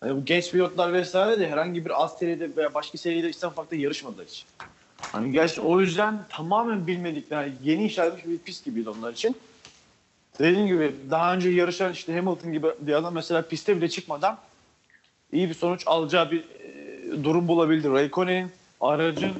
hani 0.00 0.16
bu 0.16 0.24
genç 0.24 0.50
pilotlar 0.50 0.92
vesaire 0.92 1.40
de 1.40 1.50
herhangi 1.50 1.84
bir 1.84 2.02
az 2.02 2.18
seride 2.18 2.56
veya 2.56 2.74
başka 2.74 2.98
seride 2.98 3.28
işte 3.28 3.50
farklı 3.50 3.76
yarışmadılar 3.76 4.26
hiç. 4.26 4.46
Hani 5.00 5.32
gerçekten 5.32 5.64
o 5.64 5.80
yüzden 5.80 6.18
tamamen 6.28 6.86
bilmedikleri 6.86 7.52
yeni 7.62 7.84
inşa 7.84 8.04
edilmiş 8.04 8.26
bir 8.26 8.38
pist 8.38 8.64
gibiydi 8.64 8.90
onlar 8.90 9.12
için. 9.12 9.36
Dediğim 10.38 10.66
gibi 10.66 10.94
daha 11.10 11.34
önce 11.34 11.50
yarışan 11.50 11.92
işte 11.92 12.16
Hamilton 12.16 12.52
gibi 12.52 12.66
bir 12.80 12.92
adam 12.92 13.14
mesela 13.14 13.42
piste 13.42 13.76
bile 13.76 13.88
çıkmadan 13.88 14.38
iyi 15.32 15.48
bir 15.48 15.54
sonuç 15.54 15.82
alacağı 15.86 16.30
bir 16.30 16.40
e, 16.40 17.24
durum 17.24 17.48
bulabildi. 17.48 17.90
Raikkonen'in 17.90 18.50
aracın 18.80 19.32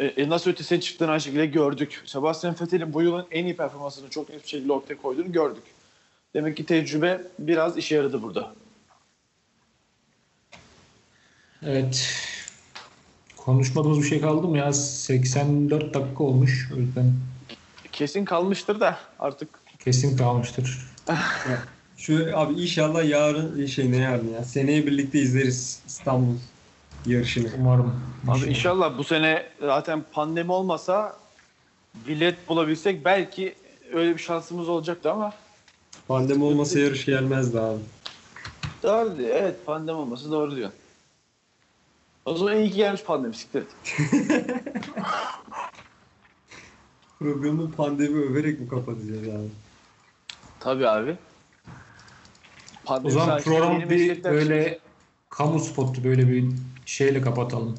e, 0.00 0.04
e, 0.04 0.28
nasıl 0.28 0.50
ötesine 0.50 0.80
çıktığını 0.80 1.10
aynı 1.10 1.20
şekilde 1.20 1.46
gördük. 1.46 2.02
Sebastian 2.06 2.56
Vettel'in 2.60 2.92
bu 2.92 3.02
yılın 3.02 3.26
en 3.30 3.44
iyi 3.44 3.56
performansını 3.56 4.10
çok 4.10 4.28
net 4.28 4.42
bir 4.42 4.48
şekilde 4.48 4.72
ortaya 4.72 4.94
koyduğunu 4.94 5.32
gördük. 5.32 5.64
Demek 6.34 6.56
ki 6.56 6.66
tecrübe 6.66 7.22
biraz 7.38 7.78
işe 7.78 7.94
yaradı 7.94 8.22
burada. 8.22 8.54
Evet. 11.62 12.14
Konuşmadığımız 13.36 13.98
bir 13.98 14.08
şey 14.08 14.20
kaldı 14.20 14.48
mı 14.48 14.58
ya? 14.58 14.72
84 14.72 15.94
dakika 15.94 16.24
olmuş. 16.24 16.70
O 16.76 16.76
yüzden 16.76 17.12
Kesin 17.92 18.24
kalmıştır 18.24 18.80
da 18.80 18.98
artık 19.18 19.48
kesin 19.84 20.16
kalmıştır. 20.16 20.78
Şu 21.96 22.38
abi 22.38 22.62
inşallah 22.62 23.08
yarın 23.08 23.66
şey 23.66 23.92
ne 23.92 23.96
yarın 23.96 24.32
ya 24.32 24.44
seneye 24.44 24.86
birlikte 24.86 25.20
izleriz 25.20 25.80
İstanbul 25.86 26.34
yarışını. 27.06 27.48
Umarım. 27.58 28.00
Abi 28.28 28.46
inşallah 28.46 28.98
bu 28.98 29.04
sene 29.04 29.46
zaten 29.60 30.04
pandemi 30.12 30.52
olmasa 30.52 31.16
bilet 32.06 32.48
bulabilsek 32.48 33.04
belki 33.04 33.54
öyle 33.92 34.14
bir 34.14 34.18
şansımız 34.22 34.68
olacaktı 34.68 35.12
ama 35.12 35.32
Pandemi 36.08 36.44
olmasa 36.44 36.78
yarış 36.78 37.04
gelmezdi 37.04 37.60
abi. 37.60 37.80
doğru 38.82 39.18
diyor. 39.18 39.30
Evet 39.32 39.66
pandemi 39.66 39.98
olması 39.98 40.30
doğru 40.32 40.56
diyor. 40.56 40.70
O 42.24 42.34
zaman 42.34 42.56
iyi 42.56 42.70
ki 42.70 42.76
gelmiş 42.76 43.02
pandemi 43.02 43.34
siktir 43.34 43.60
et. 43.62 43.66
Programı 47.18 47.72
pandemi 47.72 48.18
överek 48.24 48.60
mi 48.60 48.68
kapatacağız 48.68 49.22
abi? 49.28 49.48
Tabii 50.60 50.88
abi. 50.88 51.10
O 51.10 52.84
Pandemi 52.84 53.12
zaman 53.12 53.26
sayesinde 53.26 53.54
programı 53.56 53.80
yeni 53.80 53.90
bir 53.90 54.24
böyle 54.24 54.78
kamu 55.30 55.60
spotu 55.60 56.04
böyle 56.04 56.28
bir 56.28 56.44
şeyle 56.88 57.20
kapatalım. 57.20 57.78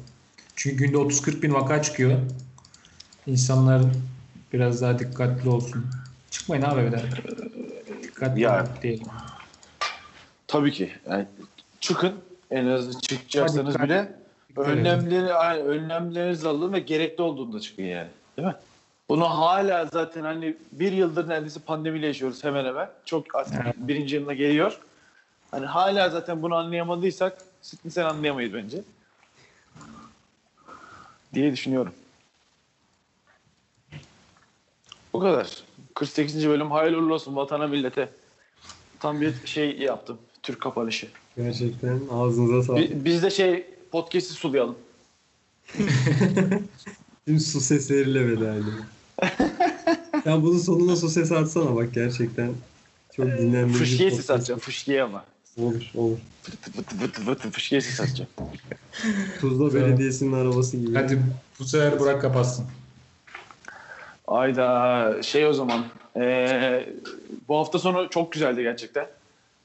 Çünkü 0.56 0.76
günde 0.76 0.96
30-40 0.96 1.42
bin 1.42 1.54
vaka 1.54 1.82
çıkıyor. 1.82 2.18
İnsanlar 3.26 3.82
biraz 4.52 4.82
daha 4.82 4.98
dikkatli 4.98 5.48
olsun. 5.48 5.86
Çıkmayın 6.30 6.62
abi 6.62 6.80
evden. 6.80 7.00
Dikkatli 8.02 8.40
Ya. 8.40 8.66
diyelim. 8.82 9.06
Tabii 10.46 10.72
ki. 10.72 10.90
Yani 11.10 11.26
çıkın 11.80 12.12
en 12.50 12.66
az 12.66 13.00
çıkacaksanız 13.00 13.74
Hadi 13.74 13.84
bile 13.84 14.12
Dikkat 14.48 14.66
önlemleri 14.68 15.28
yani 15.28 15.62
önlemlerinizi 15.62 16.48
alın 16.48 16.72
ve 16.72 16.78
gerekli 16.80 17.22
olduğunda 17.22 17.60
çıkın 17.60 17.82
yani. 17.82 18.08
Değil 18.36 18.48
mi? 18.48 18.56
Bunu 19.08 19.24
hala 19.24 19.86
zaten 19.86 20.22
hani 20.22 20.56
bir 20.72 20.92
yıldır 20.92 21.28
neredeyse 21.28 21.60
pandemiyle 21.60 22.06
yaşıyoruz 22.06 22.44
hemen 22.44 22.64
hemen. 22.64 22.88
Çok 23.04 23.34
artık 23.34 23.54
Evet. 23.64 23.74
birinci 23.78 24.16
yılına 24.16 24.34
geliyor. 24.34 24.80
Hani 25.50 25.66
hala 25.66 26.08
zaten 26.10 26.42
bunu 26.42 26.54
anlayamadıysak 26.54 27.38
sen 27.88 28.04
anlayamayız 28.04 28.54
bence. 28.54 28.78
Diye 31.34 31.52
düşünüyorum. 31.52 31.92
Bu 35.12 35.20
kadar. 35.20 35.64
48. 35.94 36.48
bölüm 36.48 36.70
hayırlı 36.70 36.98
uğurlu 36.98 37.14
olsun 37.14 37.36
vatana 37.36 37.66
millete. 37.66 38.08
Tam 39.00 39.20
bir 39.20 39.34
şey 39.46 39.78
yaptım. 39.78 40.18
Türk 40.42 40.60
kapanışı. 40.60 41.08
Gerçekten 41.36 42.00
ağzınıza 42.12 42.62
sağlık. 42.62 42.90
Bi- 42.90 43.04
Biz 43.04 43.22
de 43.22 43.30
şey 43.30 43.66
podcast'i 43.92 44.32
sulayalım. 44.34 44.78
Tüm 47.26 47.40
su 47.40 47.60
sesleriyle 47.60 48.28
veda 48.28 48.54
edelim. 48.54 48.84
ya 50.24 50.42
bunun 50.42 50.58
sonuna 50.58 50.96
su 50.96 51.08
sesi 51.08 51.36
atsana 51.36 51.76
bak 51.76 51.94
gerçekten. 51.94 52.52
Çok 53.16 53.26
dinlendirici. 53.26 53.78
Fışkiye 53.78 54.10
ses 54.10 54.30
atacağım. 54.30 54.60
Fışkiye 54.60 55.02
ama. 55.02 55.24
Olur 55.58 55.90
olur. 55.94 56.18
Vıtı 56.48 56.78
vıtı 56.78 57.00
vıtı 57.04 57.26
vıtı 57.26 57.50
fışkiye 57.50 57.80
ses 57.80 58.00
atacağım. 58.00 58.30
Tuzla. 59.40 59.74
Belediyesi'nin 59.74 60.32
arabası 60.32 60.76
gibi. 60.76 60.94
Hadi 60.94 61.22
bu 61.58 61.64
sefer 61.64 61.98
Burak 61.98 62.20
kapatsın. 62.22 62.66
Ayda 64.26 65.22
şey 65.22 65.46
o 65.46 65.52
zaman. 65.52 65.84
eee, 66.16 66.88
bu 67.48 67.56
hafta 67.58 67.78
sonu 67.78 68.08
çok 68.10 68.32
güzeldi 68.32 68.62
gerçekten. 68.62 69.06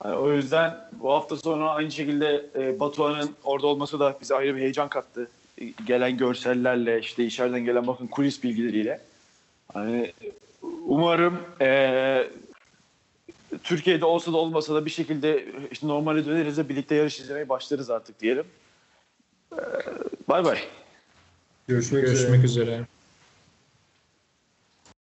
Yani 0.06 0.16
o 0.16 0.32
yüzden 0.34 0.78
bu 1.00 1.12
hafta 1.14 1.38
sonu 1.38 1.70
aynı 1.70 1.92
şekilde 1.92 2.46
e, 2.56 2.80
Batuhan'ın 2.80 3.30
orada 3.44 3.68
olması 3.68 4.00
da 4.00 4.18
bize 4.22 4.36
ayrı 4.36 4.56
bir 4.56 4.62
heyecan 4.62 4.90
kattı. 4.90 5.28
E, 5.62 5.66
Gelen 5.88 6.18
görsellerle 6.18 7.00
işte 7.00 7.26
içeriden 7.26 7.66
gelen 7.66 7.88
bakın 7.88 8.08
kulis 8.08 8.44
bilgileriyle. 8.44 9.02
Hani 9.74 10.14
umarım 10.86 11.38
e, 11.62 12.28
Türkiye'de 13.64 14.06
olsa 14.06 14.34
da 14.34 14.38
olmasa 14.38 14.76
da 14.76 14.86
bir 14.86 14.92
şekilde 14.92 15.46
işte 15.72 15.88
normale 15.88 16.26
döneriz 16.26 16.58
de 16.58 16.70
birlikte 16.70 16.96
yarış 16.96 17.20
izlemeye 17.20 17.50
başlarız 17.50 17.90
artık 17.90 18.20
diyelim. 18.20 18.46
E, 19.54 19.58
Bay 20.30 20.46
bay. 20.46 20.60
Görüşmek 21.68 22.04
üzere. 22.04 22.18
Görüşmek 22.18 22.44
üzere. 22.44 22.86